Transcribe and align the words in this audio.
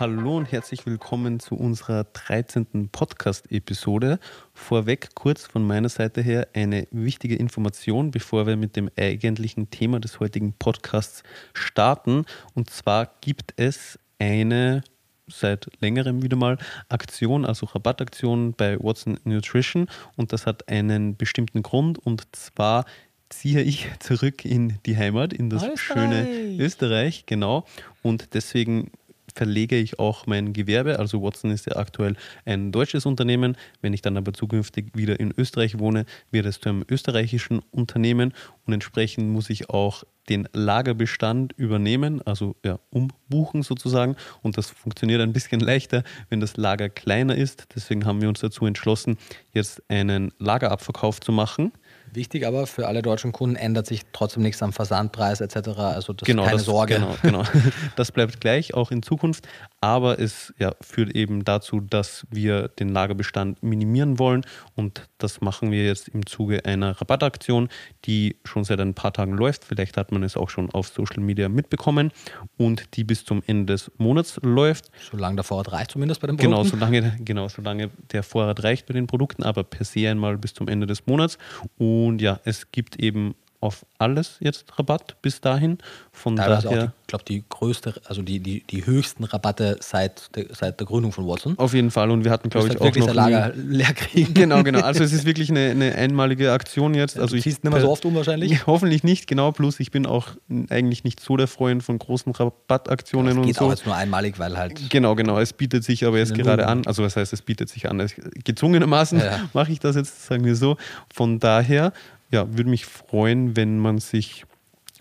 Hallo 0.00 0.36
und 0.36 0.52
herzlich 0.52 0.86
willkommen 0.86 1.40
zu 1.40 1.56
unserer 1.56 2.04
13. 2.04 2.88
Podcast-Episode. 2.92 4.20
Vorweg 4.54 5.08
kurz 5.16 5.44
von 5.44 5.66
meiner 5.66 5.88
Seite 5.88 6.22
her 6.22 6.46
eine 6.54 6.86
wichtige 6.92 7.34
Information, 7.34 8.12
bevor 8.12 8.46
wir 8.46 8.56
mit 8.56 8.76
dem 8.76 8.92
eigentlichen 8.96 9.70
Thema 9.70 9.98
des 9.98 10.20
heutigen 10.20 10.52
Podcasts 10.52 11.24
starten. 11.52 12.26
Und 12.54 12.70
zwar 12.70 13.10
gibt 13.22 13.54
es 13.56 13.98
eine 14.20 14.84
seit 15.26 15.68
längerem 15.80 16.22
wieder 16.22 16.36
mal 16.36 16.58
Aktion, 16.88 17.44
also 17.44 17.66
Rabattaktion 17.66 18.52
bei 18.52 18.78
Watson 18.78 19.18
Nutrition 19.24 19.88
und 20.14 20.32
das 20.32 20.46
hat 20.46 20.68
einen 20.68 21.16
bestimmten 21.16 21.64
Grund 21.64 21.98
und 21.98 22.24
zwar 22.36 22.84
ziehe 23.30 23.62
ich 23.62 23.88
zurück 23.98 24.44
in 24.44 24.78
die 24.86 24.96
Heimat, 24.96 25.32
in 25.32 25.50
das 25.50 25.64
Österreich. 25.64 25.80
schöne 25.80 26.56
Österreich, 26.56 27.26
genau. 27.26 27.66
Und 28.02 28.34
deswegen 28.34 28.92
verlege 29.38 29.76
ich 29.76 30.00
auch 30.00 30.26
mein 30.26 30.52
Gewerbe. 30.52 30.98
Also 30.98 31.22
Watson 31.22 31.52
ist 31.52 31.66
ja 31.66 31.76
aktuell 31.76 32.16
ein 32.44 32.72
deutsches 32.72 33.06
Unternehmen. 33.06 33.56
Wenn 33.80 33.92
ich 33.92 34.02
dann 34.02 34.16
aber 34.16 34.32
zukünftig 34.32 34.86
wieder 34.94 35.20
in 35.20 35.32
Österreich 35.38 35.78
wohne, 35.78 36.06
wird 36.32 36.44
es 36.44 36.58
zu 36.58 36.68
einem 36.68 36.84
österreichischen 36.90 37.60
Unternehmen 37.70 38.34
und 38.66 38.72
entsprechend 38.72 39.30
muss 39.30 39.48
ich 39.48 39.70
auch 39.70 40.02
den 40.28 40.48
Lagerbestand 40.52 41.52
übernehmen, 41.56 42.20
also 42.22 42.56
ja, 42.64 42.80
umbuchen 42.90 43.62
sozusagen. 43.62 44.16
Und 44.42 44.58
das 44.58 44.70
funktioniert 44.70 45.20
ein 45.20 45.32
bisschen 45.32 45.60
leichter, 45.70 46.02
wenn 46.30 46.40
das 46.40 46.56
Lager 46.56 46.88
kleiner 46.88 47.36
ist. 47.36 47.68
Deswegen 47.76 48.04
haben 48.06 48.20
wir 48.20 48.28
uns 48.28 48.40
dazu 48.40 48.66
entschlossen, 48.66 49.18
jetzt 49.52 49.88
einen 49.88 50.32
Lagerabverkauf 50.38 51.20
zu 51.20 51.30
machen. 51.30 51.72
Wichtig 52.12 52.46
aber 52.46 52.66
für 52.66 52.86
alle 52.86 53.02
deutschen 53.02 53.32
Kunden 53.32 53.56
ändert 53.56 53.86
sich 53.86 54.02
trotzdem 54.12 54.42
nichts 54.42 54.62
am 54.62 54.72
Versandpreis 54.72 55.40
etc. 55.40 55.68
Also 55.78 56.12
das 56.12 56.26
genau, 56.26 56.44
keine 56.44 56.56
das, 56.56 56.66
Sorge. 56.66 56.94
Genau, 56.94 57.16
genau. 57.22 57.42
Das 57.96 58.12
bleibt 58.12 58.40
gleich 58.40 58.74
auch 58.74 58.90
in 58.90 59.02
Zukunft, 59.02 59.46
aber 59.80 60.18
es 60.18 60.52
ja, 60.58 60.74
führt 60.80 61.14
eben 61.14 61.44
dazu, 61.44 61.80
dass 61.80 62.26
wir 62.30 62.68
den 62.68 62.88
Lagerbestand 62.90 63.62
minimieren 63.62 64.18
wollen 64.18 64.44
und 64.74 65.08
das 65.18 65.40
machen 65.40 65.70
wir 65.70 65.84
jetzt 65.84 66.08
im 66.08 66.26
Zuge 66.26 66.64
einer 66.64 67.00
Rabattaktion, 67.00 67.68
die 68.04 68.36
schon 68.44 68.64
seit 68.64 68.80
ein 68.80 68.94
paar 68.94 69.12
Tagen 69.12 69.32
läuft. 69.32 69.64
Vielleicht 69.64 69.96
hat 69.96 70.12
man 70.12 70.22
es 70.22 70.36
auch 70.36 70.50
schon 70.50 70.70
auf 70.70 70.88
Social 70.88 71.22
Media 71.22 71.48
mitbekommen 71.48 72.12
und 72.56 72.96
die 72.96 73.04
bis 73.04 73.24
zum 73.24 73.42
Ende 73.46 73.74
des 73.74 73.90
Monats 73.98 74.38
läuft. 74.42 74.90
Solange 75.10 75.36
der 75.36 75.44
Vorrat 75.44 75.72
reicht 75.72 75.92
zumindest 75.92 76.20
bei 76.20 76.26
den 76.26 76.36
genau, 76.36 76.62
Produkten? 76.62 76.78
Genau, 76.78 76.90
solange, 76.90 77.24
genau, 77.24 77.48
solange 77.48 77.90
der 78.12 78.22
Vorrat 78.22 78.62
reicht 78.62 78.86
bei 78.86 78.94
den 78.94 79.06
Produkten, 79.06 79.42
aber 79.42 79.64
per 79.64 79.84
se 79.84 80.08
einmal 80.08 80.36
bis 80.38 80.54
zum 80.54 80.68
Ende 80.68 80.86
des 80.86 81.06
Monats. 81.06 81.38
Und 81.76 82.18
und 82.18 82.22
ja, 82.22 82.40
es 82.44 82.72
gibt 82.72 82.96
eben 82.96 83.34
auf 83.60 83.84
alles 83.98 84.36
jetzt 84.40 84.78
Rabatt 84.78 85.20
bis 85.20 85.40
dahin. 85.40 85.78
Von 86.12 86.36
Teilweise 86.36 86.68
daher, 86.68 86.84
auch, 86.84 86.88
ich 87.02 87.06
glaube, 87.08 87.24
die 87.24 87.44
größte, 87.48 87.94
also 88.04 88.22
die, 88.22 88.38
die, 88.40 88.62
die 88.62 88.86
höchsten 88.86 89.24
Rabatte 89.24 89.78
seit 89.80 90.34
der, 90.36 90.46
seit 90.52 90.78
der 90.78 90.86
Gründung 90.86 91.10
von 91.12 91.26
Watson. 91.26 91.58
Auf 91.58 91.74
jeden 91.74 91.90
Fall. 91.90 92.10
Und 92.10 92.24
wir 92.24 92.30
hatten, 92.30 92.50
glaube 92.50 92.68
ich, 92.68 92.80
halt 92.80 92.96
auch 92.96 93.06
noch. 93.06 93.14
Lager 93.14 93.52
leer 93.54 93.92
kriegen. 93.94 94.34
Genau, 94.38 94.62
genau. 94.62 94.80
Also 94.80 95.02
es 95.02 95.12
ist 95.12 95.24
wirklich 95.24 95.50
eine, 95.50 95.70
eine 95.70 95.94
einmalige 95.94 96.52
Aktion 96.52 96.94
jetzt. 96.94 97.16
Ja, 97.16 97.22
also 97.22 97.34
du 97.34 97.42
ziehst 97.42 97.64
nicht 97.64 97.72
mehr 97.72 97.80
so 97.80 97.90
oft 97.90 98.04
um 98.04 98.14
wahrscheinlich? 98.14 98.66
hoffentlich 98.66 99.02
nicht, 99.02 99.26
genau. 99.26 99.50
Plus 99.50 99.80
ich 99.80 99.90
bin 99.90 100.06
auch 100.06 100.28
eigentlich 100.70 101.02
nicht 101.02 101.20
so 101.20 101.36
der 101.36 101.48
Freund 101.48 101.82
von 101.82 101.98
großen 101.98 102.32
Rabattaktionen 102.32 103.32
ja, 103.32 103.38
und 103.38 103.42
so. 103.42 103.48
geht 103.48 103.60
auch 103.60 103.70
jetzt 103.70 103.86
nur 103.86 103.96
einmalig, 103.96 104.38
weil 104.38 104.56
halt. 104.56 104.90
Genau, 104.90 105.16
genau. 105.16 105.38
Es 105.38 105.52
bietet 105.52 105.82
sich 105.82 106.04
aber 106.04 106.18
jetzt 106.18 106.34
gerade 106.34 106.68
an. 106.68 106.86
Also 106.86 107.02
was 107.02 107.16
heißt, 107.16 107.32
es 107.32 107.42
bietet 107.42 107.68
sich 107.68 107.90
an? 107.90 108.06
Gezwungenermaßen 108.44 109.18
ja. 109.18 109.40
mache 109.52 109.72
ich 109.72 109.80
das 109.80 109.96
jetzt, 109.96 110.26
sagen 110.26 110.44
wir 110.44 110.54
so. 110.54 110.76
Von 111.12 111.40
daher 111.40 111.92
ja, 112.30 112.48
würde 112.48 112.70
mich 112.70 112.86
freuen, 112.86 113.56
wenn 113.56 113.78
man 113.78 113.98
sich 113.98 114.44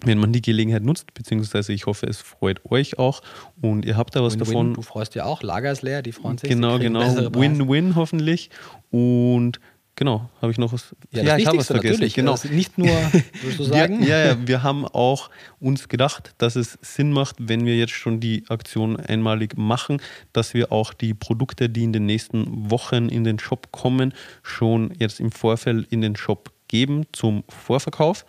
wenn 0.04 0.20
man 0.20 0.32
die 0.32 0.42
Gelegenheit 0.42 0.84
nutzt, 0.84 1.14
beziehungsweise 1.14 1.74
ich 1.74 1.86
hoffe, 1.86 2.06
es 2.06 2.22
freut 2.22 2.62
euch 2.70 3.00
auch 3.00 3.22
und 3.62 3.86
ihr 3.86 3.98
habt 3.98 4.16
da 4.16 4.24
was 4.24 4.34
Win 4.34 4.40
davon. 4.40 4.68
Win, 4.68 4.74
du 4.76 4.82
freust 4.82 5.16
ja 5.16 5.26
auch, 5.26 5.42
Lager 5.42 5.72
ist 5.72 5.82
leer, 5.82 6.02
die 6.02 6.12
freuen 6.12 6.38
sich. 6.38 6.50
Genau, 6.50 6.78
genau. 6.78 7.02
Win-win 7.34 7.96
hoffentlich. 7.96 8.52
Und 8.92 9.60
genau, 9.96 10.30
habe 10.40 10.52
ich 10.52 10.60
noch 10.60 10.72
was? 10.72 10.96
Ja, 11.12 11.24
ja 11.24 11.38
ich 11.38 11.48
habe 11.48 11.58
was 11.58 11.68
vergessen. 11.68 11.94
Natürlich. 11.94 12.14
Genau. 12.14 12.34
Also 12.34 12.50
nicht 12.50 12.78
nur, 12.78 12.90
würdest 13.42 13.60
du 13.60 13.64
sagen? 13.64 14.04
ja, 14.04 14.24
ja, 14.24 14.48
wir 14.48 14.62
haben 14.62 14.86
auch 14.86 15.32
uns 15.60 15.88
gedacht, 15.88 16.36
dass 16.38 16.56
es 16.56 16.78
Sinn 16.82 17.12
macht, 17.12 17.38
wenn 17.40 17.66
wir 17.66 17.76
jetzt 17.76 17.94
schon 17.94 18.20
die 18.20 18.44
Aktion 18.50 18.98
einmalig 18.98 19.58
machen, 19.58 20.00
dass 20.32 20.54
wir 20.54 20.72
auch 20.72 20.94
die 20.94 21.16
Produkte, 21.16 21.70
die 21.70 21.84
in 21.84 21.92
den 21.92 22.06
nächsten 22.06 22.70
Wochen 22.70 23.10
in 23.10 23.24
den 23.24 23.40
Shop 23.40 23.72
kommen, 23.72 24.14
schon 24.44 24.94
jetzt 25.00 25.20
im 25.20 25.32
Vorfeld 25.32 25.88
in 25.92 26.02
den 26.02 26.16
Shop 26.16 26.52
geben 26.68 27.06
zum 27.12 27.44
Vorverkauf, 27.50 28.26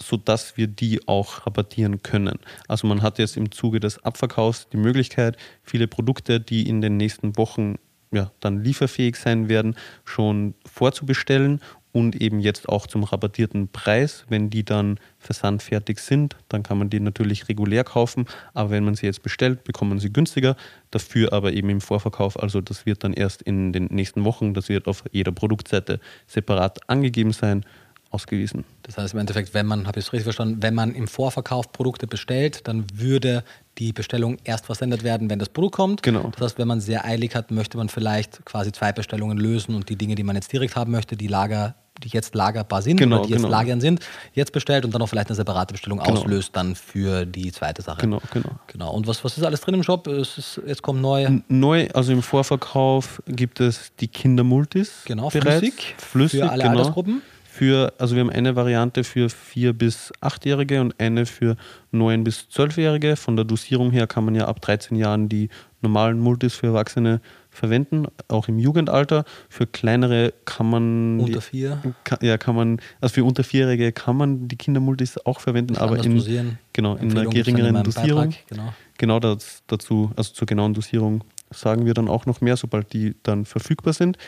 sodass 0.00 0.56
wir 0.56 0.66
die 0.66 1.06
auch 1.08 1.46
rabattieren 1.46 2.02
können. 2.02 2.38
Also 2.68 2.86
man 2.86 3.02
hat 3.02 3.18
jetzt 3.18 3.36
im 3.36 3.50
Zuge 3.50 3.80
des 3.80 4.02
Abverkaufs 4.04 4.68
die 4.68 4.76
Möglichkeit, 4.76 5.36
viele 5.62 5.88
Produkte, 5.88 6.40
die 6.40 6.68
in 6.68 6.80
den 6.80 6.96
nächsten 6.96 7.36
Wochen 7.36 7.76
ja, 8.10 8.32
dann 8.40 8.62
lieferfähig 8.62 9.16
sein 9.16 9.48
werden, 9.48 9.76
schon 10.04 10.54
vorzubestellen 10.64 11.60
und 11.98 12.14
eben 12.14 12.38
jetzt 12.38 12.68
auch 12.68 12.86
zum 12.86 13.02
rabattierten 13.02 13.68
Preis. 13.68 14.24
Wenn 14.28 14.50
die 14.50 14.64
dann 14.64 15.00
versandfertig 15.18 15.98
sind, 15.98 16.36
dann 16.48 16.62
kann 16.62 16.78
man 16.78 16.90
die 16.90 17.00
natürlich 17.00 17.48
regulär 17.48 17.82
kaufen, 17.82 18.26
aber 18.54 18.70
wenn 18.70 18.84
man 18.84 18.94
sie 18.94 19.06
jetzt 19.06 19.22
bestellt, 19.22 19.64
bekommt 19.64 19.90
man 19.90 19.98
sie 19.98 20.12
günstiger, 20.12 20.56
dafür 20.92 21.32
aber 21.32 21.52
eben 21.52 21.68
im 21.70 21.80
Vorverkauf. 21.80 22.40
Also 22.40 22.60
das 22.60 22.86
wird 22.86 23.02
dann 23.02 23.12
erst 23.12 23.42
in 23.42 23.72
den 23.72 23.86
nächsten 23.86 24.24
Wochen, 24.24 24.54
das 24.54 24.68
wird 24.68 24.86
auf 24.86 25.02
jeder 25.10 25.32
Produktseite 25.32 25.98
separat 26.26 26.88
angegeben 26.88 27.32
sein 27.32 27.64
ausgewiesen. 28.10 28.64
Das 28.82 28.96
heißt 28.96 29.12
im 29.12 29.20
Endeffekt, 29.20 29.52
wenn 29.54 29.66
man, 29.66 29.86
habe 29.86 29.98
ich 29.98 30.06
es 30.06 30.12
richtig 30.12 30.24
verstanden, 30.24 30.62
wenn 30.62 30.74
man 30.74 30.94
im 30.94 31.08
Vorverkauf 31.08 31.72
Produkte 31.72 32.06
bestellt, 32.06 32.66
dann 32.66 32.86
würde 32.94 33.44
die 33.78 33.92
Bestellung 33.92 34.38
erst 34.44 34.66
versendet 34.66 35.04
werden, 35.04 35.28
wenn 35.30 35.38
das 35.38 35.50
Produkt 35.50 35.74
kommt. 35.74 36.02
Genau. 36.02 36.30
Das 36.32 36.40
heißt, 36.40 36.58
wenn 36.58 36.68
man 36.68 36.80
sehr 36.80 37.04
eilig 37.04 37.34
hat, 37.34 37.50
möchte 37.50 37.76
man 37.76 37.88
vielleicht 37.88 38.44
quasi 38.44 38.72
zwei 38.72 38.92
Bestellungen 38.92 39.38
lösen 39.38 39.74
und 39.74 39.88
die 39.88 39.96
Dinge, 39.96 40.14
die 40.14 40.22
man 40.22 40.36
jetzt 40.36 40.52
direkt 40.52 40.74
haben 40.74 40.90
möchte, 40.90 41.16
die 41.16 41.28
Lager 41.28 41.74
die 42.02 42.08
jetzt 42.08 42.34
lagerbar 42.34 42.82
sind 42.82 42.96
genau, 42.96 43.16
oder 43.16 43.26
die 43.26 43.32
jetzt 43.32 43.42
genau. 43.42 43.56
lagern 43.56 43.80
sind, 43.80 44.00
jetzt 44.32 44.52
bestellt 44.52 44.84
und 44.84 44.94
dann 44.94 45.02
auch 45.02 45.08
vielleicht 45.08 45.28
eine 45.28 45.36
separate 45.36 45.72
Bestellung 45.72 45.98
genau. 45.98 46.20
auslöst 46.20 46.54
dann 46.54 46.74
für 46.74 47.26
die 47.26 47.52
zweite 47.52 47.82
Sache. 47.82 48.00
Genau, 48.00 48.20
genau. 48.32 48.50
Genau. 48.66 48.92
Und 48.92 49.06
was, 49.06 49.24
was 49.24 49.36
ist 49.36 49.44
alles 49.44 49.60
drin 49.60 49.74
im 49.74 49.82
Shop? 49.82 50.06
Es 50.06 50.38
ist, 50.38 50.60
jetzt 50.66 50.82
kommt 50.82 51.00
neu. 51.00 51.40
Neu, 51.48 51.88
also 51.94 52.12
im 52.12 52.22
Vorverkauf 52.22 53.22
gibt 53.26 53.60
es 53.60 53.92
die 54.00 54.08
Kindermultis. 54.08 55.02
Genau, 55.04 55.28
bereits. 55.28 55.58
flüssig. 55.58 55.94
Flüssig, 55.98 56.40
für 56.40 56.50
alle 56.50 56.62
genau. 56.62 56.78
Altersgruppen 56.78 57.22
für, 57.58 57.92
also 57.98 58.14
wir 58.14 58.20
haben 58.20 58.30
eine 58.30 58.54
Variante 58.54 59.02
für 59.02 59.26
4- 59.26 59.72
bis 59.72 60.12
8-Jährige 60.20 60.80
und 60.80 60.94
eine 61.00 61.26
für 61.26 61.56
9- 61.92 62.22
bis 62.22 62.46
12-Jährige. 62.54 63.16
Von 63.16 63.34
der 63.34 63.44
Dosierung 63.44 63.90
her 63.90 64.06
kann 64.06 64.24
man 64.24 64.36
ja 64.36 64.46
ab 64.46 64.60
13 64.60 64.96
Jahren 64.96 65.28
die 65.28 65.48
normalen 65.80 66.18
Multis 66.18 66.54
für 66.54 66.68
Erwachsene 66.68 67.20
verwenden, 67.50 68.06
auch 68.28 68.48
im 68.48 68.58
Jugendalter. 68.58 69.24
Für 69.48 69.66
kleinere 69.66 70.32
kann 70.44 70.68
man. 70.70 71.20
Unter 71.20 71.40
vier? 71.40 71.82
Kann, 72.04 72.18
ja, 72.22 72.38
kann 72.38 72.54
man, 72.54 72.80
also 73.00 73.14
für 73.14 73.24
unter 73.24 73.44
Vierjährige 73.44 73.92
kann 73.92 74.16
man 74.16 74.48
die 74.48 74.56
Kindermultis 74.56 75.18
auch 75.24 75.40
verwenden, 75.40 75.76
aber 75.76 76.02
in, 76.04 76.16
dosieren. 76.16 76.58
genau, 76.72 76.96
in 76.96 77.10
einer 77.10 77.28
geringeren 77.28 77.82
Dosierung. 77.82 78.30
Beitrag, 78.30 78.46
genau, 78.48 78.74
genau 78.98 79.20
das, 79.20 79.62
dazu, 79.66 80.10
also 80.16 80.32
zur 80.32 80.46
genauen 80.46 80.74
Dosierung 80.74 81.24
sagen 81.50 81.86
wir 81.86 81.94
dann 81.94 82.08
auch 82.08 82.26
noch 82.26 82.40
mehr, 82.40 82.56
sobald 82.56 82.92
die 82.92 83.16
dann 83.22 83.44
verfügbar 83.44 83.92
sind. 83.92 84.18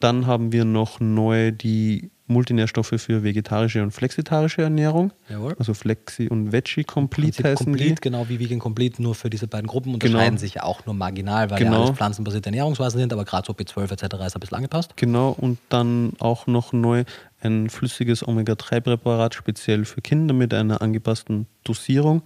Dann 0.00 0.26
haben 0.26 0.52
wir 0.52 0.64
noch 0.64 1.00
neu 1.00 1.50
die 1.50 2.10
Multinährstoffe 2.28 2.94
für 2.96 3.22
vegetarische 3.24 3.82
und 3.82 3.90
flexitarische 3.90 4.62
Ernährung. 4.62 5.12
Jawohl. 5.28 5.56
Also 5.58 5.74
Flexi 5.74 6.28
und 6.28 6.52
Veggie 6.52 6.84
Complete 6.84 7.42
heißen 7.42 7.64
Complete, 7.64 7.94
die. 7.94 8.00
genau 8.00 8.28
wie 8.28 8.38
Vegan 8.38 8.58
Complete, 8.58 9.02
nur 9.02 9.14
für 9.14 9.30
diese 9.30 9.48
beiden 9.48 9.66
Gruppen 9.66 9.94
unterscheiden 9.94 10.30
genau. 10.30 10.38
sich 10.38 10.54
ja 10.54 10.62
auch 10.62 10.84
nur 10.84 10.94
marginal, 10.94 11.50
weil 11.50 11.58
genau. 11.58 11.72
ja 11.72 11.78
alles 11.84 11.96
pflanzenbasierte 11.96 12.48
Ernährungsweisen 12.48 13.00
sind, 13.00 13.12
aber 13.12 13.24
gerade 13.24 13.46
so 13.46 13.54
B12 13.54 13.92
etc. 13.92 14.26
ist 14.26 14.36
ein 14.36 14.40
bisschen 14.40 14.56
angepasst. 14.56 14.96
Genau, 14.96 15.30
und 15.30 15.58
dann 15.70 16.12
auch 16.18 16.46
noch 16.46 16.72
neu 16.72 17.04
ein 17.40 17.70
flüssiges 17.70 18.26
Omega-3-Präparat 18.26 19.34
speziell 19.34 19.84
für 19.84 20.02
Kinder 20.02 20.34
mit 20.34 20.52
einer 20.52 20.82
angepassten 20.82 21.46
Dosierung. 21.64 22.22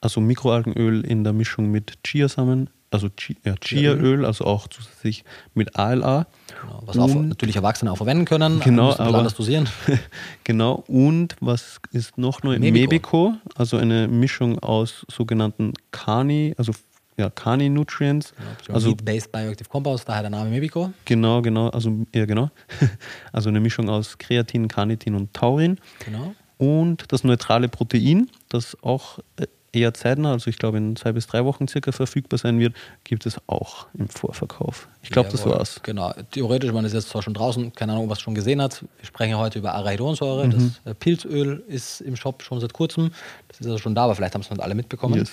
Also 0.00 0.20
Mikroalgenöl 0.20 1.04
in 1.04 1.24
der 1.24 1.32
Mischung 1.32 1.70
mit 1.70 1.98
Chiasamen 2.04 2.70
also 2.90 3.08
ja, 3.44 3.54
Chia-Öl, 3.56 4.24
also 4.24 4.44
auch 4.44 4.68
zusätzlich 4.68 5.24
mit 5.54 5.76
ALA. 5.76 6.26
Genau, 6.60 6.82
was 6.86 6.98
auch 6.98 7.14
natürlich 7.14 7.56
Erwachsene 7.56 7.92
auch 7.92 7.96
verwenden 7.96 8.24
können, 8.24 8.60
genau, 8.60 8.92
aber 8.92 9.18
anders 9.18 9.34
dosieren. 9.34 9.68
genau, 10.44 10.84
und 10.86 11.36
was 11.40 11.80
ist 11.92 12.18
noch 12.18 12.42
neu? 12.42 12.58
Mebico. 12.58 12.72
Mebico, 12.72 13.34
also 13.56 13.76
eine 13.76 14.08
Mischung 14.08 14.58
aus 14.60 15.04
sogenannten 15.08 15.74
Kani, 15.90 16.54
also 16.56 16.72
ja, 17.18 17.28
Kani-Nutrients. 17.28 18.32
Genau, 18.64 18.74
also 18.74 18.88
Meat-Based 18.88 19.32
Bioactive 19.32 19.68
Compounds, 19.68 20.04
daher 20.04 20.22
der 20.22 20.30
Name 20.30 20.50
Mebico. 20.50 20.92
Genau, 21.04 21.42
genau, 21.42 21.68
also 21.68 22.06
ja 22.14 22.24
genau. 22.24 22.50
also 23.32 23.48
eine 23.48 23.60
Mischung 23.60 23.88
aus 23.90 24.16
Kreatin, 24.18 24.68
Carnitin 24.68 25.14
und 25.14 25.34
Taurin. 25.34 25.78
Genau. 26.04 26.34
Und 26.58 27.12
das 27.12 27.22
neutrale 27.24 27.68
Protein, 27.68 28.30
das 28.48 28.76
auch 28.82 29.18
äh, 29.36 29.46
eher 29.72 29.94
zeitnah, 29.94 30.32
also 30.32 30.50
ich 30.50 30.58
glaube 30.58 30.78
in 30.78 30.96
zwei 30.96 31.12
bis 31.12 31.26
drei 31.26 31.44
Wochen 31.44 31.68
circa 31.68 31.92
verfügbar 31.92 32.38
sein 32.38 32.58
wird, 32.58 32.74
gibt 33.04 33.26
es 33.26 33.40
auch 33.46 33.86
im 33.94 34.08
Vorverkauf. 34.08 34.88
Ich 35.08 35.12
glaube, 35.12 35.30
das 35.30 35.46
war's. 35.46 35.80
Genau. 35.84 36.12
Theoretisch, 36.32 36.70
man 36.70 36.84
ist 36.84 36.92
jetzt 36.92 37.08
zwar 37.08 37.22
schon 37.22 37.32
draußen, 37.32 37.72
keine 37.72 37.92
Ahnung, 37.92 38.10
was 38.10 38.20
schon 38.20 38.34
gesehen 38.34 38.60
hat. 38.60 38.82
Wir 38.82 39.06
sprechen 39.06 39.30
ja 39.30 39.38
heute 39.38 39.58
über 39.58 39.72
Arachidonsäure. 39.72 40.46
Mhm. 40.46 40.74
Das 40.84 40.92
äh, 40.92 40.94
Pilzöl 40.94 41.64
ist 41.66 42.02
im 42.02 42.14
Shop 42.14 42.42
schon 42.42 42.60
seit 42.60 42.74
kurzem. 42.74 43.10
Das 43.48 43.58
ist 43.58 43.66
also 43.66 43.78
schon 43.78 43.94
da, 43.94 44.04
aber 44.04 44.14
vielleicht 44.14 44.34
haben 44.34 44.42
es 44.42 44.50
nicht 44.50 44.60
alle 44.60 44.74
mitbekommen. 44.74 45.14
Yes. 45.14 45.30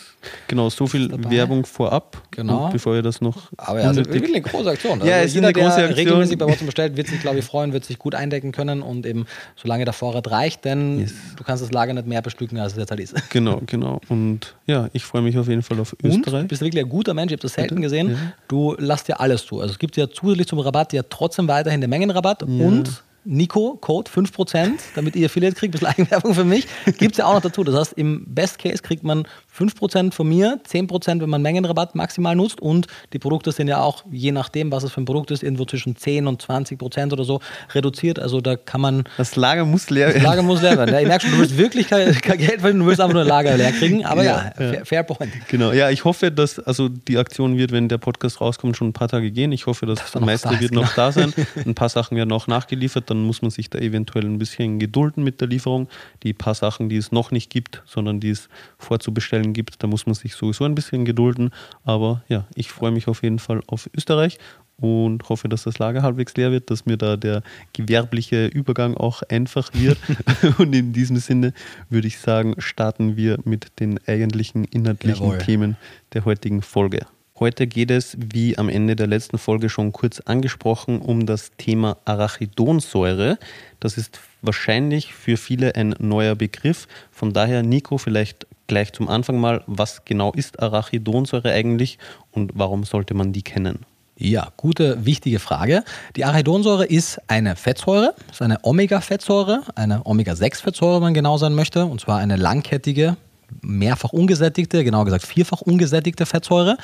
Genau, 0.48 0.70
so 0.70 0.88
viel 0.88 1.12
Werbung 1.30 1.66
vorab, 1.66 2.24
genau. 2.32 2.70
bevor 2.72 2.96
ihr 2.96 3.02
das 3.02 3.20
noch. 3.20 3.52
Aber 3.58 3.82
ja, 3.82 3.90
also 3.90 4.06
wirklich 4.06 4.34
eine 4.34 4.42
große 4.42 4.70
Aktion. 4.70 5.02
Also 5.02 5.12
ja, 5.12 5.20
es 5.20 5.36
ist 5.36 5.44
eine 5.44 5.52
große 5.52 5.66
Aktion. 5.66 5.94
regelmäßig 5.94 6.38
bei 6.38 6.48
Watson 6.48 6.68
bestellt, 6.68 6.96
wird 6.96 7.08
sich, 7.08 7.20
glaube 7.20 7.40
ich, 7.40 7.46
freuen, 7.46 7.74
wird 7.74 7.84
sich 7.84 8.00
gut 8.00 8.16
eindecken 8.16 8.54
können 8.54 8.82
und 8.82 9.06
eben 9.06 9.26
solange 9.58 9.84
der 9.84 9.94
Vorrat 9.94 10.32
reicht, 10.32 10.64
denn 10.64 11.00
yes. 11.00 11.14
du 11.36 11.44
kannst 11.44 11.62
das 11.62 11.74
Lager 11.74 11.94
nicht 11.94 12.08
mehr 12.08 12.22
bestücken, 12.22 12.58
als 12.60 12.72
es 12.72 12.80
jetzt 12.80 12.92
halt 12.92 13.02
ist. 13.02 13.14
Genau, 13.36 13.62
genau. 13.66 14.00
Und 14.08 14.56
ja, 14.66 14.88
ich 14.94 15.04
freue 15.04 15.22
mich 15.22 15.38
auf 15.38 15.50
jeden 15.50 15.62
Fall 15.62 15.78
auf 15.82 15.94
Österreich. 16.02 16.16
Und 16.16 16.44
du 16.44 16.48
bist 16.48 16.62
wirklich 16.62 16.82
ein 16.82 16.90
guter 16.90 17.14
Mensch, 17.14 17.34
ich 17.34 17.38
habe 17.38 17.42
das 17.42 17.54
selten 17.54 17.82
gesehen. 17.82 18.12
Ja. 18.12 18.34
Du 18.48 18.76
lässt 18.78 19.10
dir 19.10 19.20
alles 19.20 19.46
zu. 19.46 19.60
Also 19.66 19.74
es 19.74 19.80
gibt 19.80 19.98
ja 19.98 20.08
zusätzlich 20.08 20.48
zum 20.48 20.60
Rabatt 20.60 20.94
ja 20.94 21.02
trotzdem 21.10 21.48
weiterhin 21.48 21.82
den 21.82 21.90
Mengenrabatt 21.90 22.44
ja. 22.44 22.66
und 22.66 23.04
Nico, 23.24 23.80
Code 23.82 24.12
5%, 24.12 24.74
damit 24.94 25.16
ihr 25.16 25.26
Affiliate 25.26 25.56
kriegt, 25.56 25.74
ein 25.74 25.80
bisschen 25.80 25.88
Eigenwerbung 25.98 26.36
für 26.36 26.44
mich, 26.44 26.68
gibt 27.00 27.14
es 27.14 27.18
ja 27.18 27.26
auch 27.26 27.34
noch 27.34 27.42
dazu. 27.42 27.64
Das 27.64 27.74
heißt, 27.76 27.94
im 27.94 28.24
Best 28.28 28.60
Case 28.60 28.84
kriegt 28.84 29.04
man 29.04 29.28
5% 29.58 30.14
von 30.14 30.28
mir, 30.28 30.60
10%, 30.68 31.22
wenn 31.22 31.30
man 31.30 31.42
Mengenrabatt 31.42 31.96
maximal 31.96 32.36
nutzt 32.36 32.60
und 32.60 32.88
die 33.14 33.20
Produkte 33.20 33.52
sind 33.52 33.68
ja 33.68 33.82
auch, 33.82 34.04
je 34.12 34.32
nachdem, 34.32 34.72
was 34.72 34.84
es 34.84 34.92
für 34.92 35.02
ein 35.02 35.06
Produkt 35.06 35.32
ist, 35.32 35.44
irgendwo 35.44 35.66
zwischen 35.66 35.96
10 35.96 36.28
und 36.28 36.44
20% 36.44 37.14
oder 37.14 37.24
so 37.24 37.40
reduziert. 37.74 38.20
Also 38.20 38.42
da 38.42 38.56
kann 38.56 38.82
man... 38.82 39.04
Das 39.18 39.36
Lager 39.36 39.66
muss 39.66 39.90
leer 39.90 40.08
werden. 40.08 40.24
Das 40.24 40.24
Lager 40.24 40.44
muss 40.44 40.62
leer 40.62 40.78
werden. 40.78 40.94
Ja, 40.94 41.00
ich 41.00 41.08
merke 41.08 41.26
schon, 41.26 41.32
du 41.32 41.40
willst 41.40 41.58
wirklich 41.58 41.88
kein, 41.88 42.14
kein, 42.22 42.38
Geld 42.38 42.62
verdienen, 42.62 42.82
du 42.82 42.88
willst 42.88 43.00
einfach 43.00 43.14
nur 43.14 43.24
ein 43.24 43.28
Lager 43.28 43.56
leer 43.56 43.72
kriegen, 43.72 44.06
aber 44.06 44.24
ja, 44.24 44.52
ja, 44.60 44.74
ja. 44.74 44.86
Fair, 44.86 45.04
point. 45.04 45.32
Genau, 45.48 45.72
ja, 45.72 45.90
ich 45.90 46.04
hoffe, 46.04 46.32
dass 46.32 46.60
also 46.60 46.90
die 46.90 47.18
Aktion 47.18 47.58
wird, 47.58 47.72
wenn 47.72 47.88
der 47.88 47.98
Podcast 47.98 48.42
rauskommt, 48.42 48.76
schon 48.76 48.90
ein 48.90 48.94
paar 48.94 49.08
Tage 49.08 49.32
gehen. 49.32 49.52
Ich 49.52 49.66
hoffe, 49.66 49.86
dass 49.86 50.00
das, 50.00 50.12
das 50.12 50.22
meiste 50.22 50.50
da 50.50 50.60
wird 50.60 50.72
noch 50.74 50.94
genau. 50.94 51.08
da 51.08 51.12
sein. 51.12 51.34
Ein 51.66 51.76
paar 51.76 51.90
Sachen 51.90 52.18
werden 52.18 52.32
auch 52.32 52.48
nachgeliefert, 52.48 53.10
dann 53.10 53.24
muss 53.24 53.42
man 53.42 53.52
sich 53.52 53.70
da 53.70 53.80
eventuell 53.80 54.26
ein 54.26 54.38
bisschen 54.38 54.80
gedulden 54.80 55.24
mit 55.24 55.42
der 55.42 55.48
Lieferung. 55.48 55.88
Die 56.24 56.34
paar 56.34 56.56
Sachen, 56.56 56.90
die 56.90 56.98
es 56.98 57.12
noch 57.12 57.32
nicht 57.32 57.50
gibt, 57.50 57.82
sondern 57.86 58.20
die 58.20 58.32
es 58.32 58.50
vorzubestellen 58.78 59.45
gibt, 59.54 59.82
da 59.82 59.88
muss 59.88 60.06
man 60.06 60.14
sich 60.14 60.26
sich 60.26 60.36
sowieso 60.36 60.66
ein 60.66 60.76
bisschen 60.76 61.06
gedulden. 61.06 61.52
Aber 61.84 62.24
ja, 62.28 62.46
ich 62.56 62.72
freue 62.72 62.92
mich 62.92 63.08
auf 63.08 63.24
jeden 63.24 63.40
Fall 63.40 63.62
auf 63.68 63.90
Österreich 63.96 64.38
und 64.78 65.30
hoffe, 65.30 65.48
dass 65.48 65.64
das 65.64 65.80
Lager 65.80 66.02
halbwegs 66.02 66.36
leer 66.36 66.52
wird, 66.52 66.70
dass 66.70 66.86
mir 66.86 66.98
da 66.98 67.16
der 67.16 67.44
gewerbliche 67.74 68.48
Übergang 68.48 68.98
auch 68.98 69.22
einfach 69.24 69.74
wird. 69.74 69.98
und 70.58 70.74
in 70.74 70.92
diesem 70.92 71.18
Sinne 71.18 71.54
würde 71.90 72.08
ich 72.08 72.20
sagen, 72.20 72.56
starten 72.58 73.16
wir 73.16 73.40
mit 73.46 73.80
den 73.80 74.00
eigentlichen 74.06 74.66
inhaltlichen 74.66 75.26
Jawohl. 75.26 75.38
Themen 75.38 75.78
der 76.14 76.26
heutigen 76.26 76.62
Folge. 76.62 77.06
Heute 77.38 77.68
geht 77.68 77.92
es, 77.92 78.18
wie 78.18 78.58
am 78.58 78.70
Ende 78.70 78.96
der 78.96 79.08
letzten 79.08 79.38
Folge 79.38 79.70
schon 79.70 79.92
kurz 79.92 80.22
angesprochen, 80.22 81.02
um 81.02 81.26
das 81.26 81.52
Thema 81.58 81.98
Arachidonsäure. 82.06 83.38
Das 83.82 83.98
ist 83.98 84.22
wahrscheinlich 84.42 85.14
für 85.14 85.36
viele 85.36 85.76
ein 85.76 85.96
neuer 86.00 86.36
Begriff. 86.36 86.88
Von 87.12 87.34
daher, 87.34 87.62
Nico, 87.62 87.98
vielleicht 87.98 88.48
gleich 88.68 88.94
zum 88.94 89.08
Anfang 89.08 89.40
mal, 89.40 89.64
was 89.68 90.06
genau 90.06 90.32
ist 90.34 90.62
Arachidonsäure 90.62 91.52
eigentlich 91.52 91.98
und 92.32 92.52
warum 92.56 92.84
sollte 92.84 93.14
man 93.14 93.34
die 93.34 93.44
kennen? 93.44 93.80
Ja, 94.18 94.48
gute, 94.56 95.06
wichtige 95.06 95.40
Frage. 95.40 95.84
Die 96.16 96.24
Arachidonsäure 96.24 96.86
ist 96.86 97.20
eine 97.28 97.58
Fettsäure, 97.58 98.16
ist 98.32 98.42
eine 98.42 98.60
Omega-Fettsäure, 98.64 99.64
eine 99.76 100.06
Omega-6-Fettsäure, 100.06 100.96
wenn 100.96 101.04
man 101.04 101.14
genau 101.14 101.38
sein 101.38 101.54
möchte, 101.54 101.86
und 101.86 102.00
zwar 102.00 102.20
eine 102.20 102.38
langkettige, 102.38 103.18
mehrfach 103.62 104.14
ungesättigte, 104.14 104.86
genauer 104.86 105.06
gesagt 105.06 105.26
vierfach 105.26 105.62
ungesättigte 105.62 106.26
Fettsäure, 106.26 106.78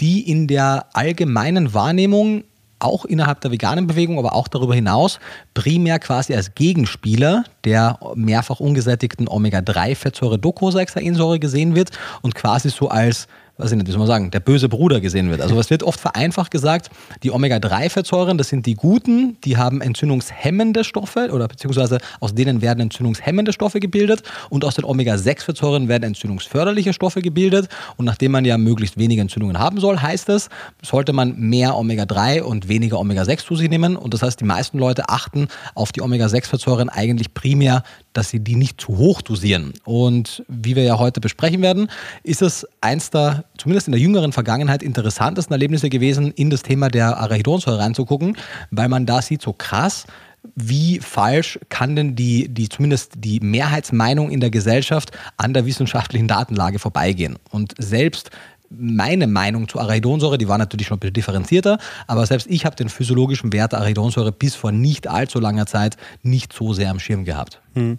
die 0.00 0.30
in 0.30 0.46
der 0.46 0.86
allgemeinen 0.92 1.72
Wahrnehmung 1.72 2.44
auch 2.78 3.04
innerhalb 3.04 3.40
der 3.40 3.50
veganen 3.50 3.86
Bewegung, 3.86 4.18
aber 4.18 4.34
auch 4.34 4.48
darüber 4.48 4.74
hinaus 4.74 5.18
primär 5.54 5.98
quasi 5.98 6.34
als 6.34 6.54
Gegenspieler 6.54 7.44
der 7.64 7.98
mehrfach 8.14 8.60
ungesättigten 8.60 9.28
Omega-3-Fettsäure 9.28 10.38
Docosahexaensäure 10.38 11.38
gesehen 11.38 11.74
wird 11.74 11.90
und 12.22 12.34
quasi 12.34 12.70
so 12.70 12.88
als 12.88 13.26
was 13.56 13.70
ich 13.70 13.76
nicht, 13.76 13.86
wie 13.86 13.92
soll 13.92 14.00
man 14.00 14.08
sagen, 14.08 14.30
der 14.32 14.40
böse 14.40 14.68
Bruder 14.68 15.00
gesehen 15.00 15.30
wird. 15.30 15.40
Also 15.40 15.58
es 15.60 15.70
wird 15.70 15.84
oft 15.84 16.00
vereinfacht 16.00 16.50
gesagt, 16.50 16.90
die 17.22 17.30
Omega-3-Fettsäuren, 17.30 18.36
das 18.36 18.48
sind 18.48 18.66
die 18.66 18.74
guten, 18.74 19.36
die 19.44 19.56
haben 19.56 19.80
entzündungshemmende 19.80 20.82
Stoffe 20.82 21.30
oder 21.32 21.46
beziehungsweise 21.46 21.98
aus 22.18 22.34
denen 22.34 22.62
werden 22.62 22.80
entzündungshemmende 22.80 23.52
Stoffe 23.52 23.78
gebildet 23.78 24.22
und 24.50 24.64
aus 24.64 24.74
den 24.74 24.84
Omega-6-Fettsäuren 24.84 25.86
werden 25.86 26.02
entzündungsförderliche 26.02 26.92
Stoffe 26.92 27.22
gebildet 27.22 27.68
und 27.96 28.06
nachdem 28.06 28.32
man 28.32 28.44
ja 28.44 28.58
möglichst 28.58 28.98
wenige 28.98 29.22
Entzündungen 29.22 29.58
haben 29.58 29.78
soll, 29.78 30.00
heißt 30.00 30.28
es, 30.30 30.48
sollte 30.82 31.12
man 31.12 31.38
mehr 31.38 31.76
Omega-3 31.76 32.42
und 32.42 32.68
weniger 32.68 32.98
Omega-6 32.98 33.46
zu 33.46 33.54
sich 33.54 33.70
nehmen 33.70 33.96
und 33.96 34.14
das 34.14 34.22
heißt, 34.22 34.40
die 34.40 34.44
meisten 34.44 34.78
Leute 34.78 35.08
achten 35.08 35.46
auf 35.74 35.92
die 35.92 36.02
Omega-6-Fettsäuren 36.02 36.88
eigentlich 36.88 37.34
primär, 37.34 37.84
dass 38.14 38.30
sie 38.30 38.40
die 38.40 38.56
nicht 38.56 38.80
zu 38.80 38.96
hoch 38.96 39.20
dosieren 39.20 39.74
und 39.84 40.42
wie 40.48 40.76
wir 40.76 40.84
ja 40.84 40.98
heute 40.98 41.20
besprechen 41.20 41.60
werden, 41.60 41.90
ist 42.22 42.40
es 42.40 42.66
eins 42.80 43.10
der 43.10 43.44
zumindest 43.58 43.88
in 43.88 43.92
der 43.92 44.00
jüngeren 44.00 44.32
Vergangenheit 44.32 44.82
interessantesten 44.82 45.52
Erlebnisse 45.52 45.90
gewesen, 45.90 46.32
in 46.32 46.48
das 46.48 46.62
Thema 46.62 46.88
der 46.88 47.18
Arachidonsäure 47.18 47.78
reinzugucken, 47.78 48.36
weil 48.70 48.88
man 48.88 49.04
da 49.04 49.20
sieht, 49.20 49.42
so 49.42 49.52
krass, 49.52 50.06
wie 50.54 51.00
falsch 51.00 51.58
kann 51.68 51.96
denn 51.96 52.16
die, 52.16 52.48
die 52.48 52.68
zumindest 52.68 53.12
die 53.16 53.40
Mehrheitsmeinung 53.40 54.30
in 54.30 54.40
der 54.40 54.50
Gesellschaft 54.50 55.10
an 55.36 55.54
der 55.54 55.64
wissenschaftlichen 55.64 56.28
Datenlage 56.28 56.78
vorbeigehen? 56.78 57.36
Und 57.50 57.74
selbst 57.78 58.30
meine 58.70 59.26
Meinung 59.26 59.68
zu 59.68 59.78
Arachidonsäure, 59.78 60.38
die 60.38 60.48
war 60.48 60.58
natürlich 60.58 60.86
schon 60.86 60.96
ein 60.96 61.00
bisschen 61.00 61.14
differenzierter, 61.14 61.78
aber 62.06 62.26
selbst 62.26 62.48
ich 62.50 62.64
habe 62.64 62.76
den 62.76 62.88
physiologischen 62.88 63.52
Wert 63.52 63.72
der 63.72 63.80
Arachidonsäure 63.80 64.32
bis 64.32 64.54
vor 64.54 64.72
nicht 64.72 65.06
allzu 65.06 65.38
langer 65.38 65.66
Zeit 65.66 65.96
nicht 66.22 66.52
so 66.52 66.72
sehr 66.72 66.90
am 66.90 66.98
Schirm 66.98 67.24
gehabt. 67.24 67.60
Hm 67.74 67.98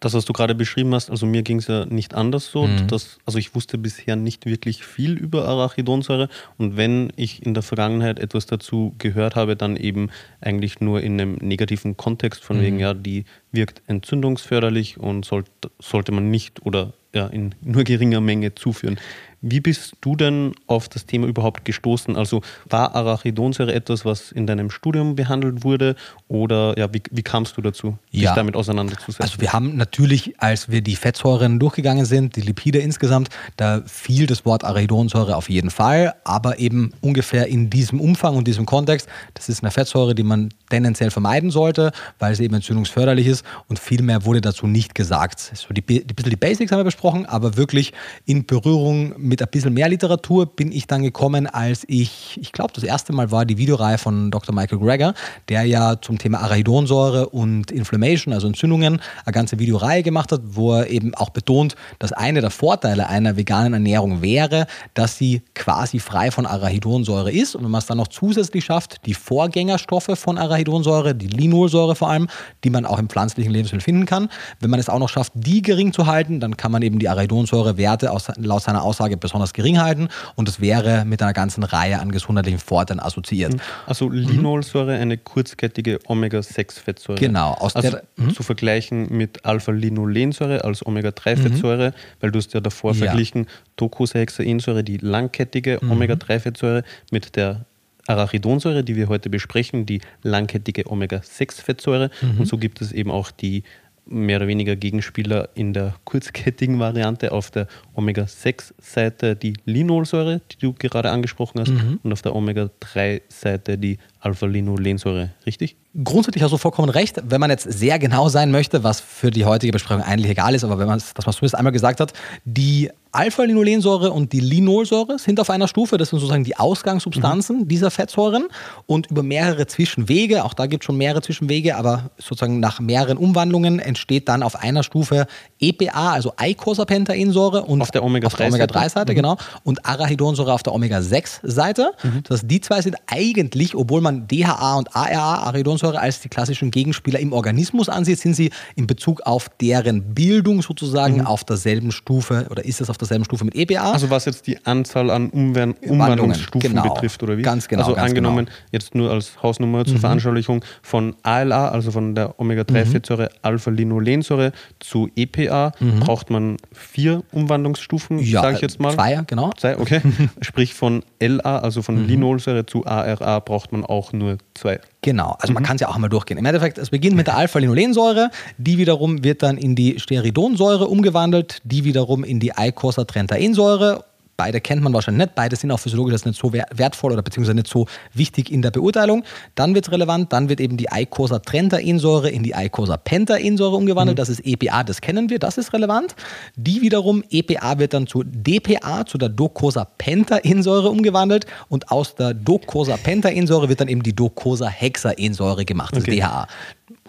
das, 0.00 0.14
was 0.14 0.24
du 0.24 0.32
gerade 0.32 0.54
beschrieben 0.54 0.94
hast, 0.94 1.10
also 1.10 1.26
mir 1.26 1.42
ging 1.42 1.58
es 1.58 1.66
ja 1.66 1.84
nicht 1.86 2.14
anders 2.14 2.50
so. 2.50 2.66
Mhm. 2.66 2.86
Dass, 2.88 3.18
also 3.24 3.38
ich 3.38 3.54
wusste 3.54 3.78
bisher 3.78 4.16
nicht 4.16 4.46
wirklich 4.46 4.84
viel 4.84 5.16
über 5.16 5.46
Arachidonsäure 5.46 6.28
und 6.56 6.76
wenn 6.76 7.12
ich 7.16 7.44
in 7.44 7.54
der 7.54 7.62
Vergangenheit 7.62 8.18
etwas 8.18 8.46
dazu 8.46 8.94
gehört 8.98 9.34
habe, 9.34 9.56
dann 9.56 9.76
eben 9.76 10.10
eigentlich 10.40 10.80
nur 10.80 11.00
in 11.02 11.20
einem 11.20 11.34
negativen 11.34 11.96
Kontext, 11.96 12.44
von 12.44 12.58
mhm. 12.58 12.62
wegen, 12.62 12.78
ja, 12.78 12.94
die 12.94 13.24
wirkt 13.50 13.82
entzündungsförderlich 13.86 14.98
und 14.98 15.24
sollt, 15.24 15.46
sollte 15.80 16.12
man 16.12 16.30
nicht 16.30 16.64
oder 16.64 16.92
ja, 17.14 17.26
in 17.26 17.54
nur 17.62 17.84
geringer 17.84 18.20
Menge 18.20 18.54
zuführen. 18.54 18.98
Wie 19.40 19.60
bist 19.60 19.94
du 20.00 20.16
denn 20.16 20.52
auf 20.66 20.88
das 20.88 21.06
Thema 21.06 21.26
überhaupt 21.26 21.64
gestoßen? 21.64 22.16
Also 22.16 22.42
war 22.68 22.94
Arachidonsäure 22.94 23.72
etwas, 23.72 24.04
was 24.04 24.32
in 24.32 24.46
deinem 24.46 24.70
Studium 24.70 25.14
behandelt 25.14 25.62
wurde 25.62 25.94
oder 26.26 26.76
ja, 26.76 26.92
wie, 26.92 27.02
wie 27.10 27.22
kamst 27.22 27.56
du 27.56 27.62
dazu, 27.62 27.98
dich 28.12 28.22
ja. 28.22 28.34
damit 28.34 28.56
auseinanderzusetzen? 28.56 29.22
Also 29.22 29.40
wir 29.40 29.52
haben 29.52 29.76
natürlich, 29.76 30.40
als 30.40 30.70
wir 30.70 30.82
die 30.82 30.96
Fettsäuren 30.96 31.60
durchgegangen 31.60 32.04
sind, 32.04 32.34
die 32.34 32.40
Lipide 32.40 32.78
insgesamt, 32.78 33.28
da 33.56 33.82
fiel 33.86 34.26
das 34.26 34.44
Wort 34.44 34.64
Arachidonsäure 34.64 35.36
auf 35.36 35.48
jeden 35.48 35.70
Fall, 35.70 36.14
aber 36.24 36.58
eben 36.58 36.92
ungefähr 37.00 37.46
in 37.46 37.70
diesem 37.70 38.00
Umfang 38.00 38.36
und 38.36 38.48
diesem 38.48 38.66
Kontext. 38.66 39.08
Das 39.34 39.48
ist 39.48 39.62
eine 39.62 39.70
Fettsäure, 39.70 40.16
die 40.16 40.24
man 40.24 40.48
tendenziell 40.68 41.10
vermeiden 41.10 41.50
sollte, 41.50 41.92
weil 42.18 42.34
sie 42.34 42.44
eben 42.44 42.54
entzündungsförderlich 42.54 43.26
ist 43.26 43.44
und 43.68 43.78
viel 43.78 44.02
mehr 44.02 44.24
wurde 44.24 44.40
dazu 44.40 44.66
nicht 44.66 44.96
gesagt. 44.96 45.38
So 45.54 45.72
die, 45.72 45.82
die, 45.82 46.00
bisschen 46.00 46.30
die 46.30 46.36
Basics 46.36 46.72
haben 46.72 46.80
wir 46.80 46.84
besprochen, 46.84 47.24
aber 47.26 47.56
wirklich 47.56 47.92
in 48.26 48.44
Berührung 48.44 49.14
mit 49.28 49.42
ein 49.42 49.48
bisschen 49.48 49.74
mehr 49.74 49.88
Literatur 49.88 50.46
bin 50.46 50.72
ich 50.72 50.86
dann 50.86 51.02
gekommen, 51.02 51.46
als 51.46 51.84
ich, 51.86 52.38
ich 52.40 52.52
glaube, 52.52 52.72
das 52.74 52.82
erste 52.82 53.12
Mal 53.12 53.30
war 53.30 53.44
die 53.44 53.58
Videoreihe 53.58 53.98
von 53.98 54.30
Dr. 54.30 54.54
Michael 54.54 54.78
Greger, 54.78 55.14
der 55.48 55.64
ja 55.64 56.00
zum 56.00 56.18
Thema 56.18 56.40
Arachidonsäure 56.40 57.28
und 57.28 57.70
Inflammation, 57.70 58.32
also 58.32 58.46
Entzündungen, 58.46 59.00
eine 59.24 59.32
ganze 59.32 59.58
Videoreihe 59.58 60.02
gemacht 60.02 60.32
hat, 60.32 60.40
wo 60.44 60.74
er 60.74 60.88
eben 60.88 61.14
auch 61.14 61.30
betont, 61.30 61.76
dass 61.98 62.12
einer 62.12 62.40
der 62.40 62.50
Vorteile 62.50 63.08
einer 63.08 63.36
veganen 63.36 63.74
Ernährung 63.74 64.22
wäre, 64.22 64.66
dass 64.94 65.18
sie 65.18 65.42
quasi 65.54 65.98
frei 65.98 66.30
von 66.30 66.46
Arachidonsäure 66.46 67.30
ist. 67.30 67.54
Und 67.54 67.64
wenn 67.64 67.70
man 67.70 67.80
es 67.80 67.86
dann 67.86 67.98
noch 67.98 68.08
zusätzlich 68.08 68.64
schafft, 68.64 69.04
die 69.06 69.14
Vorgängerstoffe 69.14 70.10
von 70.14 70.38
Arachidonsäure, 70.38 71.14
die 71.14 71.28
Linolsäure 71.28 71.94
vor 71.94 72.10
allem, 72.10 72.28
die 72.64 72.70
man 72.70 72.86
auch 72.86 72.98
im 72.98 73.08
pflanzlichen 73.08 73.52
Lebensmittel 73.52 73.84
finden 73.84 74.06
kann, 74.06 74.30
wenn 74.60 74.70
man 74.70 74.80
es 74.80 74.88
auch 74.88 74.98
noch 74.98 75.08
schafft, 75.08 75.32
die 75.34 75.60
gering 75.60 75.92
zu 75.92 76.06
halten, 76.06 76.40
dann 76.40 76.56
kann 76.56 76.72
man 76.72 76.80
eben 76.82 76.98
die 76.98 77.08
Arachidonsäurewerte 77.08 78.10
laut 78.36 78.62
seiner 78.62 78.82
Aussage 78.82 79.17
besonders 79.18 79.52
gering 79.52 79.78
halten 79.78 80.08
und 80.36 80.48
es 80.48 80.60
wäre 80.60 81.04
mit 81.04 81.22
einer 81.22 81.32
ganzen 81.32 81.62
Reihe 81.64 82.00
an 82.00 82.10
gesundheitlichen 82.10 82.58
Vorteilen 82.58 83.00
assoziiert. 83.00 83.54
Mhm. 83.54 83.60
Also 83.86 84.08
Linolsäure, 84.08 84.96
mhm. 84.96 85.02
eine 85.02 85.18
kurzkettige 85.18 85.98
Omega-6-Fettsäure. 86.06 87.18
Genau. 87.18 87.52
Aus 87.52 87.76
also 87.76 87.90
der, 87.90 88.02
mhm. 88.16 88.34
zu 88.34 88.42
vergleichen 88.42 89.08
mit 89.10 89.44
Alpha-Linolensäure 89.44 90.64
als 90.64 90.84
Omega-3-Fettsäure, 90.84 91.90
mhm. 91.90 91.94
weil 92.20 92.30
du 92.30 92.38
hast 92.38 92.54
ja 92.54 92.60
davor 92.60 92.92
ja. 92.92 93.06
verglichen 93.06 93.46
Docosahexaensäure, 93.76 94.84
die 94.84 94.98
langkettige 94.98 95.78
mhm. 95.80 95.92
Omega-3-Fettsäure 95.92 96.84
mit 97.10 97.36
der 97.36 97.66
Arachidonsäure, 98.08 98.82
die 98.82 98.96
wir 98.96 99.08
heute 99.08 99.28
besprechen, 99.28 99.84
die 99.84 100.00
langkettige 100.22 100.90
Omega-6-Fettsäure. 100.90 102.10
Mhm. 102.22 102.40
Und 102.40 102.46
so 102.46 102.56
gibt 102.56 102.80
es 102.80 102.92
eben 102.92 103.10
auch 103.10 103.30
die 103.30 103.64
mehr 104.08 104.38
oder 104.38 104.48
weniger 104.48 104.76
Gegenspieler 104.76 105.50
in 105.54 105.72
der 105.72 105.94
kurzkettigen 106.04 106.78
Variante. 106.78 107.32
Auf 107.32 107.50
der 107.50 107.66
Omega-6-Seite 107.94 109.36
die 109.36 109.54
Linolsäure, 109.64 110.40
die 110.50 110.58
du 110.58 110.72
gerade 110.72 111.10
angesprochen 111.10 111.60
hast, 111.60 111.70
mhm. 111.70 112.00
und 112.02 112.12
auf 112.12 112.22
der 112.22 112.34
Omega-3-Seite 112.34 113.78
die 113.78 113.98
Alpha-Linolensäure, 114.20 115.30
richtig? 115.46 115.76
Grundsätzlich 116.02 116.42
hast 116.42 116.52
du 116.52 116.58
vollkommen 116.58 116.90
recht. 116.90 117.20
Wenn 117.24 117.40
man 117.40 117.50
jetzt 117.50 117.70
sehr 117.70 117.98
genau 117.98 118.28
sein 118.28 118.50
möchte, 118.50 118.84
was 118.84 119.00
für 119.00 119.30
die 119.30 119.44
heutige 119.44 119.72
Besprechung 119.72 120.02
eigentlich 120.02 120.30
egal 120.30 120.54
ist, 120.54 120.64
aber 120.64 120.78
wenn 120.78 120.86
man, 120.86 120.98
dass 120.98 121.26
man 121.26 121.32
zumindest 121.32 121.54
einmal 121.54 121.72
gesagt 121.72 122.00
hat, 122.00 122.12
die 122.44 122.90
Alpha-Linolensäure 123.18 124.12
und 124.12 124.32
die 124.32 124.38
Linolsäure 124.38 125.18
sind 125.18 125.40
auf 125.40 125.50
einer 125.50 125.66
Stufe. 125.66 125.98
Das 125.98 126.10
sind 126.10 126.20
sozusagen 126.20 126.44
die 126.44 126.56
Ausgangssubstanzen 126.56 127.62
mhm. 127.62 127.68
dieser 127.68 127.90
Fettsäuren. 127.90 128.46
Und 128.86 129.10
über 129.10 129.24
mehrere 129.24 129.66
Zwischenwege, 129.66 130.44
auch 130.44 130.54
da 130.54 130.66
gibt 130.66 130.84
es 130.84 130.86
schon 130.86 130.96
mehrere 130.96 131.20
Zwischenwege, 131.20 131.74
aber 131.74 132.10
sozusagen 132.16 132.60
nach 132.60 132.78
mehreren 132.78 133.18
Umwandlungen 133.18 133.80
entsteht 133.80 134.28
dann 134.28 134.44
auf 134.44 134.54
einer 134.54 134.84
Stufe 134.84 135.26
EPA, 135.58 136.12
also 136.12 136.32
Eicosapentaensäure 136.36 137.64
und 137.64 137.82
auf 137.82 137.90
der 137.90 138.04
Omega-3-Seite, 138.04 138.44
Omega 138.44 139.02
mhm. 139.02 139.16
genau, 139.16 139.36
und 139.64 139.84
Arachidonsäure 139.84 140.52
auf 140.52 140.62
der 140.62 140.72
Omega-6-Seite. 140.72 141.90
Mhm. 142.04 142.22
Das 142.22 142.38
heißt, 142.38 142.48
die 142.48 142.60
zwei 142.60 142.82
sind 142.82 142.98
eigentlich, 143.08 143.74
obwohl 143.74 144.00
man 144.00 144.28
DHA 144.28 144.76
und 144.76 144.94
ARA, 144.94 145.38
Arachidonsäure, 145.38 145.98
als 145.98 146.20
die 146.20 146.28
klassischen 146.28 146.70
Gegenspieler 146.70 147.18
im 147.18 147.32
Organismus 147.32 147.88
ansieht, 147.88 148.20
sind 148.20 148.34
sie 148.34 148.52
in 148.76 148.86
Bezug 148.86 149.22
auf 149.22 149.48
deren 149.60 150.14
Bildung 150.14 150.62
sozusagen 150.62 151.16
mhm. 151.16 151.26
auf 151.26 151.42
derselben 151.42 151.90
Stufe 151.90 152.46
oder 152.48 152.64
ist 152.64 152.80
es 152.80 152.88
auf 152.88 152.96
derselben 152.96 153.07
Stufe 153.24 153.44
mit 153.44 153.54
EPA. 153.54 153.92
Also 153.92 154.10
was 154.10 154.24
jetzt 154.24 154.46
die 154.46 154.64
Anzahl 154.64 155.10
an 155.10 155.30
Umwand 155.30 155.76
Umwandlungsstufen 155.82 156.70
genau. 156.70 156.82
betrifft, 156.94 157.22
oder 157.22 157.36
wie? 157.36 157.42
Ganz 157.42 157.68
genau. 157.68 157.82
Also 157.82 157.96
angenommen, 157.96 158.46
genau. 158.46 158.58
jetzt 158.72 158.94
nur 158.94 159.10
als 159.10 159.42
Hausnummer 159.42 159.84
zur 159.84 159.96
mhm. 159.96 160.00
Veranschaulichung 160.00 160.64
von 160.82 161.14
ALA, 161.22 161.68
also 161.68 161.90
von 161.90 162.14
der 162.14 162.38
Omega-3-Fettsäure 162.38 163.24
mhm. 163.24 163.38
Alpha-Linolensäure 163.42 164.52
zu 164.80 165.08
EPA, 165.16 165.72
mhm. 165.80 166.00
braucht 166.00 166.30
man 166.30 166.56
vier 166.72 167.22
Umwandlungsstufen, 167.32 168.18
ja, 168.18 168.42
sage 168.42 168.56
ich 168.56 168.62
jetzt 168.62 168.80
mal. 168.80 168.94
Zwei, 168.94 169.22
genau. 169.26 169.50
Zwei, 169.56 169.78
okay. 169.78 170.00
Sprich 170.40 170.74
von 170.74 171.02
LA, 171.20 171.58
also 171.58 171.82
von 171.82 172.02
mhm. 172.02 172.08
Linolsäure 172.08 172.66
zu 172.66 172.86
ARA, 172.86 173.40
braucht 173.40 173.72
man 173.72 173.84
auch 173.84 174.12
nur 174.12 174.38
zwei. 174.54 174.80
Genau, 175.08 175.38
also 175.40 175.54
man 175.54 175.62
mhm. 175.62 175.66
kann 175.66 175.76
es 175.76 175.80
ja 175.80 175.88
auch 175.88 175.96
mal 175.96 176.10
durchgehen. 176.10 176.36
Im 176.36 176.44
Endeffekt, 176.44 176.76
es 176.76 176.90
beginnt 176.90 177.16
mit 177.16 177.28
der 177.28 177.38
Alpha-Linolensäure, 177.38 178.30
die 178.58 178.76
wiederum 178.76 179.24
wird 179.24 179.42
dann 179.42 179.56
in 179.56 179.74
die 179.74 179.98
Steridonsäure 179.98 180.86
umgewandelt, 180.86 181.62
die 181.64 181.84
wiederum 181.84 182.24
in 182.24 182.40
die 182.40 182.54
Eicosapentaensäure 182.54 184.04
Beide 184.38 184.60
kennt 184.60 184.82
man 184.82 184.92
wahrscheinlich 184.94 185.26
nicht, 185.26 185.34
beide 185.34 185.56
sind 185.56 185.72
auch 185.72 185.80
physiologisch 185.80 186.12
das 186.12 186.24
nicht 186.24 186.40
so 186.40 186.52
wertvoll 186.52 187.10
oder 187.10 187.22
beziehungsweise 187.22 187.56
nicht 187.56 187.66
so 187.66 187.88
wichtig 188.14 188.52
in 188.52 188.62
der 188.62 188.70
Beurteilung. 188.70 189.24
Dann 189.56 189.74
wird 189.74 189.88
es 189.88 189.92
relevant, 189.92 190.32
dann 190.32 190.48
wird 190.48 190.60
eben 190.60 190.76
die 190.76 190.92
Eicosapentaensäure 190.92 192.30
in 192.30 192.44
die 192.44 192.54
Eicosapentaensäure 192.54 193.74
umgewandelt, 193.74 194.16
mhm. 194.16 194.20
das 194.20 194.28
ist 194.28 194.46
EPA, 194.46 194.84
das 194.84 195.00
kennen 195.00 195.28
wir, 195.28 195.40
das 195.40 195.58
ist 195.58 195.72
relevant. 195.72 196.14
Die 196.54 196.82
wiederum, 196.82 197.24
EPA 197.28 197.80
wird 197.80 197.94
dann 197.94 198.06
zu 198.06 198.22
DPA, 198.22 199.04
zu 199.06 199.18
der 199.18 199.28
Docosapentaensäure 199.28 200.88
umgewandelt 200.88 201.46
und 201.68 201.90
aus 201.90 202.14
der 202.14 202.32
Docosapentaensäure 202.32 203.68
wird 203.68 203.80
dann 203.80 203.88
eben 203.88 204.04
die 204.04 204.14
Docosahexaensäure 204.14 205.64
gemacht, 205.64 205.96
das 205.96 206.04
okay. 206.04 206.20
DHA. 206.20 206.46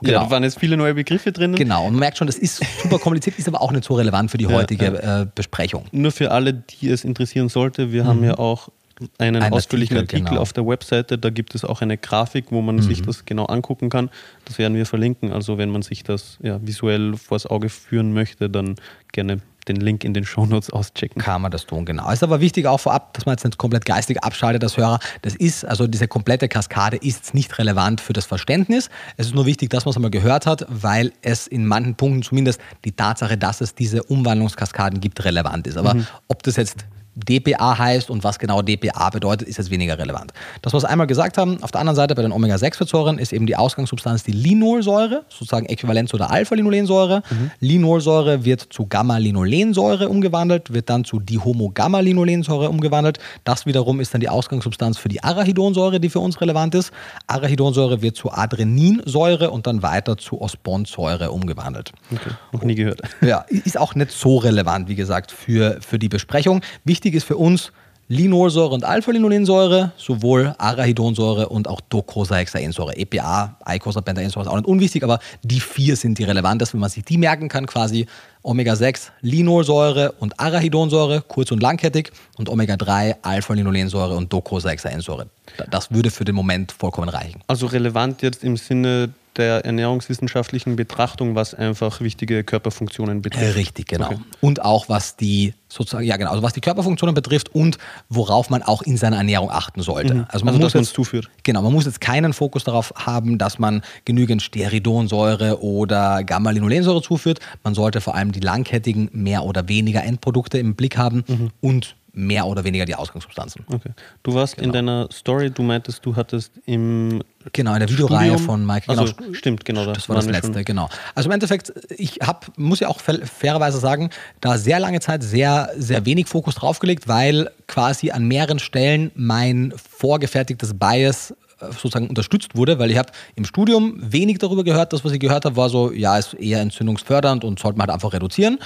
Genau. 0.01 0.13
Ja, 0.13 0.23
da 0.23 0.31
waren 0.31 0.43
jetzt 0.43 0.59
viele 0.59 0.77
neue 0.77 0.93
Begriffe 0.93 1.31
drin. 1.31 1.55
Genau, 1.55 1.85
und 1.85 1.93
man 1.93 1.99
merkt 1.99 2.17
schon, 2.17 2.27
das 2.27 2.37
ist 2.37 2.61
super 2.81 2.99
kompliziert, 2.99 3.37
ist 3.37 3.47
aber 3.47 3.61
auch 3.61 3.71
nicht 3.71 3.83
so 3.83 3.95
relevant 3.95 4.31
für 4.31 4.37
die 4.37 4.47
heutige 4.47 4.85
ja, 4.85 5.21
Äh, 5.21 5.27
Besprechung. 5.33 5.85
Nur 5.91 6.11
für 6.11 6.31
alle, 6.31 6.53
die 6.53 6.89
es 6.89 7.03
interessieren 7.03 7.49
sollte, 7.49 7.91
wir 7.91 8.03
mhm. 8.03 8.07
haben 8.07 8.23
ja 8.23 8.37
auch 8.37 8.69
einen 9.17 9.41
Ein 9.41 9.53
ausführlichen 9.53 9.95
Artikel, 9.97 10.17
Artikel 10.17 10.29
genau. 10.31 10.41
auf 10.41 10.53
der 10.53 10.67
Webseite. 10.67 11.17
Da 11.17 11.29
gibt 11.29 11.55
es 11.55 11.63
auch 11.63 11.81
eine 11.81 11.97
Grafik, 11.97 12.45
wo 12.49 12.61
man 12.61 12.77
mhm. 12.77 12.81
sich 12.81 13.01
das 13.01 13.25
genau 13.25 13.45
angucken 13.45 13.89
kann. 13.89 14.09
Das 14.45 14.57
werden 14.57 14.75
wir 14.75 14.85
verlinken. 14.85 15.31
Also 15.31 15.57
wenn 15.57 15.69
man 15.69 15.81
sich 15.81 16.03
das 16.03 16.37
ja, 16.41 16.59
visuell 16.65 17.15
vors 17.15 17.45
Auge 17.45 17.69
führen 17.69 18.13
möchte, 18.13 18.49
dann 18.49 18.75
gerne 19.11 19.39
den 19.69 19.77
Link 19.77 20.03
in 20.03 20.13
den 20.13 20.25
Shownotes 20.25 20.71
auschecken. 20.71 21.21
Kann 21.21 21.41
man 21.41 21.51
das 21.51 21.65
tun, 21.65 21.85
genau. 21.85 22.09
Ist 22.11 22.23
aber 22.23 22.41
wichtig 22.41 22.65
auch 22.65 22.79
vorab, 22.79 23.13
dass 23.13 23.25
man 23.25 23.33
jetzt 23.33 23.45
nicht 23.45 23.57
komplett 23.57 23.85
geistig 23.85 24.23
abschaltet 24.23 24.63
als 24.63 24.77
Hörer. 24.77 24.99
Das 25.21 25.35
ist, 25.35 25.63
also 25.63 25.87
diese 25.87 26.07
komplette 26.07 26.47
Kaskade 26.47 26.97
ist 26.97 27.33
nicht 27.33 27.57
relevant 27.57 28.01
für 28.01 28.13
das 28.13 28.25
Verständnis. 28.25 28.89
Es 29.17 29.27
ist 29.27 29.35
nur 29.35 29.45
wichtig, 29.45 29.69
dass 29.69 29.85
man 29.85 29.91
es 29.91 29.95
einmal 29.95 30.11
gehört 30.11 30.45
hat, 30.45 30.65
weil 30.67 31.13
es 31.21 31.47
in 31.47 31.65
manchen 31.65 31.95
Punkten 31.95 32.23
zumindest 32.23 32.59
die 32.83 32.91
Tatsache, 32.91 33.37
dass 33.37 33.61
es 33.61 33.75
diese 33.75 34.03
Umwandlungskaskaden 34.03 34.99
gibt, 34.99 35.23
relevant 35.23 35.67
ist. 35.67 35.77
Aber 35.77 35.93
mhm. 35.93 36.07
ob 36.27 36.43
das 36.43 36.55
jetzt 36.55 36.85
DPA 37.15 37.77
heißt 37.77 38.09
und 38.09 38.23
was 38.23 38.39
genau 38.39 38.61
DPA 38.61 39.09
bedeutet, 39.09 39.47
ist 39.47 39.57
jetzt 39.57 39.71
weniger 39.71 39.97
relevant. 39.97 40.31
Das, 40.61 40.73
was 40.73 40.83
wir 40.83 40.89
einmal 40.89 41.07
gesagt 41.07 41.37
haben, 41.37 41.61
auf 41.63 41.71
der 41.71 41.81
anderen 41.81 41.95
Seite 41.95 42.15
bei 42.15 42.21
den 42.21 42.31
Omega-6-Fettsäuren 42.31 43.19
ist 43.19 43.33
eben 43.33 43.45
die 43.45 43.55
Ausgangssubstanz 43.55 44.23
die 44.23 44.31
Linolsäure, 44.31 45.25
sozusagen 45.29 45.65
äquivalent 45.65 46.09
zu 46.09 46.17
der 46.17 46.31
Alpha-Linolensäure. 46.31 47.23
Mhm. 47.29 47.51
Linolsäure 47.59 48.45
wird 48.45 48.67
zu 48.69 48.87
Gamma-Linolensäure 48.87 50.09
umgewandelt, 50.09 50.73
wird 50.73 50.89
dann 50.89 51.03
zu 51.03 51.19
Dihomo-Gamma-Linolensäure 51.19 52.69
umgewandelt. 52.69 53.19
Das 53.43 53.65
wiederum 53.65 53.99
ist 53.99 54.13
dann 54.13 54.21
die 54.21 54.29
Ausgangssubstanz 54.29 54.97
für 54.97 55.09
die 55.09 55.23
Arachidonsäure, 55.23 55.99
die 55.99 56.09
für 56.09 56.19
uns 56.19 56.39
relevant 56.41 56.75
ist. 56.75 56.91
Arachidonsäure 57.27 58.01
wird 58.01 58.15
zu 58.15 58.31
Adreninsäure 58.31 59.51
und 59.51 59.67
dann 59.67 59.83
weiter 59.83 60.17
zu 60.17 60.41
Osponsäure 60.41 61.31
umgewandelt. 61.31 61.91
Okay, 62.11 62.31
noch 62.51 62.63
nie 62.63 62.75
gehört. 62.75 63.01
Ja, 63.21 63.45
ist 63.49 63.77
auch 63.77 63.95
nicht 63.95 64.11
so 64.11 64.37
relevant, 64.37 64.87
wie 64.87 64.95
gesagt, 64.95 65.31
für, 65.31 65.77
für 65.81 65.99
die 65.99 66.09
Besprechung. 66.09 66.61
Wichtig 66.83 66.98
Wichtig 66.99 67.15
ist 67.15 67.23
für 67.23 67.37
uns 67.37 67.71
Linolsäure 68.09 68.73
und 68.73 68.83
Alpha-Linolensäure, 68.83 69.93
sowohl 69.95 70.53
Arachidonsäure 70.57 71.47
und 71.47 71.69
auch 71.69 71.79
Docosahexaensäure. 71.79 72.97
EPA, 72.97 73.55
Eicosapentaensäure 73.63 74.45
ist 74.45 74.51
auch 74.51 74.57
nicht 74.57 74.67
unwichtig, 74.67 75.05
aber 75.05 75.19
die 75.41 75.61
vier 75.61 75.95
sind 75.95 76.17
die 76.19 76.25
relevantesten, 76.25 76.77
wenn 76.77 76.81
man 76.81 76.89
sich 76.89 77.05
die 77.05 77.17
merken 77.17 77.47
kann, 77.47 77.67
quasi 77.67 78.05
Omega-6 78.43 79.11
Linolsäure 79.21 80.11
und 80.19 80.37
Arachidonsäure, 80.41 81.23
kurz- 81.25 81.51
und 81.51 81.61
langkettig, 81.61 82.11
und 82.37 82.49
Omega-3 82.49 83.15
Alpha-Linolensäure 83.21 84.17
und 84.17 84.33
Docosahexaensäure. 84.33 85.27
Das 85.71 85.89
würde 85.89 86.11
für 86.11 86.25
den 86.25 86.35
Moment 86.35 86.73
vollkommen 86.73 87.07
reichen. 87.07 87.39
Also 87.47 87.67
relevant 87.67 88.21
jetzt 88.23 88.43
im 88.43 88.57
Sinne 88.57 89.13
der 89.39 89.65
ernährungswissenschaftlichen 89.65 90.75
Betrachtung, 90.75 91.33
was 91.33 91.55
einfach 91.55 92.01
wichtige 92.01 92.43
Körperfunktionen 92.43 93.23
betrifft. 93.23 93.55
Richtig, 93.55 93.87
genau. 93.87 94.07
Okay. 94.07 94.17
Und 94.41 94.63
auch 94.63 94.89
was 94.89 95.15
die 95.15 95.53
sozusagen, 95.69 96.05
ja 96.05 96.17
genau, 96.17 96.31
also 96.31 96.43
was 96.43 96.53
die 96.53 96.61
Körperfunktionen 96.61 97.15
betrifft 97.15 97.53
und 97.55 97.77
worauf 98.09 98.49
man 98.49 98.61
auch 98.63 98.81
in 98.81 98.97
seiner 98.97 99.17
Ernährung 99.17 99.49
achten 99.49 99.81
sollte. 99.81 100.13
Mhm. 100.13 100.25
Also 100.29 100.45
man 100.45 100.53
also, 100.55 100.65
muss 100.65 100.73
dass 100.73 100.81
jetzt, 100.81 100.93
zuführt. 100.93 101.29
Genau, 101.43 101.61
man 101.61 101.73
muss 101.73 101.85
jetzt 101.85 102.01
keinen 102.01 102.33
Fokus 102.33 102.63
darauf 102.63 102.93
haben, 102.95 103.37
dass 103.37 103.59
man 103.59 103.81
genügend 104.05 104.41
Steridonsäure 104.41 105.63
oder 105.63 106.23
Gamma-Linolensäure 106.23 107.01
zuführt. 107.01 107.39
Man 107.63 107.73
sollte 107.73 108.01
vor 108.01 108.15
allem 108.15 108.31
die 108.31 108.39
langkettigen 108.39 109.09
mehr 109.13 109.43
oder 109.45 109.67
weniger 109.67 110.03
Endprodukte 110.03 110.57
im 110.57 110.75
Blick 110.75 110.97
haben 110.97 111.23
mhm. 111.27 111.49
und 111.61 111.95
mehr 112.19 112.45
oder 112.45 112.63
weniger 112.63 112.85
die 112.85 112.95
Ausgangssubstanzen. 112.95 113.63
Okay. 113.67 113.91
Du 114.23 114.33
warst 114.33 114.55
genau. 114.55 114.67
in 114.67 114.73
deiner 114.73 115.09
Story, 115.11 115.49
du 115.49 115.63
meintest, 115.63 116.05
du 116.05 116.15
hattest 116.15 116.51
im 116.65 117.21
Genau, 117.53 117.73
in 117.73 117.79
der 117.79 117.89
Videoreihe 117.89 118.37
von 118.37 118.65
Mike. 118.65 118.87
Genau, 118.87 119.01
also, 119.01 119.13
stimmt, 119.31 119.63
genau. 119.63 119.85
Das, 119.85 119.99
das 119.99 120.09
war 120.09 120.17
das 120.17 120.25
letzte, 120.25 120.53
schon. 120.53 120.65
genau. 120.65 120.89
Also 121.15 121.29
im 121.29 121.33
Endeffekt, 121.33 121.71
ich 121.97 122.19
habe, 122.21 122.47
muss 122.57 122.81
ja 122.81 122.89
auch 122.89 122.99
fairerweise 122.99 123.79
sagen, 123.79 124.09
da 124.41 124.57
sehr 124.57 124.79
lange 124.79 124.99
Zeit 124.99 125.23
sehr, 125.23 125.69
sehr 125.77 126.05
wenig 126.05 126.27
Fokus 126.27 126.55
draufgelegt, 126.55 127.07
weil 127.07 127.49
quasi 127.67 128.11
an 128.11 128.25
mehreren 128.25 128.59
Stellen 128.59 129.11
mein 129.15 129.73
vorgefertigtes 129.77 130.77
Bias 130.77 131.33
sozusagen 131.59 132.07
unterstützt 132.07 132.55
wurde, 132.55 132.79
weil 132.79 132.91
ich 132.91 132.97
habe 132.97 133.11
im 133.35 133.45
Studium 133.45 133.95
wenig 133.97 134.37
darüber 134.39 134.63
gehört. 134.63 134.93
Das, 134.93 135.03
was 135.03 135.11
ich 135.11 135.19
gehört 135.19 135.45
habe, 135.45 135.55
war 135.55 135.69
so, 135.69 135.91
ja, 135.91 136.17
ist 136.17 136.33
eher 136.33 136.61
entzündungsfördernd 136.61 137.43
und 137.43 137.59
sollte 137.59 137.77
man 137.77 137.87
halt 137.87 137.95
einfach 137.95 138.13
reduzieren. 138.13 138.59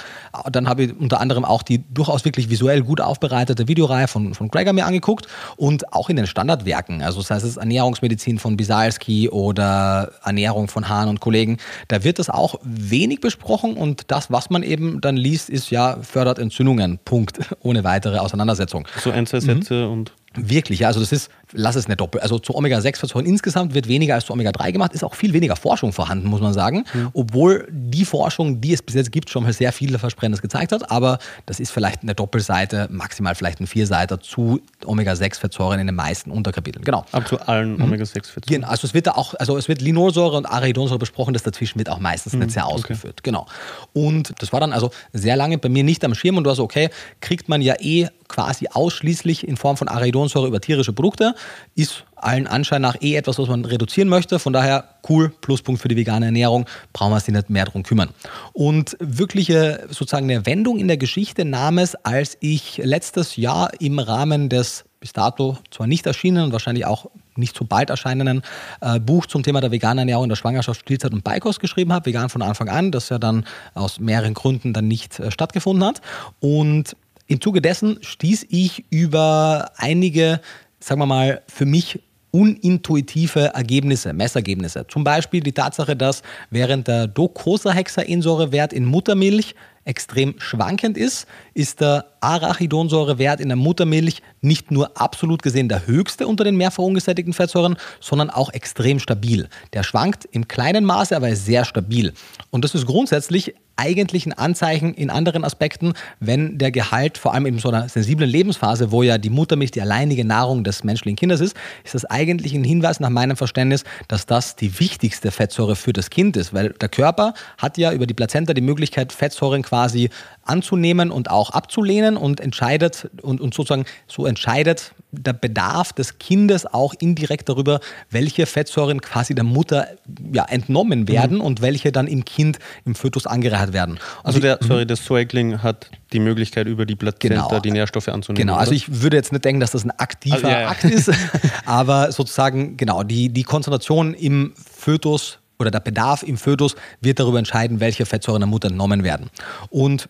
Dann 0.50 0.68
habe 0.68 0.84
ich 0.84 0.96
unter 0.98 1.20
anderem 1.20 1.44
auch 1.44 1.62
die 1.62 1.84
durchaus 1.92 2.24
wirklich 2.24 2.50
visuell 2.50 2.82
gut 2.82 3.00
aufbereitete 3.00 3.68
Videoreihe 3.68 4.08
von, 4.08 4.34
von 4.34 4.48
Gregor 4.48 4.72
mir 4.72 4.86
angeguckt 4.86 5.26
und 5.56 5.92
auch 5.92 6.08
in 6.10 6.16
den 6.16 6.26
Standardwerken, 6.26 7.02
also 7.02 7.20
das 7.20 7.30
heißt 7.30 7.44
es 7.44 7.56
Ernährungsmedizin 7.56 8.38
von 8.38 8.56
Bisalski 8.56 9.28
oder 9.28 10.12
Ernährung 10.24 10.68
von 10.68 10.88
Hahn 10.88 11.08
und 11.08 11.20
Kollegen, 11.20 11.58
da 11.88 12.04
wird 12.04 12.18
das 12.18 12.30
auch 12.30 12.56
wenig 12.62 13.20
besprochen 13.20 13.76
und 13.76 14.10
das, 14.10 14.30
was 14.30 14.50
man 14.50 14.62
eben 14.62 15.00
dann 15.00 15.16
liest, 15.16 15.50
ist 15.50 15.70
ja, 15.70 15.98
fördert 16.02 16.38
Entzündungen, 16.38 16.98
Punkt, 17.04 17.38
ohne 17.60 17.84
weitere 17.84 18.18
Auseinandersetzung. 18.18 18.86
So 19.02 19.10
ein, 19.10 19.26
zwei 19.26 19.40
Sätze 19.40 19.86
mhm. 19.86 19.92
und 19.92 20.12
Wirklich, 20.36 20.80
ja. 20.80 20.88
Also 20.88 21.00
das 21.00 21.12
ist, 21.12 21.30
lass 21.52 21.76
es 21.76 21.88
nicht 21.88 22.00
doppelt. 22.00 22.22
Also 22.22 22.38
zu 22.38 22.54
Omega-6-Fettsäuren 22.54 23.26
insgesamt 23.26 23.74
wird 23.74 23.88
weniger 23.88 24.14
als 24.14 24.26
zu 24.26 24.32
Omega-3 24.32 24.72
gemacht, 24.72 24.92
ist 24.92 25.04
auch 25.04 25.14
viel 25.14 25.32
weniger 25.32 25.56
Forschung 25.56 25.92
vorhanden, 25.92 26.28
muss 26.28 26.40
man 26.40 26.52
sagen. 26.52 26.84
Mhm. 26.92 27.10
Obwohl 27.12 27.68
die 27.70 28.04
Forschung, 28.04 28.60
die 28.60 28.72
es 28.72 28.82
bis 28.82 28.94
jetzt 28.94 29.12
gibt, 29.12 29.30
schon 29.30 29.44
mal 29.44 29.52
sehr 29.52 29.72
viele 29.72 29.98
Versprechendes 29.98 30.42
gezeigt 30.42 30.72
hat. 30.72 30.90
Aber 30.90 31.18
das 31.46 31.60
ist 31.60 31.70
vielleicht 31.70 32.02
eine 32.02 32.14
Doppelseite, 32.14 32.88
maximal 32.90 33.34
vielleicht 33.34 33.60
ein 33.60 33.66
Vierseiter 33.66 34.20
zu 34.20 34.60
Omega-6-Fettsäuren 34.84 35.80
in 35.80 35.86
den 35.86 35.96
meisten 35.96 36.30
Unterkapiteln. 36.30 36.84
Genau. 36.84 37.04
Ab 37.12 37.28
zu 37.28 37.40
allen 37.40 37.76
mhm. 37.76 37.84
Omega-6-Fettsäuren. 37.84 38.46
Genau. 38.46 38.68
Also 38.68 38.86
es 38.86 38.94
wird 38.94 39.06
da 39.06 39.12
auch, 39.12 39.34
also 39.34 39.56
es 39.56 39.68
wird 39.68 39.80
Linolsäure 39.80 40.36
und 40.36 40.46
Arachidonsäure 40.46 40.98
besprochen, 40.98 41.34
das 41.34 41.42
dazwischen 41.42 41.78
wird 41.78 41.88
auch 41.88 42.00
meistens 42.00 42.32
mhm. 42.32 42.40
nicht 42.40 42.52
sehr 42.52 42.66
ausgeführt. 42.66 43.20
Okay. 43.20 43.30
Genau. 43.30 43.46
Und 43.92 44.34
das 44.38 44.52
war 44.52 44.60
dann 44.60 44.72
also 44.72 44.90
sehr 45.12 45.36
lange 45.36 45.58
bei 45.58 45.68
mir 45.68 45.84
nicht 45.84 46.04
am 46.04 46.14
Schirm 46.14 46.36
und 46.36 46.44
du 46.44 46.50
hast 46.50 46.56
so, 46.56 46.64
okay, 46.64 46.90
kriegt 47.20 47.48
man 47.48 47.62
ja 47.62 47.74
eh 47.78 48.08
quasi 48.28 48.68
ausschließlich 48.72 49.46
in 49.46 49.56
Form 49.56 49.76
von 49.76 49.88
Arachidonsäure 49.88 50.46
über 50.46 50.60
tierische 50.60 50.92
Produkte. 50.92 51.34
Ist 51.74 52.04
allen 52.16 52.46
Anschein 52.46 52.82
nach 52.82 53.00
eh 53.00 53.14
etwas, 53.16 53.38
was 53.38 53.48
man 53.48 53.64
reduzieren 53.64 54.08
möchte. 54.08 54.38
Von 54.38 54.52
daher 54.52 54.84
cool, 55.08 55.28
Pluspunkt 55.28 55.80
für 55.80 55.88
die 55.88 55.96
vegane 55.96 56.26
Ernährung, 56.26 56.66
brauchen 56.92 57.10
wir 57.10 57.16
uns 57.16 57.28
nicht 57.28 57.50
mehr 57.50 57.66
darum 57.66 57.82
kümmern. 57.82 58.10
Und 58.52 58.96
wirkliche 59.00 59.86
sozusagen 59.88 60.30
eine 60.30 60.46
Wendung 60.46 60.78
in 60.78 60.88
der 60.88 60.96
Geschichte 60.96 61.44
nahm 61.44 61.78
es, 61.78 61.94
als 61.96 62.36
ich 62.40 62.78
letztes 62.82 63.36
Jahr 63.36 63.70
im 63.80 63.98
Rahmen 63.98 64.48
des 64.48 64.84
bis 65.04 65.12
dato 65.12 65.58
zwar 65.70 65.86
nicht 65.86 66.06
erschienenen, 66.06 66.50
wahrscheinlich 66.50 66.86
auch 66.86 67.10
nicht 67.36 67.54
so 67.54 67.66
bald 67.66 67.90
erscheinenden 67.90 68.40
äh, 68.80 68.98
Buch 68.98 69.26
zum 69.26 69.42
Thema 69.42 69.60
der 69.60 69.70
veganen 69.70 69.98
Ernährung 69.98 70.24
in 70.24 70.28
der 70.30 70.36
Schwangerschaft, 70.36 70.80
Stillzeit 70.80 71.12
und 71.12 71.22
Beikost 71.22 71.60
geschrieben 71.60 71.92
habe, 71.92 72.06
vegan 72.06 72.30
von 72.30 72.40
Anfang 72.40 72.70
an, 72.70 72.90
das 72.90 73.10
ja 73.10 73.18
dann 73.18 73.44
aus 73.74 74.00
mehreren 74.00 74.32
Gründen 74.32 74.72
dann 74.72 74.88
nicht 74.88 75.20
äh, 75.20 75.30
stattgefunden 75.30 75.84
hat. 75.84 76.00
Und 76.40 76.96
im 77.26 77.40
Zuge 77.40 77.60
dessen 77.62 77.98
stieß 78.02 78.46
ich 78.50 78.84
über 78.90 79.70
einige, 79.76 80.40
sagen 80.78 81.00
wir 81.00 81.06
mal, 81.06 81.42
für 81.46 81.66
mich 81.66 82.00
unintuitive 82.30 83.54
Ergebnisse, 83.54 84.12
Messergebnisse. 84.12 84.86
Zum 84.88 85.04
Beispiel 85.04 85.40
die 85.40 85.52
Tatsache, 85.52 85.94
dass 85.94 86.22
während 86.50 86.88
der 86.88 87.06
Docosahexaensäurewert 87.06 88.72
in 88.72 88.84
Muttermilch 88.84 89.54
extrem 89.84 90.34
schwankend 90.38 90.96
ist, 90.96 91.26
ist 91.52 91.80
der 91.80 92.06
Arachidonsäurewert 92.20 93.40
in 93.40 93.48
der 93.48 93.56
Muttermilch 93.56 94.20
nicht 94.40 94.70
nur 94.70 95.00
absolut 95.00 95.42
gesehen 95.42 95.68
der 95.68 95.86
höchste 95.86 96.26
unter 96.26 96.42
den 96.42 96.56
mehrfach 96.56 96.82
ungesättigten 96.82 97.34
Fettsäuren, 97.34 97.76
sondern 98.00 98.30
auch 98.30 98.52
extrem 98.52 98.98
stabil. 98.98 99.48
Der 99.72 99.84
schwankt 99.84 100.24
im 100.32 100.48
kleinen 100.48 100.84
Maße, 100.84 101.14
aber 101.14 101.28
ist 101.28 101.46
sehr 101.46 101.64
stabil. 101.64 102.12
Und 102.50 102.64
das 102.64 102.74
ist 102.74 102.86
grundsätzlich 102.86 103.54
eigentlich 103.76 104.26
ein 104.26 104.32
Anzeichen 104.32 104.94
in 104.94 105.10
anderen 105.10 105.44
Aspekten, 105.44 105.94
wenn 106.20 106.58
der 106.58 106.70
Gehalt, 106.70 107.18
vor 107.18 107.34
allem 107.34 107.46
in 107.46 107.58
so 107.58 107.68
einer 107.68 107.88
sensiblen 107.88 108.28
Lebensphase, 108.28 108.92
wo 108.92 109.02
ja 109.02 109.18
die 109.18 109.30
Muttermilch 109.30 109.72
die 109.72 109.82
alleinige 109.82 110.24
Nahrung 110.24 110.64
des 110.64 110.84
menschlichen 110.84 111.16
Kindes 111.16 111.40
ist, 111.40 111.56
ist 111.82 111.94
das 111.94 112.04
eigentlich 112.04 112.54
ein 112.54 112.64
Hinweis 112.64 113.00
nach 113.00 113.10
meinem 113.10 113.36
Verständnis, 113.36 113.84
dass 114.08 114.26
das 114.26 114.56
die 114.56 114.78
wichtigste 114.78 115.30
Fettsäure 115.30 115.76
für 115.76 115.92
das 115.92 116.10
Kind 116.10 116.36
ist, 116.36 116.54
weil 116.54 116.70
der 116.70 116.88
Körper 116.88 117.34
hat 117.58 117.78
ja 117.78 117.92
über 117.92 118.06
die 118.06 118.14
Plazenta 118.14 118.54
die 118.54 118.60
Möglichkeit, 118.60 119.12
Fettsäuren 119.12 119.62
quasi 119.62 120.10
anzunehmen 120.44 121.10
und 121.10 121.30
auch 121.30 121.50
abzulehnen 121.50 122.16
und 122.16 122.40
entscheidet 122.40 123.08
und, 123.22 123.40
und 123.40 123.54
sozusagen 123.54 123.86
so 124.06 124.26
entscheidet 124.26 124.92
der 125.22 125.32
Bedarf 125.32 125.92
des 125.92 126.18
Kindes 126.18 126.66
auch 126.66 126.94
indirekt 126.98 127.48
darüber, 127.48 127.80
welche 128.10 128.46
Fettsäuren 128.46 129.00
quasi 129.00 129.34
der 129.34 129.44
Mutter 129.44 129.88
ja, 130.32 130.44
entnommen 130.44 131.08
werden 131.08 131.38
mhm. 131.38 131.44
und 131.44 131.62
welche 131.62 131.92
dann 131.92 132.06
im 132.06 132.24
Kind, 132.24 132.58
im 132.84 132.94
Fötus 132.94 133.26
angereichert 133.26 133.63
werden. 133.72 133.98
Also, 134.22 134.38
also 134.38 134.40
der, 134.40 134.58
mhm. 134.60 134.66
sorry, 134.66 134.86
der 134.86 134.96
Säugling 134.96 135.62
hat 135.62 135.90
die 136.12 136.20
Möglichkeit, 136.20 136.66
über 136.66 136.86
die 136.86 136.96
Plazenta 136.96 137.48
genau. 137.48 137.60
die 137.60 137.70
Nährstoffe 137.70 138.08
anzunehmen. 138.08 138.46
Genau, 138.46 138.58
also 138.58 138.72
ich 138.72 139.02
würde 139.02 139.16
jetzt 139.16 139.32
nicht 139.32 139.44
denken, 139.44 139.60
dass 139.60 139.72
das 139.72 139.84
ein 139.84 139.90
aktiver 139.92 140.36
also, 140.36 140.46
ja, 140.48 140.60
ja. 140.62 140.68
Akt 140.68 140.84
ist, 140.84 141.10
aber 141.64 142.12
sozusagen, 142.12 142.76
genau, 142.76 143.02
die, 143.02 143.28
die 143.28 143.42
Konzentration 143.42 144.14
im 144.14 144.54
Fötus 144.56 145.38
oder 145.58 145.70
der 145.70 145.80
Bedarf 145.80 146.22
im 146.22 146.36
Fötus 146.36 146.74
wird 147.00 147.20
darüber 147.20 147.38
entscheiden, 147.38 147.80
welche 147.80 148.06
Fettsäuren 148.06 148.40
der 148.40 148.48
Mutter 148.48 148.68
entnommen 148.68 149.04
werden. 149.04 149.30
Und 149.70 150.08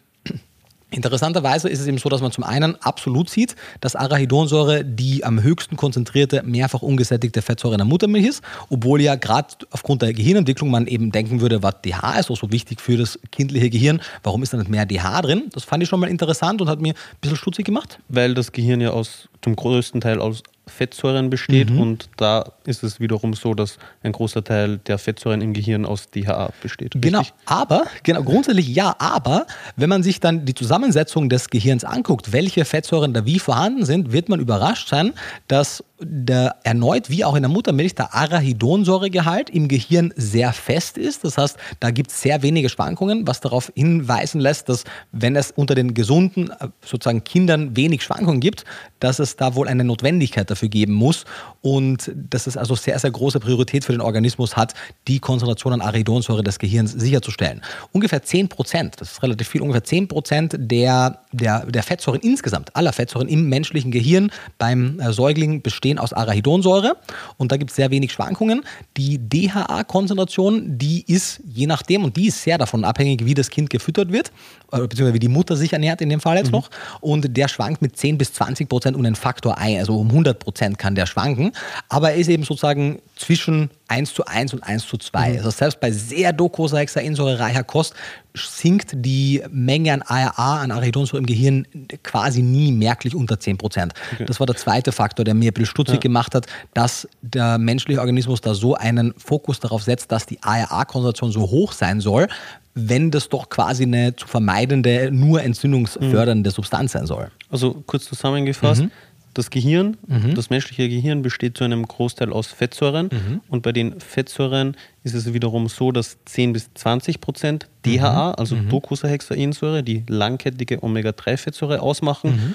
Interessanterweise 0.94 1.68
ist 1.68 1.80
es 1.80 1.86
eben 1.86 1.98
so, 1.98 2.08
dass 2.08 2.20
man 2.20 2.32
zum 2.32 2.44
einen 2.44 2.80
absolut 2.82 3.28
sieht, 3.28 3.56
dass 3.80 3.96
Arachidonsäure 3.96 4.84
die 4.84 5.24
am 5.24 5.42
höchsten 5.42 5.76
konzentrierte, 5.76 6.42
mehrfach 6.44 6.82
ungesättigte 6.82 7.42
Fettsäure 7.42 7.74
in 7.74 7.78
der 7.78 7.86
Muttermilch 7.86 8.26
ist, 8.26 8.42
obwohl 8.70 9.00
ja 9.00 9.16
gerade 9.16 9.48
aufgrund 9.70 10.02
der 10.02 10.12
Gehirnentwicklung 10.12 10.70
man 10.70 10.86
eben 10.86 11.10
denken 11.10 11.40
würde, 11.40 11.62
was 11.62 11.82
DH 11.82 12.18
ist 12.18 12.30
auch 12.30 12.36
so 12.36 12.52
wichtig 12.52 12.80
für 12.80 12.96
das 12.96 13.18
kindliche 13.32 13.70
Gehirn, 13.70 14.00
warum 14.22 14.42
ist 14.42 14.52
da 14.52 14.56
nicht 14.56 14.70
mehr 14.70 14.86
DH 14.86 15.22
drin? 15.22 15.44
Das 15.52 15.64
fand 15.64 15.82
ich 15.82 15.88
schon 15.88 16.00
mal 16.00 16.08
interessant 16.08 16.60
und 16.60 16.68
hat 16.68 16.80
mir 16.80 16.94
ein 16.94 17.18
bisschen 17.20 17.36
stutzig 17.36 17.66
gemacht. 17.66 17.98
Weil 18.08 18.34
das 18.34 18.52
Gehirn 18.52 18.80
ja 18.80 18.90
aus 18.90 19.28
zum 19.42 19.56
größten 19.56 20.00
Teil 20.00 20.20
aus 20.20 20.42
Fettsäuren 20.66 21.30
besteht 21.30 21.70
mhm. 21.70 21.80
und 21.80 22.08
da 22.16 22.52
ist 22.64 22.82
es 22.82 22.98
wiederum 22.98 23.34
so, 23.34 23.54
dass 23.54 23.78
ein 24.02 24.12
großer 24.12 24.42
Teil 24.42 24.78
der 24.78 24.98
Fettsäuren 24.98 25.42
im 25.42 25.52
Gehirn 25.52 25.84
aus 25.84 26.10
DHA 26.10 26.50
besteht. 26.62 26.92
Genau, 26.98 27.18
richtig? 27.18 27.34
Genau, 27.46 27.60
aber, 27.60 27.84
genau, 28.02 28.22
grundsätzlich 28.22 28.68
ja, 28.68 28.96
aber 28.98 29.46
wenn 29.76 29.88
man 29.88 30.02
sich 30.02 30.20
dann 30.20 30.46
die 30.46 30.54
Zusammensetzung 30.54 31.28
des 31.28 31.50
Gehirns 31.50 31.84
anguckt, 31.84 32.32
welche 32.32 32.64
Fettsäuren 32.64 33.12
da 33.12 33.26
wie 33.26 33.38
vorhanden 33.38 33.84
sind, 33.84 34.12
wird 34.12 34.28
man 34.28 34.40
überrascht 34.40 34.88
sein, 34.88 35.12
dass 35.48 35.84
der 36.00 36.56
erneut, 36.64 37.08
wie 37.08 37.24
auch 37.24 37.34
in 37.36 37.42
der 37.42 37.50
Muttermilch, 37.50 37.94
der 37.94 38.14
Arachidonsäuregehalt 38.14 39.50
im 39.50 39.68
Gehirn 39.68 40.12
sehr 40.16 40.52
fest 40.52 40.98
ist. 40.98 41.24
Das 41.24 41.38
heißt, 41.38 41.56
da 41.80 41.90
gibt 41.90 42.10
es 42.10 42.20
sehr 42.20 42.42
wenige 42.42 42.68
Schwankungen, 42.68 43.26
was 43.26 43.40
darauf 43.40 43.72
hinweisen 43.74 44.40
lässt, 44.40 44.68
dass 44.68 44.84
wenn 45.12 45.36
es 45.36 45.50
unter 45.50 45.74
den 45.74 45.94
gesunden, 45.94 46.50
äh, 46.50 46.68
sozusagen 46.84 47.24
Kindern 47.24 47.76
wenig 47.76 48.02
Schwankungen 48.02 48.40
gibt, 48.40 48.64
dass 49.00 49.18
es 49.18 49.36
da 49.36 49.54
wohl 49.54 49.68
eine 49.68 49.84
Notwendigkeit 49.84 50.48
dafür 50.54 50.68
geben 50.68 50.92
muss 50.92 51.24
und 51.60 52.12
dass 52.14 52.46
es 52.46 52.56
also 52.56 52.74
sehr, 52.74 52.98
sehr 52.98 53.10
große 53.10 53.40
Priorität 53.40 53.84
für 53.84 53.92
den 53.92 54.00
Organismus 54.00 54.56
hat, 54.56 54.74
die 55.08 55.18
Konzentration 55.18 55.72
an 55.72 55.80
Arachidonsäure 55.80 56.42
des 56.42 56.58
Gehirns 56.58 56.92
sicherzustellen. 56.92 57.62
Ungefähr 57.92 58.22
10 58.22 58.48
Prozent, 58.48 58.96
das 58.98 59.12
ist 59.12 59.22
relativ 59.22 59.48
viel, 59.48 59.62
ungefähr 59.62 59.84
10 59.84 60.08
Prozent 60.08 60.56
der, 60.58 61.20
der, 61.32 61.66
der 61.66 61.82
Fettsäuren 61.82 62.20
insgesamt, 62.20 62.74
aller 62.76 62.92
Fettsäuren 62.92 63.28
im 63.28 63.48
menschlichen 63.48 63.90
Gehirn 63.90 64.30
beim 64.58 65.00
äh, 65.00 65.12
Säugling 65.12 65.62
bestehen 65.62 65.98
aus 65.98 66.12
Arachidonsäure 66.12 66.96
und 67.38 67.50
da 67.50 67.56
gibt 67.56 67.70
es 67.70 67.76
sehr 67.76 67.90
wenig 67.90 68.12
Schwankungen. 68.12 68.62
Die 68.96 69.18
DHA-Konzentration, 69.18 70.78
die 70.78 71.04
ist 71.06 71.40
je 71.44 71.66
nachdem 71.66 72.04
und 72.04 72.16
die 72.16 72.28
ist 72.28 72.42
sehr 72.42 72.58
davon 72.58 72.84
abhängig, 72.84 73.24
wie 73.24 73.34
das 73.34 73.50
Kind 73.50 73.70
gefüttert 73.70 74.12
wird, 74.12 74.32
äh, 74.72 74.80
beziehungsweise 74.80 75.14
wie 75.14 75.18
die 75.18 75.28
Mutter 75.28 75.56
sich 75.56 75.72
ernährt 75.72 76.00
in 76.00 76.08
dem 76.08 76.20
Fall 76.20 76.36
jetzt 76.36 76.48
mhm. 76.48 76.58
noch 76.58 76.70
und 77.00 77.36
der 77.36 77.48
schwankt 77.48 77.82
mit 77.82 77.96
10 77.96 78.18
bis 78.18 78.34
20 78.34 78.68
Prozent 78.68 78.96
um 78.96 79.04
einen 79.04 79.14
Faktor 79.14 79.58
ein, 79.58 79.78
also 79.78 79.96
um 79.96 80.08
100 80.08 80.38
Prozent 80.44 80.78
kann 80.78 80.94
der 80.94 81.06
schwanken, 81.06 81.52
aber 81.88 82.12
er 82.12 82.16
ist 82.16 82.28
eben 82.28 82.44
sozusagen 82.44 83.00
zwischen 83.16 83.70
1 83.88 84.14
zu 84.14 84.24
1 84.24 84.54
und 84.54 84.62
1 84.62 84.86
zu 84.86 84.96
2. 84.96 85.30
Mhm. 85.30 85.36
Also 85.38 85.50
selbst 85.50 85.80
bei 85.80 85.90
sehr 85.90 86.32
docosahexaensäurereicher 86.32 87.64
Kost 87.64 87.94
sinkt 88.34 88.92
die 88.94 89.42
Menge 89.50 89.92
an 89.92 90.02
ARA, 90.02 90.60
an 90.60 90.70
Arachidonsäure 90.70 91.18
im 91.18 91.26
Gehirn 91.26 91.66
quasi 92.02 92.42
nie 92.42 92.72
merklich 92.72 93.14
unter 93.14 93.38
10 93.38 93.58
Prozent. 93.58 93.92
Okay. 94.12 94.24
Das 94.26 94.40
war 94.40 94.46
der 94.46 94.56
zweite 94.56 94.92
Faktor, 94.92 95.24
der 95.24 95.34
mir 95.34 95.50
ein 95.50 95.54
bisschen 95.54 95.66
stutzig 95.66 95.96
ja. 95.96 96.00
gemacht 96.00 96.34
hat, 96.34 96.46
dass 96.72 97.08
der 97.22 97.58
menschliche 97.58 98.00
Organismus 98.00 98.40
da 98.40 98.54
so 98.54 98.74
einen 98.74 99.14
Fokus 99.18 99.60
darauf 99.60 99.82
setzt, 99.82 100.10
dass 100.10 100.26
die 100.26 100.42
ARA-Konzentration 100.42 101.30
so 101.30 101.42
hoch 101.42 101.72
sein 101.72 102.00
soll, 102.00 102.28
wenn 102.74 103.10
das 103.10 103.28
doch 103.28 103.48
quasi 103.48 103.84
eine 103.84 104.16
zu 104.16 104.26
vermeidende, 104.26 105.10
nur 105.12 105.42
entzündungsfördernde 105.42 106.50
mhm. 106.50 106.54
Substanz 106.54 106.92
sein 106.92 107.06
soll. 107.06 107.30
Also 107.50 107.82
kurz 107.86 108.04
zusammengefasst, 108.04 108.82
mhm. 108.82 108.90
Das 109.34 109.50
Gehirn, 109.50 109.96
mhm. 110.06 110.34
das 110.34 110.48
menschliche 110.48 110.88
Gehirn 110.88 111.22
besteht 111.22 111.58
zu 111.58 111.64
einem 111.64 111.86
Großteil 111.86 112.32
aus 112.32 112.46
Fettsäuren 112.46 113.10
mhm. 113.12 113.40
und 113.48 113.62
bei 113.62 113.72
den 113.72 114.00
Fettsäuren 114.00 114.76
ist 115.02 115.14
es 115.14 115.32
wiederum 115.34 115.68
so, 115.68 115.90
dass 115.90 116.18
10 116.24 116.52
bis 116.52 116.72
20 116.74 117.20
Prozent 117.20 117.68
DHA, 117.84 118.28
mhm. 118.30 118.34
also 118.36 118.54
mhm. 118.54 118.68
Docosahexaensäure, 118.68 119.82
die 119.82 120.04
langkettige 120.08 120.82
Omega-3-Fettsäure 120.82 121.82
ausmachen, 121.82 122.54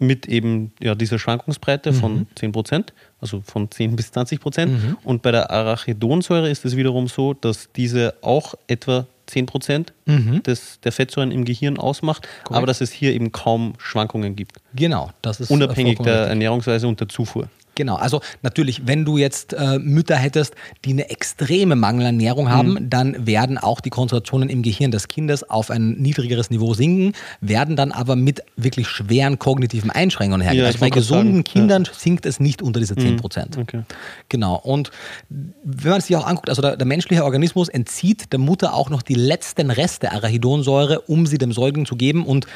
mhm. 0.00 0.06
mit 0.06 0.26
eben 0.26 0.72
ja, 0.80 0.94
dieser 0.94 1.18
Schwankungsbreite 1.18 1.92
von 1.92 2.26
10 2.36 2.48
mhm. 2.48 2.52
Prozent, 2.52 2.94
also 3.20 3.42
von 3.42 3.70
10 3.70 3.94
bis 3.94 4.10
20 4.10 4.40
Prozent. 4.40 4.96
Und 5.04 5.20
bei 5.20 5.30
der 5.30 5.50
Arachidonsäure 5.50 6.48
ist 6.48 6.64
es 6.64 6.74
wiederum 6.74 7.06
so, 7.06 7.34
dass 7.34 7.68
diese 7.76 8.14
auch 8.22 8.54
etwa 8.66 9.06
10 9.26 9.46
Prozent 9.46 9.92
mhm. 10.06 10.42
der 10.44 10.92
Fettsäuren 10.92 11.30
im 11.30 11.44
Gehirn 11.44 11.78
ausmacht, 11.78 12.28
Korrekt. 12.44 12.56
aber 12.56 12.66
dass 12.66 12.80
es 12.80 12.92
hier 12.92 13.12
eben 13.12 13.32
kaum 13.32 13.74
Schwankungen 13.78 14.36
gibt. 14.36 14.60
Genau, 14.74 15.10
das 15.22 15.40
ist 15.40 15.50
unabhängig 15.50 15.98
der 15.98 16.26
Ernährungsweise 16.26 16.88
und 16.88 17.00
der 17.00 17.08
Zufuhr. 17.08 17.48
Genau, 17.74 17.96
also 17.96 18.20
natürlich, 18.42 18.86
wenn 18.86 19.04
du 19.04 19.18
jetzt 19.18 19.52
äh, 19.52 19.78
Mütter 19.78 20.16
hättest, 20.16 20.54
die 20.84 20.90
eine 20.90 21.10
extreme 21.10 21.76
Mangelernährung 21.76 22.48
haben, 22.50 22.74
mhm. 22.74 22.90
dann 22.90 23.26
werden 23.26 23.58
auch 23.58 23.80
die 23.80 23.90
Konzentrationen 23.90 24.48
im 24.48 24.62
Gehirn 24.62 24.90
des 24.90 25.08
Kindes 25.08 25.48
auf 25.48 25.70
ein 25.70 25.92
niedrigeres 25.92 26.50
Niveau 26.50 26.74
sinken, 26.74 27.14
werden 27.40 27.76
dann 27.76 27.92
aber 27.92 28.16
mit 28.16 28.42
wirklich 28.56 28.86
schweren 28.86 29.38
kognitiven 29.38 29.90
Einschränkungen 29.90 30.40
hergehen. 30.40 30.62
Ja, 30.62 30.66
also 30.68 30.78
bei 30.78 30.90
gesunden 30.90 31.34
sagen. 31.36 31.44
Kindern 31.44 31.84
ja. 31.84 31.92
sinkt 31.94 32.26
es 32.26 32.40
nicht 32.40 32.62
unter 32.62 32.80
diese 32.80 32.94
10 32.94 33.12
mhm. 33.12 33.16
Prozent. 33.16 33.56
Mhm. 33.56 33.62
Okay. 33.62 33.82
Genau, 34.28 34.56
und 34.56 34.90
wenn 35.28 35.90
man 35.90 36.00
sich 36.00 36.14
auch 36.16 36.26
anguckt, 36.26 36.48
also 36.48 36.62
der, 36.62 36.76
der, 36.76 36.86
menschliche 36.86 37.24
Organismus 37.24 37.68
entzieht 37.68 38.32
der 38.32 38.38
Mutter 38.38 38.74
auch 38.74 38.90
noch 38.90 39.02
die 39.02 39.14
letzten 39.14 39.70
Reste 39.70 40.12
Arachidonsäure, 40.12 41.00
um 41.02 41.26
sie 41.26 41.38
dem 41.38 41.52
Säugling 41.52 41.86
zu 41.86 41.96
geben 41.96 42.24
und, 42.24 42.46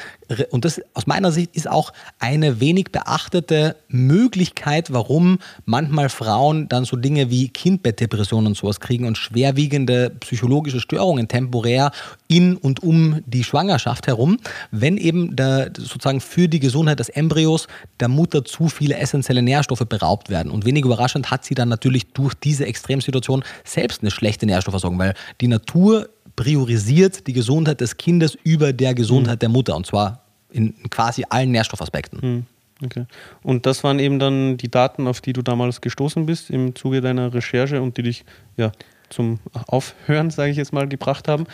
und 0.51 0.65
das 0.65 0.81
aus 0.93 1.07
meiner 1.07 1.31
Sicht 1.31 1.55
ist 1.55 1.69
auch 1.69 1.91
eine 2.19 2.59
wenig 2.59 2.91
beachtete 2.91 3.75
Möglichkeit, 3.89 4.93
warum 4.93 5.08
warum 5.09 5.39
manchmal 5.65 6.09
Frauen 6.09 6.69
dann 6.69 6.85
so 6.85 6.95
Dinge 6.95 7.29
wie 7.29 7.49
Kindbettdepressionen 7.49 8.47
und 8.47 8.57
sowas 8.57 8.79
kriegen 8.79 9.05
und 9.05 9.17
schwerwiegende 9.17 10.11
psychologische 10.19 10.79
Störungen 10.79 11.27
temporär 11.27 11.91
in 12.27 12.55
und 12.55 12.83
um 12.83 13.21
die 13.25 13.43
Schwangerschaft 13.43 14.07
herum, 14.07 14.37
wenn 14.71 14.97
eben 14.97 15.35
der, 15.35 15.71
sozusagen 15.75 16.21
für 16.21 16.47
die 16.47 16.59
Gesundheit 16.59 16.99
des 16.99 17.09
Embryos 17.09 17.67
der 17.99 18.07
Mutter 18.07 18.45
zu 18.45 18.69
viele 18.69 18.97
essentielle 18.97 19.41
Nährstoffe 19.41 19.85
beraubt 19.89 20.29
werden. 20.29 20.51
Und 20.51 20.65
wenig 20.65 20.85
überraschend 20.85 21.31
hat 21.31 21.43
sie 21.43 21.55
dann 21.55 21.69
natürlich 21.69 22.13
durch 22.13 22.35
diese 22.35 22.65
Extremsituation 22.65 23.43
selbst 23.63 24.01
eine 24.01 24.11
schlechte 24.11 24.45
Nährstoffversorgung, 24.45 24.99
weil 24.99 25.15
die 25.41 25.47
Natur 25.47 26.09
priorisiert 26.35 27.25
die 27.27 27.33
Gesundheit 27.33 27.81
des 27.81 27.97
Kindes 27.97 28.37
über 28.43 28.73
der 28.73 28.93
Gesundheit 28.93 29.37
mhm. 29.37 29.39
der 29.39 29.49
Mutter 29.49 29.75
und 29.75 29.87
zwar 29.87 30.23
in 30.51 30.73
quasi 30.89 31.25
allen 31.29 31.51
Nährstoffaspekten. 31.51 32.21
Hm, 32.21 32.45
okay. 32.83 33.05
Und 33.43 33.65
das 33.65 33.83
waren 33.83 33.99
eben 33.99 34.19
dann 34.19 34.57
die 34.57 34.69
Daten, 34.69 35.07
auf 35.07 35.21
die 35.21 35.33
du 35.33 35.41
damals 35.41 35.81
gestoßen 35.81 36.25
bist 36.25 36.49
im 36.49 36.75
Zuge 36.75 37.01
deiner 37.01 37.33
Recherche 37.33 37.81
und 37.81 37.97
die 37.97 38.03
dich 38.03 38.25
ja 38.57 38.71
zum 39.09 39.39
Aufhören, 39.67 40.29
sage 40.31 40.51
ich 40.51 40.57
jetzt 40.57 40.73
mal, 40.73 40.87
gebracht 40.87 41.27
haben. 41.27 41.45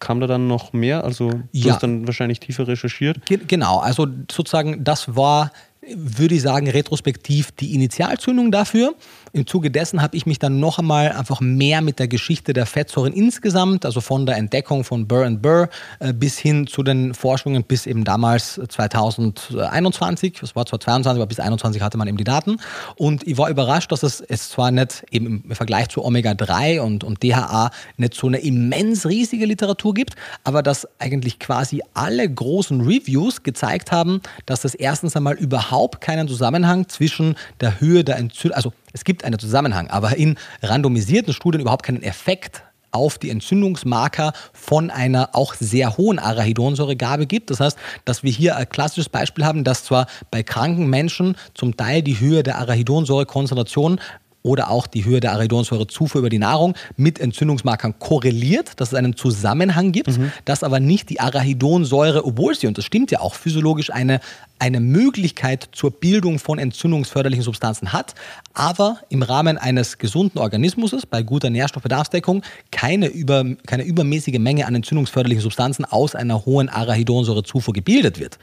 Kam 0.00 0.20
da 0.20 0.26
dann 0.28 0.46
noch 0.46 0.72
mehr? 0.72 1.02
Also 1.02 1.30
du 1.30 1.42
Ja. 1.52 1.74
hast 1.74 1.82
dann 1.82 2.06
wahrscheinlich 2.06 2.38
tiefer 2.38 2.68
recherchiert. 2.68 3.26
Ge- 3.26 3.40
Genau, 3.48 3.78
also 3.78 4.06
sozusagen, 4.30 4.84
das 4.84 5.16
war, 5.16 5.50
würde 5.92 6.36
ich 6.36 6.42
sagen, 6.42 6.68
retrospektiv 6.70 7.50
die 7.52 7.74
Initialzündung 7.74 8.52
dafür. 8.52 8.94
Im 9.32 9.46
Zuge 9.46 9.70
dessen 9.70 10.02
habe 10.02 10.16
ich 10.16 10.26
mich 10.26 10.38
dann 10.38 10.60
noch 10.60 10.78
einmal 10.78 11.12
einfach 11.12 11.40
mehr 11.40 11.80
mit 11.80 11.98
der 11.98 12.08
Geschichte 12.08 12.52
der 12.52 12.66
Fettsäuren 12.66 13.12
insgesamt, 13.12 13.84
also 13.84 14.00
von 14.00 14.26
der 14.26 14.36
Entdeckung 14.36 14.84
von 14.84 15.06
Burr 15.06 15.28
Burr 15.30 15.68
äh, 15.98 16.12
bis 16.12 16.38
hin 16.38 16.66
zu 16.66 16.82
den 16.82 17.14
Forschungen 17.14 17.64
bis 17.64 17.86
eben 17.86 18.04
damals 18.04 18.60
2021, 18.68 20.38
das 20.40 20.56
war 20.56 20.66
zwar 20.66 20.80
22, 20.80 21.20
aber 21.20 21.28
bis 21.28 21.40
21 21.40 21.82
hatte 21.82 21.98
man 21.98 22.08
eben 22.08 22.16
die 22.16 22.24
Daten. 22.24 22.58
Und 22.96 23.26
ich 23.26 23.36
war 23.36 23.50
überrascht, 23.50 23.92
dass 23.92 24.02
es, 24.02 24.20
es 24.20 24.50
zwar 24.50 24.70
nicht 24.70 25.04
eben 25.10 25.44
im 25.48 25.54
Vergleich 25.54 25.88
zu 25.88 26.04
Omega-3 26.04 26.80
und, 26.80 27.04
und 27.04 27.22
DHA 27.22 27.70
nicht 27.96 28.14
so 28.14 28.26
eine 28.26 28.38
immens 28.38 29.06
riesige 29.06 29.46
Literatur 29.46 29.94
gibt, 29.94 30.14
aber 30.44 30.62
dass 30.62 30.88
eigentlich 30.98 31.38
quasi 31.38 31.82
alle 31.94 32.28
großen 32.28 32.80
Reviews 32.80 33.42
gezeigt 33.42 33.92
haben, 33.92 34.20
dass 34.46 34.64
es 34.64 34.74
erstens 34.74 35.16
einmal 35.16 35.34
überhaupt 35.34 36.00
keinen 36.00 36.28
Zusammenhang 36.28 36.88
zwischen 36.88 37.36
der 37.60 37.80
Höhe 37.80 38.04
der 38.04 38.16
Entzündung, 38.16 38.56
also 38.56 38.72
es 38.98 39.04
gibt 39.04 39.24
einen 39.24 39.38
Zusammenhang, 39.38 39.88
aber 39.90 40.16
in 40.16 40.36
randomisierten 40.60 41.32
Studien 41.32 41.60
überhaupt 41.60 41.84
keinen 41.84 42.02
Effekt 42.02 42.64
auf 42.90 43.18
die 43.18 43.30
Entzündungsmarker 43.30 44.32
von 44.52 44.90
einer 44.90 45.30
auch 45.34 45.54
sehr 45.54 45.96
hohen 45.96 46.18
Arachidonsäuregabe 46.18 47.26
gibt. 47.26 47.50
Das 47.50 47.60
heißt, 47.60 47.78
dass 48.04 48.24
wir 48.24 48.32
hier 48.32 48.56
ein 48.56 48.68
klassisches 48.68 49.08
Beispiel 49.08 49.44
haben, 49.44 49.62
dass 49.62 49.84
zwar 49.84 50.06
bei 50.32 50.42
kranken 50.42 50.88
Menschen 50.90 51.36
zum 51.54 51.76
Teil 51.76 52.02
die 52.02 52.18
Höhe 52.18 52.42
der 52.42 52.58
Arachidonsäurekonzentration 52.58 54.00
oder 54.42 54.70
auch 54.70 54.86
die 54.86 55.04
Höhe 55.04 55.20
der 55.20 55.32
Arachidonsäurezufuhr 55.32 56.20
über 56.20 56.30
die 56.30 56.38
Nahrung 56.38 56.74
mit 56.96 57.18
Entzündungsmarkern 57.18 57.98
korreliert, 57.98 58.72
dass 58.76 58.88
es 58.88 58.94
einen 58.94 59.16
Zusammenhang 59.16 59.92
gibt, 59.92 60.18
dass 60.44 60.62
aber 60.62 60.80
nicht 60.80 61.10
die 61.10 61.20
Arachidonsäure, 61.20 62.24
obwohl 62.24 62.54
sie, 62.54 62.66
und 62.66 62.78
das 62.78 62.84
stimmt 62.84 63.10
ja 63.10 63.20
auch 63.20 63.34
physiologisch, 63.34 63.90
eine, 63.92 64.20
eine 64.58 64.80
Möglichkeit 64.80 65.68
zur 65.72 65.90
Bildung 65.90 66.38
von 66.38 66.58
entzündungsförderlichen 66.58 67.42
Substanzen 67.44 67.92
hat, 67.92 68.14
aber 68.54 68.98
im 69.08 69.22
Rahmen 69.22 69.58
eines 69.58 69.98
gesunden 69.98 70.38
Organismus 70.38 70.94
bei 71.10 71.22
guter 71.22 71.50
Nährstoffbedarfsdeckung 71.50 72.42
keine, 72.70 73.08
über, 73.08 73.44
keine 73.66 73.84
übermäßige 73.84 74.38
Menge 74.38 74.66
an 74.66 74.74
entzündungsförderlichen 74.74 75.42
Substanzen 75.42 75.84
aus 75.84 76.14
einer 76.14 76.46
hohen 76.46 76.68
Arachidonsäurezufuhr 76.68 77.74
gebildet 77.74 78.18
wird. 78.20 78.38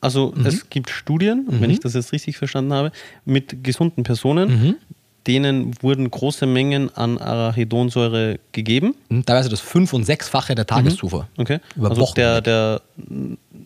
Also 0.00 0.32
Mhm. 0.34 0.46
es 0.46 0.68
gibt 0.68 0.90
Studien, 0.90 1.46
wenn 1.48 1.70
ich 1.70 1.78
das 1.78 1.94
jetzt 1.94 2.12
richtig 2.12 2.36
verstanden 2.36 2.72
habe, 2.72 2.90
mit 3.24 3.62
gesunden 3.62 4.02
Personen, 4.02 4.48
Mhm. 4.48 4.74
Denen 5.26 5.74
wurden 5.82 6.10
große 6.10 6.46
Mengen 6.46 6.94
an 6.94 7.18
Arachidonsäure 7.18 8.38
gegeben. 8.52 8.94
Teilweise 9.26 9.48
das 9.48 9.60
fünf- 9.60 9.92
und 9.92 10.04
sechsfache 10.04 10.54
der 10.54 10.66
Tageszufuhr. 10.66 11.28
Okay. 11.36 11.60
Über 11.76 11.90
also 11.90 12.02
Wochen 12.02 12.14
der, 12.16 12.40
der 12.40 12.82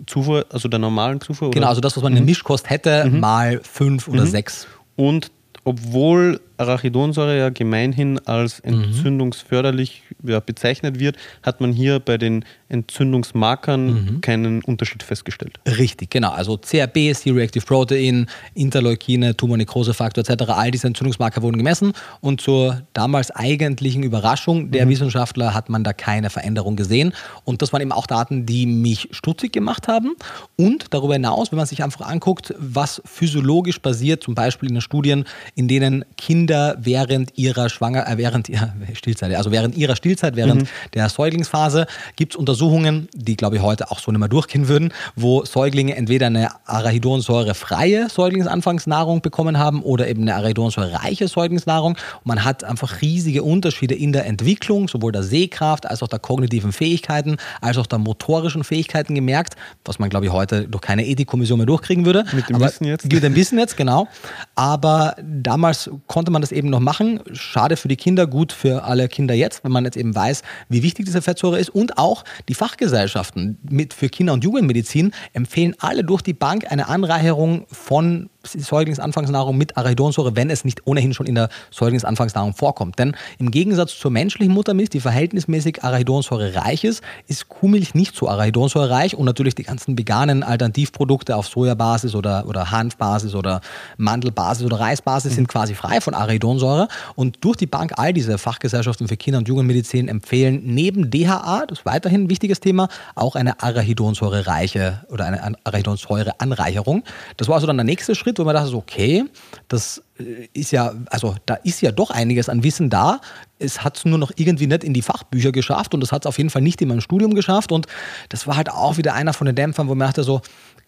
Zufuhr, 0.07 0.47
also 0.51 0.69
der 0.69 0.79
normalen 0.79 1.21
Zufuhr. 1.21 1.51
Genau, 1.51 1.65
oder? 1.65 1.69
also 1.71 1.81
das, 1.81 1.97
was 1.97 2.03
man 2.03 2.13
in 2.13 2.17
der 2.17 2.25
Mischkost 2.25 2.69
hätte, 2.69 3.09
mal 3.11 3.61
fünf 3.63 4.09
oder 4.09 4.27
sechs. 4.27 4.67
Und 4.97 5.31
obwohl 5.65 6.41
Arachidonsäure 6.59 7.39
ja 7.39 7.49
gemeinhin 7.51 8.19
als 8.27 8.63
Mhm. 8.65 8.75
entzündungsförderlich 8.85 10.03
ja, 10.25 10.41
bezeichnet 10.41 10.99
wird, 10.99 11.17
hat 11.43 11.61
man 11.61 11.73
hier 11.73 11.99
bei 12.01 12.19
den 12.19 12.45
Entzündungsmarkern 12.69 13.87
Mhm. 13.87 14.21
keinen 14.21 14.63
Unterschied 14.63 15.03
festgestellt. 15.03 15.59
Richtig, 15.67 16.11
genau. 16.11 16.31
Also 16.33 16.57
CRP, 16.57 17.13
C-Reactive 17.15 17.65
Protein, 17.65 18.27
Interleukine, 18.55 19.37
Tumornekrosefaktor 19.37 20.25
etc., 20.29 20.45
all 20.51 20.71
diese 20.71 20.87
Entzündungsmarker 20.87 21.43
wurden 21.43 21.59
gemessen 21.59 21.93
und 22.21 22.41
zur 22.41 22.83
damals 22.93 23.31
eigentlichen 23.31 24.03
Überraschung 24.03 24.71
der 24.71 24.89
Wissenschaftler 24.89 25.55
hat 25.55 25.69
man 25.69 25.85
da 25.85 25.93
keine 25.93 26.31
Veränderung 26.31 26.77
gesehen. 26.77 27.13
Und 27.45 27.63
das 27.63 27.73
waren 27.73 27.83
eben 27.83 27.93
auch 27.93 28.07
Daten, 28.07 28.47
die 28.47 28.67
mich 28.67 29.09
stutzig 29.11 29.53
gemacht 29.53 29.89
haben. 29.89 30.15
Und 30.57 30.87
darüber 30.95 31.15
hinaus, 31.15 31.53
wenn 31.53 31.57
man 31.59 31.67
sich 31.67 31.83
einfach 31.83 32.07
anguckt, 32.07 32.55
was 32.59 33.03
physiologisch 33.05 33.79
passiert, 33.79 34.23
zum 34.23 34.35
Beispiel 34.35 34.69
in 34.69 34.77
den 34.77 34.81
Studien, 34.81 35.25
in 35.55 35.69
denen 35.69 36.05
Kinder 36.17 36.46
während 36.51 37.37
ihrer 37.39 37.69
Schwanger, 37.69 38.07
äh, 38.09 38.17
während 38.19 38.49
ihrer 38.49 38.73
Stillzeit, 38.95 39.35
also 39.35 39.51
während 39.51 39.77
ihrer 39.77 39.97
Stillzeit, 39.97 40.37
während 40.37 40.69
der 40.95 41.09
Säuglingsphase, 41.09 41.87
gibt 42.17 42.35
es 42.35 42.37
Untersuchungen, 42.37 43.09
die 43.15 43.37
glaube 43.37 43.57
ich 43.57 43.63
heute 43.63 43.91
auch 43.91 43.99
so 43.99 44.11
nicht 44.11 44.21
mehr 44.21 44.29
durchgehen 44.29 44.69
würden, 44.69 44.93
wo 45.15 45.45
Säuglinge 45.45 45.97
entweder 45.97 46.27
eine 46.27 46.49
arachidonsäurefreie 46.67 48.09
Säuglingsanfangsnahrung 48.09 49.21
bekommen 49.21 49.59
haben 49.59 49.83
oder 49.83 50.09
eben 50.09 50.23
eine 50.23 50.35
arachidonsäurereiche 50.37 51.29
Säuglingsnahrung. 51.29 51.93
Und 51.93 52.27
man 52.27 52.45
hat 52.45 52.65
einfach 52.65 53.01
riesige 53.03 53.43
Unterschiede 53.43 53.95
in 53.95 54.13
der 54.13 54.27
Entwicklung, 54.27 54.89
sowohl 54.89 55.13
der 55.13 55.23
Sehkraft 55.23 55.87
als 55.87 56.03
auch 56.03 56.09
der 56.09 56.19
kognitiven 56.19 56.73
Fähigkeiten, 56.73 57.37
als 57.61 57.79
auch 57.79 57.87
der 57.87 57.99
motorischen 57.99 58.65
Fähigkeiten 58.65 59.15
gemerkt, 59.15 59.57
was 59.85 59.99
man 59.99 60.11
glaube 60.11 60.27
ich 60.27 60.33
heute 60.33 60.69
durch 60.69 60.83
keine 60.83 61.07
Ethikkommission 61.07 61.59
mehr 61.59 61.67
durchkriegen 61.67 62.05
würde. 62.05 62.25
Mit 62.33 62.49
dem 62.49 62.57
Aber- 62.57 62.67
Wissen 62.67 62.85
jetzt? 62.85 63.11
Mit 63.11 63.23
dem 63.23 63.35
Wissen 63.35 63.59
jetzt, 63.59 63.77
genau. 63.77 64.09
Aber 64.55 65.17
damals 65.23 65.91
konnte 66.07 66.31
man 66.31 66.36
das 66.43 66.53
eben 66.53 66.71
noch 66.71 66.81
machen. 66.81 67.21
Schade 67.33 67.77
für 67.77 67.89
die 67.89 67.97
Kinder, 67.97 68.27
gut 68.27 68.53
für 68.53 68.85
alle 68.85 69.09
Kinder 69.09 69.35
jetzt, 69.35 69.65
wenn 69.65 69.73
man 69.73 69.85
jetzt 69.85 69.97
eben 69.97 70.15
weiß, 70.15 70.43
wie 70.69 70.83
wichtig 70.83 71.07
diese 71.07 71.23
Fettsäure 71.23 71.59
ist. 71.59 71.71
Und 71.71 71.99
auch 71.99 72.25
die 72.49 72.55
Fachgesellschaften 72.55 73.59
mit 73.69 73.95
für 73.95 74.09
Kinder- 74.09 74.33
und 74.33 74.45
Jugendmedizin 74.45 75.13
empfehlen 75.33 75.75
alle 75.79 76.05
durch 76.05 76.23
die 76.23 76.35
Bank 76.35 76.71
eine 76.71 76.89
Anreicherung 76.89 77.67
von 77.71 78.31
Säuglingsanfangsnahrung 78.53 79.57
mit 79.57 79.77
Arachidonsäure, 79.77 80.37
wenn 80.37 80.51
es 80.51 80.65
nicht 80.65 80.87
ohnehin 80.87 81.15
schon 81.15 81.27
in 81.27 81.35
der 81.35 81.49
Säuglingsanfangsnahrung 81.71 82.55
vorkommt. 82.55 82.99
Denn 82.99 83.17
im 83.39 83.51
Gegensatz 83.51 83.99
zur 83.99 84.11
menschlichen 84.11 84.53
Muttermilch, 84.53 84.91
die 84.91 85.01
verhältnismäßig 85.01 85.85
Arachidonsäure 85.85 86.55
reich 86.55 86.85
ist, 86.85 87.03
ist 87.27 87.49
Kuhmilch 87.49 87.95
nicht 87.95 88.15
so 88.15 88.29
Arachidonsäure 88.29 88.91
reich 88.91 89.17
und 89.17 89.25
natürlich 89.25 89.55
die 89.55 89.63
ganzen 89.63 89.99
veganen 89.99 90.43
Alternativprodukte 90.43 91.37
auf 91.37 91.49
Sojabasis 91.49 92.15
oder, 92.15 92.47
oder 92.47 92.71
Hanfbasis 92.71 93.35
oder 93.35 93.61
Mandelbasis 93.97 94.65
oder 94.65 94.81
Reisbasis 94.81 95.35
sind 95.35 95.49
quasi 95.49 95.75
frei 95.75 96.01
von 96.01 96.15
Arachidonsäure 96.15 96.89
und 97.15 97.45
durch 97.45 97.57
die 97.57 97.67
Bank 97.67 97.93
all 97.97 98.13
diese 98.13 98.39
Fachgesellschaften 98.39 99.09
für 99.09 99.17
Kinder- 99.17 99.39
und 99.39 99.49
Jugendmedizin 99.49 100.09
empfehlen 100.09 100.63
neben 100.65 101.11
DHA, 101.11 101.67
das 101.67 101.81
ist 101.81 101.87
weiterhin 101.87 102.25
ein 102.25 102.31
wichtiges 102.31 102.61
Thema, 102.61 102.89
auch 103.15 103.37
eine 103.37 103.63
Arachidonsäure-reiche 103.63 105.05
oder 105.09 105.27
eine 105.27 105.57
Arachidonsäure-Anreicherung. 105.65 107.03
Das 107.37 107.49
war 107.49 107.57
also 107.57 107.67
dann 107.67 107.77
der 107.77 107.85
nächste 107.85 108.15
Schritt, 108.15 108.36
wo 108.39 108.45
man 108.45 108.55
dachte, 108.55 108.75
okay, 108.75 109.25
das 109.69 110.03
äh, 110.19 110.49
ist 110.53 110.73
ja, 110.73 110.95
also 111.11 111.35
da 111.47 111.55
ist 111.55 111.83
ja 111.83 111.93
doch 111.93 112.11
einiges 112.11 112.49
an 112.49 112.63
Wissen 112.63 112.91
da. 112.91 113.21
Es 113.59 113.83
hat 113.85 113.99
es 113.99 114.05
nur 114.05 114.19
noch 114.19 114.33
irgendwie 114.37 114.67
nicht 114.67 114.85
in 114.85 114.95
die 114.95 115.03
Fachbücher 115.03 115.53
geschafft 115.53 115.95
und 115.95 116.03
es 116.03 116.13
hat 116.13 116.25
es 116.25 116.27
auf 116.27 116.39
jeden 116.39 116.51
Fall 116.51 116.63
nicht 116.63 116.81
in 116.83 116.89
meinem 116.89 117.01
Studium 117.01 117.35
geschafft. 117.35 117.73
Und 117.73 117.87
das 118.29 118.47
war 118.47 118.57
halt 118.57 118.71
auch 118.71 118.97
wieder 118.97 119.15
einer 119.15 119.33
von 119.33 119.47
den 119.47 119.55
Dämpfern, 119.55 119.89
wo 119.89 119.95
man 119.95 120.09
dachte 120.09 120.25
so, 120.25 120.41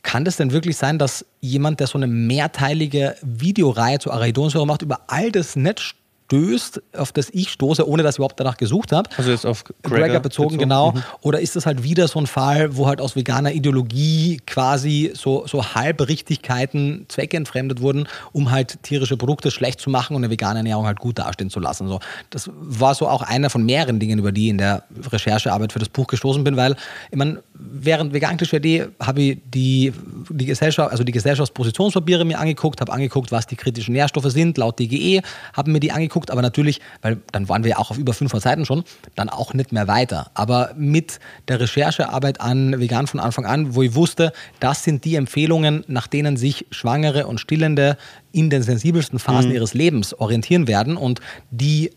kann 0.02 0.24
das 0.24 0.36
denn 0.36 0.52
wirklich 0.52 0.76
sein, 0.76 0.98
dass 0.98 1.24
jemand, 1.40 1.80
der 1.80 1.86
so 1.86 1.98
eine 1.98 2.06
mehrteilige 2.06 3.16
Videoreihe 3.22 3.98
zu 3.98 4.12
Arachidonsäure 4.12 4.66
macht, 4.66 4.82
über 4.82 5.00
all 5.08 5.32
das 5.32 5.56
nicht 5.56 5.96
stößt, 6.28 6.82
auf 6.96 7.12
das 7.12 7.30
ich 7.30 7.50
stoße, 7.50 7.88
ohne 7.88 8.02
dass 8.02 8.16
ich 8.16 8.18
überhaupt 8.18 8.38
danach 8.38 8.58
gesucht 8.58 8.92
habe? 8.92 9.08
Also 9.16 9.30
jetzt 9.30 9.46
auf 9.46 9.64
Gregor, 9.64 9.98
Gregor 9.98 10.20
bezogen, 10.20 10.48
bezogen, 10.48 10.58
genau. 10.58 10.92
mhm. 10.92 11.02
Oder 11.22 11.40
ist 11.40 11.56
das 11.56 11.64
halt 11.64 11.82
wieder 11.82 12.06
so 12.06 12.18
ein 12.18 12.26
Fall, 12.26 12.76
wo 12.76 12.86
halt 12.86 13.00
aus 13.00 13.16
veganer 13.16 13.52
Ideologie 13.52 14.40
quasi 14.46 15.12
so, 15.14 15.46
so 15.46 15.74
Halbrichtigkeiten 15.74 17.06
zweckentfremdet 17.08 17.80
wurden, 17.80 18.08
um 18.32 18.50
halt 18.50 18.82
tierische 18.82 19.16
Produkte 19.16 19.50
schlecht 19.50 19.80
zu 19.80 19.88
machen 19.88 20.16
und 20.16 20.22
eine 20.22 20.30
vegane 20.30 20.58
Ernährung 20.58 20.86
halt 20.86 20.98
gut 20.98 21.18
dastehen 21.18 21.48
zu 21.48 21.60
lassen. 21.60 21.88
So, 21.88 22.00
das 22.28 22.50
war 22.54 22.94
so 22.94 23.08
auch 23.08 23.22
einer 23.22 23.48
von 23.48 23.64
mehreren 23.64 23.98
Dingen, 23.98 24.18
über 24.18 24.30
die 24.30 24.44
ich 24.44 24.50
in 24.50 24.58
der 24.58 24.82
Recherchearbeit 25.10 25.72
für 25.72 25.78
das 25.78 25.88
Buch 25.88 26.06
gestoßen 26.08 26.44
bin, 26.44 26.56
weil 26.56 26.76
ich 27.10 27.16
meine, 27.16 27.42
während 27.54 28.12
Vegan 28.12 28.36
Klischee 28.36 28.86
habe 29.00 29.22
ich 29.22 29.38
die, 29.46 29.92
die 30.28 30.46
Gesellschaft, 30.46 30.90
also 30.90 31.04
die 31.04 31.12
Gesellschaftspositionspapiere 31.12 32.26
mir 32.26 32.38
angeguckt, 32.38 32.80
habe 32.80 32.92
angeguckt, 32.92 33.32
was 33.32 33.46
die 33.46 33.56
kritischen 33.56 33.94
Nährstoffe 33.94 34.30
sind, 34.30 34.58
laut 34.58 34.78
DGE, 34.78 35.22
habe 35.54 35.70
mir 35.70 35.80
die 35.80 35.92
angeguckt, 35.92 36.17
aber 36.26 36.42
natürlich, 36.42 36.80
weil 37.02 37.18
dann 37.32 37.48
waren 37.48 37.64
wir 37.64 37.70
ja 37.70 37.78
auch 37.78 37.90
auf 37.90 37.98
über 37.98 38.12
500 38.12 38.42
Seiten 38.42 38.66
schon, 38.66 38.84
dann 39.14 39.28
auch 39.28 39.54
nicht 39.54 39.72
mehr 39.72 39.88
weiter. 39.88 40.30
Aber 40.34 40.72
mit 40.76 41.20
der 41.48 41.60
Recherchearbeit 41.60 42.40
an 42.40 42.78
Vegan 42.78 43.06
von 43.06 43.20
Anfang 43.20 43.46
an, 43.46 43.74
wo 43.74 43.82
ich 43.82 43.94
wusste, 43.94 44.32
das 44.60 44.84
sind 44.84 45.04
die 45.04 45.16
Empfehlungen, 45.16 45.84
nach 45.86 46.06
denen 46.06 46.36
sich 46.36 46.66
Schwangere 46.70 47.26
und 47.26 47.40
Stillende 47.40 47.96
in 48.32 48.50
den 48.50 48.62
sensibelsten 48.62 49.18
Phasen 49.18 49.52
ihres 49.52 49.74
Lebens 49.74 50.14
orientieren 50.14 50.68
werden 50.68 50.96
und 50.96 51.20
die 51.50 51.90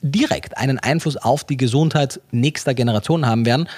direkt 0.00 0.56
einen 0.56 0.78
Einfluss 0.78 1.16
auf 1.16 1.44
die 1.44 1.56
Gesundheit 1.56 2.20
nächster 2.30 2.74
Generationen 2.74 3.26
haben 3.26 3.44
werden, 3.46 3.68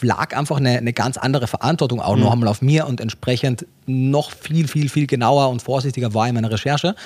lag 0.00 0.36
einfach 0.36 0.56
eine, 0.56 0.78
eine 0.78 0.92
ganz 0.92 1.16
andere 1.16 1.46
Verantwortung 1.46 2.00
auch 2.00 2.16
noch 2.16 2.32
einmal 2.32 2.48
auf 2.48 2.62
mir 2.62 2.86
und 2.86 3.00
entsprechend 3.00 3.66
noch 3.86 4.32
viel, 4.32 4.66
viel, 4.66 4.88
viel 4.88 5.06
genauer 5.06 5.48
und 5.50 5.62
vorsichtiger 5.62 6.12
war 6.14 6.28
in 6.28 6.34
meiner 6.34 6.50
Recherche 6.50 6.96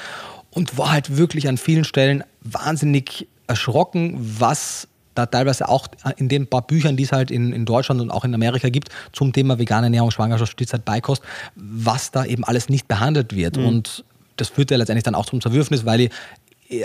und 0.52 0.78
war 0.78 0.92
halt 0.92 1.16
wirklich 1.16 1.48
an 1.48 1.56
vielen 1.56 1.84
Stellen 1.84 2.22
wahnsinnig 2.42 3.26
erschrocken, 3.46 4.16
was 4.38 4.86
da 5.14 5.26
teilweise 5.26 5.68
auch 5.68 5.88
in 6.16 6.28
den 6.28 6.46
paar 6.46 6.62
Büchern, 6.62 6.96
die 6.96 7.02
es 7.02 7.12
halt 7.12 7.30
in, 7.30 7.52
in 7.52 7.64
Deutschland 7.64 8.00
und 8.00 8.10
auch 8.10 8.24
in 8.24 8.34
Amerika 8.34 8.68
gibt, 8.68 8.88
zum 9.12 9.32
Thema 9.32 9.58
vegane 9.58 9.86
Ernährung, 9.86 10.10
Schwangerschaft, 10.10 10.52
Stillzeit, 10.52 10.84
Beikost, 10.84 11.22
was 11.54 12.10
da 12.10 12.24
eben 12.24 12.44
alles 12.44 12.68
nicht 12.68 12.88
behandelt 12.88 13.34
wird. 13.34 13.56
Mhm. 13.56 13.66
Und 13.66 14.04
das 14.36 14.48
führt 14.48 14.70
ja 14.70 14.76
letztendlich 14.76 15.04
dann 15.04 15.14
auch 15.14 15.26
zum 15.26 15.40
Zerwürfnis, 15.40 15.84
weil 15.84 16.02
ich 16.02 16.10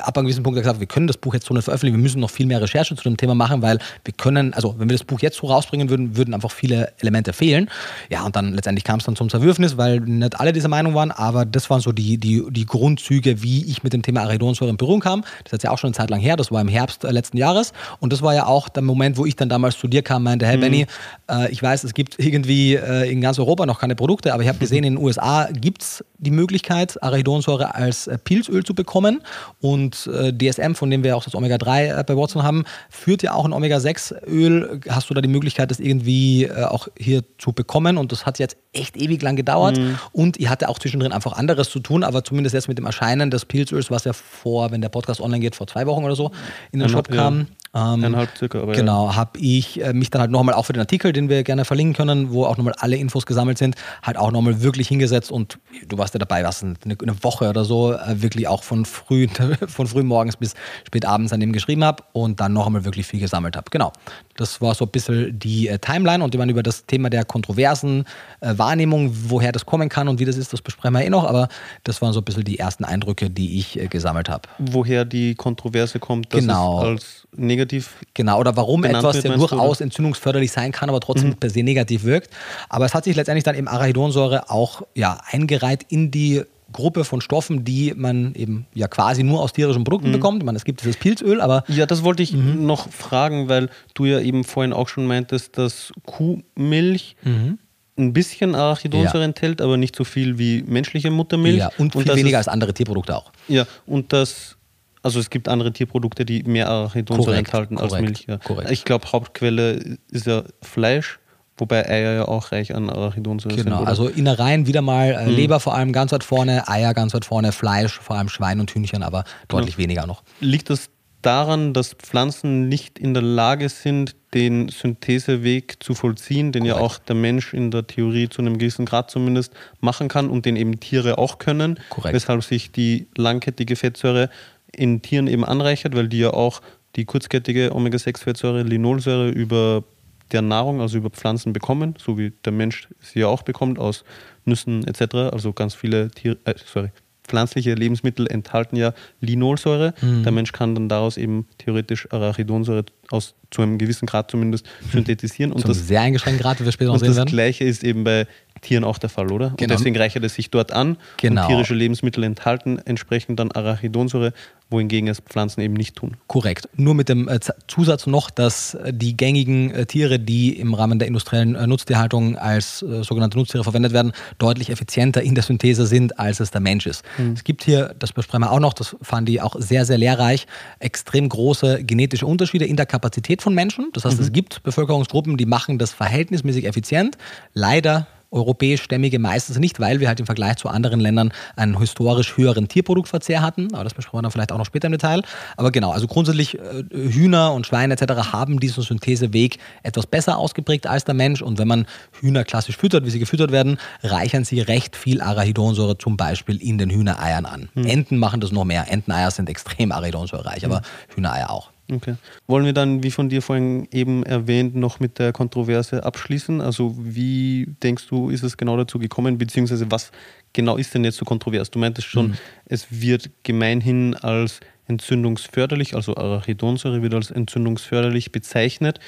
ab 0.02 0.18
einem 0.18 0.26
gewissen 0.26 0.44
Punkt 0.44 0.60
gesagt, 0.60 0.80
wir 0.80 0.88
können 0.88 1.08
das 1.08 1.18
Buch 1.18 1.34
jetzt 1.34 1.46
so 1.46 1.54
nicht 1.54 1.64
veröffentlichen, 1.64 1.98
wir 1.98 2.02
müssen 2.02 2.20
noch 2.20 2.30
viel 2.30 2.46
mehr 2.46 2.62
Recherche 2.62 2.96
zu 2.96 3.04
dem 3.04 3.18
Thema 3.18 3.36
machen, 3.36 3.62
weil 3.62 3.80
wir 4.04 4.14
können, 4.14 4.54
also 4.54 4.76
wenn 4.78 4.90
wir 4.90 4.98
das 4.98 5.06
Buch 5.06 5.20
jetzt 5.20 5.38
so 5.38 5.48
rausbringen 5.48 5.90
würden, 5.90 6.18
würden 6.18 6.34
einfach 6.34 6.52
viele 6.52 6.94
Elemente 7.00 7.34
fehlen. 7.34 7.70
Ja, 8.10 8.26
und 8.26 8.36
dann 8.36 8.54
letztendlich 8.54 8.84
kam 8.84 9.00
es 9.00 9.06
dann 9.06 9.16
zum 9.16 9.30
Zerwürfnis, 9.30 9.78
weil 9.78 10.00
nicht 10.00 10.40
alle 10.40 10.54
dieser 10.54 10.68
Meinung 10.68 10.94
waren, 10.94 11.12
aber 11.12 11.46
das 11.46 11.70
waren 11.70 11.82
so 11.82 11.92
die, 11.92 12.18
die, 12.18 12.44
die 12.50 12.66
Grundzüge, 12.66 13.42
wie 13.42 13.66
ich 13.66 13.84
mit 13.84 13.94
dem 13.94 14.02
Thema 14.02 14.22
Arachidonsäure 14.22 14.70
in 14.72 14.78
Berührung 14.78 15.00
kam. 15.00 15.24
Das 15.44 15.54
ist 15.54 15.64
ja 15.64 15.72
auch 15.72 15.78
schon 15.78 15.90
eine 15.90 15.96
Zeit 15.96 16.10
lang 16.10 16.20
her, 16.20 16.36
das 16.36 16.52
war 16.52 16.62
im 16.62 16.68
Herbst 16.68 17.04
äh, 17.04 17.12
letzten 17.12 17.38
Jahres 17.38 17.74
und 18.00 18.14
das 18.14 18.22
war 18.22 18.34
ja 18.34 18.46
auch 18.46 18.70
der 18.70 18.84
Moment, 18.84 19.18
wo 19.18 19.26
ich 19.26 19.36
dann 19.36 19.50
damals 19.50 19.78
zu 19.78 19.88
dir 19.88 20.02
kam, 20.02 20.24
meinte, 20.24 20.46
hey 20.46 20.58
mhm. 20.58 20.62
Benny, 20.62 20.86
äh, 21.30 21.52
ich 21.52 21.62
weiß, 21.62 21.84
es 21.84 21.94
gibt 21.94 22.20
irgendwie 22.20 22.76
äh, 22.76 23.12
in 23.12 23.22
ganz 23.22 23.40
Europa 23.40 23.66
noch 23.66 23.80
keine 23.80 23.96
Produkte, 23.96 24.34
aber 24.34 24.44
ich 24.44 24.50
habe 24.50 24.60
gesehen, 24.60 24.84
in 24.84 24.96
den 24.96 25.04
USA 25.04 25.48
gibt 25.52 25.82
es 25.82 26.04
die 26.18 26.32
Möglichkeit, 26.32 27.02
Arachidonsäure 27.02 27.76
als 27.76 28.08
äh, 28.08 28.18
Pilzöl 28.18 28.64
zu 28.64 28.74
bekommen 28.74 29.22
und 29.62 29.77
äh, 29.86 30.34
DSM, 30.34 30.74
von 30.74 30.90
dem 30.90 31.04
wir 31.04 31.16
auch 31.16 31.24
das 31.24 31.36
Omega-3 31.36 32.00
äh, 32.00 32.04
bei 32.04 32.16
Watson 32.16 32.44
haben, 32.44 32.64
führt 32.90 33.24
ja 33.24 33.34
auch 33.34 33.46
ein 33.46 33.54
Omega-6-Öl. 33.54 34.82
Hast 34.90 35.10
du 35.10 35.14
da 35.14 35.22
die 35.22 35.28
Möglichkeit, 35.28 35.72
das 35.72 35.80
irgendwie 35.80 36.46
äh, 36.46 36.64
auch 36.64 36.88
hier 36.98 37.24
zu 37.38 37.54
bekommen? 37.54 37.98
Und 37.98 38.12
das 38.12 38.26
hat 38.26 38.40
jetzt 38.40 38.58
echt 38.74 38.98
ewig 38.98 39.22
lang 39.22 39.36
gedauert. 39.36 39.78
Mhm. 39.78 40.00
Und 40.12 40.40
ich 40.40 40.50
hatte 40.50 40.70
auch 40.70 40.80
zwischendrin 40.80 41.12
einfach 41.12 41.34
anderes 41.34 41.70
zu 41.70 41.80
tun, 41.80 42.04
aber 42.04 42.24
zumindest 42.24 42.54
jetzt 42.54 42.68
mit 42.68 42.78
dem 42.78 42.86
Erscheinen 42.86 43.32
des 43.32 43.46
Pilzöls, 43.46 43.92
was 43.92 44.04
ja 44.04 44.14
vor, 44.14 44.72
wenn 44.72 44.82
der 44.82 44.90
Podcast 44.90 45.22
online 45.22 45.42
geht, 45.42 45.56
vor 45.56 45.68
zwei 45.68 45.86
Wochen 45.86 46.04
oder 46.04 46.16
so 46.16 46.32
in 46.72 46.80
den 46.80 46.90
Shop 46.90 47.10
kam. 47.10 47.48
Ähm, 47.78 48.04
Eineinhalb 48.04 48.36
circa, 48.36 48.60
aber 48.62 48.74
Genau, 48.74 49.10
ja. 49.10 49.16
habe 49.16 49.40
ich 49.40 49.84
äh, 49.84 49.94
mich 49.94 50.10
dann 50.10 50.22
halt 50.22 50.32
nochmal 50.32 50.56
auch 50.56 50.66
für 50.66 50.74
den 50.74 50.80
Artikel, 50.80 51.14
den 51.14 51.30
wir 51.30 51.44
gerne 51.44 51.64
verlinken 51.64 51.96
können, 51.96 52.32
wo 52.32 52.46
auch 52.46 52.58
nochmal 52.58 52.74
alle 52.80 52.96
Infos 52.96 53.28
gesammelt 53.28 53.60
sind, 53.60 53.76
halt 54.02 54.18
auch 54.18 54.32
nochmal 54.32 54.64
wirklich 54.64 54.88
hingesetzt 54.88 55.32
und 55.32 55.60
du 55.88 55.98
warst 56.00 56.16
ja 56.16 56.18
dabei, 56.18 56.44
was 56.44 56.64
eine, 56.64 56.76
eine 56.84 57.24
Woche 57.24 57.48
oder 57.50 57.66
so, 57.66 57.94
äh, 57.94 58.20
wirklich 58.22 58.48
auch 58.48 58.64
von 58.64 58.86
früh, 58.86 59.28
von 59.68 59.86
früh 59.86 60.02
morgens 60.02 60.38
bis 60.38 60.56
spät 60.88 61.06
abends 61.06 61.32
an 61.34 61.40
dem 61.40 61.54
geschrieben 61.54 61.84
habe 61.84 62.04
und 62.14 62.40
dann 62.40 62.54
noch 62.54 62.66
einmal 62.66 62.84
wirklich 62.84 63.06
viel 63.06 63.20
gesammelt 63.20 63.56
habe. 63.56 63.70
Genau. 63.70 63.94
Das 64.38 64.60
war 64.60 64.74
so 64.74 64.86
ein 64.86 64.92
bisschen 64.92 65.38
die 65.38 65.68
äh, 65.68 65.78
Timeline 65.78 66.24
und 66.24 66.34
über 66.34 66.64
das 66.64 66.86
Thema 66.88 67.12
der 67.12 67.26
kontroversen 67.26 68.06
äh, 68.40 68.58
Wahrnehmung, 68.58 69.12
woher 69.30 69.52
das 69.52 69.68
kommen 69.68 69.90
kann 69.90 70.08
und 70.08 70.20
wie 70.20 70.26
das 70.26 70.38
ist, 70.38 70.52
das 70.52 70.62
besprechen 70.64 70.94
wir 70.94 71.06
eh 71.06 71.10
noch, 71.10 71.26
aber 71.26 71.48
das 71.84 72.02
waren 72.02 72.14
so 72.14 72.22
ein 72.22 72.26
bisschen 72.26 72.44
die 72.44 72.58
ersten 72.58 72.86
Eindrücke, 72.86 73.30
die 73.30 73.60
ich 73.60 73.80
äh, 73.80 73.88
gesammelt 73.88 74.30
habe. 74.30 74.50
Woher 74.58 75.06
die 75.06 75.36
Kontroverse 75.36 76.00
kommt, 76.00 76.34
dass 76.34 76.40
genau. 76.40 76.82
es 76.82 76.88
als 76.88 77.27
negativ. 77.36 77.96
Genau, 78.14 78.40
oder 78.40 78.56
warum 78.56 78.84
etwas 78.84 79.24
ja 79.24 79.36
durchaus 79.36 79.82
entzündungsförderlich 79.82 80.52
sein 80.52 80.72
kann, 80.72 80.90
aber 80.90 81.00
trotzdem 81.00 81.30
mhm. 81.30 81.36
per 81.36 81.50
se 81.50 81.64
negativ 81.64 82.04
wirkt. 82.04 82.32
Aber 82.70 82.86
es 82.86 82.94
hat 82.94 83.04
sich 83.04 83.16
letztendlich 83.16 83.44
dann 83.44 83.56
eben 83.56 83.68
Arachidonsäure 83.68 84.50
auch 84.50 84.84
ja, 84.96 85.20
eingereiht 85.30 85.86
in 85.90 86.12
die 86.12 86.44
Gruppe 86.74 87.06
von 87.06 87.22
Stoffen, 87.22 87.64
die 87.64 87.94
man 87.96 88.34
eben 88.36 88.68
ja 88.74 88.88
quasi 88.88 89.24
nur 89.24 89.42
aus 89.42 89.54
tierischen 89.54 89.84
Produkten 89.84 90.10
mhm. 90.10 90.14
bekommt. 90.14 90.40
Ich 90.40 90.46
meine, 90.46 90.58
es 90.58 90.66
gibt 90.66 90.82
dieses 90.82 90.98
Pilzöl, 90.98 91.42
aber. 91.42 91.64
Ja, 91.68 91.86
das 91.86 92.04
wollte 92.04 92.24
ich 92.24 92.34
mhm. 92.34 92.66
noch 92.66 92.90
fragen, 92.92 93.50
weil 93.50 93.70
du 93.94 94.06
ja 94.06 94.20
eben 94.20 94.44
vorhin 94.44 94.74
auch 94.74 94.88
schon 94.88 95.06
meintest, 95.06 95.58
dass 95.58 95.94
Kuhmilch 96.06 97.16
mhm. 97.24 97.60
ein 97.98 98.14
bisschen 98.14 98.54
Arachidonsäure 98.54 99.20
ja. 99.20 99.26
enthält, 99.26 99.62
aber 99.62 99.78
nicht 99.78 99.96
so 99.96 100.04
viel 100.04 100.38
wie 100.38 100.64
menschliche 100.64 101.10
Muttermilch. 101.10 101.58
Ja, 101.58 101.72
und, 101.78 101.96
und 101.96 102.04
viel 102.04 102.16
weniger 102.16 102.38
als 102.38 102.48
andere 102.48 102.74
Tierprodukte 102.74 103.16
auch. 103.16 103.32
Ja, 103.48 103.66
und 103.86 104.12
das 104.12 104.57
also 105.02 105.20
es 105.20 105.30
gibt 105.30 105.48
andere 105.48 105.72
Tierprodukte, 105.72 106.26
die 106.26 106.44
mehr 106.44 106.70
Arachidonsäure 106.70 107.38
enthalten 107.38 107.76
korrekt, 107.76 107.94
als 107.94 108.02
Milch. 108.02 108.26
Ja. 108.28 108.38
Korrekt. 108.38 108.72
Ich 108.72 108.86
glaube, 108.86 109.12
Hauptquelle 109.12 109.98
ist 110.12 110.26
ja 110.28 110.44
Fleisch. 110.62 111.20
Wobei 111.60 111.90
Eier 111.90 112.14
ja 112.14 112.28
auch 112.28 112.52
reich 112.52 112.76
an 112.76 112.88
Arachidonsäure 112.88 113.56
genau, 113.56 113.64
sind. 113.64 113.80
Genau, 113.80 113.90
also 113.90 114.08
Innereien 114.08 114.68
wieder 114.68 114.84
mal 114.84 115.10
äh, 115.10 115.26
hm. 115.26 115.36
Leber 115.36 115.60
vor 115.60 115.74
allem 115.74 115.92
ganz 115.92 116.12
weit 116.12 116.24
vorne, 116.24 116.68
Eier 116.68 116.94
ganz 116.94 117.16
weit 117.16 117.26
vorne, 117.26 117.52
Fleisch, 117.52 118.00
vor 118.00 118.16
allem 118.16 118.30
Schwein 118.30 118.60
und 118.60 118.70
Hühnchen, 118.70 119.02
aber 119.02 119.24
deutlich 119.48 119.74
ja. 119.74 119.80
weniger 119.80 120.06
noch. 120.06 120.22
Liegt 120.40 120.70
das 120.70 120.92
daran, 121.24 121.74
dass 121.74 121.94
Pflanzen 121.94 122.70
nicht 122.70 123.00
in 123.00 123.14
der 123.14 123.24
Lage 123.24 123.70
sind, 123.70 124.16
den 124.36 124.70
Syntheseweg 124.70 125.82
zu 125.82 125.96
vollziehen, 125.96 126.52
den 126.52 126.64
Korrekt. 126.64 126.80
ja 126.80 126.86
auch 126.86 127.00
der 127.00 127.16
Mensch 127.16 127.54
in 127.54 127.72
der 127.72 127.88
Theorie 127.88 128.30
zu 128.30 128.42
einem 128.42 128.60
gewissen 128.60 128.86
Grad 128.86 129.10
zumindest 129.10 129.52
machen 129.80 130.10
kann 130.10 130.30
und 130.30 130.46
den 130.46 130.56
eben 130.56 130.80
Tiere 130.80 131.18
auch 131.18 131.40
können, 131.40 131.80
Korrekt. 131.90 132.14
weshalb 132.14 132.44
sich 132.44 132.72
die 132.72 133.08
langkettige 133.18 133.76
Fettsäure 133.76 134.30
in 134.74 135.02
Tieren 135.02 135.28
eben 135.28 135.46
anreichert, 135.46 135.96
weil 135.96 136.08
die 136.08 136.20
ja 136.20 136.32
auch 136.32 136.62
die 136.96 137.06
kurzkettige 137.06 137.74
Omega-6-Fettsäure, 137.76 138.64
Linolsäure 138.64 139.30
über 139.30 139.84
der 140.32 140.42
Nahrung, 140.42 140.82
also 140.82 140.98
über 140.98 141.10
Pflanzen 141.10 141.54
bekommen, 141.54 141.96
so 141.98 142.18
wie 142.18 142.32
der 142.44 142.52
Mensch 142.52 142.88
sie 143.00 143.20
ja 143.20 143.28
auch 143.28 143.44
bekommt 143.44 143.80
aus 143.80 144.04
Nüssen 144.46 144.86
etc. 144.86 145.16
Also 145.32 145.54
ganz 145.54 145.74
viele 145.74 146.12
Tier, 146.12 146.38
äh, 146.46 146.56
sorry, 146.66 146.90
pflanzliche 147.28 147.74
Lebensmittel 147.74 148.28
enthalten 148.28 148.76
ja 148.76 148.94
Linolsäure. 149.20 149.94
Mhm. 150.02 150.24
Der 150.24 150.32
Mensch 150.32 150.52
kann 150.52 150.76
dann 150.76 150.90
daraus 150.90 151.18
eben 151.18 151.46
theoretisch 151.58 152.12
Arachidonsäure 152.12 152.86
aus 153.12 153.36
zu 153.52 153.62
einem 153.62 153.78
gewissen 153.78 154.06
Grad 154.06 154.32
zumindest 154.32 154.66
synthetisieren. 154.92 155.52
Und 155.52 155.62
Zum 155.62 155.70
das, 155.70 155.88
sehr 155.88 156.02
eingeschränkten 156.02 156.42
Grad, 156.42 156.60
wie 156.60 156.66
wir 156.66 156.72
später 156.72 156.92
noch 156.92 157.00
sehen 157.00 157.10
werden. 157.10 157.26
Das 157.26 157.32
Gleiche 157.32 157.64
ist 157.64 157.84
eben 157.84 158.04
bei 158.04 158.28
Tieren 158.62 158.84
auch 158.84 158.98
der 158.98 159.10
Fall, 159.10 159.32
oder? 159.32 159.54
Genau. 159.58 159.62
Und 159.62 159.80
deswegen 159.80 159.98
reichert 159.98 160.24
es 160.24 160.36
sich 160.36 160.50
dort 160.50 160.72
an. 160.72 160.98
Genau. 161.18 161.42
Und 161.42 161.48
tierische 161.48 161.74
Lebensmittel 161.74 162.24
enthalten 162.24 162.80
entsprechend 162.86 163.40
dann 163.40 163.52
Arachidonsäure, 163.52 164.34
wohingegen 164.70 165.08
es 165.08 165.20
Pflanzen 165.20 165.62
eben 165.62 165.74
nicht 165.74 165.96
tun. 165.96 166.18
Korrekt. 166.28 166.68
Nur 166.76 166.94
mit 166.94 167.10
dem 167.10 167.28
äh, 167.28 167.40
Zusatz 167.68 168.06
noch, 168.06 168.30
dass 168.30 168.74
äh, 168.74 168.94
die 168.94 169.16
gängigen 169.16 169.72
äh, 169.72 169.86
Tiere, 169.86 170.20
die 170.20 170.60
im 170.60 170.74
Rahmen 170.74 171.00
der 171.00 171.08
industriellen 171.08 171.54
Nutztierhaltung 171.70 172.38
als 172.38 172.80
sogenannte 172.80 173.38
Nutztiere 173.38 173.64
verwendet 173.64 173.94
werden, 173.94 174.12
deutlich 174.38 174.70
effizienter 174.70 175.22
in 175.22 175.36
der 175.36 175.44
Synthese 175.44 175.86
sind, 175.86 176.20
als 176.20 176.40
es 176.40 176.52
der 176.52 176.62
Mensch 176.62 176.86
ist. 176.86 177.04
Mhm. 177.18 177.34
Es 177.34 177.44
gibt 177.44 177.64
hier, 177.64 177.96
das 177.98 178.14
besprechen 178.14 178.42
wir 178.42 178.52
auch 178.52 178.60
noch, 178.60 178.74
das 178.74 178.96
fanden 179.02 179.28
die 179.28 179.42
auch 179.42 179.56
sehr, 179.58 179.86
sehr 179.86 179.98
lehrreich, 179.98 180.48
extrem 180.80 181.30
große 181.30 181.84
genetische 181.84 182.26
Unterschiede 182.26 182.66
in 182.66 182.76
der 182.76 182.86
Kapazität 182.86 183.42
von 183.42 183.54
Menschen. 183.54 183.90
Das 183.94 184.06
heißt, 184.06 184.18
mhm. 184.18 184.24
es 184.24 184.32
gibt 184.32 184.64
Bevölkerungsgruppen, 184.64 185.38
die 185.38 185.46
machen 185.46 185.78
das 185.78 185.94
verhältnismäßig 185.94 186.66
effizient. 186.66 187.18
Leider 187.54 188.08
europäischstämmige 188.32 189.20
meistens 189.20 189.58
nicht, 189.60 189.80
weil 189.80 190.00
wir 190.00 190.08
halt 190.08 190.20
im 190.20 190.26
Vergleich 190.26 190.58
zu 190.58 190.70
anderen 190.70 191.00
Ländern 191.00 191.32
einen 191.56 191.80
historisch 191.80 192.38
höheren 192.38 192.68
Tierproduktverzehr 192.68 193.42
hatten. 193.42 193.74
Aber 193.74 193.84
das 193.84 193.94
besprechen 193.94 194.18
wir 194.18 194.24
dann 194.24 194.32
vielleicht 194.32 194.52
auch 194.52 194.58
noch 194.58 194.66
später 194.66 194.88
im 194.88 194.92
Detail. 194.92 195.22
Aber 195.56 195.72
genau, 195.72 195.92
also 195.92 196.08
grundsätzlich 196.08 196.58
äh, 196.58 196.84
Hühner 196.92 197.54
und 197.54 197.66
Schweine 197.66 197.94
etc. 197.94 198.32
haben 198.34 198.60
diesen 198.60 198.84
Syntheseweg 198.84 199.58
etwas 199.84 200.08
besser 200.08 200.38
ausgeprägt 200.38 200.88
als 200.88 201.06
der 201.06 201.14
Mensch. 201.14 201.42
Und 201.42 201.58
wenn 201.58 201.68
man 201.68 201.86
Hühner 202.20 202.44
klassisch 202.44 202.78
füttert, 202.78 203.06
wie 203.06 203.10
sie 203.10 203.20
gefüttert 203.20 203.52
werden, 203.52 203.78
reichern 204.04 204.44
sie 204.44 204.62
recht 204.62 204.96
viel 204.96 205.22
Arachidonsäure 205.22 205.98
zum 205.98 206.18
Beispiel 206.18 206.62
in 206.62 206.78
den 206.78 206.90
Hühnereiern 206.90 207.46
an. 207.46 207.70
Hm. 207.74 207.86
Enten 207.86 208.18
machen 208.18 208.42
das 208.42 208.52
noch 208.52 208.66
mehr. 208.66 208.92
Enteneier 208.92 209.32
sind 209.32 209.50
extrem 209.50 209.92
arachidonsäurereich, 209.92 210.64
hm. 210.64 210.72
aber 210.72 210.82
Hühnereier 211.16 211.50
auch. 211.50 211.72
Okay. 211.92 212.16
Wollen 212.48 212.66
wir 212.66 212.74
dann, 212.74 213.02
wie 213.04 213.12
von 213.12 213.30
dir 213.30 213.42
vorhin 213.42 213.88
eben 213.92 214.24
erwähnt, 214.24 214.76
noch 214.76 215.00
mit 215.00 215.20
der 215.20 215.32
Kontroverse 215.32 216.04
abschließen? 216.04 216.60
Also 216.60 216.96
wie 217.00 217.68
denkst 217.82 218.08
du, 218.10 218.30
ist 218.30 218.44
es 218.44 218.58
genau 218.58 218.76
dazu 218.76 219.00
gekommen, 219.00 219.38
beziehungsweise 219.38 219.90
was 219.90 220.12
genau 220.54 220.76
ist 220.76 220.94
denn 220.94 221.06
jetzt 221.06 221.18
so 221.18 221.26
kontrovers? 221.26 221.72
Du 221.72 221.80
meintest 221.80 222.08
schon, 222.08 222.30
mhm. 222.30 222.38
es 222.66 222.88
wird 222.90 223.30
gemeinhin 223.44 224.16
als 224.16 224.60
entzündungsförderlich, 224.88 225.96
also 225.96 226.16
Arachidonsäure 226.16 227.02
wird 227.02 227.14
als 227.14 227.32
entzündungsförderlich 227.32 228.32
bezeichnet. 228.32 229.00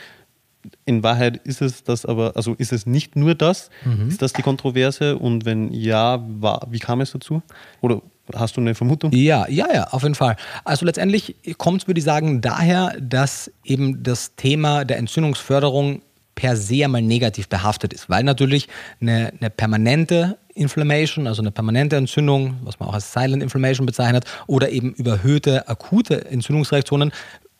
In 0.85 1.03
Wahrheit 1.03 1.37
ist 1.45 1.61
es 1.61 1.83
das 1.83 2.05
aber, 2.05 2.35
also 2.35 2.53
ist 2.53 2.73
es 2.73 2.85
nicht 2.85 3.15
nur 3.15 3.33
das? 3.33 3.69
Mhm. 3.85 4.09
Ist 4.09 4.21
das 4.21 4.33
die 4.33 4.41
Kontroverse? 4.41 5.17
Und 5.17 5.45
wenn 5.45 5.71
ja, 5.73 6.23
war, 6.27 6.67
wie 6.69 6.79
kam 6.79 6.99
es 7.01 7.11
dazu? 7.11 7.41
Oder 7.81 8.01
Hast 8.35 8.57
du 8.57 8.61
eine 8.61 8.75
Vermutung? 8.75 9.11
Ja, 9.11 9.47
ja, 9.49 9.67
ja, 9.73 9.87
auf 9.91 10.03
jeden 10.03 10.15
Fall. 10.15 10.35
Also 10.63 10.85
letztendlich 10.85 11.35
kommt 11.57 11.81
es, 11.81 11.87
würde 11.87 11.99
ich 11.99 12.05
sagen, 12.05 12.41
daher, 12.41 12.95
dass 12.99 13.51
eben 13.63 14.03
das 14.03 14.35
Thema 14.35 14.85
der 14.85 14.97
Entzündungsförderung 14.97 16.01
per 16.35 16.55
se 16.55 16.85
einmal 16.85 17.01
negativ 17.01 17.49
behaftet 17.49 17.91
ist, 17.93 18.09
weil 18.09 18.23
natürlich 18.23 18.67
eine, 19.01 19.33
eine 19.39 19.49
permanente 19.49 20.37
Inflammation, 20.53 21.27
also 21.27 21.41
eine 21.41 21.51
permanente 21.51 21.97
Entzündung, 21.97 22.57
was 22.63 22.79
man 22.79 22.87
auch 22.87 22.93
als 22.93 23.11
Silent 23.11 23.43
Inflammation 23.43 23.85
bezeichnet, 23.85 24.25
oder 24.47 24.69
eben 24.69 24.93
überhöhte 24.93 25.67
akute 25.67 26.25
Entzündungsreaktionen 26.31 27.11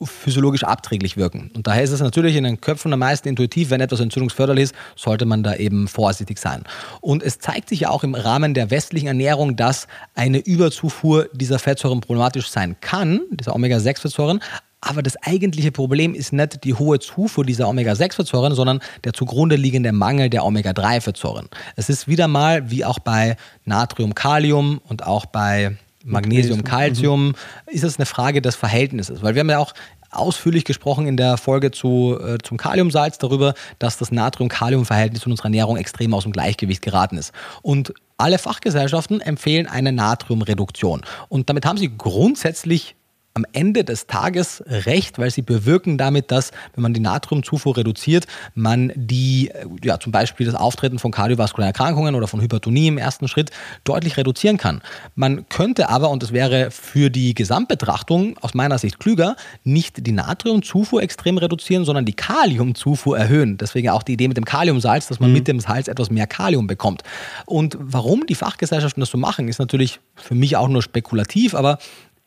physiologisch 0.06 0.64
abträglich 0.64 1.18
wirken. 1.18 1.52
Und 1.56 1.68
daher 1.68 1.84
ist 1.84 1.92
es 1.92 2.00
natürlich 2.00 2.36
in 2.36 2.44
den 2.44 2.62
Köpfen 2.62 2.94
am 2.94 3.00
meisten 3.00 3.28
intuitiv, 3.28 3.70
wenn 3.70 3.82
etwas 3.82 4.00
entzündungsförderlich 4.00 4.66
ist, 4.66 4.76
sollte 4.96 5.26
man 5.26 5.44
da 5.44 5.56
eben 5.56 5.88
vorsichtig 5.88 6.40
sein. 6.40 6.64
Und 7.02 7.24
es 7.24 7.40
zeigt 7.40 7.70
sich 7.70 7.82
ja 7.82 7.90
auch 7.90 8.04
im 8.04 8.16
Rahmen 8.16 8.54
der 8.54 8.72
westlichen 8.72 9.08
Ernährung, 9.08 9.56
dass 9.56 9.88
eine 10.16 10.40
Überzufuhr 10.40 11.28
dieser 11.34 11.60
Fettsäuren 11.60 12.02
problematisch 12.02 12.50
sein 12.50 12.76
kann, 12.80 13.22
dieser 13.32 13.56
Omega-6-Fettsäuren, 13.56 14.40
aber 14.82 15.04
das 15.04 15.18
eigentliche 15.24 15.72
Problem 15.72 16.16
ist 16.16 16.32
nicht 16.32 16.64
die 16.64 16.74
hohe 16.74 17.00
Zufuhr 17.00 17.44
dieser 17.44 17.68
Omega-6-Fettsäuren, 17.68 18.56
sondern 18.56 18.80
der 19.04 19.14
zugrunde 19.14 19.58
liegende 19.58 19.92
Mangel 19.92 20.30
der 20.30 20.46
Omega-3-Fettsäuren. 20.46 21.50
Es 21.76 21.90
ist 21.90 22.08
wieder 22.08 22.28
mal, 22.28 22.72
wie 22.72 22.86
auch 22.86 23.00
bei 23.00 23.36
Natrium, 23.66 24.16
Kalium 24.16 24.80
und 24.88 25.06
auch 25.06 25.26
bei 25.26 25.76
Magnesium, 26.04 26.64
Calcium, 26.64 27.28
mhm. 27.28 27.36
ist 27.68 27.84
es 27.84 27.98
eine 27.98 28.06
Frage 28.06 28.42
des 28.42 28.56
Verhältnisses. 28.56 29.22
Weil 29.22 29.36
wir 29.36 29.42
haben 29.42 29.50
ja 29.50 29.60
auch 29.60 29.74
ausführlich 30.12 30.66
gesprochen 30.66 31.06
in 31.06 31.18
der 31.18 31.38
Folge 31.38 31.72
zu, 31.72 32.18
äh, 32.20 32.38
zum 32.44 32.58
Kaliumsalz 32.58 33.18
darüber, 33.18 33.54
dass 33.78 33.98
das 33.98 34.12
Natrium-Kalium-Verhältnis 34.12 35.26
in 35.26 35.32
unserer 35.32 35.48
Ernährung 35.48 35.78
extrem 35.78 36.14
aus 36.14 36.24
dem 36.24 36.32
Gleichgewicht 36.32 36.82
geraten 36.82 37.18
ist. 37.18 37.32
Und 37.62 37.94
alle 38.18 38.38
Fachgesellschaften 38.38 39.22
empfehlen 39.22 39.68
eine 39.68 39.92
Natriumreduktion. 39.92 41.02
Und 41.30 41.50
damit 41.50 41.66
haben 41.66 41.78
sie 41.78 41.96
grundsätzlich 41.96 42.96
am 43.40 43.46
Ende 43.54 43.86
des 43.86 44.08
Tages 44.08 44.62
recht, 44.68 45.18
weil 45.18 45.32
sie 45.32 45.42
bewirken 45.42 45.98
damit, 45.98 46.30
dass, 46.30 46.52
wenn 46.76 46.82
man 46.82 46.94
die 46.94 47.00
Natriumzufuhr 47.00 47.78
reduziert, 47.78 48.28
man 48.54 48.92
die, 48.96 49.50
äh, 49.50 49.66
ja, 49.84 50.00
zum 50.00 50.12
Beispiel 50.12 50.46
das 50.46 50.56
Auftreten 50.56 51.00
von 51.00 51.12
kardiovaskulären 51.12 51.70
Erkrankungen 51.70 52.16
oder 52.16 52.28
von 52.28 52.42
Hypertonie 52.42 52.88
im 52.88 52.98
ersten 52.98 53.28
Schritt 53.28 53.52
deutlich 53.86 54.18
reduzieren 54.18 54.58
kann. 54.58 54.82
Man 55.16 55.48
könnte 55.48 55.90
aber, 55.90 56.10
und 56.10 56.22
das 56.22 56.34
wäre 56.34 56.70
für 56.70 57.10
die 57.10 57.34
Gesamtbetrachtung 57.34 58.38
aus 58.42 58.54
meiner 58.54 58.78
Sicht 58.78 59.00
klüger, 59.00 59.38
nicht 59.64 60.06
die 60.06 60.12
Natriumzufuhr 60.12 61.02
extrem 61.02 61.38
reduzieren, 61.38 61.86
sondern 61.86 62.06
die 62.06 62.14
Kaliumzufuhr 62.14 63.18
erhöhen. 63.18 63.58
Deswegen 63.58 63.90
auch 63.90 64.04
die 64.04 64.14
Idee 64.14 64.28
mit 64.28 64.36
dem 64.36 64.46
Kaliumsalz, 64.46 65.08
dass 65.08 65.22
man 65.22 65.30
mhm. 65.30 65.36
mit 65.38 65.48
dem 65.48 65.60
Salz 65.62 65.88
etwas 65.88 66.10
mehr 66.10 66.28
Kalium 66.28 66.68
bekommt. 66.68 67.04
Und 67.46 67.78
warum 67.80 68.26
die 68.26 68.36
Fachgesellschaften 68.36 69.00
das 69.00 69.10
so 69.10 69.18
machen, 69.18 69.48
ist 69.48 69.60
natürlich 69.60 70.02
für 70.16 70.36
mich 70.36 70.58
auch 70.58 70.68
nur 70.68 70.82
spekulativ, 70.82 71.56
aber 71.56 71.78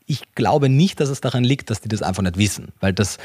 ich 0.07 0.35
glaube 0.35 0.69
nicht, 0.69 1.01
dass 1.01 1.09
es 1.09 1.21
daran 1.21 1.45
liegt, 1.45 1.71
dass 1.71 1.81
die 1.81 1.89
das 1.89 2.03
einfach 2.03 2.23
nicht 2.23 2.37
wissen, 2.37 2.73
weil 2.81 2.93
das 2.93 3.19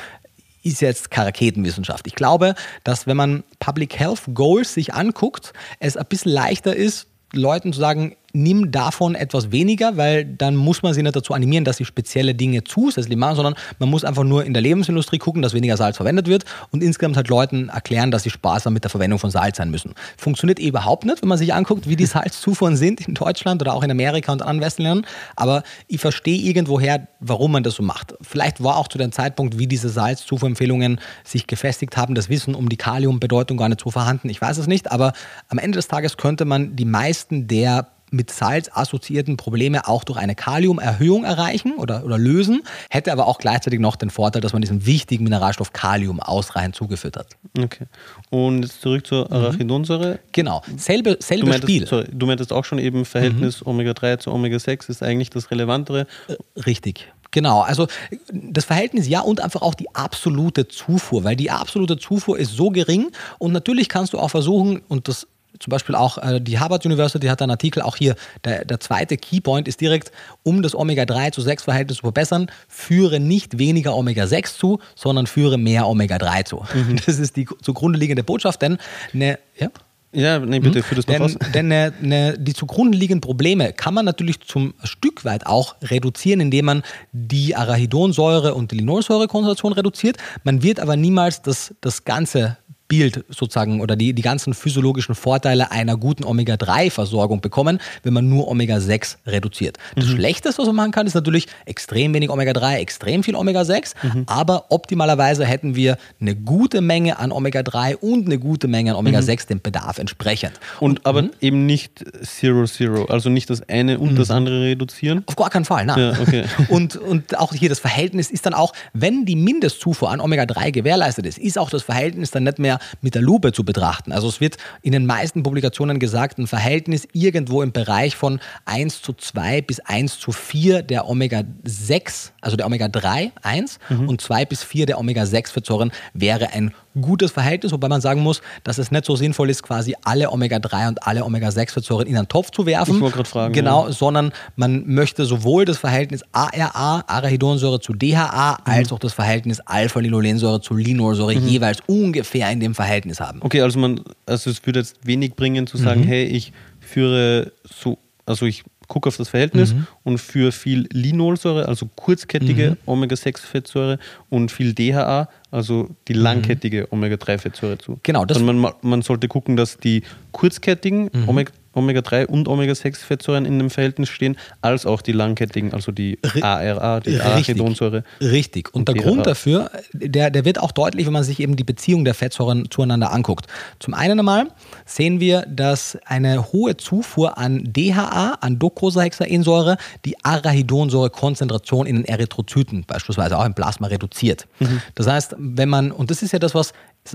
ist 0.64 0.82
jetzt 0.82 1.12
keine 1.12 1.28
Raketenwissenschaft. 1.28 2.08
Ich 2.08 2.16
glaube, 2.16 2.56
dass 2.84 3.08
wenn 3.08 3.18
man 3.18 3.44
Public 3.60 3.98
Health 3.98 4.24
Goals 4.34 4.74
sich 4.74 4.94
anguckt, 4.94 5.54
es 5.80 5.98
ein 5.98 6.06
bisschen 6.06 6.32
leichter 6.32 6.76
ist, 6.76 7.08
Leuten 7.34 7.74
zu 7.74 7.80
sagen, 7.80 8.16
nimm 8.38 8.72
davon 8.72 9.16
etwas 9.16 9.52
weniger, 9.52 9.98
weil 9.98 10.24
dann 10.26 10.56
muss 10.56 10.84
man 10.84 10.94
sie 10.94 11.04
nicht 11.04 11.16
dazu 11.16 11.34
animieren, 11.34 11.66
dass 11.66 11.78
sie 11.78 11.86
spezielle 11.86 12.36
Dinge 12.36 12.64
zusätzlich 12.64 13.18
machen, 13.18 13.36
sondern 13.36 13.56
man 13.80 13.90
muss 13.90 14.06
einfach 14.06 14.24
nur 14.24 14.46
in 14.46 14.54
der 14.54 14.62
Lebensindustrie 14.62 15.18
gucken, 15.18 15.42
dass 15.42 15.54
weniger 15.54 15.76
Salz 15.76 15.98
verwendet 15.98 16.28
wird 16.28 16.46
und 16.72 16.84
insgesamt 16.84 17.18
halt 17.18 17.28
Leuten 17.28 17.70
erklären, 17.70 18.12
dass 18.12 18.24
sie 18.24 18.30
sparsam 18.30 18.74
mit 18.74 18.84
der 18.84 18.90
Verwendung 18.90 19.20
von 19.20 19.32
Salz 19.32 19.58
sein 19.58 19.72
müssen. 19.72 19.94
Funktioniert 20.18 20.60
eh 20.60 20.68
überhaupt 20.68 21.06
nicht, 21.06 21.22
wenn 21.22 21.30
man 21.30 21.38
sich 21.38 21.54
anguckt, 21.54 21.90
wie 21.90 21.96
die 21.96 22.06
Salzzufuhren 22.18 22.76
sind 22.78 23.08
in 23.08 23.16
Deutschland 23.16 23.62
oder 23.62 23.74
auch 23.74 23.84
in 23.84 23.92
Amerika 23.92 24.32
und 24.32 24.42
anderen 24.42 24.62
Westländern, 24.62 25.06
aber 25.36 25.64
ich 25.88 26.00
verstehe 26.00 26.40
irgendwoher, 26.40 27.08
warum 27.20 27.52
man 27.52 27.64
das 27.64 27.76
so 27.76 27.84
macht. 27.84 28.14
Vielleicht 28.22 28.64
war 28.64 28.78
auch 28.78 28.88
zu 28.88 28.98
dem 28.98 29.12
Zeitpunkt, 29.12 29.58
wie 29.58 29.68
diese 29.68 29.90
Salzzufuhrempfehlungen 29.90 31.00
sich 31.24 31.48
gefestigt 31.48 31.98
haben, 31.98 32.16
das 32.16 32.30
Wissen 32.30 32.56
um 32.56 32.70
die 32.70 32.78
Kaliumbedeutung 32.78 33.58
gar 33.58 33.70
nicht 33.70 33.82
so 33.82 33.90
vorhanden. 33.90 34.30
Ich 34.30 34.42
weiß 34.42 34.58
es 34.58 34.68
nicht, 34.68 34.92
aber 34.92 35.14
am 35.50 35.58
Ende 35.58 35.78
des 35.78 35.88
Tages 35.88 36.18
könnte 36.18 36.46
man 36.46 36.76
die 36.76 36.86
meisten 36.86 37.48
der 37.48 37.88
mit 38.12 38.32
Salz 38.32 38.70
assoziierten 38.74 39.38
Probleme 39.38 39.88
auch 39.88 40.04
durch 40.04 40.18
eine 40.18 40.36
Kaliumerhöhung 40.36 41.24
erreichen 41.24 41.74
oder, 41.74 42.06
oder 42.06 42.18
lösen, 42.18 42.64
hätte 42.90 43.12
aber 43.12 43.28
auch 43.28 43.38
gleichzeitig 43.38 43.80
noch 43.80 43.96
den 43.96 44.10
Vorteil, 44.10 44.42
dass 44.42 44.54
man 44.54 44.62
diesen 44.62 44.86
wichtigen 44.86 45.24
Mineralstoff 45.24 45.74
Kalium 45.74 46.20
ausreichend 46.20 46.76
zugeführt 46.76 47.18
hat. 47.18 47.28
Okay. 47.58 47.86
Und 48.30 48.64
jetzt 48.64 48.82
zurück 48.82 49.06
zur 49.06 49.26
mhm. 49.26 49.36
Arachidonsäure. 49.36 50.20
Genau, 50.32 50.62
selbe, 50.78 51.18
selbe 51.20 51.46
du 51.46 51.50
meintest, 51.50 51.64
Spiel. 51.64 51.88
Sorry, 51.88 52.08
du 52.12 52.26
meintest 52.26 52.54
auch 52.54 52.66
schon 52.66 52.80
eben, 52.80 53.06
Verhältnis 53.06 53.62
mhm. 53.62 53.72
Omega-3 53.72 54.20
zu 54.20 54.32
Omega-6 54.32 54.90
ist 54.90 55.04
eigentlich 55.04 55.30
das 55.30 55.52
Relevantere. 55.52 56.08
Äh, 56.28 56.62
richtig. 56.62 57.08
Genau, 57.32 57.62
also 57.62 57.88
das 58.32 58.66
Verhältnis 58.66 59.08
ja 59.08 59.20
und 59.20 59.42
einfach 59.42 59.62
auch 59.62 59.76
die 59.76 59.94
absolute 59.94 60.68
Zufuhr, 60.68 61.24
weil 61.24 61.36
die 61.36 61.52
absolute 61.52 61.98
Zufuhr 61.98 62.40
ist 62.40 62.54
so 62.54 62.70
gering 62.70 63.12
und 63.38 63.52
natürlich 63.52 63.90
kannst 63.90 64.14
du 64.14 64.20
auch 64.20 64.30
versuchen, 64.30 64.82
und 64.88 65.08
das 65.08 65.28
zum 65.60 65.72
Beispiel 65.72 65.96
auch 65.96 66.18
äh, 66.18 66.40
die 66.40 66.60
Harvard 66.60 66.86
University 66.86 67.28
hat 67.28 67.42
einen 67.42 67.52
Artikel, 67.52 67.82
auch 67.82 67.96
hier, 67.96 68.16
der, 68.46 68.66
der 68.66 68.80
zweite 68.80 69.18
Keypoint 69.18 69.68
ist 69.68 69.82
direkt, 69.82 70.12
um 70.44 70.62
das 70.62 70.76
Omega-3 70.76 71.32
zu 71.32 71.42
6-Verhältnis 71.42 71.98
zu 71.98 72.02
verbessern, 72.02 72.52
führe 72.68 73.20
nicht 73.20 73.58
weniger 73.58 73.96
Omega-6 73.96 74.58
zu, 74.58 74.80
sondern 74.96 75.28
führe 75.28 75.58
mehr 75.58 75.88
Omega-3 75.88 76.46
zu. 76.46 76.66
Mhm. 76.74 76.98
Das 77.08 77.20
ist 77.20 77.36
die 77.36 77.48
zugrunde 77.62 77.98
liegende 77.98 78.24
Botschaft, 78.24 78.62
denn 78.62 78.78
eine, 79.14 79.40
ja? 79.58 79.70
Ja, 80.14 80.40
nee, 80.40 80.60
bitte, 80.60 80.84
führ 80.84 80.96
das 80.96 81.06
noch 81.06 81.14
denn, 81.14 81.22
aus. 81.22 81.38
Denn 81.54 81.72
äh, 81.72 81.92
ne, 82.02 82.36
die 82.40 82.54
zugrunde 82.54 82.98
liegenden 82.98 83.22
Probleme 83.22 83.74
kann 83.74 83.94
man 83.94 84.06
natürlich 84.06 84.40
zum 84.40 84.74
Stück 84.84 85.26
weit 85.26 85.46
auch 85.46 85.76
reduzieren, 85.84 86.40
indem 86.40 86.66
man 86.66 86.84
die 87.12 87.56
Arachidonsäure 87.56 88.56
und 88.56 88.72
die 88.72 88.78
Linolsäurekonzentration 88.78 89.74
reduziert. 89.74 90.18
Man 90.44 90.64
wird 90.64 90.80
aber 90.80 90.96
niemals 90.96 91.42
das, 91.42 91.76
das 91.82 92.06
ganze 92.06 92.58
Bild 92.88 93.26
sozusagen 93.30 93.82
oder 93.82 93.96
die, 93.96 94.14
die 94.14 94.22
ganzen 94.22 94.54
physiologischen 94.54 95.16
Vorteile 95.16 95.72
einer 95.72 95.98
guten 95.98 96.24
Omega-3-Versorgung 96.24 97.42
bekommen, 97.42 97.80
wenn 98.04 98.14
man 98.14 98.30
nur 98.30 98.48
Omega-6 98.48 99.18
reduziert. 99.26 99.78
Das 99.96 100.06
mhm. 100.06 100.12
Schlechteste, 100.12 100.62
was 100.62 100.68
man 100.68 100.76
machen 100.76 100.92
kann, 100.92 101.08
ist 101.08 101.14
natürlich 101.14 101.48
extrem 101.66 102.14
wenig 102.14 102.30
Omega-3, 102.30 102.78
extrem 102.78 103.24
viel 103.24 103.36
Omega-6, 103.36 103.94
mhm. 104.04 104.24
aber 104.28 104.66
optimalerweise 104.70 105.46
hätten 105.46 105.76
wir 105.76 105.98
eine 106.22 106.36
gute 106.36 106.82
Menge 106.82 107.20
an 107.20 107.32
Omega-3 107.32 107.98
und 107.98 108.26
eine 108.26 108.40
gute 108.40 108.68
Menge 108.68 108.92
an 108.92 108.98
Omega-6 108.98 109.44
mhm. 109.44 109.48
dem 109.48 109.62
Bedarf 109.62 109.98
entsprechend. 109.98 110.54
Und, 110.80 111.00
und 111.00 111.06
aber 111.06 111.24
mhm. 111.24 111.32
eben 111.42 111.66
nicht 111.66 112.06
Zero-Zero, 112.24 113.06
also 113.06 113.30
nicht 113.30 113.50
das 113.50 113.68
eine 113.68 114.00
und 114.00 114.18
das 114.18 114.30
mhm. 114.30 114.36
andere 114.36 114.62
reduzieren? 114.62 115.24
Auf 115.26 115.36
gar 115.36 115.50
keinen 115.50 115.66
Fall, 115.66 115.86
nein. 115.86 116.00
Ja, 116.00 116.20
okay. 116.22 116.46
und, 116.70 116.96
und 116.96 117.38
auch 117.38 117.54
hier 117.54 117.70
das 117.70 117.80
Verhältnis 117.80 118.32
ist 118.32 118.46
dann 118.46 118.54
auch, 118.54 118.72
wenn 118.94 119.26
die 119.26 119.36
Mindestzufuhr 119.36 120.10
an 120.10 120.22
Omega-3 120.22 120.72
gewährleistet 120.72 121.26
ist, 121.26 121.38
ist 121.38 121.58
auch 121.58 121.70
das 121.70 121.84
Verhältnis 121.84 122.32
dann 122.32 122.44
nicht 122.44 122.60
mehr 122.60 122.77
mit 123.02 123.16
der 123.16 123.22
Lupe 123.22 123.52
zu 123.52 123.64
betrachten. 123.64 124.12
Also 124.12 124.28
es 124.28 124.42
wird 124.42 124.58
in 124.82 124.92
den 124.92 125.06
meisten 125.06 125.44
Publikationen 125.44 126.00
gesagt, 126.00 126.38
ein 126.38 126.48
Verhältnis 126.48 127.08
irgendwo 127.14 127.62
im 127.62 127.72
Bereich 127.72 128.16
von 128.16 128.40
1 128.66 129.02
zu 129.02 129.14
2 129.14 129.62
bis 129.62 129.80
1 129.80 130.20
zu 130.20 130.32
4 130.32 130.84
der 130.84 131.08
Omega-6, 131.08 132.32
also 132.48 132.56
der 132.56 132.66
Omega-3, 132.66 133.32
1 133.44 133.80
mhm. 133.90 134.08
und 134.08 134.22
2 134.22 134.46
bis 134.46 134.64
4 134.64 134.86
der 134.86 135.00
Omega-6-Fettsäuren 135.00 135.92
wäre 136.14 136.54
ein 136.54 136.74
gutes 137.00 137.32
Verhältnis, 137.32 137.74
wobei 137.74 137.90
man 137.90 138.00
sagen 138.00 138.22
muss, 138.22 138.42
dass 138.64 138.78
es 138.78 138.90
nicht 138.90 139.04
so 139.04 139.18
sinnvoll 139.18 139.50
ist, 139.50 139.64
quasi 139.64 139.96
alle 140.06 140.32
Omega-3 140.32 140.88
und 140.88 141.06
alle 141.06 141.26
Omega-6-Fettsäuren 141.26 142.08
in 142.08 142.16
einen 142.16 142.30
Topf 142.30 142.52
zu 142.52 142.66
werfen. 142.66 142.96
Ich 142.96 143.02
wollte 143.02 143.18
gerade 143.18 143.30
fragen. 143.30 143.54
Genau, 143.54 143.88
ja. 143.88 143.92
sondern 143.92 144.32
man 144.56 144.88
möchte 144.88 145.26
sowohl 145.26 145.66
das 145.66 145.78
Verhältnis 145.78 146.24
ARA, 146.32 147.04
Arachidonsäure 147.06 147.82
zu 147.82 147.92
DHA, 147.92 148.60
mhm. 148.66 148.72
als 148.72 148.94
auch 148.94 149.00
das 149.00 149.12
Verhältnis 149.12 149.60
Alpha-Linolensäure 149.60 150.62
zu 150.62 150.74
Linolsäure 150.74 151.36
mhm. 151.36 151.46
jeweils 151.50 151.80
ungefähr 151.86 152.50
in 152.50 152.62
dem 152.62 152.74
Verhältnis 152.74 153.20
haben. 153.20 153.42
Okay, 153.42 153.62
also 153.62 153.78
man, 153.78 154.00
also 154.26 154.50
es 154.50 154.66
würde 154.66 154.80
jetzt 154.80 154.96
wenig 155.06 155.36
bringen 155.36 155.68
zu 155.68 155.76
sagen, 155.76 156.02
mhm. 156.02 156.08
hey, 156.08 156.24
ich 156.24 156.54
führe 156.80 157.52
so, 157.66 157.98
also 158.26 158.46
ich 158.46 158.64
gucke 158.88 159.10
auf 159.10 159.18
das 159.18 159.30
Verhältnis 159.30 159.74
mhm. 159.74 159.88
und 160.04 160.18
für 160.20 160.52
viel 160.52 160.88
Linolsäure, 160.92 161.68
also 161.68 161.90
kurzkettige 161.96 162.72
mhm. 162.72 162.78
Omega-6-Fettsäure 162.86 164.00
und 164.30 164.52
viel 164.52 164.74
DHA, 164.74 165.30
also 165.52 165.90
die 166.08 166.14
mhm. 166.14 166.22
langkettige 166.22 166.82
mhm. 166.82 166.88
Omega-3-Fettsäure 166.92 167.78
zu. 167.78 168.00
Genau. 168.04 168.26
Das 168.26 168.38
also 168.38 168.54
man, 168.54 168.74
man 168.82 169.02
sollte 169.02 169.28
gucken, 169.28 169.56
dass 169.58 169.78
die 169.78 170.04
kurzkettigen 170.32 171.10
mhm. 171.14 171.30
Omega-3 171.30 171.67
Omega-3 171.78 172.26
und 172.26 172.48
Omega-6-Fettsäuren 172.48 173.46
in 173.46 173.60
dem 173.60 173.70
Verhältnis 173.70 174.10
stehen, 174.10 174.38
als 174.62 174.86
auch 174.86 175.02
die 175.02 175.12
langkettigen, 175.12 175.74
also 175.74 175.92
die 175.92 176.20
ARA, 176.42 177.00
die 177.00 177.20
Arachidonsäure. 177.20 178.04
Richtig. 178.20 178.74
Und, 178.74 178.90
und 178.90 178.90
der 178.90 178.96
DRA. 178.96 179.10
Grund 179.10 179.28
dafür, 179.28 179.72
der, 179.94 180.30
der 180.32 180.46
wird 180.46 180.60
auch 180.60 180.72
deutlich, 180.72 181.06
wenn 181.06 181.14
man 181.14 181.24
sich 181.24 181.40
eben 181.40 181.56
die 181.56 181.64
Beziehung 181.64 182.06
der 182.06 182.14
Fettsäuren 182.14 182.70
zueinander 182.70 183.12
anguckt. 183.12 183.48
Zum 183.80 183.94
einen 183.94 184.20
einmal 184.20 184.48
sehen 184.86 185.20
wir, 185.20 185.46
dass 185.48 185.98
eine 186.06 186.52
hohe 186.52 186.78
Zufuhr 186.78 187.38
an 187.38 187.64
DHA, 187.66 188.38
an 188.42 188.60
Docosahexaensäure, 188.60 189.78
die 190.06 190.24
Arachidonsäure-Konzentration 190.24 191.86
in 191.86 191.98
den 191.98 192.06
Erythrozyten, 192.06 192.84
beispielsweise 192.86 193.38
auch 193.38 193.46
im 193.46 193.54
Plasma, 193.54 193.88
reduziert. 193.88 194.48
Mhm. 194.60 194.82
Das 194.96 195.08
heißt, 195.08 195.36
wenn 195.38 195.70
man, 195.70 195.92
und 195.92 196.12
das 196.12 196.24
ist 196.24 196.34
ja 196.34 196.40
das, 196.40 196.56
was 196.56 196.74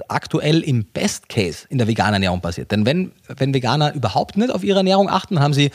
aktuell 0.08 0.60
im 0.60 0.84
Best 0.84 1.28
Case 1.28 1.66
in 1.68 1.78
der 1.78 1.86
veganen 1.86 2.14
Ernährung 2.14 2.40
passiert. 2.40 2.70
Denn 2.70 2.86
wenn, 2.86 3.12
wenn 3.28 3.54
Veganer 3.54 3.94
überhaupt 3.94 4.36
nicht 4.36 4.50
auf 4.50 4.64
ihre 4.64 4.78
Ernährung 4.78 5.08
achten, 5.08 5.40
haben 5.40 5.54
sie 5.54 5.70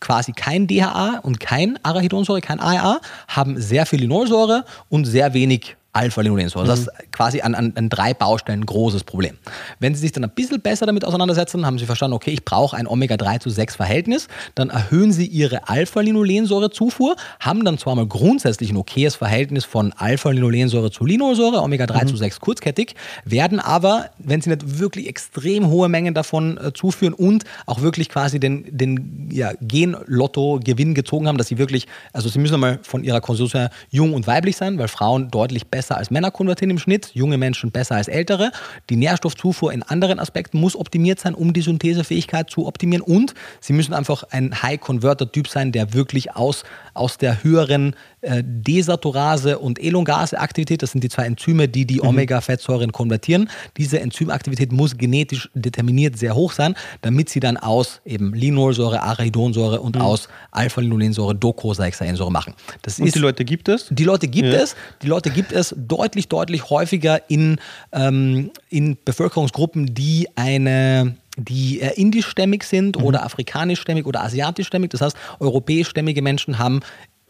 quasi 0.00 0.32
kein 0.32 0.66
DHA 0.66 1.20
und 1.22 1.40
kein 1.40 1.78
Arachidonsäure, 1.82 2.40
kein 2.40 2.60
ARA, 2.60 3.00
haben 3.28 3.60
sehr 3.60 3.86
viel 3.86 4.00
Linolsäure 4.00 4.64
und 4.88 5.06
sehr 5.06 5.34
wenig 5.34 5.76
Alpha-Linolensäure. 5.94 6.64
Mhm. 6.64 6.68
Das 6.68 6.80
ist 6.80 6.90
quasi 7.12 7.40
an, 7.40 7.54
an, 7.54 7.72
an, 7.76 7.88
drei 7.88 8.12
Baustellen 8.12 8.60
ein 8.60 8.66
großes 8.66 9.04
Problem. 9.04 9.38
Wenn 9.78 9.94
Sie 9.94 10.00
sich 10.00 10.12
dann 10.12 10.24
ein 10.24 10.30
bisschen 10.30 10.60
besser 10.60 10.86
damit 10.86 11.04
auseinandersetzen, 11.04 11.64
haben 11.64 11.78
Sie 11.78 11.86
verstanden, 11.86 12.14
okay, 12.14 12.32
ich 12.32 12.44
brauche 12.44 12.76
ein 12.76 12.86
Omega-3 12.86 13.40
zu 13.40 13.50
6 13.50 13.76
Verhältnis, 13.76 14.28
dann 14.54 14.70
erhöhen 14.70 15.12
Sie 15.12 15.26
Ihre 15.26 15.68
Alpha-Linolensäure-Zufuhr, 15.68 17.16
haben 17.40 17.64
dann 17.64 17.78
zwar 17.78 17.94
mal 17.94 18.06
grundsätzlich 18.06 18.70
ein 18.70 18.76
okayes 18.76 19.16
Verhältnis 19.16 19.64
von 19.64 19.92
Alpha-Linolensäure 19.92 20.90
zu 20.90 21.04
Linolsäure, 21.06 21.62
Omega-3 21.62 22.04
mhm. 22.04 22.08
zu 22.08 22.16
6 22.16 22.40
kurzkettig, 22.40 22.94
werden 23.24 23.60
aber, 23.60 24.10
wenn 24.18 24.40
Sie 24.40 24.50
nicht 24.50 24.80
wirklich 24.80 25.08
extrem 25.08 25.68
hohe 25.68 25.88
Mengen 25.88 26.14
davon 26.14 26.58
äh, 26.58 26.72
zuführen 26.72 27.14
und 27.14 27.44
auch 27.66 27.80
wirklich 27.82 28.08
quasi 28.08 28.40
den, 28.40 28.64
den 28.76 29.28
ja, 29.30 29.52
Gen-Lotto-Gewinn 29.60 30.94
gezogen 30.94 31.28
haben, 31.28 31.38
dass 31.38 31.48
Sie 31.48 31.58
wirklich, 31.58 31.86
also 32.12 32.28
Sie 32.28 32.38
müssen 32.38 32.58
mal 32.58 32.80
von 32.82 33.04
Ihrer 33.04 33.20
Konstitution 33.20 33.62
her 33.62 33.70
jung 33.90 34.12
und 34.12 34.26
weiblich 34.26 34.56
sein, 34.56 34.78
weil 34.78 34.88
Frauen 34.88 35.30
deutlich 35.30 35.66
besser 35.66 35.83
besser 35.84 35.98
als 35.98 36.10
Männer 36.10 36.30
konvertieren 36.30 36.70
im 36.70 36.78
Schnitt, 36.78 37.10
junge 37.12 37.36
Menschen 37.36 37.70
besser 37.70 37.96
als 37.96 38.08
ältere. 38.08 38.52
Die 38.88 38.96
Nährstoffzufuhr 38.96 39.70
in 39.70 39.82
anderen 39.82 40.18
Aspekten 40.18 40.58
muss 40.58 40.76
optimiert 40.76 41.20
sein, 41.20 41.34
um 41.34 41.52
die 41.52 41.60
Synthesefähigkeit 41.60 42.48
zu 42.48 42.66
optimieren. 42.66 43.02
Und 43.02 43.34
sie 43.60 43.74
müssen 43.74 43.92
einfach 43.92 44.24
ein 44.30 44.62
High-Converter-Typ 44.62 45.46
sein, 45.46 45.72
der 45.72 45.92
wirklich 45.92 46.34
aus 46.34 46.64
aus 46.94 47.18
der 47.18 47.44
höheren 47.44 47.94
äh, 48.22 48.42
Desaturase 48.44 49.58
und 49.58 49.78
Elongase-Aktivität. 49.82 50.82
Das 50.82 50.92
sind 50.92 51.04
die 51.04 51.08
zwei 51.08 51.24
Enzyme, 51.24 51.68
die 51.68 51.84
die 51.84 52.00
Omega-Fettsäuren 52.02 52.92
konvertieren. 52.92 53.50
Diese 53.76 54.00
Enzymaktivität 54.00 54.72
muss 54.72 54.96
genetisch 54.96 55.50
determiniert 55.54 56.18
sehr 56.18 56.34
hoch 56.34 56.52
sein, 56.52 56.74
damit 57.02 57.28
sie 57.28 57.40
dann 57.40 57.56
aus 57.56 58.00
eben 58.04 58.32
Linolsäure, 58.34 59.02
Arachidonsäure 59.02 59.80
und 59.80 59.96
aus 59.98 60.28
Alpha-Linolensäure 60.52 61.34
Docosahexaensäure 61.34 62.30
machen. 62.30 62.54
Das 62.82 62.98
Und 62.98 63.06
ist 63.06 63.14
die 63.16 63.20
Leute 63.20 63.44
gibt 63.44 63.68
es? 63.68 63.86
die 63.90 64.04
Leute 64.04 64.28
gibt 64.28 64.48
Ja. 64.48 64.60
es. 64.60 64.76
Die 65.02 65.06
Leute 65.06 65.30
gibt 65.30 65.52
es 65.52 65.74
deutlich, 65.76 66.28
deutlich 66.28 66.70
häufiger 66.70 67.20
in, 67.28 67.58
ähm, 67.92 68.50
in 68.70 68.96
Bevölkerungsgruppen, 69.04 69.94
die 69.94 70.28
eine 70.36 71.16
die 71.36 71.78
eher 71.80 71.98
indischstämmig 71.98 72.64
sind 72.64 72.98
Mhm. 72.98 73.04
oder 73.04 73.24
afrikanischstämmig 73.24 74.06
oder 74.06 74.22
asiatischstämmig. 74.22 74.90
Das 74.90 75.00
heißt, 75.00 75.16
europäischstämmige 75.40 76.22
Menschen 76.22 76.58
haben 76.58 76.80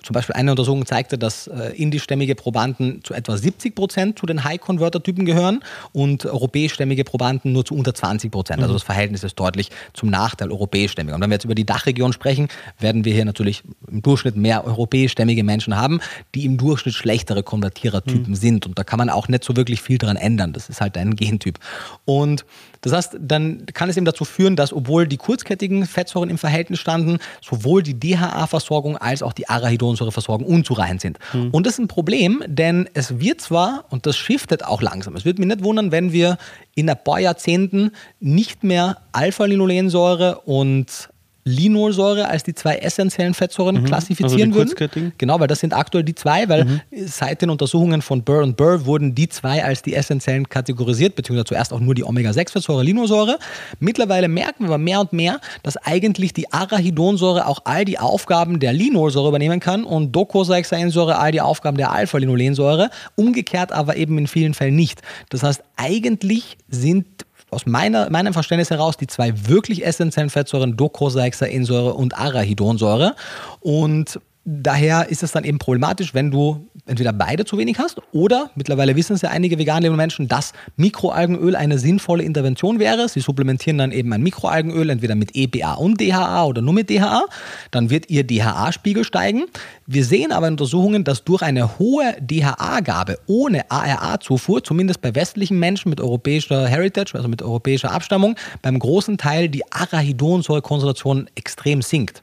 zum 0.02 0.12
Beispiel 0.12 0.34
eine 0.34 0.50
Untersuchung 0.50 0.84
zeigte, 0.84 1.16
dass 1.16 1.46
äh, 1.46 1.70
indischstämmige 1.76 2.34
Probanden 2.34 3.02
zu 3.02 3.14
etwa 3.14 3.38
70 3.38 3.74
Prozent 3.74 4.18
zu 4.18 4.26
den 4.26 4.44
High-Converter-Typen 4.44 5.24
gehören 5.24 5.61
und 5.92 6.26
europäischstämmige 6.26 7.05
Probanden 7.05 7.52
nur 7.52 7.64
zu 7.64 7.74
unter 7.74 7.94
20 7.94 8.30
Prozent. 8.30 8.61
Also 8.61 8.74
das 8.74 8.82
Verhältnis 8.82 9.24
ist 9.24 9.40
deutlich 9.40 9.70
zum 9.94 10.11
Nachteil 10.11 10.52
europäischstämmiger. 10.52 11.14
Und 11.14 11.22
wenn 11.22 11.30
wir 11.30 11.36
jetzt 11.36 11.44
über 11.44 11.55
die 11.55 11.64
Dachregion 11.64 12.12
sprechen, 12.12 12.48
werden 12.78 13.07
wir 13.07 13.14
hier 13.14 13.24
natürlich 13.24 13.62
im 13.90 14.02
Durchschnitt 14.02 14.36
mehr 14.36 14.66
europäischstämmige 14.66 15.42
Menschen 15.42 15.74
haben, 15.74 16.00
die 16.34 16.44
im 16.44 16.59
Durchschnitt 16.59 16.94
schlechtere 16.94 17.42
Konvertierertypen 17.42 18.34
sind. 18.34 18.66
Und 18.66 18.78
da 18.78 18.84
kann 18.84 18.98
man 18.98 19.09
auch 19.09 19.28
nicht 19.28 19.42
so 19.42 19.57
wirklich 19.57 19.80
viel 19.80 19.96
dran 19.96 20.16
ändern. 20.16 20.52
Das 20.52 20.68
ist 20.68 20.82
halt 20.82 20.98
ein 20.98 21.16
Gentyp. 21.16 21.59
Und 22.05 22.44
das 22.85 22.93
heißt, 22.93 23.16
dann 23.18 23.64
kann 23.72 23.89
es 23.89 23.97
eben 23.97 24.05
dazu 24.05 24.24
führen, 24.24 24.57
dass 24.57 24.72
obwohl 24.72 25.07
die 25.07 25.16
kurzkettigen 25.16 25.87
Fettsäuren 25.87 26.28
im 26.28 26.37
Verhältnis 26.37 26.80
standen, 26.80 27.18
sowohl 27.43 27.82
die 27.82 27.99
DHA-Versorgung 27.99 28.99
als 28.99 29.22
auch 29.22 29.32
die 29.32 29.49
Arachidonsäureversorgung 29.49 30.47
unzureichend 30.47 31.01
sind. 31.01 31.18
Und 31.53 31.66
das 31.66 31.74
ist 31.74 31.78
ein 31.78 31.89
Problem, 31.89 32.43
denn 32.47 32.89
es 32.93 33.18
wird 33.18 33.41
zwar, 33.41 33.87
und 33.89 34.05
das 34.07 34.16
shiftet 34.16 34.64
auch 34.64 34.82
langsam, 34.82 35.16
es 35.16 35.24
wird 35.24 35.39
mich 35.39 35.49
nicht 35.49 35.64
wundern, 35.64 35.93
wenn 35.93 36.12
wir 36.12 36.37
in 36.74 36.91
ein 36.91 37.03
paar 37.03 37.20
Jahrzehnten 37.20 37.93
nicht 38.20 38.64
mehr 38.64 38.99
Alpha-Linolensäure 39.12 40.41
und 40.41 41.09
Linolsäure 41.45 42.28
als 42.28 42.42
die 42.42 42.55
zwei 42.55 42.76
essentiellen 42.76 43.34
Fettsäuren 43.34 43.84
klassifizieren 43.84 44.55
also 44.55 44.74
würden. 44.78 45.12
Genau, 45.18 45.40
weil 45.40 45.47
das 45.47 45.61
sind 45.61 45.74
aktuell 45.74 46.03
die 46.03 46.14
zwei, 46.14 46.49
weil 46.49 46.82
seit 47.05 47.42
den 47.42 47.51
Untersuchungen 47.51 48.01
von 48.01 48.22
Burr 48.22 48.42
und 48.42 48.57
Burr 48.57 48.86
wurden 48.86 49.14
die 49.14 49.28
zwei 49.28 49.62
als 49.62 49.82
die 49.82 49.95
essentiellen 49.95 50.49
kategorisiert, 50.49 51.16
beziehungsweise 51.16 51.45
zuerst 51.45 51.72
auch 51.72 51.80
nur 51.80 51.95
die 51.95 52.03
Omega-6-Fettsäure, 52.03 52.82
Linosäure. 52.82 53.38
Mittlerweile 53.78 54.28
merken 54.28 54.64
wir 54.64 54.68
aber 54.68 54.78
mehr 54.78 55.01
und 55.01 55.12
mehr, 55.12 55.40
dass 55.62 55.76
eigentlich 55.76 56.32
die 56.32 56.51
Arachidonsäure 56.51 57.47
auch 57.47 57.61
all 57.64 57.84
die 57.84 57.99
Aufgaben 57.99 58.59
der 58.59 58.72
Linolsäure 58.72 59.28
übernehmen 59.28 59.61
kann 59.61 59.84
und 59.84 60.12
Docosahexaensäure 60.12 61.18
all 61.18 61.32
die 61.32 61.42
Aufgaben 61.42 61.76
der 61.76 61.92
Alpha-Linolensäure, 61.92 62.88
umgekehrt 63.16 63.70
aber 63.70 63.97
eben 63.97 64.16
in 64.16 64.26
vielen 64.26 64.55
Fällen 64.55 64.76
nicht. 64.76 65.03
Das 65.28 65.42
heißt, 65.42 65.62
eigentlich 65.76 66.57
sind 66.68 67.07
aus 67.55 67.66
meiner, 67.66 68.11
meinem 68.11 68.32
Verständnis 68.32 68.70
heraus 68.70 68.96
die 68.96 69.07
zwei 69.07 69.32
wirklich 69.48 69.84
essentiellen 69.84 70.30
Fettsäuren 70.30 70.76
Docosahexaensäure 70.76 71.94
und 71.94 72.16
Arachidonsäure. 72.16 73.14
Und 73.61 74.20
daher 74.45 75.09
ist 75.09 75.22
es 75.22 75.32
dann 75.32 75.45
eben 75.45 75.59
problematisch, 75.59 76.12
wenn 76.12 76.30
du 76.30 76.68
entweder 76.86 77.12
beide 77.12 77.47
zu 77.47 77.57
wenig 77.57 77.78
hast 77.78 78.01
oder 78.12 78.51
mittlerweile 78.57 78.95
wissen 78.95 79.14
es 79.14 79.22
ja 79.22 79.30
einige 79.30 79.59
vegan 79.59 79.82
lebende 79.82 79.97
Menschen, 79.97 80.28
dass 80.28 80.53
Mikroalgenöl 80.76 81.57
eine 81.57 81.78
sinnvolle 81.78 82.24
Intervention 82.24 82.78
wäre. 82.78 83.09
Sie 83.09 83.20
supplementieren 83.20 83.78
dann 83.78 83.90
eben 83.90 84.12
ein 84.12 84.22
Mikroalgenöl 84.22 84.90
entweder 84.90 85.14
mit 85.14 85.34
EPA 85.34 85.74
und 85.74 85.99
DHA 86.01 86.45
oder 86.45 86.61
nur 86.61 86.74
mit 86.74 86.90
DHA. 86.90 87.24
Dann 87.70 87.88
wird 87.88 88.11
ihr 88.11 88.24
DHA-Spiegel 88.24 89.05
steigen. 89.05 89.45
Wir 89.86 90.05
sehen 90.05 90.30
aber 90.30 90.49
in 90.49 90.55
Untersuchungen, 90.55 91.05
dass 91.05 91.24
durch 91.24 91.42
eine 91.42 91.78
hohe 91.78 92.14
DHA-Gabe 92.20 93.18
ohne 93.26 93.70
ARA-Zufuhr, 93.70 94.62
zumindest 94.62 95.01
bei 95.01 95.14
westlichen 95.14 95.59
Menschen 95.59 95.88
mit 95.88 96.01
europäischer 96.01 96.68
Heritage, 96.68 97.14
also 97.14 97.28
mit 97.28 97.40
europäischer 97.40 97.92
Abstammung, 97.92 98.36
beim 98.61 98.78
großen 98.78 99.16
Teil 99.16 99.49
die 99.49 99.62
Arachidonsäurekonzentration 99.72 101.28
extrem 101.34 101.80
sinkt. 101.80 102.22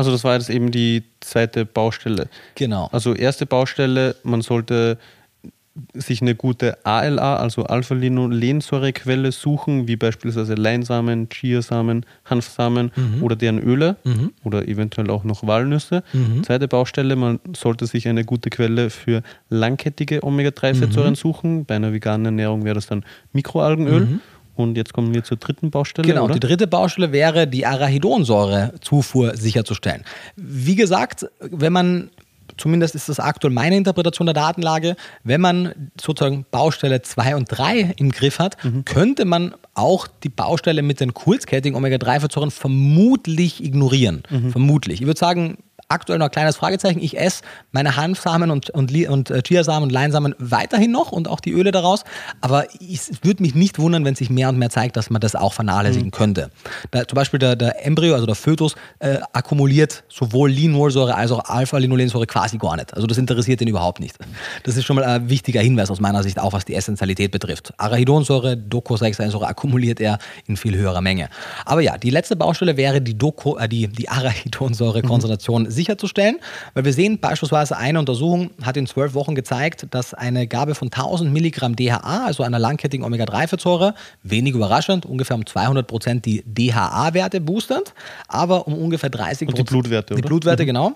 Also 0.00 0.12
das 0.12 0.24
war 0.24 0.32
jetzt 0.32 0.48
eben 0.48 0.70
die 0.70 1.02
zweite 1.20 1.66
Baustelle. 1.66 2.28
Genau. 2.54 2.88
Also 2.90 3.12
erste 3.14 3.44
Baustelle, 3.44 4.16
man 4.22 4.40
sollte 4.40 4.96
sich 5.92 6.22
eine 6.22 6.34
gute 6.34 6.78
ALA, 6.86 7.36
also 7.36 7.64
Alpha-Linolensäurequelle 7.64 9.30
suchen, 9.30 9.88
wie 9.88 9.96
beispielsweise 9.96 10.54
Leinsamen, 10.54 11.28
Chiasamen, 11.28 12.06
Hanfsamen 12.24 12.92
Mhm. 12.96 13.22
oder 13.22 13.36
deren 13.36 13.58
Öle 13.58 13.96
oder 14.42 14.66
eventuell 14.66 15.10
auch 15.10 15.24
noch 15.24 15.46
Walnüsse. 15.46 16.02
Mhm. 16.14 16.44
Zweite 16.44 16.66
Baustelle, 16.66 17.14
man 17.14 17.38
sollte 17.54 17.84
sich 17.86 18.08
eine 18.08 18.24
gute 18.24 18.48
Quelle 18.48 18.88
für 18.88 19.22
langkettige 19.50 20.22
Omega-3-Fettsäuren 20.24 21.10
Mhm. 21.10 21.16
suchen. 21.16 21.64
Bei 21.66 21.76
einer 21.76 21.92
veganen 21.92 22.24
Ernährung 22.24 22.64
wäre 22.64 22.74
das 22.76 22.86
dann 22.86 23.04
Mikroalgenöl. 23.34 24.18
Und 24.60 24.76
jetzt 24.76 24.92
kommen 24.92 25.12
wir 25.14 25.24
zur 25.24 25.36
dritten 25.36 25.70
Baustelle, 25.70 26.06
Genau, 26.06 26.24
oder? 26.24 26.34
die 26.34 26.40
dritte 26.40 26.66
Baustelle 26.66 27.12
wäre, 27.12 27.46
die 27.46 27.66
Arachidonsäurezufuhr 27.66 29.36
sicherzustellen. 29.36 30.04
Wie 30.36 30.76
gesagt, 30.76 31.26
wenn 31.40 31.72
man, 31.72 32.10
zumindest 32.56 32.94
ist 32.94 33.08
das 33.08 33.20
aktuell 33.20 33.52
meine 33.52 33.76
Interpretation 33.76 34.26
der 34.26 34.34
Datenlage, 34.34 34.96
wenn 35.24 35.40
man 35.40 35.90
sozusagen 36.00 36.44
Baustelle 36.50 37.02
2 37.02 37.36
und 37.36 37.46
3 37.50 37.94
im 37.96 38.10
Griff 38.10 38.38
hat, 38.38 38.56
könnte 38.84 39.24
man 39.24 39.54
auch 39.74 40.06
die 40.22 40.28
Baustelle 40.28 40.82
mit 40.82 41.00
den 41.00 41.14
kurzkettigen 41.14 41.76
Omega-3-Fettsäuren 41.76 42.50
vermutlich 42.50 43.64
ignorieren. 43.64 44.22
Vermutlich. 44.50 45.00
Ich 45.00 45.06
würde 45.06 45.18
sagen, 45.18 45.58
aktuell 45.90 46.18
noch 46.18 46.26
ein 46.26 46.30
kleines 46.32 46.56
Fragezeichen. 46.56 47.00
Ich 47.02 47.18
esse 47.18 47.42
meine 47.72 47.96
Hanfsamen 47.96 48.50
und, 48.50 48.70
und, 48.70 48.90
und 49.08 49.30
äh, 49.30 49.42
Chiasamen 49.42 49.84
und 49.84 49.90
Leinsamen 49.90 50.34
weiterhin 50.38 50.90
noch 50.92 51.12
und 51.12 51.28
auch 51.28 51.40
die 51.40 51.52
Öle 51.52 51.70
daraus. 51.72 52.04
Aber 52.40 52.66
ich- 52.80 53.00
es 53.10 53.22
würde 53.22 53.42
mich 53.42 53.54
nicht 53.54 53.78
wundern, 53.78 54.04
wenn 54.04 54.14
sich 54.14 54.30
mehr 54.30 54.48
und 54.48 54.56
mehr 54.58 54.70
zeigt, 54.70 54.96
dass 54.96 55.10
man 55.10 55.20
das 55.20 55.34
auch 55.34 55.52
vernachlässigen 55.52 56.10
könnte. 56.10 56.50
Da, 56.90 57.06
zum 57.06 57.16
Beispiel 57.16 57.38
der, 57.38 57.56
der 57.56 57.84
Embryo, 57.86 58.14
also 58.14 58.26
der 58.26 58.34
Fötus, 58.34 58.74
äh, 59.00 59.18
akkumuliert 59.32 60.04
sowohl 60.08 60.50
Linolsäure 60.50 61.14
als 61.14 61.32
auch 61.32 61.44
Alpha-Linolensäure 61.44 62.26
quasi 62.26 62.58
gar 62.58 62.76
nicht. 62.76 62.94
Also 62.94 63.06
das 63.06 63.18
interessiert 63.18 63.60
ihn 63.60 63.68
überhaupt 63.68 64.00
nicht. 64.00 64.16
Das 64.64 64.76
ist 64.76 64.84
schon 64.84 64.96
mal 64.96 65.04
ein 65.04 65.28
wichtiger 65.28 65.60
Hinweis 65.60 65.90
aus 65.90 66.00
meiner 66.00 66.22
Sicht, 66.22 66.38
auch 66.38 66.52
was 66.52 66.64
die 66.64 66.74
Essentialität 66.74 67.30
betrifft. 67.30 67.72
Arachidonsäure, 67.78 68.56
Docosahexaensäure 68.56 69.46
akkumuliert 69.46 70.00
er 70.00 70.18
in 70.46 70.56
viel 70.56 70.76
höherer 70.76 71.00
Menge. 71.00 71.28
Aber 71.64 71.80
ja, 71.80 71.98
die 71.98 72.10
letzte 72.10 72.36
Baustelle 72.36 72.76
wäre 72.76 73.00
die, 73.00 73.18
Doco, 73.18 73.56
äh, 73.58 73.68
die, 73.68 73.88
die 73.88 74.08
Arachidonsäure-Konzentration 74.08 75.70
sicherzustellen, 75.80 76.38
weil 76.74 76.84
wir 76.84 76.92
sehen 76.92 77.18
beispielsweise 77.18 77.76
eine 77.76 77.98
Untersuchung 77.98 78.50
hat 78.62 78.76
in 78.76 78.86
zwölf 78.86 79.14
Wochen 79.14 79.34
gezeigt, 79.34 79.86
dass 79.90 80.12
eine 80.14 80.46
Gabe 80.46 80.74
von 80.74 80.88
1000 80.88 81.32
Milligramm 81.32 81.74
DHA, 81.74 82.26
also 82.26 82.42
einer 82.42 82.58
langkettigen 82.58 83.04
Omega-3-Fettsäure, 83.04 83.94
wenig 84.22 84.54
überraschend, 84.54 85.06
ungefähr 85.06 85.36
um 85.36 85.46
200 85.46 85.86
Prozent 85.86 86.26
die 86.26 86.42
DHA-Werte 86.46 87.40
boostet, 87.40 87.94
aber 88.28 88.66
um 88.66 88.74
ungefähr 88.74 89.10
30 89.10 89.48
Und 89.48 89.58
die 89.58 89.62
Blutwerte, 89.62 90.14
Die 90.14 90.20
oder? 90.20 90.28
Blutwerte, 90.28 90.66
genau. 90.66 90.92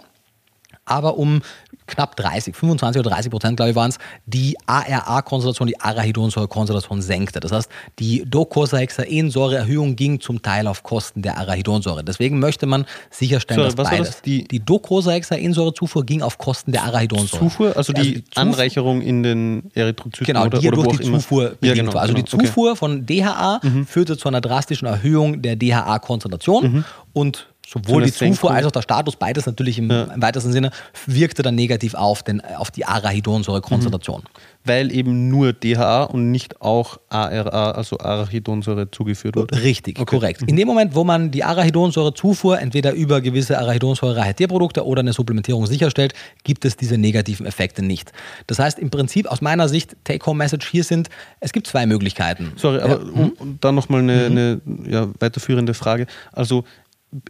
Aber 0.84 1.16
um 1.16 1.40
knapp 1.86 2.16
30, 2.16 2.54
25 2.56 3.00
oder 3.00 3.10
30 3.10 3.30
Prozent, 3.30 3.56
glaube 3.56 3.70
ich, 3.70 3.76
waren 3.76 3.90
es, 3.90 3.98
die 4.26 4.56
ARA-Konzentration, 4.66 5.68
die 5.68 5.78
Arachidonsäure-Konzentration 5.80 7.02
senkte. 7.02 7.40
Das 7.40 7.52
heißt, 7.52 7.70
die 7.98 8.24
Docosahexaensäure-Erhöhung 8.26 9.96
ging 9.96 10.20
zum 10.20 10.40
Teil 10.42 10.66
auf 10.66 10.82
Kosten 10.82 11.22
der 11.22 11.38
Arachidonsäure. 11.38 12.02
Deswegen 12.04 12.38
möchte 12.38 12.66
man 12.66 12.86
sicherstellen, 13.10 13.60
Sorry, 13.60 13.74
dass 13.74 13.90
beides. 13.90 14.08
das? 14.08 14.22
Die- 14.22 14.44
die 14.48 14.60
Docosahexaensäure-Zufuhr 14.64 16.04
ging 16.04 16.22
auf 16.22 16.38
Kosten 16.38 16.72
der 16.72 16.84
Arachidonsäure. 16.84 17.42
Zufuhr, 17.44 17.76
also 17.76 17.92
die 17.92 18.24
Zufuhr- 18.24 18.36
Anreicherung 18.42 19.00
in 19.02 19.22
den 19.22 19.70
Erythrozyten 19.74 20.26
Genau, 20.26 20.46
oder, 20.46 20.58
die 20.58 20.64
ja 20.66 20.72
oder 20.72 20.82
durch 20.82 20.94
auch 20.96 21.00
die 21.00 21.06
immer. 21.06 21.18
Zufuhr 21.18 21.42
ja, 21.44 21.48
bedingt 21.60 21.76
genau, 21.76 21.94
war. 21.94 22.02
Also 22.02 22.14
genau. 22.14 22.24
die 22.24 22.30
Zufuhr 22.30 22.76
von 22.76 23.06
DHA 23.06 23.60
führte 23.86 24.16
zu 24.16 24.28
einer 24.28 24.40
drastischen 24.40 24.86
Erhöhung 24.88 25.42
der 25.42 25.56
DHA-Konzentration 25.56 26.84
und 27.12 27.48
sowohl 27.66 28.04
die 28.04 28.12
Zufuhr 28.12 28.50
als 28.52 28.66
auch 28.66 28.70
der 28.70 28.82
Status, 28.82 29.16
beides 29.16 29.46
natürlich 29.46 29.78
im, 29.78 29.90
im 29.90 30.22
weitesten 30.22 30.52
Sinne, 30.52 30.70
wirkte 31.06 31.42
dann 31.42 31.54
negativ 31.54 31.94
auf, 31.94 32.22
den, 32.22 32.40
auf 32.40 32.70
die 32.70 32.84
Arachidonsäure-Konzentration. 32.84 34.20
Okay. 34.20 34.42
Weil 34.66 34.92
eben 34.92 35.28
nur 35.28 35.52
DHA 35.52 36.04
und 36.04 36.30
nicht 36.30 36.62
auch 36.62 36.98
ARA, 37.10 37.72
also 37.72 37.98
Arachidonsäure, 37.98 38.90
zugeführt 38.90 39.36
wurde. 39.36 39.62
Richtig, 39.62 39.98
Okay. 39.98 40.16
korrekt. 40.16 40.42
In 40.46 40.56
dem 40.56 40.66
Moment, 40.66 40.94
wo 40.94 41.04
man 41.04 41.30
die 41.30 41.44
Arachidonsäure-Zufuhr 41.44 42.58
entweder 42.60 42.92
über 42.92 43.20
gewisse 43.20 43.58
Arachidonsäurereiche 43.58 44.34
Tierprodukte 44.34 44.84
oder 44.86 45.00
eine 45.00 45.12
Supplementierung 45.12 45.66
sicherstellt, 45.66 46.14
gibt 46.44 46.64
es 46.64 46.76
diese 46.76 46.96
negativen 46.96 47.44
Effekte 47.46 47.82
nicht. 47.82 48.12
Das 48.46 48.58
heißt, 48.58 48.78
im 48.78 48.90
Prinzip 48.90 49.26
aus 49.26 49.40
meiner 49.42 49.68
Sicht, 49.68 49.96
Take-Home-Message 50.04 50.66
hier 50.70 50.84
sind, 50.84 51.08
es 51.40 51.52
gibt 51.52 51.66
zwei 51.66 51.84
Möglichkeiten. 51.86 52.52
Sorry, 52.56 52.80
aber 52.80 53.00
um, 53.00 53.32
um 53.38 53.58
dann 53.60 53.74
nochmal 53.74 54.00
eine, 54.00 54.26
eine 54.26 54.60
ja, 54.88 55.08
weiterführende 55.20 55.74
Frage. 55.74 56.06
Also 56.32 56.64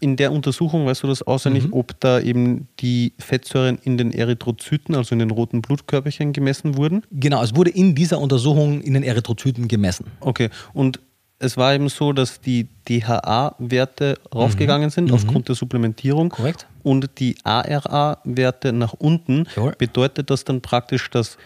in 0.01 0.17
der 0.17 0.33
Untersuchung, 0.33 0.87
weißt 0.87 1.03
du 1.03 1.07
das 1.09 1.23
auswendig, 1.23 1.67
ob 1.73 1.99
da 2.01 2.21
eben 2.21 2.69
die 2.81 3.13
Fettsäuren 3.19 3.79
in 3.83 3.99
den 3.99 4.13
Erythrozyten, 4.13 4.95
also 4.95 5.15
in 5.15 5.19
den 5.19 5.31
roten 5.31 5.61
Blutkörperchen 5.63 6.33
gemessen 6.33 6.77
wurden? 6.77 7.03
Genau, 7.11 7.43
es 7.43 7.55
wurde 7.55 7.71
in 7.71 7.95
dieser 7.95 8.19
Untersuchung 8.21 8.81
in 8.81 8.95
den 8.95 9.03
Erythrozyten 9.03 9.69
gemessen. 9.69 10.07
Okay, 10.21 10.49
und 10.73 11.01
es 11.39 11.57
war 11.57 11.75
eben 11.75 11.89
so, 11.91 12.13
dass 12.13 12.41
die 12.41 12.69
DHA-Werte 12.89 14.19
raufgegangen 14.35 14.89
sind 14.91 15.13
aufgrund 15.13 15.49
der 15.49 15.55
Supplementierung. 15.57 16.31
Korrekt. 16.31 16.67
und 16.83 17.11
die 17.19 17.37
ARA-Werte 17.45 18.73
nach 18.73 18.93
unten, 18.95 19.47
Jawohl. 19.57 19.75
bedeutet 19.77 20.31
das 20.31 20.45
dann 20.45 20.61
praktisch, 20.61 21.11
dass 21.11 21.37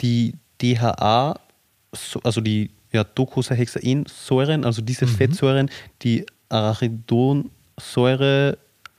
die 0.00 0.34
DHA, 0.62 1.38
so- 1.92 2.20
also 2.22 2.40
die 2.40 2.70
ja, 2.92 3.02
Docosahexaensäuren, 3.04 4.64
also 4.64 4.82
diese 4.82 5.06
Fettsäuren, 5.06 5.70
die 6.02 6.24
Arachidonsäure 7.76 8.58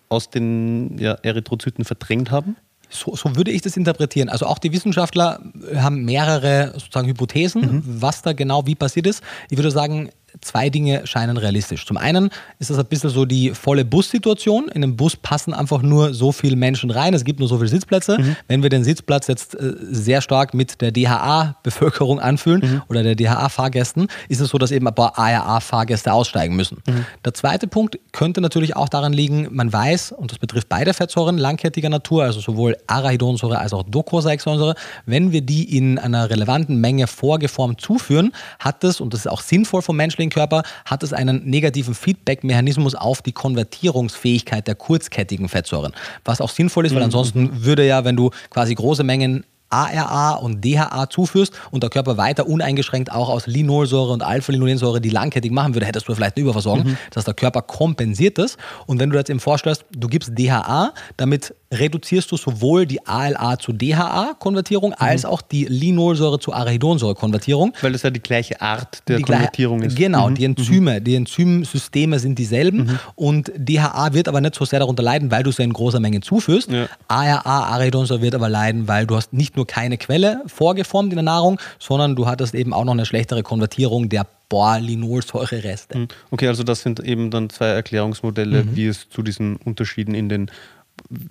aus 0.09 0.29
den 0.29 0.97
ja, 0.99 1.13
Erythrozyten 1.21 1.83
verdrängt 1.83 2.31
haben? 2.31 2.55
So, 2.89 3.15
so 3.15 3.35
würde 3.35 3.51
ich 3.51 3.61
das 3.61 3.75
interpretieren. 3.75 4.29
Also 4.29 4.45
auch 4.45 4.59
die 4.59 4.71
Wissenschaftler 4.71 5.41
haben 5.75 6.05
mehrere 6.05 6.71
sozusagen 6.73 7.07
Hypothesen, 7.07 7.83
was 7.85 8.21
da 8.21 8.31
genau 8.31 8.65
wie 8.65 8.75
passiert 8.75 9.07
ist. 9.07 9.21
Ich 9.49 9.57
würde 9.57 9.71
sagen, 9.71 10.09
zwei 10.41 10.69
Dinge 10.69 11.05
scheinen 11.05 11.37
realistisch. 11.37 11.85
Zum 11.85 11.97
einen 11.97 12.29
ist 12.59 12.69
das 12.69 12.77
ein 12.77 12.85
bisschen 12.85 13.09
so 13.09 13.25
die 13.25 13.51
volle 13.51 13.85
Bussituation. 13.85 14.67
In 14.69 14.83
einem 14.83 14.95
Bus 14.95 15.15
passen 15.15 15.53
einfach 15.53 15.81
nur 15.81 16.13
so 16.13 16.31
viele 16.31 16.55
Menschen 16.55 16.91
rein. 16.91 17.13
Es 17.13 17.23
gibt 17.23 17.39
nur 17.39 17.47
so 17.47 17.57
viele 17.57 17.69
Sitzplätze. 17.69 18.17
Wenn 18.47 18.63
wir 18.63 18.69
den 18.69 18.83
Sitzplatz 18.83 19.27
jetzt 19.27 19.55
äh, 19.55 19.73
sehr 19.89 20.21
stark 20.21 20.53
mit 20.53 20.81
der 20.81 20.91
DHA-Bevölkerung 20.91 22.19
anfühlen 22.19 22.81
oder 22.89 23.03
der 23.03 23.15
DHA-Fahrgästen, 23.15 24.07
ist 24.29 24.41
es 24.41 24.49
so, 24.49 24.57
dass 24.57 24.71
eben 24.71 24.87
ein 24.87 24.95
paar 24.95 25.17
ARA-Fahrgäste 25.17 26.11
aussteigen 26.13 26.55
müssen. 26.55 26.81
Der 27.25 27.33
zweite 27.33 27.67
Punkt 27.67 27.99
könnte 28.11 28.41
natürlich 28.41 28.75
auch 28.75 28.89
daran 28.89 29.13
liegen, 29.13 29.47
man 29.51 29.71
weiß, 29.71 30.11
und 30.11 30.31
das 30.31 30.39
betrifft 30.39 30.69
beide 30.69 30.93
Fettsäuren 30.93 31.37
langkettiger 31.37 31.89
Natur, 31.89 32.23
also 32.23 32.39
sowohl 32.39 32.77
Arachidonsäure 32.87 33.59
als 33.59 33.73
auch 33.73 33.83
Docosahexaensäure, 33.83 34.75
wenn 35.05 35.31
wir 35.31 35.41
die 35.41 35.77
in 35.77 35.99
einer 35.99 36.29
relevanten 36.29 36.79
Menge 36.79 37.07
vorgeformt 37.07 37.81
zuführen, 37.81 38.33
hat 38.59 38.83
es, 38.83 39.01
und 39.01 39.13
das 39.13 39.21
ist 39.21 39.27
auch 39.27 39.41
sinnvoll 39.41 39.81
vom 39.81 39.95
menschlichen 39.95 40.26
Körper, 40.29 40.63
hat 40.85 41.03
es 41.03 41.13
einen 41.13 41.45
negativen 41.45 41.93
Feedback-Mechanismus 41.93 42.95
auf 42.95 43.21
die 43.21 43.31
Konvertierungsfähigkeit 43.31 44.67
der 44.67 44.75
kurzkettigen 44.75 45.49
Fettsäuren. 45.49 45.93
Was 46.25 46.41
auch 46.41 46.49
sinnvoll 46.49 46.85
ist, 46.85 46.95
weil 46.95 47.03
ansonsten 47.03 47.63
würde 47.63 47.85
ja, 47.85 48.05
wenn 48.05 48.15
du 48.15 48.31
quasi 48.49 48.75
große 48.75 49.03
Mengen 49.03 49.43
ARA 49.69 50.35
und 50.35 50.63
DHA 50.63 51.09
zuführst 51.09 51.53
und 51.71 51.83
der 51.83 51.89
Körper 51.89 52.17
weiter 52.17 52.47
uneingeschränkt 52.47 53.11
auch 53.11 53.29
aus 53.29 53.47
Linolsäure 53.47 54.13
und 54.13 54.23
Alpha-Linolensäure 54.23 55.01
die 55.01 55.09
langkettig 55.09 55.51
machen 55.51 55.75
würde, 55.75 55.85
hättest 55.85 56.07
du 56.07 56.15
vielleicht 56.15 56.37
eine 56.37 56.43
Überversorgung. 56.43 56.97
Das 57.09 57.17
heißt, 57.17 57.27
der 57.27 57.33
Körper 57.33 57.61
kompensiert 57.61 58.37
das. 58.37 58.57
Und 58.85 58.99
wenn 58.99 59.09
du 59.09 59.17
jetzt 59.17 59.29
eben 59.29 59.39
vorstellst, 59.39 59.85
du 59.91 60.07
gibst 60.07 60.37
DHA, 60.37 60.93
damit 61.17 61.53
reduzierst 61.71 62.31
du 62.31 62.37
sowohl 62.37 62.85
die 62.85 63.05
ALA 63.05 63.59
zu 63.59 63.73
DHA-Konvertierung 63.73 64.93
als 64.93 65.25
auch 65.25 65.41
die 65.41 65.65
Linolsäure 65.65 66.39
zu 66.39 66.53
Arachidonsäure-Konvertierung. 66.53 67.73
Weil 67.81 67.91
das 67.91 68.03
ja 68.03 68.09
die 68.09 68.21
gleiche 68.21 68.61
Art 68.61 69.03
der 69.07 69.17
Die 69.17 69.23
Konvertierung 69.23 69.81
ist. 69.83 69.95
Genau, 69.97 70.29
Mhm. 70.29 70.35
die 70.35 70.45
Enzyme, 70.45 71.01
die 71.01 71.15
Enzymsysteme 71.15 72.19
sind 72.19 72.39
dieselben 72.39 72.99
und 73.15 73.51
DHA 73.55 74.13
wird 74.13 74.27
aber 74.27 74.39
nicht 74.41 74.55
so 74.55 74.65
sehr 74.65 74.79
darunter 74.79 75.03
leiden, 75.03 75.29
weil 75.31 75.43
du 75.43 75.49
es 75.49 75.57
ja 75.57 75.65
in 75.65 75.73
großer 75.73 75.99
Menge 75.99 76.21
zuführst. 76.21 76.71
Ja. 76.71 76.87
ARA, 77.07 77.41
Arachidonsäure 77.73 78.21
wird 78.21 78.35
aber 78.35 78.49
leiden, 78.49 78.87
weil 78.87 79.05
du 79.05 79.15
hast 79.15 79.33
nicht 79.33 79.55
nur 79.57 79.67
keine 79.67 79.97
Quelle 79.97 80.41
vorgeformt 80.47 81.11
in 81.11 81.17
der 81.17 81.23
Nahrung, 81.23 81.59
sondern 81.79 82.15
du 82.15 82.27
hattest 82.27 82.55
eben 82.55 82.73
auch 82.73 82.85
noch 82.85 82.93
eine 82.93 83.05
schlechtere 83.05 83.43
Konvertierung 83.43 84.09
der 84.09 84.25
Borlinolsäurereste. 84.49 85.97
Mhm. 85.97 86.07
Okay, 86.31 86.47
also 86.47 86.63
das 86.63 86.81
sind 86.81 86.99
eben 86.99 87.29
dann 87.31 87.49
zwei 87.49 87.67
Erklärungsmodelle, 87.67 88.63
Mhm. 88.63 88.75
wie 88.75 88.87
es 88.87 89.09
zu 89.09 89.21
diesen 89.21 89.57
Unterschieden 89.57 90.15
in 90.15 90.29
den 90.29 90.49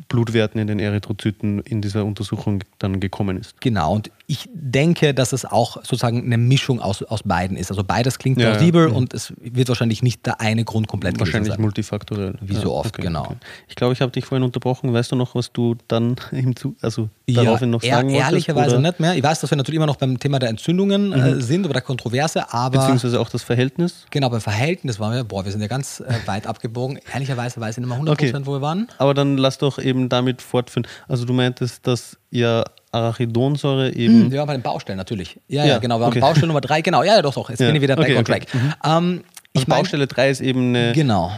Blutwerten 0.08 0.60
in 0.60 0.66
den 0.66 0.78
Erythrozyten 0.78 1.60
in 1.60 1.82
dieser 1.82 2.04
Untersuchung 2.04 2.64
dann 2.78 3.00
gekommen 3.00 3.36
ist. 3.36 3.60
Genau, 3.60 3.94
und 3.94 4.10
ich 4.28 4.48
denke, 4.52 5.14
dass 5.14 5.32
es 5.32 5.44
auch 5.44 5.76
sozusagen 5.76 6.24
eine 6.24 6.36
Mischung 6.36 6.80
aus, 6.80 7.02
aus 7.04 7.22
beiden 7.22 7.56
ist. 7.56 7.70
Also 7.70 7.84
beides 7.84 8.18
klingt 8.18 8.40
Ja, 8.40 8.50
plausibel 8.50 8.88
ja. 8.88 8.94
und 8.94 9.14
es 9.14 9.32
wird 9.38 9.68
wahrscheinlich 9.68 10.02
nicht 10.02 10.26
der 10.26 10.40
eine 10.40 10.64
Grund 10.64 10.88
komplett 10.88 11.20
Wahrscheinlich 11.20 11.52
sein. 11.52 11.60
multifaktoriell. 11.60 12.34
Wie 12.40 12.56
so 12.56 12.74
oft, 12.74 12.96
genau. 12.98 13.36
Ich 13.68 13.76
glaube, 13.76 13.92
ich 13.92 14.00
habe 14.00 14.10
dich 14.10 14.24
vorhin 14.24 14.42
unterbrochen. 14.42 14.92
Weißt 14.92 15.12
du 15.12 15.16
noch, 15.16 15.36
was 15.36 15.52
du 15.52 15.76
dann 15.86 16.16
im 16.32 16.56
Zu 16.56 16.74
also 16.82 17.08
Ja, 17.28 17.44
daraufhin 17.44 17.70
noch 17.70 17.82
sagen 17.82 18.08
wolltest? 18.08 18.24
ehrlicherweise 18.30 18.70
oder 18.78 18.80
nicht 18.88 18.98
mehr. 18.98 19.14
Ich 19.14 19.22
weiß, 19.22 19.40
dass 19.40 19.50
wir 19.50 19.56
natürlich 19.56 19.76
immer 19.76 19.86
noch 19.86 19.96
beim 19.96 20.18
Thema 20.18 20.40
der 20.40 20.48
Entzündungen 20.48 21.12
äh, 21.12 21.40
sind 21.40 21.64
oder 21.64 21.74
der 21.74 21.82
Kontroverse, 21.82 22.52
aber 22.52 22.80
Beziehungsweise 22.80 23.20
auch 23.20 23.28
das 23.28 23.44
Verhältnis. 23.44 24.06
genau 24.10 24.28
beim 24.28 24.40
Verhältnis 24.40 24.98
waren 24.98 25.14
wir, 25.14 25.22
boah, 25.22 25.44
wir 25.44 25.52
sind 25.52 25.60
ja 25.60 25.68
ganz 25.68 26.00
äh, 26.00 26.12
weit 26.26 26.48
abgebogen. 26.48 26.98
Ehrlicherweise 27.14 27.60
weiß 27.60 27.78
ich 27.78 27.86
nicht 27.86 27.88
mehr 27.88 27.98
100%, 27.98 28.10
Okay. 28.10 28.32
wo 28.44 28.52
wir 28.54 28.60
waren. 28.60 28.88
Aber 28.98 29.14
dann 29.14 29.36
lass 29.36 29.58
doch 29.58 29.78
eben 29.78 30.08
damit 30.08 30.42
fortführen. 30.42 30.86
Also 31.06 31.24
du 31.24 31.32
meintest, 31.32 31.86
dass 31.86 32.16
ja 32.30 32.64
Arachidonsäure 32.96 33.94
eben 33.94 34.30
Ja, 34.32 34.44
bei 34.44 34.54
den 34.54 34.62
Baustellen 34.62 34.98
natürlich. 34.98 35.38
Ja, 35.48 35.64
ja, 35.64 35.74
Ja, 35.74 35.78
genau. 35.78 35.98
Wir 35.98 36.06
haben 36.06 36.12
okay. 36.12 36.20
Baustelle 36.20 36.48
Nummer 36.48 36.60
drei, 36.60 36.80
genau. 36.80 37.02
Ja, 37.02 37.16
ja, 37.16 37.22
doch, 37.22 37.34
doch. 37.34 37.50
Jetzt 37.50 37.60
Ja, 37.60 37.66
bin 37.66 37.76
ich 37.76 37.82
wieder 37.82 37.96
back 37.96 38.06
okay, 38.06 38.14
on 38.16 38.20
okay. 38.20 38.40
track. 38.40 38.54
Ähm, 38.84 39.24
ich 39.52 39.62
Also 39.62 39.70
Baustelle 39.70 40.06
3 40.06 40.30
ist 40.30 40.40
eben 40.42 40.68
eine 40.74 40.92
genau. 40.92 41.32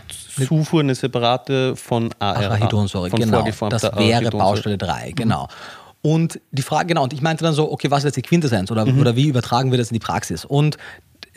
Zufuhr, 0.46 0.80
eine 0.80 0.94
separate 0.94 1.76
von 1.76 2.10
ARA. 2.18 2.46
Arachidonsäure, 2.46 3.10
von 3.10 3.20
genau. 3.20 3.44
Das 3.68 3.82
wäre. 3.82 4.30
Baustelle 4.30 4.76
3, 4.76 5.12
genau. 5.14 5.48
Und 6.00 6.40
die 6.52 6.62
Frage, 6.62 6.86
genau, 6.88 7.02
und 7.04 7.12
ich 7.12 7.22
meinte 7.22 7.44
dann 7.44 7.54
so, 7.54 7.70
okay, 7.70 7.90
was 7.90 7.98
ist 7.98 8.04
jetzt 8.04 8.16
die 8.16 8.22
Quintessenz 8.22 8.70
oder, 8.70 8.86
oder 8.86 9.16
wie 9.16 9.28
übertragen 9.28 9.70
wir 9.70 9.78
das 9.78 9.90
in 9.90 9.94
die 9.94 10.04
Praxis? 10.04 10.44
Und 10.44 10.78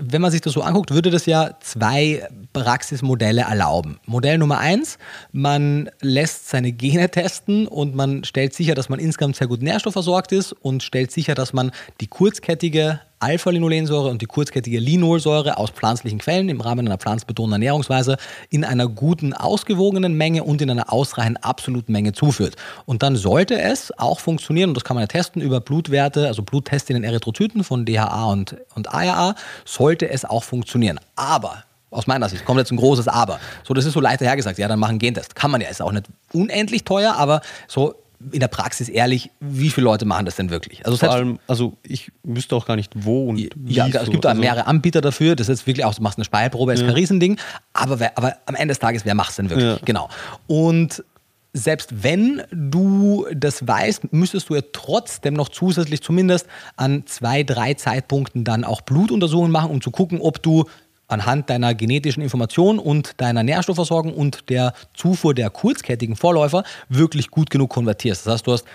wenn 0.03 0.21
man 0.21 0.31
sich 0.31 0.41
das 0.41 0.53
so 0.53 0.61
anguckt, 0.61 0.91
würde 0.91 1.11
das 1.11 1.25
ja 1.25 1.51
zwei 1.59 2.27
Praxismodelle 2.53 3.41
erlauben. 3.41 3.99
Modell 4.05 4.37
Nummer 4.37 4.59
eins, 4.59 4.97
man 5.31 5.89
lässt 6.01 6.49
seine 6.49 6.71
Gene 6.71 7.09
testen 7.09 7.67
und 7.67 7.95
man 7.95 8.23
stellt 8.23 8.53
sicher, 8.53 8.75
dass 8.75 8.89
man 8.89 8.99
insgesamt 8.99 9.35
sehr 9.35 9.47
gut 9.47 9.61
nährstoffversorgt 9.61 10.31
ist 10.31 10.53
und 10.53 10.83
stellt 10.83 11.11
sicher, 11.11 11.35
dass 11.35 11.53
man 11.53 11.71
die 11.99 12.07
kurzkettige 12.07 12.99
Alpha-Linolensäure 13.22 14.09
und 14.09 14.22
die 14.22 14.26
kurzkettige 14.26 14.80
Linolsäure 14.80 15.57
aus 15.57 15.69
pflanzlichen 15.69 16.19
Quellen 16.19 16.49
im 16.49 16.61
Rahmen 16.61 16.88
einer 16.88 16.97
pflanzenbetonten 16.97 17.53
Ernährungsweise 17.53 18.17
in 18.49 18.63
einer 18.63 18.88
guten, 18.88 19.34
ausgewogenen 19.34 20.15
Menge 20.15 20.43
und 20.43 20.61
in 20.61 20.69
einer 20.69 20.91
ausreichend 20.91 21.43
absoluten 21.43 21.91
Menge 21.91 22.13
zuführt. 22.13 22.55
Und 22.86 23.03
dann 23.03 23.15
sollte 23.15 23.59
es 23.59 23.97
auch 23.97 24.19
funktionieren, 24.19 24.69
und 24.69 24.76
das 24.76 24.84
kann 24.84 24.95
man 24.95 25.03
ja 25.03 25.07
testen 25.07 25.41
über 25.41 25.61
Blutwerte, 25.61 26.28
also 26.28 26.41
Bluttests 26.41 26.89
in 26.89 26.95
den 26.95 27.03
Erythrozyten 27.03 27.63
von 27.63 27.86
DHA 27.86 28.26
und, 28.26 28.57
und 28.76 28.93
ARA, 28.93 29.36
sollte 29.65 30.09
es 30.09 30.26
auch 30.26 30.43
funktionieren. 30.43 30.99
Aber 31.15 31.63
aus 31.91 32.07
meiner 32.07 32.30
Sicht 32.30 32.45
kommt 32.45 32.59
jetzt 32.59 32.72
ein 32.72 32.78
großes 32.78 33.07
Aber. 33.09 33.39
So, 33.63 33.74
das 33.74 33.86
ist 33.86 33.93
so 33.93 33.99
leicht 33.99 34.22
hergesagt. 34.22 34.57
Ja, 34.57 34.67
dann 34.67 34.80
machen 34.80 34.97
Gentest. 34.97 35.36
Kann 35.36 35.51
man 35.51 35.59
ja, 35.59 35.67
ist 35.69 35.82
auch 35.82 35.91
nicht 35.91 36.05
unendlich 36.32 36.86
teuer, 36.86 37.15
aber 37.15 37.41
so 37.67 37.95
in 38.32 38.39
der 38.39 38.47
Praxis 38.47 38.89
ehrlich, 38.89 39.32
wie 39.39 39.69
viele 39.69 39.86
Leute 39.86 40.05
machen 40.05 40.26
das 40.26 40.36
denn 40.36 40.49
wirklich? 40.49 40.86
Also 40.86 40.97
Vor 40.97 41.11
allem, 41.11 41.39
also 41.47 41.78
ich 41.84 42.11
wüsste 42.24 42.55
auch 42.55 42.65
gar 42.65 42.76
nicht 42.76 42.91
wo 42.95 43.30
und 43.30 43.38
wie. 43.38 43.49
ja, 43.67 43.88
es 43.88 44.05
so. 44.05 44.11
gibt 44.11 44.26
da 44.26 44.30
also, 44.30 44.41
mehrere 44.41 44.67
Anbieter 44.67 45.01
dafür. 45.01 45.36
Das 45.36 45.49
ist 45.49 45.67
wirklich 45.67 45.86
auch, 45.86 45.93
du 45.93 46.01
machst 46.01 46.17
eine 46.17 46.26
Speilprobe, 46.26 46.74
ist 46.74 46.82
kein 46.82 46.91
Riesending. 46.91 47.38
Aber, 47.74 47.99
wer, 47.99 48.17
aber 48.17 48.36
am 48.45 48.55
Ende 48.55 48.72
des 48.72 48.80
Tages, 48.80 49.05
wer 49.05 49.15
macht 49.15 49.32
es 49.32 49.36
denn 49.38 49.49
wirklich? 49.49 49.67
Ja. 49.67 49.80
Genau. 49.84 50.09
Und 50.47 51.03
selbst 51.53 52.03
wenn 52.03 52.43
du 52.51 53.26
das 53.34 53.67
weißt, 53.67 54.13
müsstest 54.13 54.49
du 54.49 54.55
ja 54.55 54.61
trotzdem 54.72 55.34
noch 55.34 55.49
zusätzlich 55.49 56.01
zumindest 56.01 56.47
an 56.78 57.03
zwei, 57.05 57.43
drei 57.43 57.74
Zeitpunkten 57.74 58.43
dann 58.43 58.63
auch 58.63 58.82
Blutuntersuchungen 58.82 59.51
machen, 59.51 59.72
um 59.72 59.82
zu 59.82 59.91
gucken, 59.91 60.22
ob 60.22 60.41
du 60.41 60.65
anhand 61.12 61.49
deiner 61.49 61.74
genetischen 61.76 62.24
Information 62.24 62.80
und 62.80 63.14
deiner 63.22 63.43
Nährstoffversorgung 63.43 64.14
und 64.14 64.49
der 64.49 64.74
Zufuhr 64.93 65.34
der 65.34 65.49
kurzkettigen 65.49 66.16
Vorläufer 66.16 66.64
wirklich 66.89 67.30
gut 67.30 67.49
genug 67.49 67.70
konvertierst. 67.70 68.26
Das 68.26 68.34
heißt, 68.36 68.47
du 68.47 68.53
hast 68.53 68.66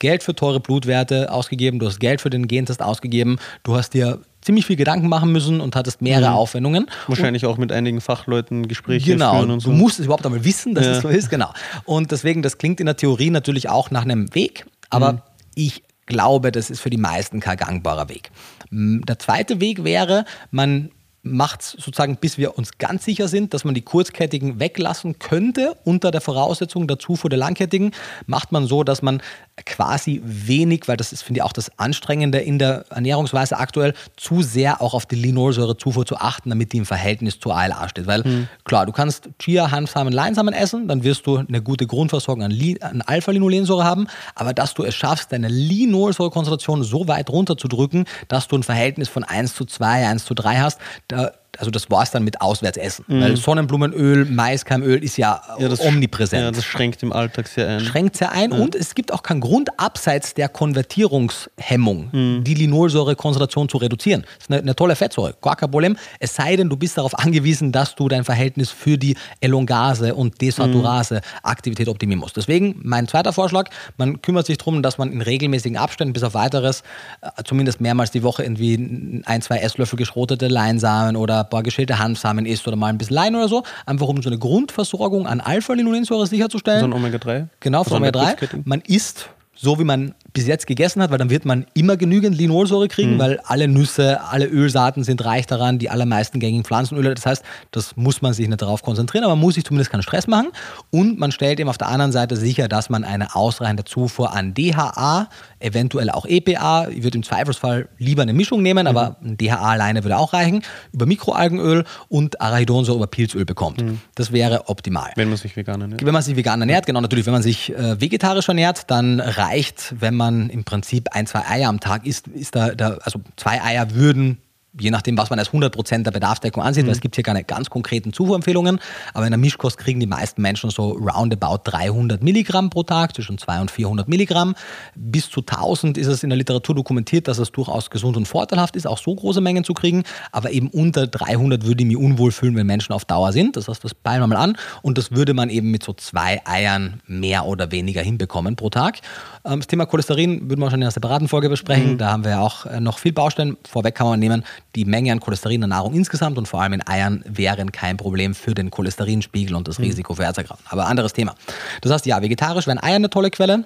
Geld 0.00 0.22
für 0.22 0.34
teure 0.34 0.60
Blutwerte 0.60 1.32
ausgegeben, 1.32 1.78
du 1.78 1.86
hast 1.86 2.00
Geld 2.00 2.20
für 2.20 2.28
den 2.30 2.48
Gentest 2.48 2.82
ausgegeben, 2.82 3.38
du 3.62 3.76
hast 3.76 3.94
dir 3.94 4.20
ziemlich 4.42 4.66
viel 4.66 4.76
Gedanken 4.76 5.08
machen 5.08 5.32
müssen 5.32 5.60
und 5.60 5.76
hattest 5.76 6.02
mehrere 6.02 6.32
Aufwendungen. 6.32 6.86
Wahrscheinlich 7.06 7.46
auch 7.46 7.56
mit 7.56 7.72
einigen 7.72 8.00
Fachleuten 8.02 8.68
Gespräche 8.68 9.12
Genau, 9.12 9.36
führen 9.38 9.50
und 9.52 9.60
so. 9.60 9.70
du 9.70 9.76
musst 9.76 10.00
es 10.00 10.04
überhaupt 10.06 10.26
einmal 10.26 10.44
wissen, 10.44 10.74
dass 10.74 10.84
Ja. 10.84 10.92
es 10.92 11.00
so 11.02 11.08
ist, 11.08 11.30
genau. 11.30 11.50
Und 11.84 12.10
deswegen, 12.10 12.42
das 12.42 12.58
klingt 12.58 12.80
in 12.80 12.86
der 12.86 12.96
Theorie 12.96 13.30
natürlich 13.30 13.70
auch 13.70 13.90
nach 13.90 14.02
einem 14.02 14.34
Weg, 14.34 14.66
aber 14.90 15.12
Mhm. 15.14 15.18
ich 15.54 15.82
glaube, 16.06 16.52
das 16.52 16.68
ist 16.68 16.80
für 16.80 16.90
die 16.90 16.98
meisten 16.98 17.40
kein 17.40 17.56
gangbarer 17.56 18.10
Weg. 18.10 18.30
Der 18.70 19.18
zweite 19.18 19.60
Weg 19.60 19.84
wäre, 19.84 20.26
man 20.50 20.90
macht 21.24 21.62
es 21.62 21.70
sozusagen, 21.70 22.16
bis 22.16 22.38
wir 22.38 22.56
uns 22.56 22.78
ganz 22.78 23.04
sicher 23.04 23.28
sind, 23.28 23.54
dass 23.54 23.64
man 23.64 23.74
die 23.74 23.82
kurzkettigen 23.82 24.60
weglassen 24.60 25.18
könnte, 25.18 25.76
unter 25.84 26.10
der 26.10 26.20
Voraussetzung 26.20 26.86
der 26.86 26.98
Zufuhr 26.98 27.30
der 27.30 27.38
langkettigen, 27.38 27.92
macht 28.26 28.52
man 28.52 28.66
so, 28.66 28.84
dass 28.84 29.02
man 29.02 29.22
quasi 29.64 30.20
wenig, 30.24 30.88
weil 30.88 30.96
das 30.96 31.12
ist, 31.12 31.22
finde 31.22 31.38
ich, 31.38 31.42
auch 31.44 31.52
das 31.52 31.78
Anstrengende 31.78 32.38
in 32.38 32.58
der 32.58 32.86
Ernährungsweise 32.90 33.56
aktuell, 33.56 33.94
zu 34.16 34.42
sehr 34.42 34.82
auch 34.82 34.94
auf 34.94 35.06
die 35.06 35.14
Linolsäurezufuhr 35.14 36.04
zu 36.04 36.16
achten, 36.16 36.50
damit 36.50 36.72
die 36.72 36.78
im 36.78 36.86
Verhältnis 36.86 37.38
zur 37.38 37.56
ALA 37.56 37.88
steht. 37.88 38.06
Weil 38.06 38.48
klar, 38.64 38.84
du 38.84 38.92
kannst 38.92 39.28
Chia, 39.38 39.70
Hanfsamen, 39.70 40.12
Leinsamen 40.12 40.54
essen, 40.54 40.88
dann 40.88 41.04
wirst 41.04 41.26
du 41.26 41.36
eine 41.36 41.62
gute 41.62 41.86
Grundversorgung 41.86 42.42
an, 42.42 42.50
Li- 42.50 42.80
an 42.80 43.02
Alpha-Linolensäure 43.02 43.84
haben, 43.84 44.08
aber 44.34 44.54
dass 44.54 44.74
du 44.74 44.82
es 44.82 44.94
schaffst, 44.94 45.30
deine 45.32 45.48
Linolsäurekonzentration 45.48 46.82
so 46.82 47.06
weit 47.06 47.30
runterzudrücken, 47.30 48.06
dass 48.28 48.48
du 48.48 48.56
ein 48.56 48.62
Verhältnis 48.64 49.08
von 49.08 49.22
1 49.22 49.54
zu 49.54 49.64
2, 49.64 50.08
1 50.08 50.24
zu 50.24 50.34
3 50.34 50.58
hast, 50.58 50.80
da 51.08 51.32
also 51.58 51.70
das 51.70 51.90
war 51.90 52.02
es 52.02 52.10
dann 52.10 52.24
mit 52.24 52.40
Auswärtsessen. 52.40 53.04
Mhm. 53.08 53.20
Weil 53.20 53.36
Sonnenblumenöl, 53.36 54.24
Maiskeimöl 54.24 55.02
ist 55.02 55.16
ja, 55.16 55.42
ja 55.58 55.68
das, 55.68 55.80
omnipräsent. 55.80 56.42
Ja, 56.42 56.50
das 56.50 56.64
schränkt 56.64 57.02
im 57.02 57.12
Alltag 57.12 57.48
sehr 57.48 57.68
ein. 57.68 57.80
Schränkt 57.80 58.16
sehr 58.16 58.32
ein 58.32 58.52
ja. 58.52 58.58
und 58.58 58.74
es 58.74 58.94
gibt 58.94 59.12
auch 59.12 59.22
keinen 59.22 59.40
Grund, 59.40 59.78
abseits 59.78 60.34
der 60.34 60.48
Konvertierungshemmung 60.48 62.08
mhm. 62.12 62.44
die 62.44 62.54
Linolsäurekonzentration 62.54 63.68
zu 63.68 63.78
reduzieren. 63.78 64.22
Das 64.22 64.44
ist 64.44 64.50
eine, 64.50 64.60
eine, 64.60 64.76
tolle 64.76 64.96
Fettsäure, 64.96 65.34
gar 65.40 65.56
kein 65.56 65.70
Problem. 65.70 65.96
Es 66.20 66.34
sei 66.34 66.56
denn, 66.56 66.68
du 66.68 66.76
bist 66.76 66.98
darauf 66.98 67.18
angewiesen, 67.18 67.72
dass 67.72 67.94
du 67.94 68.08
dein 68.08 68.24
Verhältnis 68.24 68.70
für 68.70 68.98
die 68.98 69.16
Elongase 69.40 70.14
und 70.14 70.40
Desaturase 70.40 71.20
Aktivität 71.42 71.88
optimieren 71.88 72.20
musst. 72.20 72.36
Deswegen 72.36 72.80
mein 72.82 73.08
zweiter 73.08 73.32
Vorschlag, 73.32 73.70
man 73.96 74.20
kümmert 74.22 74.46
sich 74.46 74.58
darum, 74.58 74.82
dass 74.82 74.98
man 74.98 75.12
in 75.12 75.20
regelmäßigen 75.20 75.76
Abständen 75.76 76.12
bis 76.12 76.22
auf 76.22 76.34
weiteres 76.34 76.82
äh, 77.20 77.42
zumindest 77.44 77.80
mehrmals 77.80 78.10
die 78.10 78.22
Woche 78.22 78.42
irgendwie 78.42 79.22
ein, 79.24 79.42
zwei 79.42 79.58
Esslöffel 79.58 79.96
geschrotete 79.96 80.48
Leinsamen 80.48 81.16
oder 81.16 81.43
ein 81.44 81.50
paar 81.50 81.62
geschälte 81.62 81.98
Hanfsamen 81.98 82.46
isst 82.46 82.66
oder 82.66 82.76
mal 82.76 82.88
ein 82.88 82.98
bisschen 82.98 83.14
Lein 83.14 83.34
oder 83.34 83.48
so, 83.48 83.62
einfach 83.86 84.08
um 84.08 84.22
so 84.22 84.28
eine 84.28 84.38
Grundversorgung 84.38 85.26
an 85.26 85.40
Alpha-Linolensäure 85.40 86.26
sicherzustellen. 86.26 86.80
So 86.80 86.86
ein 86.86 86.92
Omega-3? 86.92 87.46
Genau, 87.60 87.84
von 87.84 87.98
Omega-3. 87.98 88.62
Man 88.64 88.80
isst 88.80 89.28
so 89.54 89.78
wie 89.78 89.84
man 89.84 90.14
bis 90.34 90.48
jetzt 90.48 90.66
gegessen 90.66 91.00
hat, 91.00 91.12
weil 91.12 91.18
dann 91.18 91.30
wird 91.30 91.44
man 91.44 91.64
immer 91.74 91.96
genügend 91.96 92.36
Linolsäure 92.36 92.88
kriegen, 92.88 93.14
mhm. 93.14 93.18
weil 93.20 93.40
alle 93.44 93.68
Nüsse, 93.68 94.20
alle 94.20 94.46
Ölsaaten 94.46 95.04
sind 95.04 95.24
reich 95.24 95.46
daran, 95.46 95.78
die 95.78 95.90
allermeisten 95.90 96.40
gängigen 96.40 96.64
Pflanzenöle. 96.64 97.14
Das 97.14 97.24
heißt, 97.24 97.44
das 97.70 97.96
muss 97.96 98.20
man 98.20 98.34
sich 98.34 98.48
nicht 98.48 98.60
darauf 98.60 98.82
konzentrieren, 98.82 99.24
aber 99.24 99.36
man 99.36 99.42
muss 99.42 99.54
sich 99.54 99.64
zumindest 99.64 99.92
keinen 99.92 100.02
Stress 100.02 100.26
machen. 100.26 100.48
Und 100.90 101.20
man 101.20 101.30
stellt 101.30 101.60
eben 101.60 101.70
auf 101.70 101.78
der 101.78 101.86
anderen 101.86 102.10
Seite 102.10 102.34
sicher, 102.36 102.66
dass 102.66 102.90
man 102.90 103.04
eine 103.04 103.36
ausreichende 103.36 103.84
Zufuhr 103.84 104.34
an 104.34 104.54
DHA, 104.54 105.28
eventuell 105.60 106.10
auch 106.10 106.26
EPA, 106.26 106.88
ich 106.88 107.04
würde 107.04 107.16
im 107.16 107.22
Zweifelsfall 107.22 107.88
lieber 107.98 108.22
eine 108.22 108.32
Mischung 108.32 108.60
nehmen, 108.60 108.82
mhm. 108.82 108.88
aber 108.88 109.16
ein 109.24 109.36
DHA 109.36 109.70
alleine 109.70 110.02
würde 110.02 110.18
auch 110.18 110.32
reichen, 110.32 110.62
über 110.92 111.06
Mikroalgenöl 111.06 111.84
und 112.08 112.40
Arachidonsäure 112.40 112.98
über 112.98 113.06
Pilzöl 113.06 113.44
bekommt. 113.44 113.82
Mhm. 113.82 114.00
Das 114.16 114.32
wäre 114.32 114.68
optimal. 114.68 115.12
Wenn 115.14 115.28
man 115.28 115.38
sich 115.38 115.54
vegan 115.54 115.80
ernährt. 115.80 116.04
Wenn 116.04 116.12
man 116.12 116.22
sich 116.22 116.34
vegan 116.34 116.60
ernährt, 116.60 116.86
genau, 116.86 117.00
natürlich. 117.00 117.24
Wenn 117.24 117.34
man 117.34 117.42
sich 117.42 117.72
äh, 117.72 118.00
vegetarisch 118.00 118.48
ernährt, 118.48 118.90
dann 118.90 119.20
reicht, 119.20 119.94
wenn 120.00 120.14
man 120.14 120.23
man 120.24 120.50
im 120.50 120.64
Prinzip 120.64 121.08
ein, 121.12 121.26
zwei 121.26 121.46
Eier 121.46 121.68
am 121.68 121.80
Tag 121.80 122.06
isst, 122.06 122.28
ist 122.28 122.54
da, 122.54 122.74
da 122.74 122.98
also 123.02 123.20
zwei 123.36 123.62
Eier 123.62 123.94
würden 123.94 124.38
je 124.78 124.90
nachdem, 124.90 125.16
was 125.16 125.30
man 125.30 125.38
als 125.38 125.50
100% 125.50 126.02
der 126.02 126.10
Bedarfsdeckung 126.10 126.62
ansieht, 126.62 126.84
mhm. 126.84 126.88
weil 126.88 126.94
es 126.94 127.00
gibt 127.00 127.14
hier 127.14 127.24
keine 127.24 127.44
ganz 127.44 127.70
konkreten 127.70 128.12
Zufuhrempfehlungen, 128.12 128.80
aber 129.12 129.26
in 129.26 129.30
der 129.30 129.38
Mischkost 129.38 129.78
kriegen 129.78 130.00
die 130.00 130.06
meisten 130.06 130.42
Menschen 130.42 130.70
so 130.70 130.90
roundabout 130.90 131.60
300 131.64 132.22
Milligramm 132.22 132.70
pro 132.70 132.82
Tag, 132.82 133.14
zwischen 133.14 133.38
200 133.38 133.62
und 133.62 133.70
400 133.70 134.08
Milligramm. 134.08 134.54
Bis 134.94 135.30
zu 135.30 135.40
1000 135.40 135.96
ist 135.96 136.06
es 136.08 136.22
in 136.22 136.30
der 136.30 136.36
Literatur 136.36 136.74
dokumentiert, 136.74 137.28
dass 137.28 137.38
es 137.38 137.52
durchaus 137.52 137.90
gesund 137.90 138.16
und 138.16 138.26
vorteilhaft 138.26 138.76
ist, 138.76 138.86
auch 138.86 138.98
so 138.98 139.14
große 139.14 139.40
Mengen 139.40 139.64
zu 139.64 139.74
kriegen, 139.74 140.02
aber 140.32 140.50
eben 140.50 140.68
unter 140.68 141.06
300 141.06 141.64
würde 141.64 141.82
ich 141.82 141.88
mich 141.88 141.96
unwohl 141.96 142.32
fühlen, 142.32 142.56
wenn 142.56 142.66
Menschen 142.66 142.92
auf 142.92 143.04
Dauer 143.04 143.32
sind. 143.32 143.56
Das 143.56 143.68
heißt, 143.68 143.84
das 143.84 143.94
peilen 143.94 144.20
wir 144.20 144.26
mal 144.26 144.36
an 144.36 144.56
und 144.82 144.98
das 144.98 145.12
würde 145.12 145.34
man 145.34 145.50
eben 145.50 145.70
mit 145.70 145.82
so 145.82 145.92
zwei 145.92 146.40
Eiern 146.46 147.00
mehr 147.06 147.46
oder 147.46 147.70
weniger 147.70 148.02
hinbekommen 148.02 148.56
pro 148.56 148.70
Tag. 148.70 149.00
Ähm, 149.44 149.60
das 149.60 149.66
Thema 149.66 149.86
Cholesterin 149.86 150.48
würden 150.48 150.60
wir 150.60 150.70
schon 150.70 150.80
in 150.80 150.84
einer 150.84 150.90
separaten 150.90 151.28
Folge 151.28 151.48
besprechen, 151.48 151.92
mhm. 151.92 151.98
da 151.98 152.12
haben 152.12 152.24
wir 152.24 152.32
ja 152.32 152.40
auch 152.40 152.66
äh, 152.66 152.80
noch 152.80 152.98
viel 152.98 153.12
Baustellen. 153.12 153.56
Vorweg 153.68 153.94
kann 153.94 154.06
man 154.06 154.18
nehmen, 154.18 154.44
die 154.74 154.84
Menge 154.84 155.12
an 155.12 155.20
Cholesterin 155.20 155.56
in 155.56 155.60
der 155.62 155.68
Nahrung 155.68 155.94
insgesamt 155.94 156.38
und 156.38 156.48
vor 156.48 156.62
allem 156.62 156.72
in 156.74 156.86
Eiern 156.86 157.22
wären 157.26 157.72
kein 157.72 157.96
Problem 157.96 158.34
für 158.34 158.54
den 158.54 158.70
Cholesterinspiegel 158.70 159.54
und 159.54 159.68
das 159.68 159.78
mhm. 159.78 159.86
Risiko 159.86 160.14
für 160.14 160.24
Herzerkrankungen. 160.24 160.70
Aber 160.70 160.86
anderes 160.86 161.12
Thema. 161.12 161.34
Das 161.82 161.92
heißt, 161.92 162.06
ja, 162.06 162.22
vegetarisch 162.22 162.66
wären 162.66 162.82
Eier 162.82 162.96
eine 162.96 163.10
tolle 163.10 163.30
Quelle. 163.30 163.64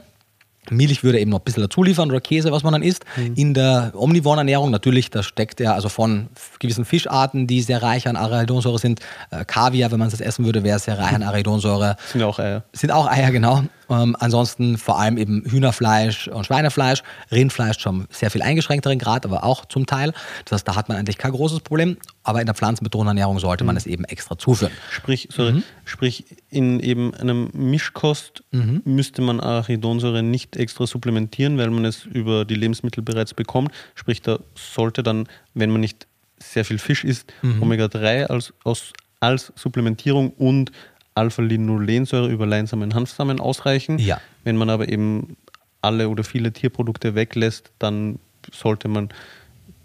Milch 0.70 1.02
würde 1.02 1.18
eben 1.18 1.30
noch 1.30 1.38
ein 1.38 1.44
bisschen 1.44 1.62
dazu 1.62 1.82
liefern 1.82 2.10
oder 2.10 2.20
Käse, 2.20 2.52
was 2.52 2.62
man 2.62 2.72
dann 2.74 2.82
isst. 2.82 3.04
Mhm. 3.16 3.34
In 3.36 3.54
der 3.54 3.92
omnivoren 3.94 4.38
Ernährung 4.38 4.70
natürlich, 4.70 5.10
da 5.10 5.22
steckt 5.22 5.60
ja 5.60 5.74
also 5.74 5.88
von 5.88 6.28
gewissen 6.58 6.84
Fischarten, 6.84 7.46
die 7.46 7.62
sehr 7.62 7.82
reich 7.82 8.06
an 8.06 8.16
Arachidonsäure 8.16 8.78
sind. 8.78 9.00
Äh, 9.30 9.44
Kaviar, 9.46 9.90
wenn 9.90 9.98
man 9.98 10.08
es 10.08 10.20
essen 10.20 10.44
würde, 10.44 10.64
wäre 10.64 10.78
sehr 10.78 10.98
reich 10.98 11.14
an 11.14 11.22
Arachidonsäure. 11.24 11.96
Sind 12.12 12.22
auch 12.22 12.38
Eier. 12.38 12.64
Sind 12.72 12.90
auch 12.90 13.06
Eier, 13.06 13.30
genau. 13.30 13.62
Ähm, 13.90 14.16
ansonsten 14.18 14.78
vor 14.78 14.98
allem 14.98 15.16
eben 15.16 15.44
Hühnerfleisch 15.46 16.28
und 16.28 16.44
Schweinefleisch. 16.44 17.02
Rindfleisch 17.30 17.78
schon 17.78 18.06
sehr 18.10 18.30
viel 18.30 18.42
eingeschränkteren 18.42 18.98
Grad, 18.98 19.24
aber 19.24 19.44
auch 19.44 19.64
zum 19.64 19.86
Teil. 19.86 20.12
Das 20.44 20.52
heißt, 20.52 20.68
da 20.68 20.76
hat 20.76 20.88
man 20.88 20.98
eigentlich 20.98 21.18
kein 21.18 21.32
großes 21.32 21.60
Problem. 21.60 21.96
Aber 22.22 22.40
in 22.40 22.46
der 22.46 22.54
pflanzenbetonten 22.54 23.08
Ernährung 23.08 23.38
sollte 23.38 23.64
man 23.64 23.74
mhm. 23.74 23.78
es 23.78 23.86
eben 23.86 24.04
extra 24.04 24.36
zuführen. 24.36 24.72
Sprich, 24.90 25.28
sorry, 25.32 25.52
mhm. 25.52 25.62
sprich 25.84 26.24
in 26.50 26.80
eben 26.80 27.14
einem 27.14 27.50
Mischkost 27.54 28.44
mhm. 28.50 28.82
müsste 28.84 29.22
man 29.22 29.40
Arachidonsäure 29.40 30.22
nicht 30.22 30.56
extra 30.56 30.86
supplementieren, 30.86 31.56
weil 31.56 31.70
man 31.70 31.84
es 31.84 32.04
über 32.04 32.44
die 32.44 32.54
Lebensmittel 32.54 33.02
bereits 33.02 33.32
bekommt. 33.32 33.72
Sprich, 33.94 34.20
da 34.20 34.40
sollte 34.54 35.02
dann, 35.02 35.26
wenn 35.54 35.70
man 35.70 35.80
nicht 35.80 36.06
sehr 36.38 36.64
viel 36.64 36.78
Fisch 36.78 37.04
isst, 37.04 37.32
mhm. 37.42 37.62
Omega-3 37.62 38.26
als, 38.26 38.52
als, 38.64 38.92
als 39.20 39.52
Supplementierung 39.56 40.30
und 40.30 40.70
Alpha-Linolensäure 41.18 42.28
über 42.28 42.46
Leinsamen, 42.46 42.94
Hanfsamen 42.94 43.40
ausreichen. 43.40 43.98
Ja. 43.98 44.20
Wenn 44.44 44.56
man 44.56 44.70
aber 44.70 44.88
eben 44.88 45.36
alle 45.82 46.08
oder 46.08 46.24
viele 46.24 46.52
Tierprodukte 46.52 47.14
weglässt, 47.14 47.70
dann 47.78 48.18
sollte 48.52 48.88
man 48.88 49.10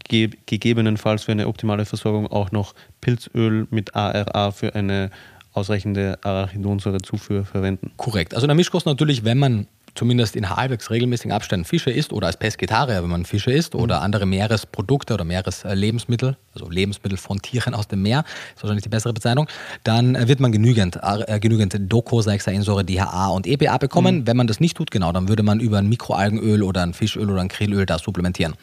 ge 0.07 0.29
gegebenenfalls 0.45 1.23
für 1.23 1.31
eine 1.31 1.47
optimale 1.47 1.85
Versorgung 1.85 2.27
auch 2.27 2.51
noch 2.51 2.73
Pilzöl 3.01 3.67
mit 3.69 3.95
ARA 3.95 4.51
für 4.51 4.75
eine 4.75 5.09
ausreichende 5.53 6.17
Arachidonsäurezufuhr 6.23 7.45
verwenden. 7.45 7.91
Korrekt. 7.97 8.33
Also 8.33 8.45
in 8.45 8.49
der 8.49 8.55
Mischkost 8.55 8.85
natürlich, 8.85 9.23
wenn 9.23 9.37
man 9.37 9.67
zumindest 9.95 10.35
in 10.35 10.49
halbwegs 10.49 10.89
regelmäßigen 10.89 11.31
Abständen 11.31 11.65
Fische 11.65 11.91
isst 11.91 12.13
oder 12.13 12.27
als 12.27 12.37
Pesketarier, 12.37 13.03
wenn 13.03 13.09
man 13.09 13.25
Fische 13.25 13.51
isst 13.51 13.75
oder 13.75 13.97
mhm. 13.97 14.03
andere 14.03 14.25
Meeresprodukte 14.25 15.13
oder 15.13 15.23
Meereslebensmittel, 15.23 16.37
also 16.53 16.69
Lebensmittel 16.69 17.17
von 17.17 17.41
Tieren 17.41 17.73
aus 17.73 17.87
dem 17.87 18.01
Meer, 18.01 18.23
ist 18.55 18.63
wahrscheinlich 18.63 18.83
die 18.83 18.89
bessere 18.89 19.13
Bezeichnung, 19.13 19.47
dann 19.83 20.27
wird 20.27 20.39
man 20.39 20.51
genügend, 20.51 20.99
äh, 21.01 21.39
genügend 21.39 21.75
Docosahexaensäure, 21.79 22.83
DHA 22.83 23.27
und 23.27 23.47
EPA 23.47 23.77
bekommen. 23.77 24.19
Mhm. 24.19 24.27
Wenn 24.27 24.37
man 24.37 24.47
das 24.47 24.59
nicht 24.59 24.77
tut, 24.77 24.91
genau, 24.91 25.11
dann 25.11 25.27
würde 25.27 25.43
man 25.43 25.59
über 25.59 25.77
ein 25.77 25.89
Mikroalgenöl 25.89 26.63
oder 26.63 26.83
ein 26.83 26.93
Fischöl 26.93 27.29
oder 27.29 27.41
ein 27.41 27.49
Krillöl 27.49 27.85
da 27.85 27.99
supplementieren. 27.99 28.55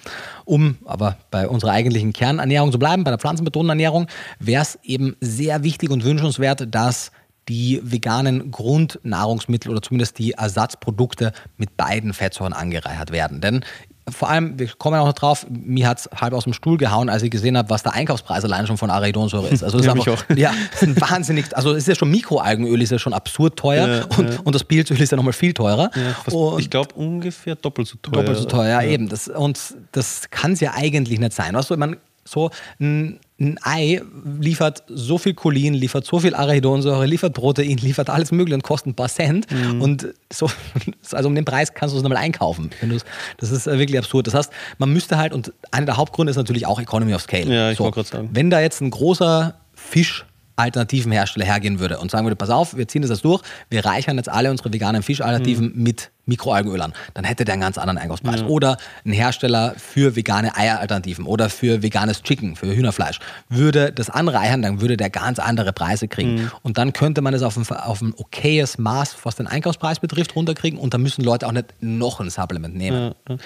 Um 0.45 0.79
aber 0.85 1.17
bei 1.31 1.49
unserer 1.49 1.73
eigentlichen 1.73 2.13
Kernernährung 2.13 2.73
zu 2.73 2.79
bleiben, 2.79 3.05
bei 3.05 3.11
der 3.11 3.19
pflanzenbetonten 3.19 3.71
Ernährung, 3.71 4.07
wäre 4.39 4.63
es 4.63 4.79
eben 4.83 5.17
sehr 5.21 5.63
wichtig 5.63 5.91
und 5.91 6.05
wünschenswert, 6.05 6.75
dass 6.75 7.13
die 7.51 7.81
veganen 7.83 8.53
Grundnahrungsmittel 8.53 9.73
oder 9.73 9.83
zumindest 9.83 10.19
die 10.19 10.33
Ersatzprodukte 10.33 11.33
mit 11.57 11.77
beiden 11.77 12.15
Fettsäuren 12.15 12.53
angereichert 12.53 13.11
werden. 13.11 13.41
Denn 13.41 13.65
vor 14.09 14.31
allem, 14.31 14.57
wir 14.59 14.69
kommen 14.69 14.99
auch 15.01 15.07
noch 15.07 15.15
drauf, 15.15 15.47
mir 15.51 15.89
hat 15.89 15.99
es 15.99 16.11
halb 16.15 16.33
aus 16.33 16.45
dem 16.45 16.53
Stuhl 16.53 16.77
gehauen, 16.77 17.09
als 17.09 17.25
ich 17.25 17.31
gesehen 17.31 17.59
habe, 17.59 17.69
was 17.71 17.83
der 17.83 17.93
Einkaufspreis 17.93 18.45
allein 18.45 18.69
schon 18.69 18.77
von 18.79 18.89
Arachidonsäure 18.89 19.49
ist. 19.49 19.65
Also 19.65 19.79
das 19.83 19.87
ja, 19.87 19.93
ist 19.93 20.09
einfach, 20.09 20.37
ja, 20.37 20.53
ist 20.81 21.01
wahnsinnig, 21.01 21.57
also 21.57 21.73
es 21.73 21.79
ist 21.79 21.89
ja 21.89 21.95
schon 21.97 22.11
Mikroalgenöl, 22.11 22.81
ist 22.81 22.91
ja 22.91 22.99
schon 23.01 23.13
absurd 23.13 23.59
teuer 23.59 23.89
ja, 23.89 24.05
und, 24.17 24.31
ja. 24.31 24.41
und 24.45 24.55
das 24.55 24.63
Pilzöl 24.63 25.01
ist 25.01 25.11
ja 25.11 25.17
nochmal 25.17 25.33
viel 25.33 25.53
teurer. 25.53 25.91
Fast, 26.25 26.61
ich 26.61 26.71
glaube 26.71 26.95
ungefähr 26.95 27.57
doppelt 27.57 27.89
so 27.89 27.97
teuer. 28.01 28.23
Doppelt 28.23 28.39
so 28.39 28.45
teuer, 28.45 28.81
ja, 28.81 28.83
eben. 28.83 29.09
Das, 29.09 29.27
und 29.27 29.59
das 29.91 30.31
kann 30.31 30.53
es 30.53 30.61
ja 30.61 30.75
eigentlich 30.75 31.19
nicht 31.19 31.33
sein. 31.33 31.55
Weißt 31.55 31.71
du, 31.71 31.77
man, 31.77 31.97
so 32.25 32.51
ein, 32.81 33.19
ein, 33.41 33.59
Ei 33.63 34.03
liefert 34.41 34.85
so 34.89 35.19
viel 35.19 35.35
Cholin, 35.35 35.75
liefert 35.75 36.05
so 36.05 36.21
viel 36.21 36.35
Arachidonsäure, 36.35 37.07
liefert 37.07 37.33
Protein, 37.33 37.79
liefert 37.79 38.11
alles 38.11 38.33
Mögliche 38.33 38.55
und 38.55 38.63
kostet 38.63 38.89
ein 38.89 38.95
paar 38.95 39.09
Cent. 39.09 39.47
Mhm. 39.51 39.81
Und 39.81 40.15
so, 40.33 40.51
also 41.13 41.29
um 41.29 41.35
den 41.35 41.45
Preis 41.45 41.75
kannst 41.75 41.95
du 41.95 41.97
es 41.97 42.03
nochmal 42.03 42.23
einkaufen. 42.23 42.71
das 43.39 43.51
ist 43.51 43.67
wirklich 43.67 43.99
absurd. 43.99 44.27
Das 44.27 44.35
heißt, 44.35 44.53
man 44.79 44.93
müsste 44.93 45.17
halt, 45.17 45.33
und 45.33 45.53
einer 45.71 45.87
der 45.87 45.97
Hauptgründe 45.97 46.31
ist 46.31 46.37
natürlich 46.37 46.67
auch 46.67 46.81
Economy 46.81 47.15
of 47.15 47.23
Scale. 47.23 47.53
Ja, 47.53 47.71
ich 47.71 47.79
so, 47.79 47.85
wollte 47.85 47.97
gerade 47.97 48.09
sagen. 48.09 48.29
Wenn 48.33 48.51
da 48.51 48.61
jetzt 48.61 48.81
ein 48.81 48.91
großer 48.91 49.55
Fisch 49.75 50.27
alternativen 50.61 51.13
Hersteller 51.13 51.47
hergehen 51.47 51.81
würde 51.81 51.99
und 51.99 52.11
sagen 52.11 52.27
würde, 52.27 52.37
pass 52.37 52.51
auf, 52.51 52.77
wir 52.77 52.89
ziehen 52.89 53.03
das 53.03 53.11
jetzt 53.11 53.25
durch, 53.25 53.43
wir 53.69 53.85
reichern 53.85 54.17
jetzt 54.17 54.29
alle 54.29 54.51
unsere 54.51 54.73
veganen 54.73 55.03
Fischalternativen 55.03 55.73
mhm. 55.75 55.83
mit 55.83 56.11
Mikroalgenöl 56.27 56.81
an, 56.81 56.93
dann 57.15 57.25
hätte 57.25 57.45
der 57.45 57.55
einen 57.55 57.63
ganz 57.63 57.77
anderen 57.77 57.99
Einkaufspreis. 57.99 58.43
Mhm. 58.43 58.49
Oder 58.49 58.77
ein 59.05 59.13
Hersteller 59.13 59.75
für 59.77 60.17
vegane 60.17 60.57
Eieralternativen 60.57 61.27
oder 61.27 61.51
für 61.51 61.83
veganes 61.83 62.23
Chicken, 62.23 62.57
für 62.57 62.75
Hühnerfleisch, 62.75 63.19
würde 63.49 63.93
das 63.93 64.11
anreichern, 64.11 64.63
dann 64.63 64.81
würde 64.81 64.97
der 64.97 65.11
ganz 65.11 65.39
andere 65.39 65.73
Preise 65.73 66.09
kriegen. 66.09 66.35
Mhm. 66.35 66.51
Und 66.63 66.79
dann 66.79 66.93
könnte 66.93 67.21
man 67.21 67.35
es 67.35 67.43
auf 67.43 67.57
ein, 67.57 67.67
auf 67.77 68.01
ein 68.01 68.15
okayes 68.17 68.79
Maß, 68.79 69.17
was 69.25 69.37
den 69.37 69.47
Einkaufspreis 69.49 69.99
betrifft, 69.99 70.37
runterkriegen 70.37 70.79
und 70.79 70.95
dann 70.95 71.03
müssen 71.03 71.25
Leute 71.25 71.47
auch 71.47 71.53
nicht 71.53 71.75
noch 71.81 72.21
ein 72.21 72.31
Supplement 72.31 72.77
nehmen. 72.77 73.15
Ja 73.29 73.37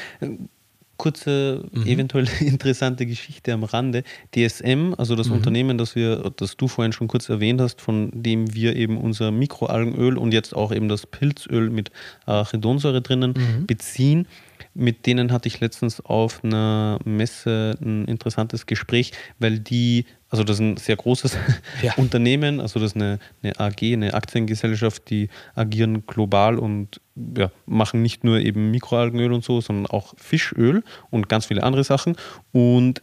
kurze, 0.96 1.64
mhm. 1.72 1.86
eventuell 1.86 2.28
interessante 2.40 3.06
Geschichte 3.06 3.52
am 3.52 3.64
Rande. 3.64 4.04
DSM, 4.34 4.94
also 4.96 5.16
das 5.16 5.28
mhm. 5.28 5.34
Unternehmen, 5.34 5.78
das 5.78 5.94
wir, 5.94 6.32
das 6.36 6.56
du 6.56 6.68
vorhin 6.68 6.92
schon 6.92 7.08
kurz 7.08 7.28
erwähnt 7.28 7.60
hast, 7.60 7.80
von 7.80 8.10
dem 8.12 8.54
wir 8.54 8.76
eben 8.76 8.98
unser 8.98 9.30
Mikroalgenöl 9.30 10.18
und 10.18 10.32
jetzt 10.32 10.54
auch 10.54 10.72
eben 10.72 10.88
das 10.88 11.06
Pilzöl 11.06 11.70
mit 11.70 11.90
Arachidonsäure 12.26 13.02
drinnen 13.02 13.34
mhm. 13.36 13.66
beziehen, 13.66 14.26
mit 14.74 15.06
denen 15.06 15.32
hatte 15.32 15.48
ich 15.48 15.60
letztens 15.60 16.00
auf 16.00 16.42
einer 16.44 16.98
Messe 17.04 17.76
ein 17.80 18.06
interessantes 18.06 18.66
Gespräch, 18.66 19.12
weil 19.38 19.58
die, 19.60 20.04
also 20.28 20.44
das 20.44 20.56
ist 20.56 20.60
ein 20.60 20.76
sehr 20.76 20.96
großes 20.96 21.36
ja. 21.82 21.94
Unternehmen, 21.96 22.60
also 22.60 22.80
das 22.80 22.90
ist 22.90 22.96
eine, 22.96 23.18
eine 23.42 23.58
AG, 23.58 23.82
eine 23.82 24.14
Aktiengesellschaft, 24.14 25.08
die 25.10 25.28
agieren 25.54 26.06
global 26.06 26.58
und 26.58 27.00
ja, 27.36 27.50
machen 27.66 28.02
nicht 28.02 28.24
nur 28.24 28.40
eben 28.40 28.70
Mikroalgenöl 28.70 29.32
und 29.32 29.44
so, 29.44 29.60
sondern 29.60 29.86
auch 29.86 30.14
Fischöl 30.16 30.82
und 31.10 31.28
ganz 31.28 31.46
viele 31.46 31.62
andere 31.62 31.84
Sachen. 31.84 32.16
Und 32.52 33.02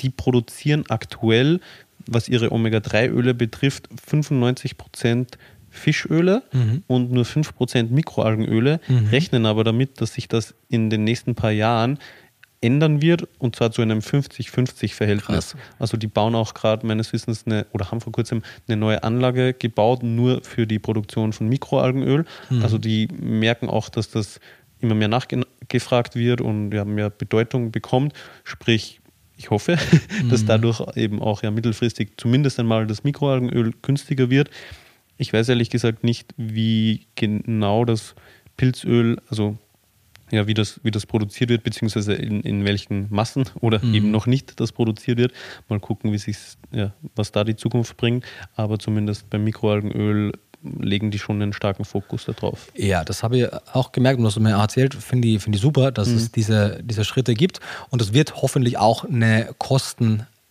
die 0.00 0.10
produzieren 0.10 0.84
aktuell 0.88 1.60
was 2.08 2.28
ihre 2.28 2.52
Omega-3-Öle 2.52 3.34
betrifft, 3.34 3.88
95% 4.10 5.34
Fischöle 5.78 6.42
Mhm. 6.52 6.82
und 6.86 7.12
nur 7.12 7.24
5% 7.24 7.90
Mikroalgenöle, 7.90 8.80
rechnen 9.10 9.46
aber 9.46 9.64
damit, 9.64 10.00
dass 10.00 10.14
sich 10.14 10.28
das 10.28 10.54
in 10.68 10.90
den 10.90 11.04
nächsten 11.04 11.34
paar 11.34 11.50
Jahren 11.52 11.98
ändern 12.60 13.00
wird 13.00 13.28
und 13.38 13.54
zwar 13.54 13.70
zu 13.70 13.82
einem 13.82 14.00
50-50-Verhältnis. 14.00 15.52
Krass. 15.52 15.56
Also 15.78 15.96
die 15.96 16.08
bauen 16.08 16.34
auch 16.34 16.54
gerade 16.54 16.86
meines 16.86 17.12
Wissens 17.12 17.44
eine, 17.46 17.66
oder 17.72 17.90
haben 17.90 18.00
vor 18.00 18.12
kurzem 18.12 18.42
eine 18.66 18.76
neue 18.76 19.02
Anlage 19.04 19.54
gebaut, 19.54 20.02
nur 20.02 20.42
für 20.42 20.66
die 20.66 20.78
Produktion 20.80 21.32
von 21.32 21.48
Mikroalgenöl. 21.48 22.24
Also 22.62 22.78
die 22.78 23.08
merken 23.20 23.68
auch, 23.68 23.88
dass 23.88 24.10
das 24.10 24.40
immer 24.80 24.94
mehr 24.96 25.08
nachgefragt 25.08 26.16
wird 26.16 26.40
und 26.40 26.72
ja, 26.72 26.84
mehr 26.84 27.10
Bedeutung 27.10 27.70
bekommt. 27.70 28.12
Sprich, 28.44 29.00
ich 29.36 29.50
hoffe, 29.50 29.76
dass 30.30 30.44
dadurch 30.44 30.80
eben 30.96 31.22
auch 31.22 31.44
ja 31.44 31.52
mittelfristig 31.52 32.10
zumindest 32.16 32.58
einmal 32.58 32.86
das 32.88 33.04
Mikroalgenöl 33.04 33.72
günstiger 33.82 34.30
wird. 34.30 34.50
Ich 35.18 35.32
weiß 35.32 35.48
ehrlich 35.48 35.68
gesagt 35.68 36.04
nicht, 36.04 36.32
wie 36.36 37.06
genau 37.16 37.84
das 37.84 38.14
Pilzöl, 38.56 39.20
also 39.28 39.58
ja, 40.30 40.46
wie 40.46 40.54
das, 40.54 40.80
wie 40.82 40.90
das 40.90 41.06
produziert 41.06 41.50
wird, 41.50 41.62
beziehungsweise 41.62 42.14
in, 42.14 42.42
in 42.42 42.64
welchen 42.64 43.06
Massen 43.10 43.44
oder 43.60 43.82
eben 43.82 44.10
noch 44.10 44.26
nicht 44.26 44.60
das 44.60 44.72
produziert 44.72 45.18
wird. 45.18 45.32
Mal 45.68 45.80
gucken, 45.80 46.12
wie 46.12 46.18
sich's, 46.18 46.58
ja, 46.70 46.92
was 47.16 47.32
da 47.32 47.44
die 47.44 47.56
Zukunft 47.56 47.96
bringt. 47.96 48.24
Aber 48.54 48.78
zumindest 48.78 49.28
beim 49.30 49.44
Mikroalgenöl 49.44 50.32
legen 50.62 51.10
die 51.10 51.18
schon 51.18 51.40
einen 51.40 51.52
starken 51.52 51.84
Fokus 51.84 52.24
darauf. 52.24 52.70
Ja, 52.74 53.04
das 53.04 53.22
habe 53.22 53.38
ich 53.38 53.46
auch 53.72 53.92
gemerkt 53.92 54.18
und 54.18 54.24
das 54.24 54.32
hast 54.32 54.36
du 54.36 54.40
mir 54.40 54.56
erzählt, 54.56 54.94
finde 54.94 55.28
ich, 55.28 55.42
finde 55.42 55.56
ich 55.56 55.62
super, 55.62 55.92
dass 55.92 56.08
es 56.08 56.32
diese, 56.32 56.80
diese 56.82 57.04
Schritte 57.04 57.34
gibt. 57.34 57.60
Und 57.90 58.02
es 58.02 58.12
wird 58.12 58.42
hoffentlich 58.42 58.76
auch 58.76 59.04
eine 59.04 59.54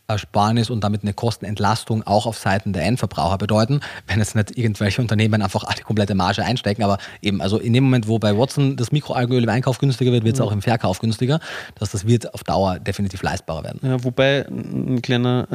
Kostenersparnis 0.07 0.69
und 0.69 0.85
damit 0.85 1.03
eine 1.03 1.13
Kostenentlastung 1.13 2.01
auch 2.03 2.27
auf 2.27 2.37
Seiten 2.37 2.71
der 2.71 2.83
Endverbraucher 2.83 3.37
bedeuten, 3.37 3.81
wenn 4.07 4.19
jetzt 4.19 4.35
nicht 4.35 4.57
irgendwelche 4.57 5.01
Unternehmen 5.01 5.41
einfach 5.41 5.65
die 5.73 5.81
komplette 5.81 6.15
Marge 6.15 6.45
einstecken. 6.45 6.83
Aber 6.83 6.97
eben, 7.21 7.41
also 7.41 7.59
in 7.59 7.73
dem 7.73 7.83
Moment, 7.83 8.07
wo 8.07 8.17
bei 8.17 8.37
Watson 8.37 8.77
das 8.77 8.93
Mikroalgenöl 8.93 9.43
im 9.43 9.49
Einkauf 9.49 9.79
günstiger 9.79 10.13
wird, 10.13 10.23
wird 10.23 10.35
es 10.35 10.41
auch 10.41 10.53
im 10.53 10.61
Verkauf 10.61 10.99
günstiger. 10.99 11.41
Dass 11.75 11.91
das 11.91 12.07
wird 12.07 12.33
auf 12.33 12.45
Dauer 12.45 12.79
definitiv 12.79 13.21
leistbarer 13.21 13.65
werden. 13.65 13.81
Ja, 13.83 14.01
wobei 14.01 14.45
ein 14.47 15.01
kleiner, 15.01 15.49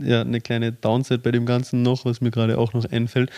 ja, 0.00 0.22
eine 0.22 0.40
kleine 0.40 0.72
Downside 0.72 1.18
bei 1.18 1.30
dem 1.30 1.44
Ganzen 1.44 1.82
noch, 1.82 2.06
was 2.06 2.22
mir 2.22 2.30
gerade 2.30 2.56
auch 2.56 2.72
noch 2.72 2.86
einfällt. 2.90 3.30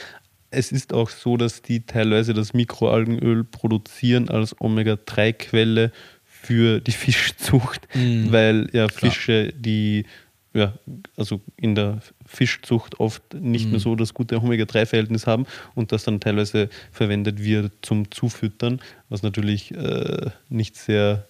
Es 0.52 0.70
ist 0.70 0.92
auch 0.92 1.10
so, 1.10 1.36
dass 1.36 1.62
die 1.62 1.84
teilweise 1.84 2.32
das 2.32 2.54
Mikroalgenöl 2.54 3.42
produzieren 3.42 4.28
als 4.28 4.54
Omega-3-Quelle 4.60 5.90
für 6.24 6.80
die 6.80 6.92
Fischzucht, 6.92 7.88
weil 7.94 8.68
ja 8.72 8.86
Fische, 8.86 9.52
die 9.52 10.06
ja, 10.52 10.74
also 11.16 11.40
in 11.56 11.74
der 11.74 12.00
Fischzucht 12.26 12.98
oft 12.98 13.22
nicht 13.34 13.70
mehr 13.70 13.78
so 13.78 13.94
das 13.94 14.14
gute 14.14 14.36
Omega-3-Verhältnis 14.36 15.26
haben 15.26 15.46
und 15.74 15.92
das 15.92 16.04
dann 16.04 16.20
teilweise 16.20 16.68
verwendet 16.90 17.42
wird 17.42 17.72
zum 17.82 18.10
Zufüttern, 18.10 18.80
was 19.08 19.22
natürlich 19.22 19.72
äh, 19.72 20.30
nicht 20.48 20.76
sehr 20.76 21.26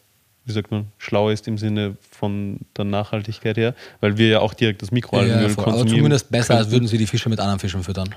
wie 0.47 0.53
sagt 0.53 0.71
man, 0.71 0.87
schlau 0.99 1.31
ist 1.31 1.47
im 1.49 1.59
Sinne 1.59 1.97
von 2.01 2.59
der 2.77 2.85
Nachhaltigkeit 2.85 3.57
her, 3.57 3.75
weil 4.01 4.17
wir 4.17 4.29
ja 4.29 4.41
auch 4.41 4.55
direkt 4.55 4.83
das 4.83 4.91
Mikroalgenöl 4.91 5.51
voll. 5.51 5.65
aber 5.65 5.73
konsumieren. 5.73 5.99
zumindest 5.99 6.31
besser, 6.31 6.57
als 6.57 6.71
würden 6.71 6.89
sie 6.89 6.99
die 6.99 7.07
Fische 7.07 7.29
mit 7.29 7.39
anderen 7.39 7.61
Fischen 7.61 7.85
füttern. 7.85 8.15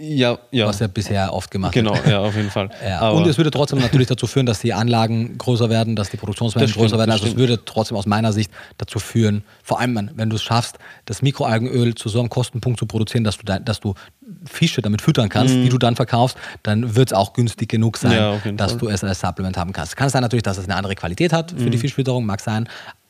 Ja, 0.00 0.38
ja. 0.52 0.66
Was 0.66 0.78
ja 0.78 0.86
bisher 0.86 1.32
oft 1.34 1.50
gemacht 1.50 1.72
genau, 1.72 1.92
wird. 1.92 2.06
ja, 2.06 2.20
auf 2.20 2.36
jeden 2.36 2.50
Fall. 2.50 2.70
Ja, 2.84 3.10
und 3.10 3.26
es 3.26 3.36
würde 3.36 3.50
trotzdem 3.50 3.80
natürlich 3.80 4.06
dazu 4.06 4.28
führen, 4.28 4.46
dass 4.46 4.60
die 4.60 4.72
Anlagen 4.72 5.36
größer 5.38 5.68
werden, 5.70 5.96
dass 5.96 6.08
die 6.10 6.16
Produktionsmengen 6.16 6.66
Das 6.66 6.70
stimmt, 6.70 6.84
größer 6.84 6.98
werden. 6.98 7.10
Also 7.10 7.26
es 7.26 7.36
würde 7.36 7.64
trotzdem 7.64 7.96
aus 7.96 8.06
meiner 8.06 8.32
Sicht 8.32 8.52
dazu 8.76 9.00
führen, 9.00 9.42
vor 9.64 9.80
allem 9.80 10.10
wenn- 10.14 10.30
du 10.30 10.36
es 10.36 10.42
schaffst, 10.42 10.78
das 11.06 11.20
Mikroalgenöl 11.22 11.96
zu 11.96 12.08
so 12.08 12.20
einem 12.20 12.28
Kostenpunkt 12.28 12.78
zu 12.78 12.86
produzieren, 12.86 13.24
dass 13.24 13.38
du, 13.38 13.44
da, 13.44 13.58
dass 13.58 13.80
du 13.80 13.94
Fische 14.44 14.82
damit 14.82 15.02
füttern 15.02 15.28
kannst, 15.30 15.54
die 15.54 15.68
du 15.68 15.78
dann 15.78 15.96
verkaufst, 15.96 16.36
dann 16.62 16.94
wird 16.94 17.08
es 17.10 17.12
auch 17.12 17.32
günstig 17.32 17.68
genug 17.68 17.96
sein, 17.96 18.12
Mhm. 18.12 18.40
Ja, 18.44 18.52
dass 18.52 18.72
Fall. 18.72 18.78
du 18.80 18.88
es 18.88 19.02
als 19.02 19.18
Supplement 19.20 19.56
haben 19.56 19.72
kannst. 19.72 19.96
Kann 19.96 20.10
sein 20.10 20.22
natürlich, 20.22 20.42
dass 20.44 20.58
es 20.58 20.64
eine 20.64 20.76
andere 20.76 20.94
Qualität 20.94 21.32
hat 21.32 21.50
für 21.50 21.64
Mhm. 21.66 21.70
die 21.72 21.78
Fischfütterung, 21.78 22.24
mag 22.24 22.40
sein, 22.40 22.68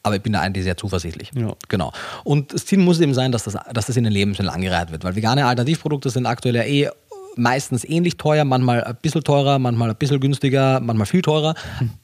aber 0.08 0.16
ich 0.16 0.22
bin 0.22 0.32
da 0.32 0.40
eigentlich 0.40 0.64
sehr 0.64 0.76
zuversichtlich. 0.76 1.30
Ja. 1.34 1.54
Genau. 1.68 1.92
Und 2.24 2.52
das 2.52 2.66
Ziel 2.66 2.78
muss 2.78 3.00
eben 3.00 3.14
sein, 3.14 3.32
dass 3.32 3.44
das, 3.44 3.56
dass 3.72 3.86
das 3.86 3.96
in 3.96 4.04
den 4.04 4.12
Lebensmitteln 4.12 4.54
angereiht 4.54 4.90
wird, 4.90 5.04
weil 5.04 5.14
vegane 5.14 5.46
Alternativprodukte 5.46 6.10
sind 6.10 6.26
aktuell 6.26 6.56
ja 6.56 6.62
eh 6.62 6.88
meistens 7.38 7.84
ähnlich 7.84 8.16
teuer, 8.16 8.44
manchmal 8.44 8.82
ein 8.82 8.96
bisschen 9.00 9.22
teurer, 9.22 9.58
manchmal 9.58 9.90
ein 9.90 9.96
bisschen 9.96 10.18
günstiger, 10.18 10.80
manchmal 10.80 11.06
viel 11.06 11.22
teurer, 11.22 11.54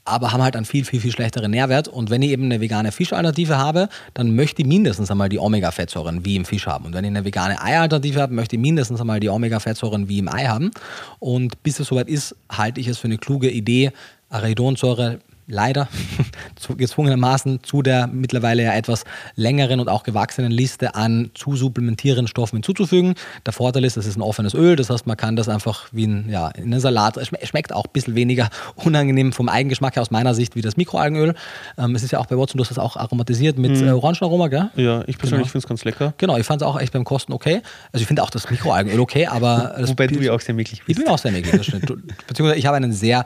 aber 0.05 0.33
haben 0.33 0.43
halt 0.43 0.55
einen 0.55 0.65
viel, 0.65 0.85
viel, 0.85 1.01
viel 1.01 1.11
schlechteren 1.11 1.51
Nährwert. 1.51 1.89
Und 1.89 2.09
wenn 2.09 2.23
ich 2.23 2.31
eben 2.31 2.45
eine 2.45 2.61
vegane 2.61 2.93
Fischalternative 2.93 3.59
habe, 3.59 3.89
dann 4.15 4.37
möchte 4.37 4.63
ich 4.63 4.69
mindestens 4.69 5.11
einmal 5.11 5.29
die 5.29 5.39
Omega-Fettsäuren 5.39 6.25
wie 6.25 6.37
im 6.37 6.45
Fisch 6.45 6.67
haben. 6.67 6.87
Und 6.87 6.95
wenn 6.95 7.05
ich 7.05 7.11
eine 7.11 7.25
vegane 7.25 7.61
Eialternative 7.61 8.21
habe, 8.23 8.35
möchte 8.35 8.57
ich 8.57 8.63
mindestens 8.63 9.01
einmal 9.01 9.19
die 9.19 9.29
Omega-Fettsäuren 9.29 10.09
wie 10.09 10.21
im 10.21 10.29
Ei 10.29 10.45
haben. 10.45 10.71
Und 11.19 11.63
bis 11.65 11.81
es 11.81 11.89
soweit 11.89 12.09
ist, 12.09 12.37
halte 12.51 12.81
ich 12.81 12.87
es 12.87 12.99
für 12.99 13.09
eine 13.09 13.19
kluge 13.19 13.51
Idee, 13.51 13.91
Arachidonsäure 14.31 15.19
leider 15.47 15.89
gezwungenermaßen 16.77 17.61
zu 17.63 17.83
der 17.83 18.07
mittlerweile 18.07 18.63
ja 18.63 18.73
etwas 18.75 19.05
längeren 19.37 19.81
und 19.81 19.89
auch 19.89 20.03
gewachsenen 20.03 20.51
Liste 20.53 20.95
an 20.95 21.31
zu 21.35 21.57
supplementierenden 21.57 22.27
Stoffen 22.29 22.57
hinzuzufügen. 22.57 23.15
Der 23.45 23.53
Vorteil 23.53 23.85
ist, 23.85 23.97
es 23.97 24.07
ist 24.07 24.17
ein 24.17 24.23
offenes 24.23 24.55
Öl, 24.55 24.77
das 24.77 24.91
heißt, 24.91 25.07
man 25.07 25.17
kann 25.17 25.37
das 25.37 25.49
einfach 25.49 25.89
wie 25.93 26.07
ein, 26.07 26.29
ja, 26.31 26.49
in 26.49 26.65
einen 26.65 26.81
Salat, 26.81 27.17
es 27.17 27.29
schme- 27.29 27.39
es 27.41 27.49
schmeckt 27.49 27.73
auch 27.73 27.85
ein 27.85 27.91
bisschen 27.93 28.15
weniger 28.15 28.49
unangenehm 28.77 29.33
vom 29.33 29.49
Eigengeschmack 29.49 29.97
her 29.97 30.03
aus 30.03 30.11
meiner 30.11 30.35
Sicht 30.35 30.57
wie 30.57 30.63
das 30.63 30.77
Mikroalgenöl. 30.77 31.35
Ähm, 31.79 31.95
es 31.95 32.03
ist 32.03 32.11
ja 32.11 32.19
auch 32.19 32.27
bei 32.27 32.37
Watson, 32.37 32.59
du 32.59 32.65
hast 32.65 32.71
das 32.71 32.79
auch 32.79 32.97
aromatisiert 32.97 33.59
mit 33.59 33.81
äh, 33.81 33.91
Orangenaroma, 33.91 34.49
gell? 34.49 34.71
ja, 34.77 35.03
ich 35.07 35.19
persönlich 35.19 35.45
Genau. 35.45 35.53
finde 35.53 35.59
es 35.65 35.69
ganz 35.69 35.85
lecker. 35.85 36.15
Genau, 36.19 36.37
ich 36.37 36.47
fand 36.47 36.63
es 36.63 36.67
auch 36.69 36.81
echt 36.81 36.93
beim 36.93 37.05
Kosten 37.05 37.33
okay. 37.33 37.61
Also 37.93 38.03
ich 38.03 38.07
finde 38.07 38.23
auch 38.23 38.31
das 38.31 38.49
Mikroalgenöl 38.51 39.01
okay, 39.01 39.27
aber 39.27 39.75
Wobei 39.81 40.07
du 40.07 40.21
ja 40.21 40.33
auch 40.33 40.41
sehr 40.41 40.57
ich 40.59 40.85
bist. 40.85 40.99
bin 41.01 41.09
auch 41.09 41.19
sehr 41.19 41.33
mäglich, 41.33 41.53
das 41.57 41.67
stimmt. 41.67 41.87
Beziehungsweise 42.27 42.59
ich 42.59 42.67
habe 42.67 42.77
einen 42.77 42.93
sehr 42.93 43.25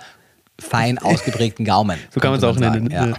fein 0.60 0.98
ausgeprägten 1.02 1.64
Gaumen. 1.64 1.98
So 2.10 2.20
kann 2.20 2.32
könnte 2.32 2.46
man's 2.46 2.56
auch 2.56 2.60
man 2.60 2.88
nennen, 2.88 2.90
Ja. 2.90 3.14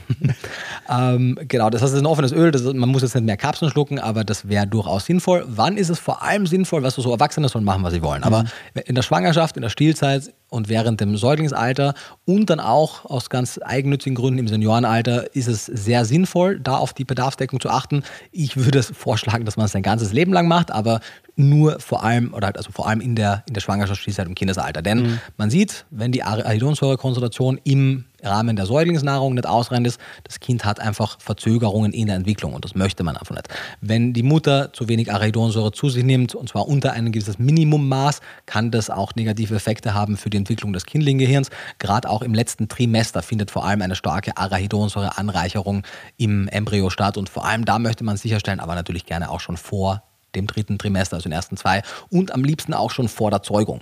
ähm, 1.13 1.37
genau, 1.47 1.69
das 1.69 1.81
heißt, 1.81 1.93
es 1.93 1.97
ist 1.97 2.03
ein 2.03 2.07
offenes 2.07 2.31
Öl, 2.31 2.53
ist, 2.53 2.65
man 2.73 2.89
muss 2.89 3.01
jetzt 3.01 3.15
nicht 3.15 3.25
mehr 3.25 3.37
Kapseln 3.37 3.71
schlucken, 3.71 3.99
aber 3.99 4.23
das 4.23 4.47
wäre 4.47 4.67
durchaus 4.67 5.05
sinnvoll. 5.05 5.45
Wann 5.47 5.77
ist 5.77 5.89
es 5.89 5.99
vor 5.99 6.21
allem 6.21 6.47
sinnvoll, 6.47 6.83
was 6.83 6.95
du 6.95 7.01
so 7.01 7.11
Erwachsene 7.11 7.47
sollen 7.49 7.65
machen, 7.65 7.83
was 7.83 7.93
sie 7.93 8.01
wollen. 8.01 8.23
Aber 8.23 8.45
in 8.85 8.95
der 8.95 9.01
Schwangerschaft, 9.01 9.55
in 9.55 9.61
der 9.61 9.69
Stillzeit 9.69 10.33
und 10.49 10.69
während 10.69 11.01
dem 11.01 11.15
Säuglingsalter 11.17 11.93
und 12.25 12.49
dann 12.49 12.59
auch 12.59 13.05
aus 13.05 13.29
ganz 13.29 13.59
eigennützigen 13.63 14.15
Gründen 14.15 14.39
im 14.39 14.47
Seniorenalter 14.47 15.35
ist 15.35 15.47
es 15.47 15.65
sehr 15.65 16.05
sinnvoll, 16.05 16.59
da 16.59 16.77
auf 16.77 16.93
die 16.93 17.05
Bedarfsdeckung 17.05 17.59
zu 17.59 17.69
achten. 17.69 18.03
Ich 18.31 18.57
würde 18.57 18.79
es 18.79 18.91
vorschlagen, 18.95 19.45
dass 19.45 19.57
man 19.57 19.65
es 19.65 19.71
sein 19.71 19.83
ganzes 19.83 20.13
Leben 20.13 20.33
lang 20.33 20.47
macht, 20.47 20.71
aber 20.71 20.99
nur 21.35 21.79
vor 21.79 22.03
allem 22.03 22.33
oder 22.33 22.47
halt 22.47 22.57
also 22.57 22.71
vor 22.71 22.87
allem 22.87 23.01
in 23.01 23.15
der, 23.15 23.43
in 23.47 23.53
der 23.53 23.61
Schwangerschaft, 23.61 24.01
Stillzeit 24.01 24.27
und 24.27 24.35
Kindesalter. 24.35 24.81
Denn 24.81 25.19
man 25.37 25.49
sieht, 25.49 25.85
wenn 25.89 26.11
die 26.11 26.23
Arachidonsäurekonzentration 26.23 27.59
im 27.63 28.05
Rahmen 28.23 28.55
der 28.55 28.65
Säuglingsnahrung 28.65 29.33
nicht 29.33 29.47
ausreichend 29.47 29.87
ist, 29.87 29.99
das 30.23 30.39
Kind 30.39 30.65
hat 30.65 30.79
einfach 30.79 31.19
Verzögerungen 31.19 31.93
in 31.93 32.07
der 32.07 32.15
Entwicklung 32.15 32.53
und 32.53 32.65
das 32.65 32.75
möchte 32.75 33.03
man 33.03 33.17
einfach 33.17 33.35
nicht. 33.35 33.47
Wenn 33.81 34.13
die 34.13 34.23
Mutter 34.23 34.71
zu 34.73 34.87
wenig 34.87 35.11
Arachidonsäure 35.11 35.71
zu 35.71 35.89
sich 35.89 36.03
nimmt 36.03 36.35
und 36.35 36.49
zwar 36.49 36.67
unter 36.67 36.93
ein 36.93 37.11
gewisses 37.11 37.39
Minimummaß, 37.39 38.21
kann 38.45 38.71
das 38.71 38.89
auch 38.89 39.15
negative 39.15 39.55
Effekte 39.55 39.93
haben 39.93 40.17
für 40.17 40.29
die 40.29 40.37
Entwicklung 40.37 40.73
des 40.73 40.85
kindlichen 40.85 41.19
Gehirns. 41.19 41.49
Gerade 41.79 42.09
auch 42.09 42.21
im 42.21 42.33
letzten 42.33 42.67
Trimester 42.67 43.21
findet 43.21 43.51
vor 43.51 43.65
allem 43.65 43.81
eine 43.81 43.95
starke 43.95 44.37
Arachidonsäureanreicherung 44.37 45.83
im 46.17 46.47
Embryo 46.47 46.89
statt 46.89 47.17
und 47.17 47.29
vor 47.29 47.45
allem 47.45 47.65
da 47.65 47.79
möchte 47.79 48.03
man 48.03 48.17
sicherstellen, 48.17 48.59
aber 48.59 48.75
natürlich 48.75 49.05
gerne 49.05 49.29
auch 49.29 49.39
schon 49.39 49.57
vor 49.57 50.03
dem 50.35 50.45
dritten 50.45 50.77
Trimester, 50.77 51.15
also 51.15 51.23
den 51.23 51.31
ersten 51.31 51.57
zwei 51.57 51.81
und 52.09 52.33
am 52.33 52.43
liebsten 52.43 52.73
auch 52.73 52.91
schon 52.91 53.07
vor 53.07 53.31
der 53.31 53.41
Zeugung. 53.41 53.81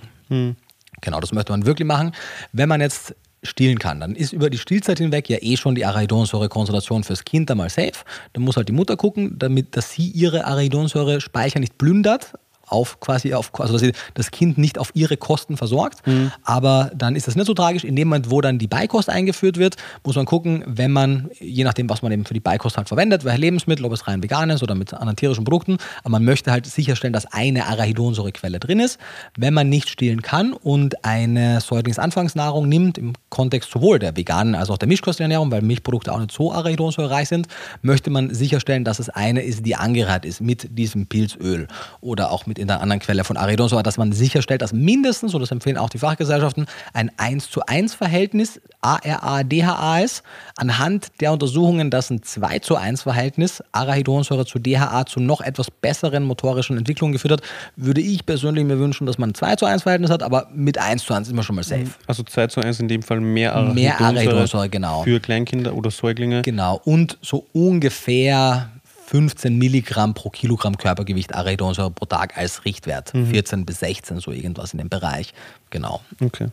Genau, 1.00 1.20
das 1.20 1.32
möchte 1.32 1.52
man 1.52 1.66
wirklich 1.66 1.86
machen. 1.86 2.12
Wenn 2.52 2.68
man 2.68 2.80
jetzt 2.80 3.14
stillen 3.42 3.78
kann, 3.78 4.00
dann 4.00 4.14
ist 4.14 4.32
über 4.32 4.50
die 4.50 4.58
Stillzeit 4.58 4.98
hinweg 4.98 5.28
ja 5.28 5.38
eh 5.40 5.56
schon 5.56 5.74
die 5.74 5.84
Arachidonsäurekonzentration 5.84 7.04
fürs 7.04 7.24
Kind 7.24 7.50
einmal 7.50 7.70
safe. 7.70 8.04
Dann 8.32 8.42
muss 8.42 8.56
halt 8.56 8.68
die 8.68 8.72
Mutter 8.72 8.96
gucken, 8.96 9.38
damit, 9.38 9.76
dass 9.76 9.92
sie 9.92 10.08
ihre 10.08 10.44
Arachidonsäure-Speicher 10.44 11.60
nicht 11.60 11.78
plündert, 11.78 12.32
auf 12.68 13.00
quasi 13.00 13.34
auf, 13.34 13.50
also 13.58 13.74
dass 13.74 13.82
sie 13.82 13.92
das 14.14 14.30
Kind 14.30 14.58
nicht 14.58 14.78
auf 14.78 14.90
ihre 14.94 15.16
Kosten 15.16 15.56
versorgt. 15.56 16.02
Aber 16.42 16.90
dann 16.94 17.16
ist 17.16 17.26
das 17.28 17.36
nicht 17.36 17.46
so 17.46 17.54
tragisch. 17.54 17.84
In 17.84 17.96
dem 17.96 18.08
Moment, 18.08 18.30
wo 18.30 18.40
dann 18.40 18.58
die 18.58 18.66
Beikost 18.66 19.08
eingeführt 19.08 19.56
wird, 19.56 19.76
muss 20.04 20.16
man 20.16 20.26
gucken, 20.26 20.64
wenn 20.66 20.90
man, 20.92 21.30
je 21.40 21.64
nachdem, 21.64 21.88
was 21.88 22.02
man 22.02 22.12
eben 22.12 22.24
für 22.24 22.34
die 22.34 22.40
Beikost 22.40 22.76
halt 22.76 22.88
verwendet, 22.88 23.24
welche 23.24 23.40
Lebensmittel, 23.40 23.84
ob 23.84 23.92
es 23.92 24.06
rein 24.06 24.22
vegan 24.22 24.50
ist 24.50 24.62
oder 24.62 24.74
mit 24.74 24.92
anderen 24.92 25.16
tierischen 25.16 25.44
Produkten, 25.44 25.78
aber 26.00 26.10
man 26.10 26.24
möchte 26.24 26.50
halt 26.50 26.66
sicherstellen, 26.66 27.12
dass 27.12 27.26
eine 27.26 27.66
Arachidonsäurequelle 27.66 28.58
drin 28.58 28.80
ist. 28.80 28.98
Wenn 29.36 29.54
man 29.54 29.68
nicht 29.68 29.88
stillen 29.88 30.22
kann 30.22 30.52
und 30.52 31.04
eine 31.04 31.60
Säuglingsanfangsnahrung 31.60 32.68
nimmt, 32.68 32.98
im 32.98 33.14
Kontext 33.28 33.70
sowohl 33.70 33.98
der 33.98 34.16
veganen 34.16 34.54
als 34.54 34.70
auch 34.70 34.78
der 34.78 34.88
Mischkosternährung, 34.88 35.50
weil 35.50 35.62
Milchprodukte 35.62 36.12
auch 36.12 36.18
nicht 36.18 36.32
so 36.32 36.52
arachidonsäurereich 36.52 37.28
sind, 37.28 37.46
möchte 37.82 38.10
man 38.10 38.34
sicherstellen, 38.34 38.84
dass 38.84 38.98
es 38.98 39.08
eine 39.08 39.42
ist, 39.42 39.64
die 39.64 39.76
angereiht 39.76 40.24
ist 40.24 40.40
mit 40.40 40.78
diesem 40.78 41.06
Pilzöl 41.06 41.68
oder 42.00 42.30
auch 42.30 42.46
mit 42.46 42.57
mit 42.58 42.62
in 42.62 42.68
der 42.68 42.80
anderen 42.80 43.00
Quelle 43.00 43.24
von 43.24 43.36
Arachidonsäure, 43.36 43.82
dass 43.82 43.96
man 43.96 44.12
sicherstellt, 44.12 44.62
dass 44.62 44.72
mindestens, 44.72 45.34
und 45.34 45.40
das 45.40 45.50
empfehlen 45.50 45.78
auch 45.78 45.88
die 45.88 45.98
Fachgesellschaften, 45.98 46.66
ein 46.92 47.10
1 47.16 47.50
zu 47.50 47.62
1 47.64 47.94
Verhältnis 47.94 48.60
ARA-DHA 48.80 50.00
ist. 50.00 50.22
Anhand 50.56 51.08
der 51.20 51.32
Untersuchungen, 51.32 51.90
dass 51.90 52.10
ein 52.10 52.22
2 52.22 52.58
zu 52.58 52.76
1 52.76 53.02
Verhältnis 53.02 53.62
Arachidonsäure 53.72 54.44
zu 54.44 54.58
DHA 54.58 55.06
zu 55.06 55.20
noch 55.20 55.40
etwas 55.40 55.70
besseren 55.70 56.24
motorischen 56.24 56.76
Entwicklungen 56.76 57.12
geführt 57.12 57.32
hat, 57.32 57.42
würde 57.76 58.00
ich 58.00 58.26
persönlich 58.26 58.64
mir 58.64 58.78
wünschen, 58.78 59.06
dass 59.06 59.18
man 59.18 59.30
ein 59.30 59.34
2 59.34 59.56
zu 59.56 59.66
1 59.66 59.82
Verhältnis 59.84 60.10
hat, 60.10 60.22
aber 60.22 60.48
mit 60.54 60.78
1 60.78 61.04
zu 61.04 61.14
1 61.14 61.28
ist 61.28 61.34
man 61.34 61.44
schon 61.44 61.56
mal 61.56 61.64
safe. 61.64 61.86
Also 62.06 62.22
2 62.22 62.48
zu 62.48 62.60
1 62.60 62.80
in 62.80 62.88
dem 62.88 63.02
Fall 63.02 63.20
mehr 63.20 63.54
Arachidonsäure, 63.54 63.78
Mehr 63.78 64.00
Arachidonsäure, 64.00 64.68
genau. 64.68 65.02
für 65.02 65.20
Kleinkinder 65.20 65.74
oder 65.74 65.90
Säuglinge. 65.90 66.42
Genau. 66.42 66.80
Und 66.84 67.18
so 67.22 67.46
ungefähr 67.52 68.70
15 69.08 69.56
Milligramm 69.56 70.12
pro 70.12 70.28
Kilogramm 70.28 70.76
Körpergewicht 70.76 71.34
Arachidonsäure 71.34 71.90
pro 71.90 72.04
Tag 72.04 72.36
als 72.36 72.66
Richtwert. 72.66 73.10
14 73.12 73.64
bis 73.64 73.80
16, 73.80 74.20
so 74.20 74.32
irgendwas 74.32 74.72
in 74.74 74.78
dem 74.78 74.90
Bereich. 74.90 75.32
Genau. 75.70 76.02
Okay. 76.20 76.48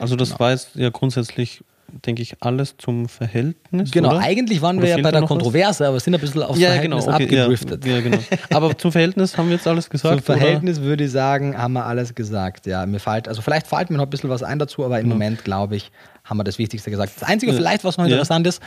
Also 0.00 0.16
das 0.16 0.38
war 0.40 0.50
jetzt 0.50 0.74
ja 0.74 0.90
grundsätzlich, 0.90 1.62
denke 2.04 2.22
ich, 2.22 2.42
alles 2.42 2.74
zum 2.78 3.08
Verhältnis. 3.08 3.92
Genau, 3.92 4.10
oder? 4.10 4.18
eigentlich 4.18 4.60
waren 4.60 4.78
Oder 4.78 4.88
wir 4.88 4.96
ja 4.96 5.02
bei 5.02 5.12
der 5.12 5.20
noch 5.20 5.30
was? 5.30 5.38
Kontroverse, 5.38 5.86
aber 5.86 6.00
sind 6.00 6.14
ein 6.16 6.20
bisschen 6.20 6.42
aufs 6.42 6.58
Ja, 6.58 6.80
genau, 6.82 7.00
Verhältnis 7.00 7.28
okay, 7.28 7.36
ja, 7.36 7.44
abgedriftet. 7.44 7.84
ja, 7.86 8.00
genau. 8.00 8.18
Aber 8.52 8.76
zum 8.76 8.90
Verhältnis 8.90 9.38
haben 9.38 9.48
wir 9.48 9.54
jetzt 9.54 9.68
alles 9.68 9.88
gesagt. 9.88 10.16
Zum 10.16 10.24
Verhältnis 10.24 10.80
würde 10.80 11.04
ich 11.04 11.12
sagen, 11.12 11.56
haben 11.56 11.74
wir 11.74 11.86
alles 11.86 12.12
gesagt. 12.12 12.66
Ja, 12.66 12.84
mir 12.86 12.98
fällt, 12.98 13.28
also 13.28 13.40
vielleicht 13.40 13.68
fällt 13.68 13.90
mir 13.90 13.98
noch 13.98 14.04
ein 14.04 14.10
bisschen 14.10 14.30
was 14.30 14.42
ein 14.42 14.58
dazu, 14.58 14.84
aber 14.84 14.98
im 14.98 15.08
Moment 15.08 15.44
glaube 15.44 15.76
ich, 15.76 15.92
haben 16.28 16.36
wir 16.38 16.44
das 16.44 16.58
Wichtigste 16.58 16.90
gesagt. 16.90 17.12
Das 17.18 17.28
Einzige 17.28 17.52
vielleicht, 17.52 17.84
was 17.84 17.96
noch 17.96 18.04
Ja. 18.06 18.12
interessant 18.12 18.46
ist, 18.46 18.60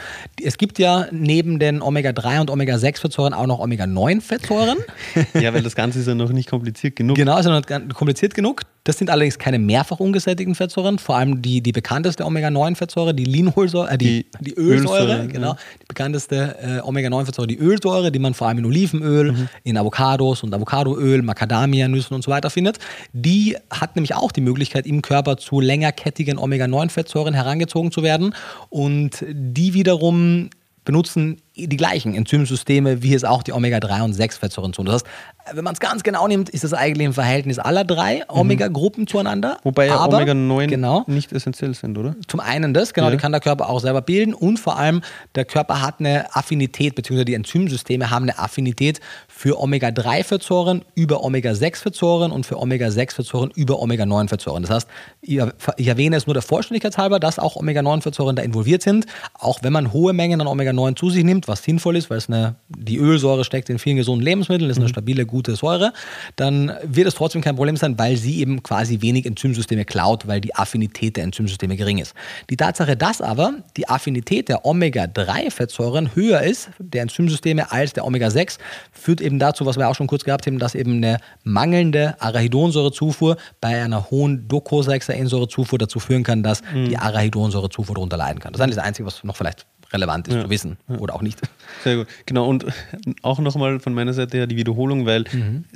es 0.43 0.57
gibt 0.57 0.79
ja 0.79 1.07
neben 1.11 1.59
den 1.59 1.81
Omega-3 1.81 2.41
und 2.41 2.49
Omega-6-Fettsäuren 2.49 3.33
auch 3.33 3.47
noch 3.47 3.59
Omega-9-Fettsäuren. 3.59 4.77
Oder? 4.77 5.41
Ja, 5.41 5.53
weil 5.53 5.61
das 5.63 5.75
Ganze 5.75 5.99
ist 5.99 6.07
ja 6.07 6.15
noch 6.15 6.31
nicht 6.31 6.49
kompliziert 6.49 6.95
genug. 6.95 7.15
Genau, 7.17 7.37
ist 7.37 7.45
ja 7.45 7.51
noch 7.51 7.65
ganz 7.65 7.93
kompliziert 7.93 8.33
genug. 8.33 8.61
Das 8.83 8.97
sind 8.97 9.11
allerdings 9.11 9.37
keine 9.37 9.59
mehrfach 9.59 9.99
ungesättigten 9.99 10.55
Fettsäuren, 10.55 10.97
vor 10.97 11.15
allem 11.15 11.43
die, 11.43 11.61
die 11.61 11.71
bekannteste 11.71 12.25
Omega-9-Fettsäure, 12.25 13.13
die 13.13 13.25
Linolsäure, 13.25 13.91
äh, 13.91 13.97
die, 13.99 14.25
Die 14.39 14.45
die, 14.45 14.53
Ölsäure, 14.55 15.01
Ölsäure, 15.03 15.27
genau. 15.27 15.47
ja. 15.49 15.57
Die 15.83 15.85
bekannteste 15.87 16.55
äh, 16.59 16.79
Omega-9-Fettsäure, 16.81 17.45
die 17.47 17.57
Ölsäure, 17.59 18.11
die 18.11 18.17
man 18.17 18.33
vor 18.33 18.47
allem 18.47 18.57
in 18.57 18.65
Olivenöl, 18.65 19.33
Mhm. 19.33 19.49
in 19.63 19.77
Avocados 19.77 20.41
und 20.43 20.51
Avocadoöl, 20.53 21.21
Macadamia-Nüssen 21.21 22.15
und 22.15 22.23
so 22.23 22.31
weiter 22.31 22.49
findet. 22.49 22.79
Die 23.13 23.55
hat 23.69 23.95
nämlich 23.95 24.15
auch 24.15 24.31
die 24.31 24.41
Möglichkeit, 24.41 24.87
im 24.87 25.03
Körper 25.03 25.37
zu 25.37 25.59
längerkettigen 25.59 26.39
Omega-9-Fettsäuren 26.39 27.35
herangezogen 27.51 27.91
zu 27.91 28.03
werden. 28.03 28.33
Und 28.69 29.23
die 29.29 29.73
wiederum 29.73 30.49
benutzen 30.83 31.37
die 31.55 31.77
gleichen 31.77 32.15
Enzymsysteme, 32.15 33.03
wie 33.03 33.13
es 33.13 33.23
auch 33.23 33.43
die 33.43 33.53
Omega-3 33.53 34.01
und 34.03 34.15
6-Fettsäuren 34.15 34.71
tun. 34.71 34.87
Das 34.87 34.95
heißt, 34.95 35.05
wenn 35.53 35.63
man 35.63 35.73
es 35.73 35.79
ganz 35.79 36.01
genau 36.01 36.27
nimmt, 36.27 36.49
ist 36.49 36.63
es 36.63 36.73
eigentlich 36.73 37.05
im 37.05 37.13
Verhältnis 37.13 37.59
aller 37.59 37.83
drei 37.83 38.23
Omega-Gruppen 38.27 39.05
zueinander. 39.05 39.55
Mhm. 39.59 39.65
Wobei 39.65 39.87
ja 39.87 39.97
Aber- 39.97 40.17
Omega-9 40.17 40.67
genau, 40.67 41.03
nicht 41.05 41.31
essentiell 41.33 41.75
sind, 41.75 41.99
oder? 41.99 42.15
zum 42.27 42.39
einen 42.39 42.73
das, 42.73 42.95
genau, 42.95 43.07
Ja. 43.07 43.11
die 43.11 43.17
kann 43.17 43.31
der 43.31 43.41
Körper 43.41 43.69
auch 43.69 43.79
selber 43.79 44.01
bilden 44.01 44.33
und 44.33 44.57
vor 44.59 44.77
allem 44.77 45.01
der 45.35 45.45
Körper 45.45 45.81
hat 45.83 45.99
eine 45.99 46.35
Affinität, 46.35 46.95
beziehungsweise 46.95 47.25
die 47.25 47.35
Enzymsysteme 47.35 48.09
haben 48.09 48.23
eine 48.23 48.39
Affinität 48.39 49.01
für 49.41 49.59
Omega-3-Fettsäuren 49.59 50.83
über 50.93 51.23
Omega-6-Fettsäuren 51.23 52.31
und 52.31 52.45
für 52.45 52.59
Omega-6-Fettsäuren 52.59 53.49
über 53.55 53.79
Omega-9-Fettsäuren. 53.79 54.61
Das 54.61 54.69
heißt, 54.69 54.87
ich 55.21 55.87
erwähne 55.87 56.15
es 56.15 56.27
nur 56.27 56.35
der 56.35 56.43
Vollständigkeit 56.43 56.95
halber, 56.99 57.19
dass 57.19 57.39
auch 57.39 57.55
Omega-9-Fettsäuren 57.55 58.35
da 58.35 58.43
involviert 58.43 58.83
sind, 58.83 59.07
auch 59.33 59.63
wenn 59.63 59.73
man 59.73 59.93
hohe 59.93 60.13
Mengen 60.13 60.41
an 60.41 60.47
Omega-9 60.47 60.95
zu 60.95 61.09
sich 61.09 61.23
nimmt, 61.23 61.47
was 61.47 61.63
sinnvoll 61.63 61.95
ist, 61.95 62.11
weil 62.11 62.19
es 62.19 62.29
eine, 62.29 62.53
die 62.69 62.99
Ölsäure 62.99 63.43
steckt 63.43 63.71
in 63.71 63.79
vielen 63.79 63.97
gesunden 63.97 64.23
Lebensmitteln, 64.23 64.69
ist 64.69 64.77
eine 64.77 64.89
stabile, 64.89 65.25
gute 65.25 65.55
Säure, 65.55 65.91
dann 66.35 66.73
wird 66.83 67.07
es 67.07 67.15
trotzdem 67.15 67.41
kein 67.41 67.55
Problem 67.55 67.77
sein, 67.77 67.97
weil 67.97 68.17
sie 68.17 68.41
eben 68.41 68.61
quasi 68.61 69.01
wenig 69.01 69.25
Enzymsysteme 69.25 69.85
klaut, 69.85 70.27
weil 70.27 70.39
die 70.39 70.53
Affinität 70.53 71.17
der 71.17 71.23
Enzymsysteme 71.23 71.77
gering 71.77 71.97
ist. 71.97 72.13
Die 72.51 72.57
Tatsache, 72.57 72.95
dass 72.95 73.21
aber 73.21 73.55
die 73.75 73.89
Affinität 73.89 74.49
der 74.49 74.65
Omega-3-Fettsäuren 74.67 76.15
höher 76.15 76.43
ist, 76.43 76.69
der 76.77 77.01
Enzymsysteme, 77.01 77.71
als 77.71 77.93
der 77.93 78.05
Omega-6, 78.05 78.59
führt 78.91 79.19
eben 79.19 79.30
dazu, 79.39 79.65
was 79.65 79.77
wir 79.77 79.89
auch 79.89 79.95
schon 79.95 80.07
kurz 80.07 80.23
gehabt 80.23 80.47
haben, 80.47 80.59
dass 80.59 80.75
eben 80.75 80.97
eine 80.97 81.17
mangelnde 81.43 82.15
Arachidonsäurezufuhr 82.21 83.37
bei 83.59 83.83
einer 83.83 84.09
hohen 84.11 84.47
Docosahexaensäurezufuhr 84.47 85.79
dazu 85.79 85.99
führen 85.99 86.23
kann, 86.23 86.43
dass 86.43 86.61
die 86.73 86.97
Arachidonsäurezufuhr 86.97 87.95
darunter 87.95 88.17
leiden 88.17 88.39
kann. 88.39 88.53
Das 88.53 88.61
ist 88.67 88.75
das 88.77 88.83
Einzige, 88.83 89.05
was 89.05 89.23
noch 89.23 89.35
vielleicht 89.35 89.65
relevant 89.93 90.27
ist 90.27 90.41
zu 90.41 90.49
wissen 90.49 90.77
oder 90.99 91.15
auch 91.15 91.21
nicht. 91.21 91.41
Sehr 91.83 91.97
gut. 91.97 92.07
Genau, 92.25 92.47
und 92.47 92.65
auch 93.23 93.39
nochmal 93.39 93.79
von 93.79 93.93
meiner 93.93 94.13
Seite 94.13 94.37
her 94.37 94.47
die 94.47 94.55
Wiederholung, 94.55 95.05
weil 95.05 95.25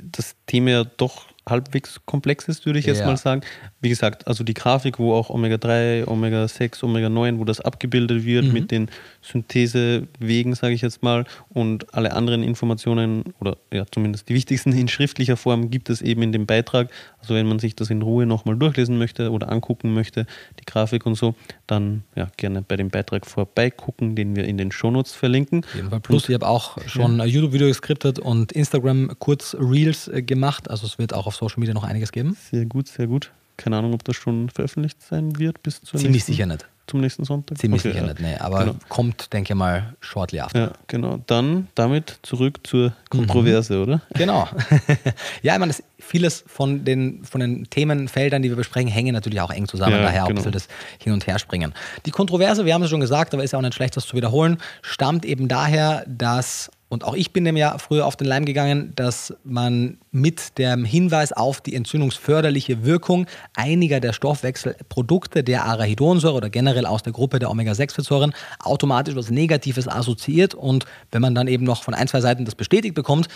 das 0.02 0.34
Thema 0.46 0.70
ja 0.70 0.84
doch 0.84 1.26
halbwegs 1.48 2.00
komplex 2.06 2.48
ist, 2.48 2.66
würde 2.66 2.80
ich 2.80 2.86
jetzt 2.86 3.00
Ja. 3.00 3.06
mal 3.06 3.16
sagen. 3.16 3.42
Wie 3.80 3.88
gesagt, 3.88 4.26
also 4.26 4.42
die 4.42 4.54
Grafik, 4.54 4.98
wo 4.98 5.14
auch 5.14 5.30
Omega-3, 5.30 6.08
Omega-6, 6.08 6.82
Omega-9, 6.82 7.38
wo 7.38 7.44
das 7.44 7.60
abgebildet 7.60 8.24
wird 8.24 8.52
mit 8.52 8.72
den 8.72 8.90
Synthesewegen, 9.26 10.54
sage 10.54 10.74
ich 10.74 10.82
jetzt 10.82 11.02
mal, 11.02 11.24
und 11.48 11.94
alle 11.94 12.12
anderen 12.12 12.42
Informationen 12.42 13.34
oder 13.40 13.56
ja 13.72 13.84
zumindest 13.90 14.28
die 14.28 14.34
wichtigsten 14.34 14.72
in 14.72 14.88
schriftlicher 14.88 15.36
Form 15.36 15.70
gibt 15.70 15.90
es 15.90 16.02
eben 16.02 16.22
in 16.22 16.32
dem 16.32 16.46
Beitrag. 16.46 16.90
Also 17.20 17.34
wenn 17.34 17.46
man 17.46 17.58
sich 17.58 17.74
das 17.74 17.90
in 17.90 18.02
Ruhe 18.02 18.26
nochmal 18.26 18.56
durchlesen 18.56 18.98
möchte 18.98 19.30
oder 19.30 19.50
angucken 19.50 19.94
möchte, 19.94 20.26
die 20.60 20.64
Grafik 20.64 21.06
und 21.06 21.16
so, 21.16 21.34
dann 21.66 22.04
ja 22.14 22.28
gerne 22.36 22.62
bei 22.62 22.76
dem 22.76 22.90
Beitrag 22.90 23.26
vorbeigucken, 23.26 24.14
den 24.14 24.36
wir 24.36 24.44
in 24.44 24.58
den 24.58 24.70
Shownotes 24.70 25.12
verlinken. 25.12 25.64
Auf 25.64 25.74
jeden 25.74 25.90
Fall. 25.90 26.00
Plus, 26.00 26.28
ich 26.28 26.34
habe 26.34 26.46
auch 26.46 26.78
schon 26.86 27.20
ein 27.20 27.28
YouTube-Video 27.28 27.66
geskriptet 27.66 28.18
und 28.18 28.52
Instagram 28.52 29.12
kurz 29.18 29.56
Reels 29.58 30.08
äh, 30.08 30.22
gemacht. 30.22 30.70
Also 30.70 30.86
es 30.86 30.98
wird 30.98 31.14
auch 31.14 31.26
auf 31.26 31.34
Social 31.34 31.58
Media 31.58 31.74
noch 31.74 31.84
einiges 31.84 32.12
geben. 32.12 32.36
Sehr 32.50 32.66
gut, 32.66 32.88
sehr 32.88 33.06
gut. 33.06 33.32
Keine 33.56 33.78
Ahnung, 33.78 33.94
ob 33.94 34.04
das 34.04 34.16
schon 34.16 34.50
veröffentlicht 34.50 35.02
sein 35.02 35.38
wird 35.38 35.62
bis 35.62 35.80
zur 35.80 35.98
Ziemlich 35.98 36.16
nächsten, 36.16 36.32
sicher 36.32 36.46
nicht. 36.46 36.66
Zum 36.86 37.00
nächsten 37.00 37.24
Sonntag. 37.24 37.58
Ziemlich 37.58 37.80
Okay, 37.82 37.92
sicher 37.92 38.06
ja. 38.06 38.12
nicht, 38.12 38.20
nee. 38.20 38.36
Aber 38.36 38.60
Genau. 38.60 38.76
kommt, 38.88 39.32
denke 39.32 39.52
ich 39.52 39.56
mal, 39.58 39.94
shortly 40.00 40.40
after. 40.40 40.60
Ja, 40.60 40.72
genau. 40.86 41.18
Dann 41.26 41.68
damit 41.74 42.18
zurück 42.22 42.60
zur 42.66 42.92
Kontroverse, 43.10 43.82
oder? 43.82 44.02
Genau. 44.14 44.48
ja, 45.42 45.54
ich 45.54 45.58
meine, 45.58 45.68
das, 45.72 45.82
vieles 45.98 46.44
von 46.46 46.84
den, 46.84 47.24
von 47.24 47.40
den 47.40 47.64
Themenfeldern, 47.70 48.42
die 48.42 48.48
wir 48.48 48.56
besprechen, 48.56 48.88
hängen 48.88 49.12
natürlich 49.14 49.40
auch 49.40 49.50
eng 49.50 49.66
zusammen. 49.66 49.92
Ja, 49.96 50.02
daher 50.02 50.24
auch 50.24 50.28
genau. 50.28 50.40
ein 50.40 50.50
bisschen 50.50 50.52
das 50.52 50.68
Hin- 51.02 51.12
und 51.12 51.26
Herspringen. 51.26 51.74
Die 52.06 52.10
Kontroverse, 52.10 52.64
wir 52.64 52.74
haben 52.74 52.82
es 52.82 52.90
schon 52.90 53.00
gesagt, 53.00 53.34
aber 53.34 53.42
ist 53.42 53.52
ja 53.52 53.58
auch 53.58 53.62
nicht 53.62 53.74
schlecht, 53.74 53.96
das 53.96 54.06
zu 54.06 54.16
wiederholen, 54.16 54.58
stammt 54.82 55.24
eben 55.24 55.48
daher, 55.48 56.04
dass, 56.06 56.70
und 56.88 57.02
auch 57.04 57.14
ich 57.14 57.32
bin 57.32 57.44
dem 57.44 57.56
ja 57.56 57.78
früher 57.78 58.06
auf 58.06 58.14
den 58.14 58.28
Leim 58.28 58.44
gegangen, 58.44 58.92
dass 58.94 59.34
man 59.42 59.98
mit 60.12 60.56
dem 60.58 60.84
Hinweis 60.84 61.32
auf 61.32 61.60
die 61.60 61.74
entzündungsförderliche 61.74 62.84
Wirkung 62.84 63.26
einiger 63.56 63.98
der 63.98 64.12
Stoffwechselprodukte 64.12 65.42
der 65.42 65.64
Arachidonsäure 65.64 66.36
oder 66.36 66.48
generell 66.48 66.86
aus 66.86 67.02
der 67.02 67.12
Gruppe 67.12 67.40
der 67.40 67.50
Omega-6-Fettsäuren 67.50 68.34
automatisch 68.60 69.16
was 69.16 69.30
Negatives 69.30 69.88
assoziiert. 69.88 70.54
Und 70.54 70.84
wenn 71.10 71.22
man 71.22 71.34
dann 71.34 71.48
eben 71.48 71.64
noch 71.64 71.82
von 71.82 71.92
ein, 71.92 72.06
zwei 72.06 72.20
Seiten 72.20 72.44
das 72.44 72.54
bestätigt 72.54 72.94
bekommt, 72.94 73.26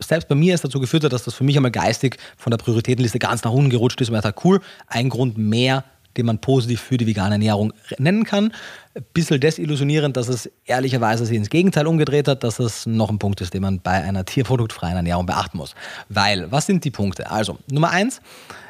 selbst 0.00 0.28
bei 0.28 0.34
mir 0.34 0.54
ist 0.54 0.64
dazu 0.64 0.80
geführt, 0.80 1.04
dass 1.04 1.24
das 1.24 1.34
für 1.34 1.44
mich 1.44 1.56
einmal 1.56 1.72
geistig 1.72 2.18
von 2.36 2.50
der 2.50 2.58
Prioritätenliste 2.58 3.18
ganz 3.18 3.44
nach 3.44 3.52
unten 3.52 3.70
gerutscht 3.70 4.00
ist 4.00 4.08
und 4.08 4.14
man 4.14 4.22
sagt, 4.22 4.44
cool, 4.44 4.60
ein 4.88 5.08
Grund 5.08 5.38
mehr, 5.38 5.84
den 6.16 6.26
man 6.26 6.38
positiv 6.38 6.80
für 6.80 6.96
die 6.96 7.06
vegane 7.06 7.34
Ernährung 7.34 7.72
nennen 7.98 8.24
kann. 8.24 8.52
Ein 8.94 9.04
bisschen 9.14 9.40
desillusionierend, 9.40 10.16
dass 10.16 10.28
es 10.28 10.50
ehrlicherweise 10.64 11.26
sich 11.26 11.36
ins 11.36 11.50
Gegenteil 11.50 11.86
umgedreht 11.86 12.28
hat, 12.28 12.44
dass 12.44 12.58
es 12.58 12.86
noch 12.86 13.10
ein 13.10 13.18
Punkt 13.18 13.40
ist, 13.40 13.54
den 13.54 13.62
man 13.62 13.80
bei 13.80 14.02
einer 14.02 14.24
tierproduktfreien 14.24 14.96
Ernährung 14.96 15.26
beachten 15.26 15.58
muss. 15.58 15.74
Weil, 16.08 16.50
was 16.50 16.66
sind 16.66 16.84
die 16.84 16.90
Punkte? 16.90 17.30
Also, 17.30 17.58
Nummer 17.70 17.90
eins, 17.90 18.20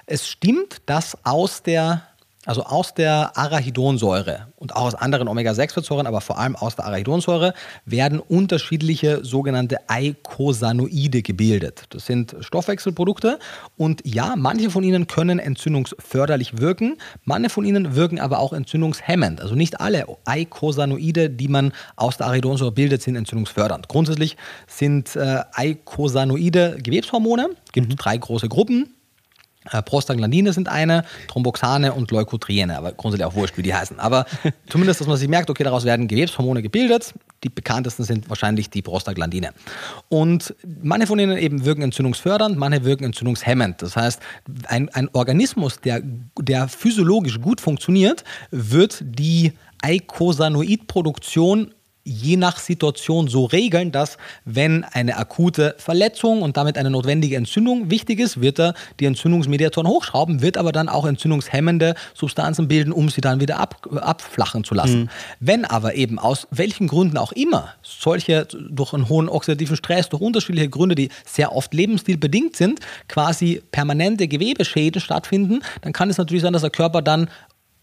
es 0.07 0.29
stimmt, 0.29 0.83
dass 0.87 1.17
aus 1.25 1.63
der 1.63 2.03
also 2.45 2.65
aus 2.65 2.95
der 2.95 3.37
Arachidonsäure 3.37 4.49
und 4.57 4.75
auch 4.75 4.83
aus 4.83 4.95
anderen 4.95 5.29
Omega-6-Fettsäuren, 5.29 6.07
aber 6.07 6.21
vor 6.21 6.39
allem 6.39 6.57
aus 6.57 6.77
der 6.77 6.87
Arachidonsäure, 6.87 7.55
werden 7.85 8.19
unterschiedliche 8.19 9.25
sogenannte 9.25 9.79
Eicosanoide 9.89 11.23
gebildet. 11.23 11.85
Das 11.91 12.07
sind 12.07 12.35
Stoffwechselprodukte 12.41 13.39
und 13.77 14.03
ja, 14.05 14.35
manche 14.37 14.71
von 14.71 14.83
ihnen 14.83 15.07
können 15.07 15.39
entzündungsförderlich 15.39 16.59
wirken, 16.59 16.97
manche 17.25 17.51
von 17.51 17.65
ihnen 17.65 17.95
wirken 17.95 18.19
aber 18.19 18.41
auch 18.41 18.53
entzündungshemmend. 18.53 19.41
Also 19.41 19.55
nicht 19.55 19.81
alle 19.81 20.07
Eicosanoide, 20.25 21.31
die 21.31 21.49
man 21.49 21.73
aus 21.97 22.17
der 22.17 22.27
Arachidonsäure 22.27 22.73
bildet, 22.73 23.03
sind 23.03 23.17
entzündungsfördernd. 23.17 23.89
Grundsätzlich 23.89 24.37
sind 24.67 25.15
äh, 25.15 25.43
Eicosanoide 25.53 26.79
Gewebshormone, 26.83 27.51
gibt 27.73 27.93
drei 27.97 28.17
große 28.17 28.49
Gruppen. 28.49 28.95
Äh, 29.71 29.83
Prostaglandine 29.83 30.53
sind 30.53 30.69
eine, 30.69 31.05
Thromboxane 31.29 31.93
und 31.93 32.11
Leukotriene, 32.11 32.77
aber 32.77 32.93
grundsätzlich 32.93 33.27
auch 33.27 33.35
wurscht, 33.35 33.57
wie 33.57 33.63
die 33.63 33.75
heißen. 33.75 34.01
Aber 34.01 34.27
zumindest, 34.69 35.01
dass 35.01 35.09
man 35.09 35.17
sich 35.17 35.29
merkt, 35.29 35.51
okay, 35.51 35.65
daraus 35.65 35.85
werden 35.85 36.09
Gewebshormone 36.09 36.63
gebildet. 36.63 37.15
Die 37.45 37.49
bekanntesten 37.49 38.05
sind 38.05 38.29
wahrscheinlich 38.29 38.71
die 38.71 38.83
Prostaglandine. 38.83 39.51
Und 40.09 40.55
manche 40.83 41.07
von 41.07 41.19
ihnen 41.19 41.37
eben 41.37 41.65
wirken 41.65 41.83
entzündungsfördernd, 41.83 42.57
manche 42.57 42.85
wirken 42.85 43.05
entzündungshemmend. 43.05 43.83
Das 43.83 43.97
heißt, 43.97 44.21
ein, 44.67 44.89
ein 44.91 45.09
Organismus, 45.13 45.81
der, 45.81 46.03
der 46.39 46.69
physiologisch 46.69 47.41
gut 47.41 47.61
funktioniert, 47.61 48.25
wird 48.51 49.03
die 49.03 49.53
Eicosanoidproduktion 49.83 51.75
je 52.05 52.37
nach 52.37 52.59
Situation 52.59 53.29
so 53.29 53.45
regeln, 53.45 53.93
dass 53.93 54.19
wenn 54.45 54.85
eine 54.85 55.17
akute 55.17 55.75
Verletzung 55.79 56.43
und 56.43 56.57
damit 56.57 56.77
eine 56.77 56.91
notwendige 56.91 57.37
Entzündung 57.37 57.91
wichtig 57.91 58.19
ist, 58.19 58.41
wird 58.41 58.59
er 58.59 58.75
die 58.99 59.07
Entzündungsmediatoren 59.07 59.89
hochschrauben, 59.89 60.43
wird 60.43 60.57
aber 60.57 60.73
dann 60.73 60.89
auch 60.89 61.07
entzündungshemmende 61.07 61.95
Substanzen 62.15 62.69
bilden, 62.69 62.93
um 62.93 63.09
sie 63.09 63.21
dann 63.21 63.41
wieder 63.41 63.59
ab, 63.61 63.87
abflachen 64.01 64.65
zu 64.65 64.75
lassen. 64.75 65.03
Mhm. 65.03 65.09
Wenn 65.41 65.65
aber 65.65 65.95
eben 65.95 66.19
aus 66.19 66.49
welchen 66.51 66.89
Gründen 66.89 67.17
auch 67.17 67.33
immer 67.33 67.75
solche 67.83 68.47
durch 68.71 68.93
einen 68.93 69.09
hohen 69.09 69.29
oxidativen 69.29 69.77
Stress, 69.77 70.09
durch 70.09 70.23
unterschiedliche 70.23 70.69
Gründe, 70.69 70.95
die 70.95 71.09
sehr 71.25 71.55
oft 71.55 71.73
lebensstilbedingt 71.73 72.57
sind, 72.57 72.81
quasi 73.09 73.63
permanente 73.71 74.27
Gewebeschäden 74.27 75.01
stattfinden, 75.01 75.61
dann 75.83 75.93
kann 75.93 76.11
es 76.11 76.19
natürlich 76.19 76.43
sein, 76.43 76.53
dass 76.53 76.63
der 76.63 76.71
Körper 76.71 77.03
dann 77.03 77.29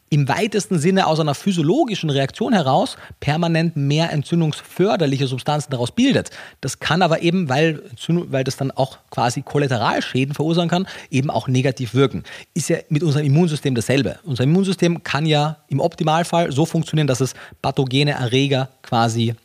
im 0.09 0.27
weitesten 0.27 0.79
Sinne 0.79 1.07
aus 1.07 1.19
einer 1.19 1.35
physiologischen 1.35 2.09
Reaktion 2.09 2.53
heraus 2.53 2.97
permanent 3.19 3.75
mehr 3.75 4.11
entzündungsförderliche 4.11 5.27
Substanzen 5.27 5.71
daraus 5.71 5.91
bildet. 5.91 6.31
Das 6.61 6.79
kann 6.79 7.01
aber 7.01 7.21
eben, 7.21 7.49
weil, 7.49 7.81
weil 8.07 8.43
das 8.43 8.57
dann 8.57 8.71
auch 8.71 8.97
quasi 9.11 9.41
Kollateralschäden 9.41 10.33
verursachen 10.33 10.69
kann, 10.69 10.87
eben 11.09 11.29
auch 11.29 11.47
negativ 11.47 11.93
wirken. 11.93 12.23
Ist 12.53 12.69
ja 12.69 12.77
mit 12.89 13.03
unserem 13.03 13.25
Immunsystem 13.25 13.75
dasselbe. 13.75 14.19
Unser 14.23 14.43
Immunsystem 14.43 15.03
kann 15.03 15.25
ja 15.25 15.57
im 15.67 15.79
Optimalfall 15.79 16.51
so 16.51 16.65
funktionieren, 16.65 17.07
dass 17.07 17.21
es 17.21 17.33
pathogene 17.61 18.11
Erreger 18.11 18.69
quasi 18.81 19.35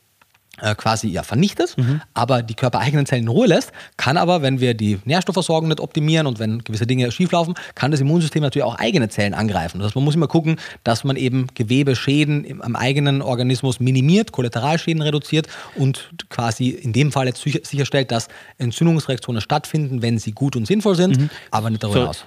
quasi 0.57 1.09
ja 1.09 1.22
vernichtet, 1.22 1.76
mhm. 1.76 2.00
aber 2.14 2.42
die 2.42 2.55
körpereigenen 2.55 3.07
Zellen 3.07 3.24
in 3.24 3.28
Ruhe 3.28 3.46
lässt, 3.46 3.72
kann 3.96 4.16
aber, 4.16 4.42
wenn 4.42 4.61
wir 4.61 4.74
die 4.74 4.98
Nährstoffversorgung 5.05 5.68
nicht 5.68 5.80
optimieren 5.80 6.26
und 6.26 6.38
wenn 6.38 6.62
gewisse 6.62 6.86
Dinge 6.86 7.11
schieflaufen, 7.11 7.55
kann 7.74 7.90
das 7.90 8.00
Immunsystem 8.00 8.42
natürlich 8.42 8.64
auch 8.64 8.76
eigene 8.76 9.09
Zellen 9.09 9.34
angreifen. 9.34 9.78
Das 9.78 9.86
heißt, 9.86 9.96
man 9.96 10.05
muss 10.05 10.14
immer 10.14 10.28
gucken, 10.28 10.57
dass 10.84 11.05
man 11.05 11.16
eben 11.16 11.48
Gewebeschäden 11.55 12.62
am 12.62 12.76
eigenen 12.76 13.22
Organismus 13.22 13.80
minimiert, 13.80 14.32
Kollateralschäden 14.32 15.02
reduziert 15.02 15.48
und 15.76 16.11
quasi 16.28 16.68
in 16.68 16.92
dem 16.92 17.12
Fall 17.12 17.26
jetzt 17.26 17.42
sicherstellt, 17.42 18.11
dass 18.11 18.28
Entzündungsreaktionen 18.59 19.42
stattfinden, 19.42 20.02
wenn 20.02 20.18
sie 20.18 20.32
gut 20.32 20.57
und 20.57 20.66
sinnvoll 20.66 20.94
sind, 20.94 21.18
mhm. 21.18 21.30
aber 21.50 21.70
nicht 21.70 21.82
darüber 21.82 22.00
hinaus. 22.00 22.24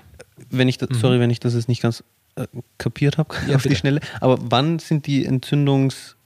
Wenn 0.49 0.67
ich, 0.67 0.79
mhm. 0.79 0.93
sorry, 0.93 1.19
wenn 1.19 1.29
ich 1.29 1.39
das 1.39 1.53
jetzt 1.53 1.67
nicht 1.67 1.81
ganz 1.81 2.03
äh, 2.35 2.45
kapiert 2.77 3.17
habe 3.17 3.33
ja, 3.47 3.55
auf 3.55 3.63
die 3.63 3.75
Schnelle, 3.75 4.01
aber 4.19 4.37
wann 4.41 4.79
sind 4.79 5.07
die 5.07 5.25
Entzündungs 5.25 6.16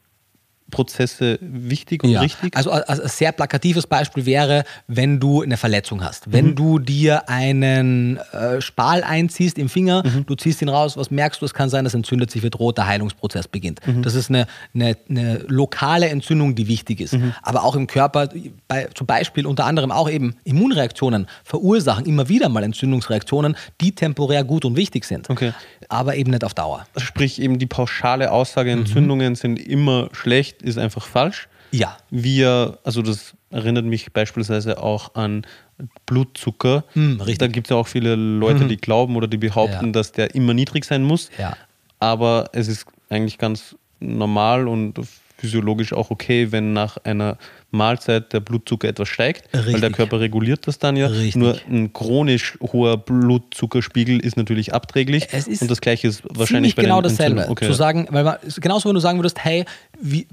Prozesse 0.72 1.38
wichtig 1.41 2.03
und 2.03 2.09
ja. 2.09 2.22
richtig? 2.22 2.55
Also, 2.55 2.72
also, 2.72 3.03
ein 3.03 3.09
sehr 3.09 3.32
plakatives 3.32 3.86
Beispiel 3.88 4.26
wäre, 4.26 4.63
wenn 4.88 5.19
du 5.19 5.41
eine 5.41 5.57
Verletzung 5.57 6.03
hast. 6.03 6.32
Wenn 6.32 6.47
mhm. 6.47 6.55
du 6.55 6.80
dir 6.80 7.30
einen 7.30 8.17
äh, 8.17 8.61
Spal 8.61 9.03
einziehst 9.03 9.57
im 9.57 9.69
Finger, 9.69 10.03
mhm. 10.03 10.26
du 10.26 10.36
ziehst 10.36 10.61
ihn 10.61 10.69
raus, 10.69 10.97
was 10.97 11.11
merkst 11.11 11.41
du? 11.41 11.45
Es 11.45 11.53
kann 11.53 11.69
sein, 11.69 11.84
dass 11.84 11.93
entzündet 11.93 12.32
sich, 12.32 12.41
wird 12.41 12.59
rot, 12.59 12.78
der 12.78 12.88
Heilungsprozess 12.88 13.47
beginnt. 13.47 13.86
Mhm. 13.86 14.01
Das 14.01 14.15
ist 14.15 14.30
eine, 14.30 14.47
eine, 14.74 14.97
eine, 15.09 15.45
lokale 15.47 16.09
Entzündung, 16.09 16.55
die 16.55 16.67
wichtig 16.67 17.01
ist. 17.01 17.13
Mhm. 17.13 17.34
Aber 17.41 17.63
auch 17.63 17.76
im 17.76 17.88
Körper, 17.88 18.30
bei, 18.67 18.88
zum 18.93 19.07
Beispiel 19.07 19.45
unter 19.45 19.65
anderem 19.65 19.91
auch 19.91 20.09
eben 20.09 20.36
Immunreaktionen 20.43 21.28
verursachen 21.43 22.05
immer 22.05 22.30
wieder 22.30 22.49
mal 22.49 22.63
Entzündungsreaktionen, 22.63 23.55
die 23.82 23.93
temporär 23.93 24.43
gut 24.43 24.65
und 24.65 24.76
wichtig 24.76 25.05
sind. 25.05 25.30
Okay. 25.30 25.53
Aber 25.89 26.15
eben 26.15 26.32
nicht 26.32 26.43
auf 26.43 26.53
Dauer. 26.53 26.86
Sprich 26.97 27.41
eben 27.41 27.59
die 27.59 27.65
pauschale 27.65 28.32
Aussage, 28.32 28.74
mhm. 28.74 28.82
Entzündungen 28.82 29.36
sind 29.36 29.59
immer 29.59 30.09
schlecht 30.13 30.61
ist 30.62 30.78
einfach 30.78 31.05
falsch. 31.05 31.47
Ja. 31.72 31.97
Wir, 32.09 32.80
also 32.84 33.01
das 33.01 33.34
erinnert 33.49 33.86
mich 33.86 34.12
beispielsweise 34.12 34.82
auch 34.82 35.16
an 35.16 35.45
Blutzucker. 36.05 36.84
Hm, 36.93 37.22
da 37.38 37.47
gibt 37.47 37.68
es 37.68 37.72
ja 37.72 37.78
auch 37.78 37.88
viele 37.88 38.16
Leute, 38.16 38.66
mhm. 38.66 38.70
die 38.70 38.78
glauben 38.78 39.16
oder 39.16 39.28
die 39.28 39.38
behaupten, 39.38 39.88
ja. 39.88 39.91
dass 39.91 40.12
der 40.12 40.36
immer 40.36 40.53
niedrig 40.53 40.86
sein 40.86 41.03
muss. 41.03 41.30
Ja. 41.38 41.55
Aber 41.99 42.49
es 42.53 42.68
ist 42.68 42.86
eigentlich 43.09 43.38
ganz 43.38 43.76
normal 43.99 44.68
und 44.68 44.99
physiologisch 45.41 45.91
auch 45.91 46.11
okay, 46.11 46.51
wenn 46.51 46.71
nach 46.71 46.97
einer 47.03 47.37
Mahlzeit 47.71 48.31
der 48.31 48.41
Blutzucker 48.41 48.87
etwas 48.87 49.09
steigt, 49.09 49.51
Richtig. 49.53 49.73
weil 49.73 49.81
der 49.81 49.89
Körper 49.89 50.19
reguliert 50.19 50.67
das 50.67 50.77
dann 50.77 50.95
ja. 50.95 51.07
Richtig. 51.07 51.35
Nur 51.35 51.57
ein 51.67 51.91
chronisch 51.93 52.59
hoher 52.61 52.97
Blutzuckerspiegel 52.97 54.19
ist 54.19 54.37
natürlich 54.37 54.73
abträglich. 54.73 55.27
Es 55.31 55.47
ist 55.47 55.63
und 55.63 55.71
das 55.71 55.81
gleiche 55.81 56.07
ist 56.07 56.21
wahrscheinlich 56.29 56.75
bei 56.75 56.83
genau 56.83 57.01
dasselbe. 57.01 57.49
Okay. 57.49 57.65
Zu 57.65 57.73
sagen, 57.73 58.07
weil 58.11 58.23
man, 58.23 58.35
genauso 58.57 58.87
wenn 58.87 58.93
du 58.93 59.01
sagen 59.01 59.17
würdest, 59.17 59.43
hey, 59.43 59.65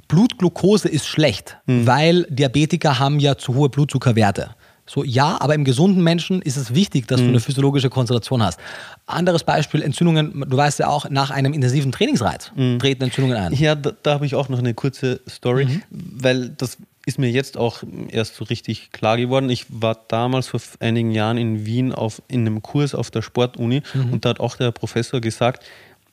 Blutglucose 0.09 0.88
ist 0.88 1.06
schlecht, 1.06 1.56
hm. 1.66 1.86
weil 1.86 2.26
Diabetiker 2.28 2.98
haben 2.98 3.18
ja 3.18 3.38
zu 3.38 3.54
hohe 3.54 3.70
Blutzuckerwerte. 3.70 4.50
So, 4.89 5.05
ja, 5.05 5.39
aber 5.41 5.55
im 5.55 5.64
gesunden 5.64 6.03
Menschen 6.03 6.41
ist 6.41 6.57
es 6.57 6.74
wichtig, 6.74 7.07
dass 7.07 7.20
mhm. 7.20 7.24
du 7.24 7.30
eine 7.30 7.41
physiologische 7.41 7.91
Konzentration 7.91 8.43
hast. 8.43 8.59
Anderes 9.07 9.45
Beispiel, 9.45 9.82
Entzündungen, 9.82 10.45
du 10.49 10.57
weißt 10.57 10.78
ja 10.78 10.89
auch, 10.89 11.09
nach 11.11 11.30
einem 11.30 11.53
intensiven 11.53 11.93
Trainingsreiz 11.93 12.53
mhm. 12.57 12.78
treten 12.78 13.05
Entzündungen 13.05 13.36
ein. 13.36 13.53
Ja, 13.53 13.74
da, 13.74 13.93
da 14.03 14.14
habe 14.14 14.24
ich 14.24 14.34
auch 14.34 14.49
noch 14.49 14.59
eine 14.59 14.72
kurze 14.72 15.20
Story, 15.28 15.66
mhm. 15.66 15.82
weil 15.91 16.49
das 16.49 16.78
ist 17.05 17.18
mir 17.18 17.30
jetzt 17.30 17.57
auch 17.57 17.82
erst 18.11 18.36
so 18.36 18.45
richtig 18.45 18.91
klar 18.93 19.16
geworden. 19.16 19.51
Ich 19.51 19.66
war 19.68 20.05
damals 20.09 20.49
vor 20.49 20.61
einigen 20.80 21.11
Jahren 21.11 21.39
in 21.39 21.66
Wien 21.66 21.93
auf, 21.93 22.22
in 22.28 22.41
einem 22.41 22.62
Kurs 22.62 22.95
auf 22.95 23.11
der 23.11 23.22
Sportuni 23.22 23.82
mhm. 23.93 24.12
und 24.12 24.24
da 24.24 24.30
hat 24.30 24.41
auch 24.41 24.57
der 24.57 24.72
Professor 24.72 25.20
gesagt, 25.20 25.64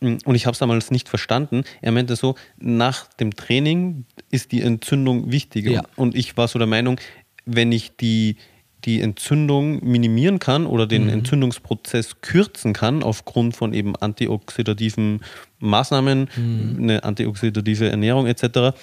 mm, 0.02 0.18
und 0.26 0.36
ich 0.36 0.46
habe 0.46 0.54
es 0.54 0.60
damals 0.60 0.92
nicht 0.92 1.08
verstanden. 1.08 1.64
Er 1.82 1.92
meinte 1.92 2.16
so, 2.16 2.36
nach 2.58 3.08
dem 3.14 3.36
Training 3.36 4.06
ist 4.32 4.52
die 4.52 4.62
Entzündung 4.62 5.32
wichtiger. 5.32 5.72
Ja. 5.72 5.84
Und 5.96 6.16
ich 6.16 6.36
war 6.36 6.48
so 6.48 6.60
der 6.60 6.68
Meinung, 6.68 7.00
wenn 7.46 7.72
ich 7.72 7.96
die 7.98 8.38
die 8.86 9.02
Entzündung 9.02 9.84
minimieren 9.84 10.40
kann 10.40 10.66
oder 10.66 10.88
den 10.88 11.06
mhm. 11.06 11.10
Entzündungsprozess 11.10 12.22
kürzen 12.22 12.74
kann 12.74 13.04
aufgrund 13.04 13.56
von 13.56 13.74
eben 13.74 13.96
antioxidativen 13.96 15.22
Maßnahmen, 15.60 16.30
mhm. 16.36 16.78
eine 16.80 17.04
antioxidative 17.04 17.90
Ernährung 17.90 18.28
etc., 18.28 18.76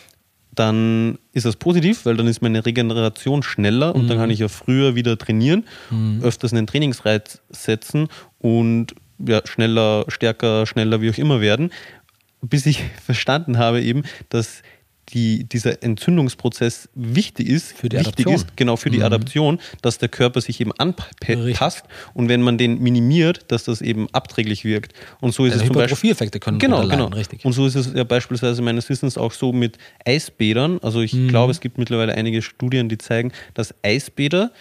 dann 0.54 1.18
ist 1.32 1.46
das 1.46 1.56
positiv, 1.56 2.04
weil 2.04 2.16
dann 2.16 2.26
ist 2.26 2.42
meine 2.42 2.66
Regeneration 2.66 3.42
schneller 3.42 3.94
und 3.94 4.04
mhm. 4.04 4.08
dann 4.08 4.18
kann 4.18 4.30
ich 4.30 4.40
ja 4.40 4.48
früher 4.48 4.94
wieder 4.94 5.16
trainieren, 5.16 5.64
mhm. 5.90 6.20
öfters 6.22 6.52
einen 6.52 6.66
Trainingsreiz 6.66 7.40
setzen 7.48 8.08
und 8.38 8.94
ja, 9.18 9.40
schneller, 9.46 10.04
stärker, 10.08 10.66
schneller, 10.66 11.00
wie 11.00 11.10
auch 11.10 11.16
immer 11.16 11.40
werden, 11.40 11.70
bis 12.42 12.66
ich 12.66 12.82
verstanden 13.02 13.56
habe 13.56 13.80
eben, 13.80 14.02
dass 14.28 14.62
die, 15.12 15.44
dieser 15.44 15.82
Entzündungsprozess 15.82 16.88
wichtig 16.94 17.48
ist, 17.48 17.72
für 17.72 17.88
die 17.88 17.98
wichtig 17.98 18.26
Adaption. 18.26 18.34
ist, 18.34 18.56
genau 18.56 18.76
für 18.76 18.90
die 18.90 18.98
mhm. 18.98 19.04
Adaption, 19.04 19.60
dass 19.82 19.98
der 19.98 20.08
Körper 20.08 20.40
sich 20.40 20.60
eben 20.60 20.72
anpasst 20.72 21.84
und 22.14 22.28
wenn 22.28 22.42
man 22.42 22.58
den 22.58 22.80
minimiert, 22.80 23.44
dass 23.48 23.64
das 23.64 23.80
eben 23.80 24.08
abträglich 24.12 24.64
wirkt. 24.64 24.94
Und 25.20 25.34
so 25.34 25.44
ist 25.44 25.52
also 25.52 25.64
es 25.64 25.68
zum 25.68 25.74
Beispiel. 25.74 26.14
können 26.14 26.58
genau, 26.58 26.86
genau. 26.86 27.06
richtig. 27.06 27.44
Und 27.44 27.52
so 27.52 27.66
ist 27.66 27.74
es 27.74 27.92
ja 27.94 28.04
beispielsweise 28.04 28.62
meines 28.62 28.88
Wissens 28.88 29.18
auch 29.18 29.32
so 29.32 29.52
mit 29.52 29.78
Eisbädern. 30.04 30.78
Also 30.82 31.00
ich 31.00 31.12
mhm. 31.12 31.28
glaube, 31.28 31.52
es 31.52 31.60
gibt 31.60 31.78
mittlerweile 31.78 32.14
einige 32.14 32.42
Studien, 32.42 32.88
die 32.88 32.98
zeigen, 32.98 33.32
dass 33.54 33.74
Eisbäder 33.82 34.52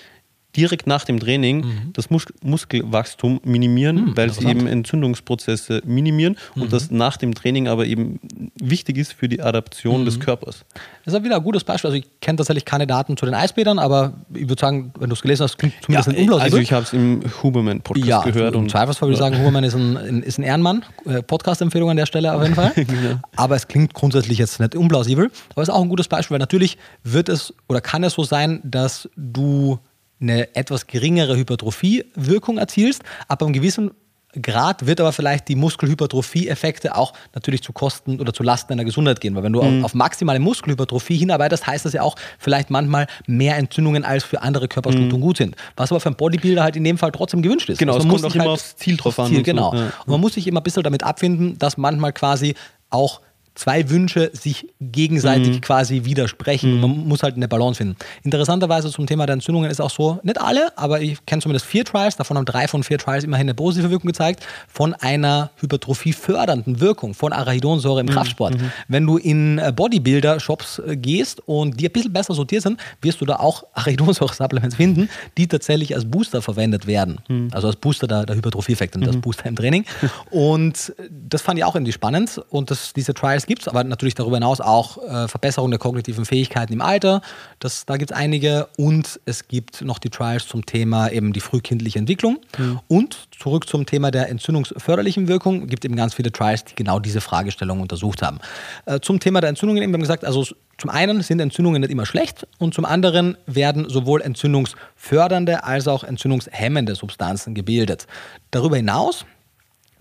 direkt 0.56 0.88
nach 0.88 1.06
dem 1.06 1.20
Training 1.20 1.58
mhm. 1.60 1.94
das 1.94 2.10
Mus 2.10 2.26
Muskelwachstum 2.42 3.40
minimieren, 3.44 4.06
mhm, 4.06 4.18
weil 4.18 4.32
sie 4.32 4.46
eben 4.46 4.68
Entzündungsprozesse 4.68 5.82
minimieren 5.86 6.38
mhm. 6.56 6.64
und 6.64 6.74
das 6.74 6.92
nach 6.92 7.18
dem 7.18 7.34
Training 7.34 7.68
aber 7.68 7.86
eben 7.86 8.20
wichtig 8.62 8.98
ist 8.98 9.14
für 9.14 9.30
die 9.30 9.42
Adaption 9.42 10.06
des 10.06 10.18
mhm. 10.18 10.22
Körpers. 10.22 10.66
Das 11.06 11.14
ist 11.14 11.24
wieder 11.24 11.38
ein 11.38 11.44
gutes 11.44 11.64
Beispiel. 11.64 11.90
Also 11.90 11.98
ich 11.98 12.06
kenne 12.20 12.38
tatsächlich 12.38 12.66
keine 12.66 12.86
Daten 12.86 13.18
zu 13.18 13.26
den 13.26 13.34
Eisbädern, 13.34 13.80
aber 13.80 14.14
ich 14.34 14.50
würde 14.50 14.60
sagen, 14.60 14.94
wenn 15.00 15.10
du 15.10 15.16
es 15.16 15.22
gelesen 15.22 15.44
hast, 15.44 15.58
klingt 15.58 15.74
zumindest 15.82 16.08
ja, 16.08 16.14
ein 16.14 16.20
unplausibel. 16.20 16.44
Also 16.44 16.58
ich 16.58 16.74
habe 16.74 16.84
es 16.84 16.94
im 16.94 17.22
Huberman-Podcast 17.42 18.08
ja, 18.08 18.22
gehört. 18.22 18.56
Im 18.56 18.70
Zweifelsfall 18.70 19.08
würde 19.08 19.14
ich 19.14 19.20
sagen, 19.20 19.40
Huberman 19.40 19.64
ist 19.64 19.76
ein, 19.76 20.24
ist 20.24 20.38
ein 20.38 20.44
Ehrenmann. 20.44 20.84
Äh, 21.06 21.24
Podcast-Empfehlung 21.24 21.90
an 21.90 21.98
der 21.98 22.06
Stelle 22.06 22.34
auf 22.34 22.42
jeden 22.42 22.56
Fall. 22.56 22.72
genau. 22.76 23.20
Aber 23.36 23.56
es 23.56 23.68
klingt 23.68 23.94
grundsätzlich 23.94 24.38
jetzt 24.38 24.60
nicht 24.60 24.76
unplausibel. 24.76 25.32
Aber 25.52 25.62
es 25.62 25.70
ist 25.70 25.74
auch 25.74 25.82
ein 25.82 25.90
gutes 25.90 26.08
Beispiel, 26.08 26.36
weil 26.36 26.40
natürlich 26.40 26.78
wird 27.04 27.30
es 27.30 27.54
oder 27.68 27.82
kann 27.82 28.04
es 28.04 28.14
so 28.14 28.24
sein, 28.24 28.60
dass 28.64 29.10
du 29.16 29.80
eine 30.22 30.56
etwas 30.56 30.88
geringere 30.88 31.36
Hypertrophie-Wirkung 31.36 32.58
erzielst. 32.58 33.04
Ab 33.28 33.42
einem 33.42 33.54
gewissen 33.54 33.92
Grad 34.40 34.86
wird 34.86 35.02
aber 35.02 35.12
vielleicht 35.12 35.50
die 35.50 35.56
Muskelhypertrophie-Effekte 35.56 36.96
auch 36.96 37.14
natürlich 37.36 37.62
zu 37.64 37.74
Kosten 37.74 38.20
oder 38.20 38.34
zu 38.34 38.44
Lasten 38.44 38.70
deiner 38.70 38.86
Gesundheit 38.86 39.20
gehen. 39.20 39.36
Weil 39.36 39.44
wenn 39.44 39.54
du 39.54 39.62
mhm. 39.62 39.84
auf 39.84 39.94
maximale 39.94 40.40
Muskelhypertrophie 40.40 41.18
hinarbeitest, 41.18 41.68
heißt 41.68 41.84
das 41.84 41.94
ja 41.94 42.02
auch 42.02 42.16
vielleicht 42.40 42.70
manchmal 42.70 43.08
mehr 43.28 43.58
Entzündungen 43.58 44.06
als 44.06 44.24
für 44.24 44.42
andere 44.42 44.68
Körperstrukturen 44.70 45.20
mhm. 45.20 45.26
gut 45.26 45.38
sind. 45.38 45.56
Was 45.76 45.92
aber 45.92 46.00
für 46.00 46.10
einen 46.10 46.16
Bodybuilder 46.16 46.64
halt 46.64 46.78
in 46.78 46.84
dem 46.86 46.98
Fall 46.98 47.12
trotzdem 47.12 47.42
gewünscht 47.42 47.70
ist. 47.70 47.80
Genau, 47.80 47.96
also 47.96 48.08
man 48.08 48.16
es 48.16 48.22
kommt 48.22 48.32
auch 48.32 48.36
immer 48.36 48.44
halt 48.46 48.54
aufs 48.54 48.76
Ziel 48.78 48.96
drauf 48.96 49.20
an. 49.20 49.28
Ziel, 49.28 49.44
genau. 49.44 49.72
So. 49.72 49.78
Ja. 49.78 49.84
Und 50.06 50.08
man 50.08 50.22
muss 50.22 50.36
sich 50.36 50.48
immer 50.48 50.62
ein 50.62 50.64
bisschen 50.64 50.84
damit 50.84 51.04
abfinden, 51.04 51.58
dass 51.60 51.78
manchmal 51.78 52.14
quasi 52.14 52.56
auch 52.90 53.22
zwei 53.56 53.90
Wünsche 53.90 54.32
sich 54.34 54.68
gegenseitig 54.80 55.56
mhm. 55.58 55.62
quasi 55.62 56.06
widersprechen. 56.06 56.76
Mhm. 56.76 56.82
Man 56.82 57.08
muss 57.08 57.24
halt 57.24 57.36
eine 57.36 57.48
Balance 57.48 57.78
finden. 57.78 57.96
Interessanterweise 58.24 58.90
zum 58.90 59.08
Thema 59.08 59.26
der 59.26 59.34
Entzündungen 59.34 59.70
ist 59.70 59.82
auch 59.82 59.90
so, 59.90 60.20
nicht 60.24 60.40
alle, 60.40 60.78
aber 60.78 61.02
ich 61.02 61.26
kenne 61.26 61.42
zumindest 61.42 61.66
vier 61.66 61.86
Trials, 61.86 62.16
davon 62.16 62.38
haben 62.38 62.46
drei 62.46 62.68
von 62.68 62.84
vier 62.84 62.98
Trials 62.98 63.24
immerhin 63.24 63.46
eine 63.46 63.54
positive 63.54 63.90
Wirkung 63.90 64.08
gezeigt, 64.08 64.46
von 64.68 64.94
einer 64.94 65.52
Hypertrophie 65.58 66.14
fördernden 66.14 66.80
Wirkung 66.80 67.14
von 67.14 67.34
Arachidonsäure 67.34 68.00
im 68.00 68.06
mhm. 68.08 68.12
Kraftsport. 68.12 68.56
Mhm. 68.56 68.72
Wenn 68.88 69.06
du 69.06 69.18
in 69.18 69.58
äh, 69.58 69.74
Bodybuilder-Shops 69.76 70.80
äh, 70.80 70.98
gehst 70.98 71.42
und 71.46 71.80
die 71.80 71.88
ein 71.88 71.92
bisschen 71.92 72.14
besser 72.14 72.34
sortiert 72.34 72.64
sind, 72.64 72.80
wirst 73.02 73.22
du 73.22 73.26
da 73.26 73.36
auch 73.38 73.64
Arachidonsäure-Supplements 73.74 74.76
finden, 74.76 75.10
die 75.38 75.48
tatsächlich 75.48 75.94
als 75.96 76.06
Booster 76.06 76.42
verwendet 76.42 76.88
werden. 76.88 77.20
Mhm. 77.28 77.50
Also 77.52 77.68
als 77.68 77.76
Booster 77.76 78.08
der, 78.08 78.26
der 78.26 78.36
Hypertrophie-Effekte 78.36 78.98
und 78.98 79.08
als 79.08 79.18
mhm. 79.18 79.22
Booster 79.22 79.46
im 79.46 79.56
Training. 79.56 79.86
Und 80.32 80.94
das 81.10 81.42
fand 81.42 81.60
ich 81.60 81.66
auch 81.66 81.76
irgendwie 81.76 81.92
spannend 81.92 82.42
und 82.50 82.72
das, 82.72 82.94
diese 82.94 83.14
Trials 83.14 83.41
Trials 83.42 83.48
gibt 83.48 83.62
es, 83.64 83.68
aber 83.68 83.84
natürlich 83.84 84.16
darüber 84.16 84.38
hinaus 84.38 84.62
auch 84.62 84.98
äh, 85.04 85.28
Verbesserung 85.28 85.72
der 85.72 85.80
kognitiven 85.80 86.26
Fähigkeiten 86.26 86.74
im 86.74 86.82
Alter. 86.82 87.22
Das, 87.60 87.86
da 87.86 87.98
gibt 87.98 88.12
es 88.12 88.18
einige. 88.18 88.68
Und 88.78 89.20
es 89.26 89.48
gibt 89.48 89.82
noch 89.82 90.00
die 90.00 90.10
Trials 90.10 90.48
zum 90.48 90.66
Thema 90.66 91.10
eben 91.10 91.34
die 91.34 91.40
frühkindliche 91.40 92.00
Entwicklung. 92.00 92.40
Mhm. 92.58 92.80
Und 92.88 93.18
zurück 93.38 93.68
zum 93.68 93.86
Thema 93.86 94.12
der 94.12 94.30
entzündungsförderlichen 94.30 95.28
Wirkung 95.28 95.68
gibt 95.68 95.86
eben 95.86 95.96
ganz 95.96 96.14
viele 96.14 96.32
Trials, 96.32 96.66
die 96.66 96.76
genau 96.76 97.00
diese 97.00 97.22
Fragestellung 97.22 97.82
untersucht 97.82 98.22
haben. 98.22 98.40
Äh, 98.86 99.00
zum 99.00 99.20
Thema 99.20 99.42
der 99.42 99.50
Entzündungen 99.50 99.82
eben, 99.84 99.92
wir 99.92 99.96
haben 99.96 100.02
gesagt, 100.02 100.26
also 100.26 100.46
zum 100.78 100.90
einen 100.90 101.22
sind 101.22 101.40
Entzündungen 101.40 101.82
nicht 101.82 101.92
immer 101.92 102.06
schlecht 102.06 102.48
und 102.58 102.74
zum 102.74 102.86
anderen 102.86 103.38
werden 103.46 103.88
sowohl 103.88 104.22
entzündungsfördernde 104.22 105.64
als 105.64 105.88
auch 105.88 106.04
entzündungshemmende 106.04 106.96
Substanzen 106.96 107.54
gebildet. 107.54 108.08
Darüber 108.50 108.78
hinaus 108.78 109.26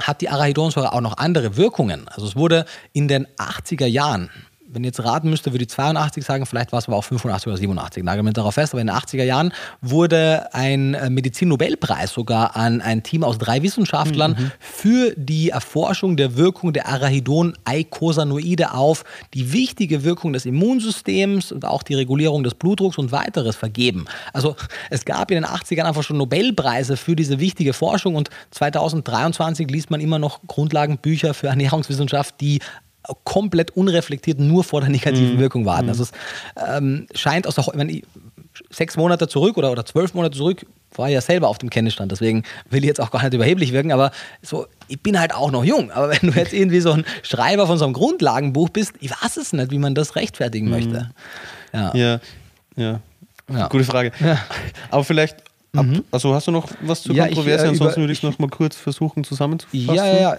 hat 0.03 0.21
die 0.21 0.29
Arachidonsäure 0.29 0.93
auch 0.93 1.01
noch 1.01 1.17
andere 1.19 1.57
Wirkungen. 1.57 2.09
Also 2.09 2.27
es 2.27 2.37
wurde 2.37 2.65
in 2.93 3.09
den 3.09 3.27
80er 3.39 3.87
Jahren 3.87 4.31
wenn 4.73 4.85
ich 4.85 4.89
jetzt 4.89 5.05
raten 5.05 5.31
müsste, 5.31 5.53
würde 5.53 5.65
ich 5.65 5.71
82 5.71 6.25
sagen, 6.25 6.47
vielleicht 6.47 6.73
war 6.73 6.79
es 6.79 6.89
aber 6.89 6.97
auch 6.97 7.05
85 7.05 7.49
oder 7.49 7.57
87, 7.57 8.05
nagel 8.05 8.23
mich 8.23 8.35
darauf 8.35 8.55
fest, 8.55 8.73
aber 8.73 8.81
in 8.81 8.87
den 8.87 8.97
80er 8.97 9.25
Jahren 9.25 9.53
wurde 9.81 10.53
ein 10.53 10.95
äh, 10.95 11.11
Medizin-Nobelpreis 11.11 12.13
sogar 12.13 12.57
an 12.57 12.81
ein 12.81 13.03
Team 13.03 13.25
aus 13.25 13.39
drei 13.39 13.63
Wissenschaftlern 13.63 14.37
mhm. 14.39 14.53
für 14.59 15.13
die 15.17 15.51
Erforschung 15.51 16.17
der 16.17 16.37
Wirkung 16.37 16.73
der 16.73 16.89
Arachidon-Eicosanoide 16.89 18.75
auf 18.75 19.05
die 19.35 19.53
wichtige 19.53 20.05
Wirkung 20.05 20.33
des 20.33 20.47
Immunsystems 20.47 21.53
und 21.53 21.65
auch 21.65 21.83
die 21.83 21.95
Regulierung 21.95 22.43
des 22.43 22.55
Blutdrucks 22.55 22.99
und 22.99 23.13
weiteres 23.13 23.57
vergeben. 23.57 24.07
Also 24.33 24.57
es 24.91 25.05
gab 25.05 25.31
in 25.31 25.37
den 25.37 25.47
80ern 25.47 25.85
einfach 25.85 26.03
schon 26.03 26.19
Nobelpreise 26.19 26.97
für 26.97 27.17
diese 27.17 27.41
wichtige 27.41 27.73
Forschung 27.73 28.15
und 28.15 28.31
2023 28.53 29.71
liest 29.71 29.91
man 29.91 30.01
immer 30.01 30.19
noch 30.19 30.41
Grundlagenbücher 30.47 31.35
für 31.35 31.49
Ernährungswissenschaft, 31.49 32.41
die 32.41 32.61
komplett 33.25 33.73
unreflektiert 33.73 34.39
nur 34.39 34.65
vor 34.65 34.81
der 34.81 34.91
negativen 34.91 35.35
mhm. 35.35 35.41
Wirkung 35.41 35.67
warten. 35.67 35.85
Mhm. 35.85 35.91
Also 35.91 36.03
es 36.05 36.13
ähm, 36.57 37.07
scheint 37.15 37.47
aus 37.47 37.55
der, 37.57 37.67
wenn 37.75 37.89
ich, 37.89 38.05
sechs 38.71 38.97
Monate 38.97 39.29
zurück 39.29 39.57
oder, 39.57 39.71
oder 39.71 39.85
zwölf 39.87 40.15
Monate 40.15 40.37
zurück 40.37 40.67
war 40.97 41.09
ich 41.09 41.15
ja 41.15 41.21
selber 41.21 41.49
auf 41.49 41.59
dem 41.59 41.71
Kenntnisstand, 41.71 42.11
deswegen 42.13 42.43
will 42.69 42.81
ich 42.81 42.89
jetzt 42.89 43.01
auch 43.01 43.11
gar 43.11 43.23
nicht 43.23 43.35
überheblich 43.35 43.73
wirken, 43.73 43.93
aber 43.93 44.11
so, 44.43 44.67
ich 44.89 45.01
bin 45.01 45.19
halt 45.19 45.35
auch 45.35 45.51
noch 45.51 45.65
jung. 45.65 45.91
Aber 45.93 46.11
wenn 46.11 46.31
du 46.31 46.37
jetzt 46.37 46.53
irgendwie 46.53 46.81
so 46.81 46.93
ein 46.93 47.05
Schreiber 47.23 47.67
von 47.67 47.79
so 47.79 47.85
einem 47.85 47.95
Grundlagenbuch 47.95 48.71
bist, 48.71 48.95
ich 49.01 49.11
weiß 49.11 49.37
es 49.37 49.53
nicht, 49.53 49.71
wie 49.71 49.79
man 49.79 49.95
das 49.95 50.17
rechtfertigen 50.17 50.67
mhm. 50.67 50.73
möchte. 50.73 51.11
Ja, 51.73 51.95
ja. 51.95 52.21
ja. 52.77 53.01
ja. 53.49 53.69
Gute 53.69 53.85
Frage. 53.85 54.13
Ja. 54.21 54.39
Aber 54.91 55.05
vielleicht 55.05 55.37
Mhm. 55.73 56.05
Also 56.11 56.35
hast 56.35 56.49
du 56.49 56.51
noch 56.51 56.69
was 56.83 57.03
zur 57.03 57.15
ja, 57.15 57.27
Kontroverse? 57.27 57.65
Ich, 57.65 57.69
äh, 57.69 57.69
Ansonsten 57.71 58.01
würde 58.01 58.13
ich 58.13 58.19
es 58.19 58.23
noch 58.23 58.39
mal 58.39 58.49
kurz 58.49 58.77
versuchen 58.77 59.23
zusammenzufassen. 59.25 59.95
Ja, 59.95 60.07
ja, 60.07 60.21
ja. 60.21 60.37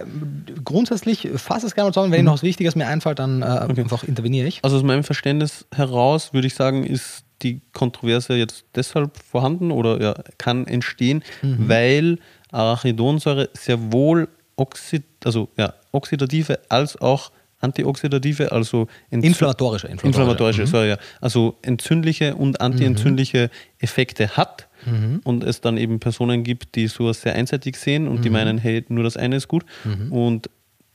Grundsätzlich 0.64 1.28
fasse 1.36 1.66
es 1.66 1.74
gerne 1.74 1.88
mal 1.88 1.94
zusammen. 1.94 2.12
Wenn 2.12 2.20
mhm. 2.20 2.26
noch 2.26 2.34
was 2.34 2.42
Wichtiges 2.42 2.76
mir 2.76 2.86
einfällt, 2.86 3.18
dann 3.18 3.42
äh, 3.42 3.60
okay. 3.68 3.80
einfach 3.80 4.04
interveniere 4.04 4.46
ich. 4.46 4.60
Also 4.62 4.76
aus 4.76 4.82
meinem 4.82 5.04
Verständnis 5.04 5.66
heraus 5.74 6.34
würde 6.34 6.46
ich 6.46 6.54
sagen, 6.54 6.84
ist 6.84 7.24
die 7.42 7.60
Kontroverse 7.72 8.34
jetzt 8.34 8.64
deshalb 8.74 9.16
vorhanden 9.16 9.72
oder 9.72 10.00
ja, 10.00 10.14
kann 10.38 10.66
entstehen, 10.66 11.24
mhm. 11.40 11.68
weil 11.68 12.18
Arachidonsäure 12.50 13.48
sehr 13.54 13.92
wohl 13.92 14.28
Oxid, 14.56 15.04
also, 15.24 15.48
ja, 15.56 15.72
oxidative 15.92 16.60
als 16.68 17.00
auch 17.00 17.32
antioxidative, 17.62 18.52
also 18.52 18.88
inflammatorische, 19.10 19.86
inflammatorische, 19.86 20.06
inflammatorische 20.06 20.62
mhm. 20.62 20.66
sorry, 20.66 20.88
ja, 20.90 20.98
also 21.20 21.56
entzündliche 21.62 22.34
und 22.34 22.60
antientzündliche 22.60 23.50
Effekte 23.78 24.36
hat 24.36 24.68
mhm. 24.84 25.20
und 25.24 25.44
es 25.44 25.60
dann 25.60 25.76
eben 25.76 26.00
Personen 26.00 26.42
gibt, 26.42 26.74
die 26.74 26.88
sowas 26.88 27.22
sehr 27.22 27.34
einseitig 27.34 27.76
sehen 27.76 28.08
und 28.08 28.18
mhm. 28.18 28.22
die 28.22 28.30
meinen, 28.30 28.58
hey, 28.58 28.84
nur 28.88 29.04
das 29.04 29.16
eine 29.16 29.36
ist 29.36 29.48
gut 29.48 29.64
mhm. 29.84 30.12
und 30.12 30.50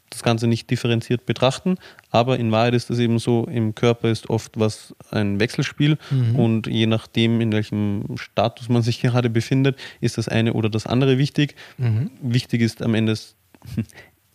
das 0.09 0.24
Ganze 0.24 0.47
nicht 0.47 0.70
differenziert 0.70 1.26
betrachten, 1.26 1.76
aber 2.11 2.39
in 2.39 2.51
Wahrheit 2.51 2.74
ist 2.74 2.89
es 2.89 2.99
eben 2.99 3.20
so, 3.20 3.45
im 3.45 3.76
Körper 3.76 4.09
ist 4.09 4.30
oft 4.30 4.57
was 4.57 4.95
ein 5.11 5.39
Wechselspiel 5.39 5.97
mhm. 6.09 6.36
und 6.36 6.68
je 6.68 6.88
nachdem, 6.88 7.41
in 7.41 7.51
welchem 7.51 8.03
Status 8.15 8.70
man 8.70 8.82
sich 8.82 9.01
gerade 9.01 9.30
befindet, 9.30 9.78
ist 9.99 10.18
das 10.18 10.28
eine 10.28 10.53
oder 10.53 10.70
das 10.70 10.86
andere 10.86 11.18
wichtig. 11.18 11.55
Mhm. 11.78 12.11
Wichtig 12.22 12.61
ist 12.61 12.82
am 12.82 12.95
Ende 12.95 13.18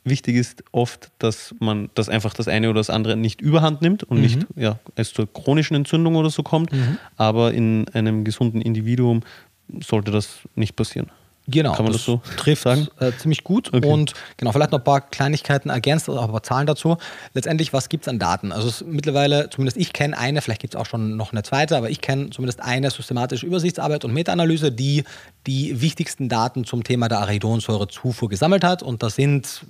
wichtig 0.05 0.37
ist 0.37 0.65
oft, 0.73 1.11
dass 1.19 1.55
man 1.61 1.91
das 1.95 2.09
einfach 2.09 2.35
das 2.35 2.49
eine 2.49 2.71
oder 2.71 2.81
das 2.81 2.91
andere 2.91 3.17
nicht 3.17 3.41
überhand 3.41 3.83
nimmt 3.83 4.03
und 4.05 4.17
mhm. 4.19 4.23
nicht 4.23 4.47
ja, 4.57 4.79
es 4.97 5.13
zur 5.13 5.33
chronischen 5.33 5.75
Entzündung 5.77 6.17
oder 6.17 6.31
so 6.31 6.43
kommt. 6.43 6.73
Mhm. 6.73 6.99
Aber 7.17 7.53
in 7.53 7.89
einem 7.93 8.25
gesunden 8.25 8.61
Individuum 8.61 9.21
sollte 9.81 10.11
das 10.11 10.41
nicht 10.55 10.77
passieren. 10.77 11.11
Genau, 11.49 11.73
kann 11.73 11.85
man 11.85 11.93
das, 11.93 12.03
das 12.03 12.07
so 12.07 12.23
trifft 12.37 12.63
sagen? 12.63 12.87
Äh, 13.01 13.13
ziemlich 13.19 13.43
gut. 13.43 13.73
Okay. 13.73 13.87
Und 13.87 14.15
genau, 14.37 14.53
vielleicht 14.53 14.71
noch 14.71 14.79
ein 14.79 14.85
paar 14.85 15.01
Kleinigkeiten 15.01 15.71
ergänzt, 15.71 16.09
auch 16.09 16.25
ein 16.25 16.31
paar 16.31 16.43
Zahlen 16.45 16.67
dazu. 16.67 16.99
Letztendlich, 17.35 17.73
was 17.73 17.89
gibt 17.89 18.05
es 18.05 18.09
an 18.09 18.21
Daten? 18.21 18.53
Also 18.53 18.69
es 18.69 18.85
mittlerweile, 18.87 19.51
zumindest 19.51 19.77
ich 19.77 19.93
kenne 19.93 20.17
eine, 20.17 20.41
vielleicht 20.41 20.61
gibt 20.61 20.75
es 20.75 20.81
auch 20.81 20.87
schon 20.87 21.17
noch 21.17 21.33
eine 21.33 21.43
zweite, 21.43 21.77
aber 21.77 21.91
ich 21.91 22.01
kenne 22.01 22.31
zumindest 22.31 22.61
eine 22.63 22.91
systematische 22.91 23.45
Übersichtsarbeit 23.45 24.05
und 24.05 24.13
Meta-Analyse, 24.13 24.71
die 24.71 25.03
die 25.49 25.81
wichtigsten 25.81 26.29
Daten 26.29 26.65
zum 26.65 26.85
Thema 26.85 27.09
der 27.09 27.19
Arachidonsäurezufuhr 27.19 28.29
gesammelt 28.29 28.63
hat. 28.63 28.85
Und 28.85 29.03
das 29.03 29.17
sind 29.17 29.63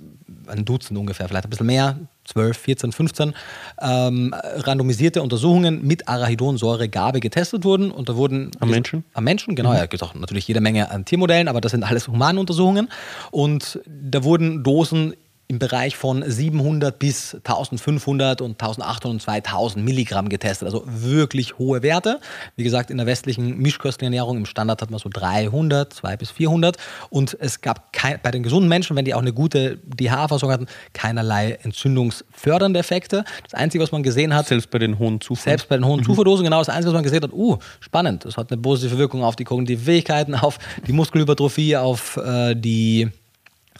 ein 0.47 0.65
Dutzend 0.65 0.99
ungefähr, 0.99 1.27
vielleicht 1.27 1.47
ein 1.47 1.49
bisschen 1.49 1.65
mehr, 1.65 1.97
12, 2.25 2.57
14, 2.57 2.91
15 2.91 3.33
ähm, 3.81 4.33
randomisierte 4.33 5.21
Untersuchungen 5.21 5.85
mit 5.85 6.07
Arachidonsäuregabe 6.07 7.19
getestet 7.19 7.65
wurden. 7.65 7.91
Und 7.91 8.09
da 8.09 8.15
wurden 8.15 8.51
am 8.59 8.69
Menschen? 8.69 9.03
Am 9.13 9.23
Menschen, 9.23 9.55
genau. 9.55 9.71
Mhm. 9.71 9.77
Ja, 9.77 9.85
gibt 9.85 10.03
auch 10.03 10.13
natürlich 10.15 10.47
jede 10.47 10.61
Menge 10.61 10.89
an 10.91 11.05
Tiermodellen, 11.05 11.47
aber 11.47 11.61
das 11.61 11.71
sind 11.71 11.83
alles 11.83 12.07
Humanuntersuchungen. 12.07 12.89
Und 13.31 13.79
da 13.85 14.23
wurden 14.23 14.63
Dosen 14.63 15.13
im 15.53 15.59
Bereich 15.59 15.95
von 15.95 16.23
700 16.27 16.97
bis 16.97 17.35
1500 17.35 18.41
und 18.41 18.53
1800 18.53 19.05
und 19.05 19.21
2000 19.21 19.85
Milligramm 19.85 20.27
getestet. 20.27 20.65
Also 20.65 20.83
wirklich 20.87 21.59
hohe 21.59 21.83
Werte. 21.83 22.19
Wie 22.55 22.63
gesagt, 22.63 22.89
in 22.89 22.97
der 22.97 23.05
westlichen 23.05 23.59
mischköstlichen 23.59 24.11
Ernährung 24.11 24.37
im 24.37 24.45
Standard 24.47 24.81
hat 24.81 24.89
man 24.89 24.99
so 24.99 25.09
300, 25.13 25.93
200 25.93 26.19
bis 26.19 26.31
400. 26.31 26.77
Und 27.11 27.37
es 27.39 27.61
gab 27.61 27.93
kein, 27.93 28.19
bei 28.23 28.31
den 28.31 28.41
gesunden 28.41 28.67
Menschen, 28.67 28.95
wenn 28.95 29.05
die 29.05 29.13
auch 29.13 29.21
eine 29.21 29.31
gute 29.31 29.77
DH-Versorgung 29.85 30.51
hatten, 30.51 30.67
keinerlei 30.93 31.59
entzündungsfördernde 31.61 32.79
Effekte. 32.79 33.23
Das 33.43 33.53
Einzige, 33.53 33.83
was 33.83 33.91
man 33.91 34.01
gesehen 34.01 34.33
hat. 34.33 34.47
Selbst 34.47 34.71
bei 34.71 34.79
den 34.79 34.97
hohen 34.97 35.21
Zufuhr. 35.21 35.43
Selbst 35.43 35.69
bei 35.69 35.77
den 35.77 35.85
hohen 35.85 35.99
mhm. 35.99 36.05
Zufuhrdosen, 36.05 36.43
genau. 36.43 36.57
Das 36.59 36.69
Einzige, 36.69 36.87
was 36.87 36.95
man 36.95 37.03
gesehen 37.03 37.21
hat, 37.21 37.31
uh, 37.31 37.59
spannend. 37.79 38.25
Das 38.25 38.37
hat 38.37 38.51
eine 38.51 38.59
positive 38.59 38.97
Wirkung 38.97 39.23
auf 39.23 39.35
die 39.35 39.43
kognitiven 39.43 39.85
Fähigkeiten, 39.85 40.33
auf 40.33 40.57
die 40.87 40.93
Muskelhypertrophie, 40.93 41.77
auf 41.77 42.17
äh, 42.17 42.55
die 42.55 43.11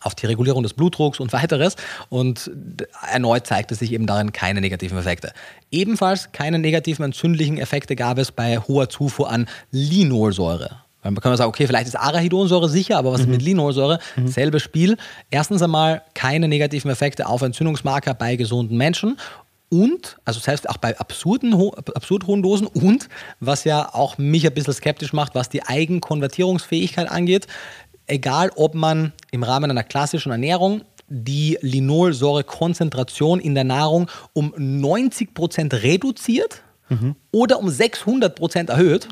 auf 0.03 0.15
die 0.15 0.25
Regulierung 0.25 0.63
des 0.63 0.73
Blutdrucks 0.73 1.19
und 1.19 1.33
weiteres. 1.33 1.75
Und 2.09 2.51
erneut 3.11 3.47
zeigte 3.47 3.75
sich 3.75 3.91
eben 3.91 4.05
darin 4.05 4.31
keine 4.31 4.61
negativen 4.61 4.97
Effekte. 4.97 5.33
Ebenfalls 5.71 6.31
keine 6.31 6.59
negativen 6.59 7.05
entzündlichen 7.05 7.57
Effekte 7.57 7.95
gab 7.95 8.17
es 8.17 8.31
bei 8.31 8.59
hoher 8.59 8.89
Zufuhr 8.89 9.29
an 9.29 9.47
Linolsäure. 9.71 10.83
Dann 11.03 11.15
kann 11.15 11.31
man 11.31 11.37
sagen, 11.37 11.49
okay, 11.49 11.67
vielleicht 11.67 11.87
ist 11.87 11.95
Arachidonsäure 11.95 12.69
sicher, 12.69 12.97
aber 12.97 13.11
was 13.11 13.19
mhm. 13.19 13.25
ist 13.25 13.31
mit 13.31 13.41
Linolsäure? 13.41 13.99
Mhm. 14.15 14.27
Selbes 14.27 14.61
Spiel. 14.61 14.97
Erstens 15.29 15.61
einmal 15.61 16.01
keine 16.13 16.47
negativen 16.47 16.89
Effekte 16.89 17.27
auf 17.27 17.41
Entzündungsmarker 17.41 18.13
bei 18.13 18.37
gesunden 18.37 18.77
Menschen 18.77 19.17
und, 19.73 20.17
also 20.23 20.39
selbst 20.39 20.69
auch 20.69 20.77
bei 20.77 20.97
absurden, 20.99 21.55
absurd 21.95 22.27
hohen 22.27 22.43
Dosen 22.43 22.67
und, 22.67 23.09
was 23.39 23.63
ja 23.63 23.89
auch 23.91 24.19
mich 24.19 24.45
ein 24.45 24.53
bisschen 24.53 24.73
skeptisch 24.73 25.13
macht, 25.13 25.33
was 25.33 25.49
die 25.49 25.63
Eigenkonvertierungsfähigkeit 25.63 27.09
angeht, 27.09 27.47
egal 28.07 28.51
ob 28.55 28.75
man 28.75 29.13
im 29.31 29.43
Rahmen 29.43 29.71
einer 29.71 29.83
klassischen 29.83 30.31
Ernährung 30.31 30.81
die 31.07 31.57
Linolsäurekonzentration 31.61 33.39
in 33.39 33.55
der 33.55 33.63
Nahrung 33.63 34.09
um 34.33 34.53
90% 34.55 35.83
reduziert 35.83 36.63
mhm. 36.89 37.15
oder 37.31 37.59
um 37.59 37.67
600% 37.67 38.69
erhöht. 38.69 39.07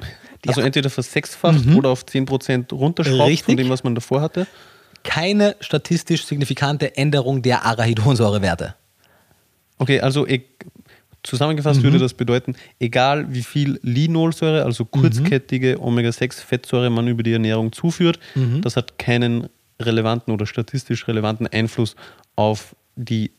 also 0.48 0.62
entweder 0.62 0.90
versechsfacht 0.90 1.66
mhm. 1.66 1.78
oder 1.78 1.90
auf 1.90 2.04
10% 2.04 2.74
runterschraubt 2.74 3.30
Richtig. 3.30 3.46
von 3.46 3.58
dem, 3.58 3.70
was 3.70 3.84
man 3.84 3.96
davor 3.96 4.22
hatte. 4.22 4.48
Keine 5.04 5.56
statistisch 5.60 6.26
signifikante 6.26 6.96
Änderung 6.96 7.42
der 7.42 7.66
Arachidonsäurewerte. 7.66 8.76
Okay, 9.78 10.00
also 10.00 10.28
Zusammengefasst 11.24 11.80
mhm. 11.80 11.84
würde 11.84 12.00
das 12.00 12.14
bedeuten, 12.14 12.56
egal 12.80 13.32
wie 13.34 13.44
viel 13.44 13.80
Linolsäure, 13.84 14.66
also 14.66 14.86
kurzkettige 14.86 15.78
mhm. 15.78 15.84
Omega-6-Fettsäure 15.84 16.90
man 16.90 17.08
über 17.08 17.22
die 17.22 17.34
Ernährung 17.34 17.72
zuführt, 17.72 18.20
mhm. 18.34 18.62
das 18.62 18.76
hat 18.76 18.98
keinen 18.98 19.48
relevanten 19.80 20.34
oder 20.34 20.46
statistisch 20.46 21.08
relevanten 21.08 21.48
Einfluss 21.48 21.96
auf 22.36 22.76
die 22.96 23.32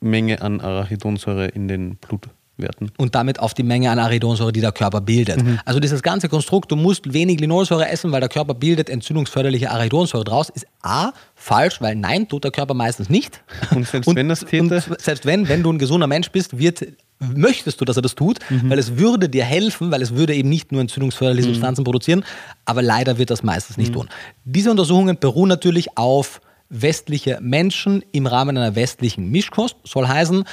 Menge 0.00 0.40
an 0.42 0.60
Arachidonsäure 0.60 1.48
in 1.48 1.68
den 1.68 1.96
Blut 1.96 2.28
werten. 2.58 2.90
Und 2.96 3.14
damit 3.14 3.38
auf 3.40 3.54
die 3.54 3.62
Menge 3.62 3.90
an 3.90 3.98
Arachidonsäure, 3.98 4.52
die 4.52 4.60
der 4.60 4.72
Körper 4.72 5.00
bildet. 5.00 5.42
Mhm. 5.42 5.58
Also 5.64 5.80
dieses 5.80 6.02
ganze 6.02 6.28
Konstrukt, 6.28 6.70
du 6.70 6.76
musst 6.76 7.12
wenig 7.12 7.40
Linolsäure 7.40 7.88
essen, 7.88 8.12
weil 8.12 8.20
der 8.20 8.28
Körper 8.28 8.54
bildet 8.54 8.88
entzündungsförderliche 8.88 9.70
Arachidonsäure 9.70 10.24
draus, 10.24 10.48
ist 10.48 10.66
A, 10.82 11.12
falsch, 11.34 11.80
weil 11.80 11.96
nein, 11.96 12.28
tut 12.28 12.44
der 12.44 12.50
Körper 12.50 12.74
meistens 12.74 13.10
nicht. 13.10 13.42
Und 13.74 13.86
selbst 13.86 14.06
und, 14.08 14.16
wenn 14.16 14.28
das 14.28 14.40
täte? 14.40 14.82
selbst 14.98 15.26
wenn, 15.26 15.48
wenn 15.48 15.62
du 15.62 15.72
ein 15.72 15.78
gesunder 15.78 16.06
Mensch 16.06 16.30
bist, 16.30 16.58
wird 16.58 16.86
möchtest 17.18 17.80
du, 17.80 17.84
dass 17.84 17.96
er 17.96 18.02
das 18.02 18.14
tut, 18.14 18.38
mhm. 18.50 18.70
weil 18.70 18.78
es 18.78 18.96
würde 18.96 19.28
dir 19.28 19.44
helfen, 19.44 19.90
weil 19.90 20.02
es 20.02 20.14
würde 20.14 20.34
eben 20.34 20.48
nicht 20.48 20.72
nur 20.72 20.80
entzündungsförderliche 20.80 21.48
mhm. 21.48 21.54
Substanzen 21.54 21.84
produzieren, 21.84 22.24
aber 22.64 22.82
leider 22.82 23.18
wird 23.18 23.30
das 23.30 23.42
meistens 23.42 23.76
nicht 23.76 23.90
mhm. 23.90 23.94
tun. 23.94 24.08
Diese 24.44 24.70
Untersuchungen 24.70 25.18
beruhen 25.18 25.48
natürlich 25.48 25.96
auf 25.96 26.40
westliche 26.68 27.38
Menschen 27.40 28.04
im 28.12 28.26
Rahmen 28.26 28.56
einer 28.56 28.74
westlichen 28.74 29.30
Mischkost, 29.30 29.76
soll 29.84 30.08
heißen, 30.08 30.44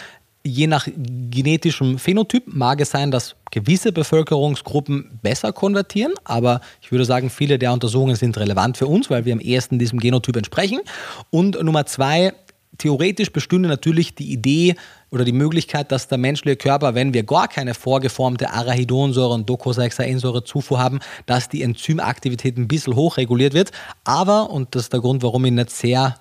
Je 0.46 0.68
nach 0.68 0.90
genetischem 0.96 1.98
Phänotyp 1.98 2.44
mag 2.48 2.82
es 2.82 2.90
sein, 2.90 3.12
dass 3.12 3.38
gewisse 3.50 3.94
Bevölkerungsgruppen 3.94 5.18
besser 5.22 5.54
konvertieren, 5.54 6.12
aber 6.26 6.60
ich 6.82 6.92
würde 6.92 7.06
sagen, 7.06 7.30
viele 7.30 7.58
der 7.58 7.72
Untersuchungen 7.72 8.18
sind 8.18 8.38
relevant 8.38 8.76
für 8.76 8.88
uns, 8.88 9.10
weil 9.10 9.24
wir 9.24 9.32
am 9.32 9.40
ehesten 9.40 9.80
diesem 9.80 10.00
Genotyp 10.00 10.36
entsprechen. 10.36 10.82
Und 11.30 11.64
Nummer 11.64 11.86
zwei, 11.86 12.34
theoretisch 12.78 13.32
bestünde 13.32 13.70
natürlich 13.70 14.16
die 14.16 14.34
Idee 14.34 14.76
oder 15.14 15.26
die 15.26 15.32
Möglichkeit, 15.32 15.92
dass 15.92 16.08
der 16.08 16.18
menschliche 16.18 16.58
Körper, 16.58 16.96
wenn 16.96 17.14
wir 17.14 17.22
gar 17.22 17.48
keine 17.48 17.76
vorgeformte 17.76 18.50
Arachidonsäure 18.50 19.34
und 19.34 19.48
Docosahexaensäure 19.48 20.44
Zufuhr 20.44 20.80
haben, 20.80 21.00
dass 21.28 21.50
die 21.50 21.62
Enzymaktivität 21.62 22.58
ein 22.58 22.68
bisschen 22.68 22.96
hochreguliert 22.96 23.54
wird. 23.54 23.72
Aber, 24.04 24.50
und 24.50 24.74
das 24.74 24.84
ist 24.84 24.94
der 24.94 25.02
Grund, 25.02 25.22
warum 25.22 25.46
ich 25.46 25.52
nicht 25.52 25.70
sehr 25.70 26.16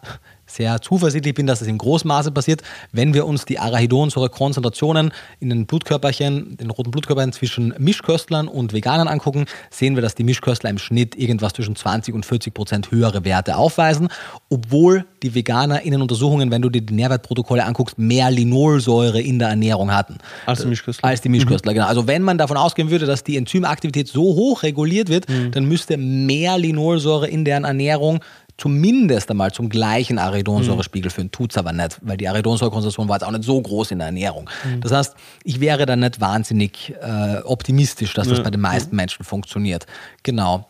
sehr 0.54 0.80
zuversichtlich 0.80 1.34
bin, 1.34 1.46
dass 1.46 1.60
es 1.60 1.68
im 1.68 1.78
Großmaße 1.78 2.30
passiert, 2.32 2.62
wenn 2.92 3.14
wir 3.14 3.26
uns 3.26 3.44
die 3.44 3.58
Arachidonsäure-Konzentrationen 3.58 5.12
in 5.40 5.48
den 5.48 5.66
Blutkörperchen, 5.66 6.56
den 6.56 6.70
roten 6.70 6.90
Blutkörperchen 6.90 7.32
zwischen 7.32 7.74
Mischköstlern 7.78 8.48
und 8.48 8.72
Veganern 8.72 9.08
angucken, 9.08 9.46
sehen 9.70 9.94
wir, 9.94 10.02
dass 10.02 10.14
die 10.14 10.24
Mischköstler 10.24 10.70
im 10.70 10.78
Schnitt 10.78 11.16
irgendwas 11.16 11.52
zwischen 11.52 11.76
20 11.76 12.14
und 12.14 12.26
40 12.26 12.54
Prozent 12.54 12.90
höhere 12.90 13.24
Werte 13.24 13.56
aufweisen, 13.56 14.08
obwohl 14.50 15.04
die 15.22 15.34
Veganer 15.34 15.82
in 15.82 15.92
den 15.92 16.02
Untersuchungen, 16.02 16.50
wenn 16.50 16.62
du 16.62 16.70
dir 16.70 16.82
die 16.82 16.94
Nährwertprotokolle 16.94 17.64
anguckst, 17.64 17.98
mehr 17.98 18.30
Linolsäure 18.30 19.20
in 19.20 19.38
der 19.38 19.48
Ernährung 19.48 19.92
hatten. 19.92 20.18
Als 20.46 20.62
die 20.62 20.68
Mischköstler. 20.68 21.08
Als 21.08 21.20
die 21.20 21.28
Mischköstler, 21.28 21.72
mhm. 21.72 21.76
genau. 21.76 21.86
Also 21.86 22.06
wenn 22.06 22.22
man 22.22 22.38
davon 22.38 22.56
ausgehen 22.56 22.90
würde, 22.90 23.06
dass 23.06 23.24
die 23.24 23.36
Enzymaktivität 23.36 24.08
so 24.08 24.22
hoch 24.22 24.62
reguliert 24.62 25.08
wird, 25.08 25.28
mhm. 25.28 25.52
dann 25.52 25.64
müsste 25.64 25.96
mehr 25.96 26.58
Linolsäure 26.58 27.28
in 27.28 27.44
deren 27.44 27.64
Ernährung 27.64 28.20
zumindest 28.62 29.28
einmal 29.28 29.50
zum 29.50 29.68
gleichen 29.68 30.18
Aridonsäurespiegel 30.18 31.10
mhm. 31.10 31.14
führen. 31.14 31.30
Tut 31.32 31.50
es 31.50 31.58
aber 31.58 31.72
nicht, 31.72 31.98
weil 32.02 32.16
die 32.16 32.28
Aridonsäurekonzentration 32.28 33.08
war 33.08 33.16
jetzt 33.16 33.24
auch 33.24 33.32
nicht 33.32 33.42
so 33.42 33.60
groß 33.60 33.90
in 33.90 33.98
der 33.98 34.06
Ernährung. 34.06 34.48
Mhm. 34.64 34.80
Das 34.80 34.92
heißt, 34.92 35.14
ich 35.42 35.58
wäre 35.58 35.84
da 35.84 35.96
nicht 35.96 36.20
wahnsinnig 36.20 36.94
äh, 37.02 37.38
optimistisch, 37.42 38.14
dass 38.14 38.28
das 38.28 38.38
ja. 38.38 38.44
bei 38.44 38.50
den 38.50 38.60
meisten 38.60 38.94
Menschen 38.94 39.24
funktioniert. 39.24 39.86
Genau. 40.22 40.68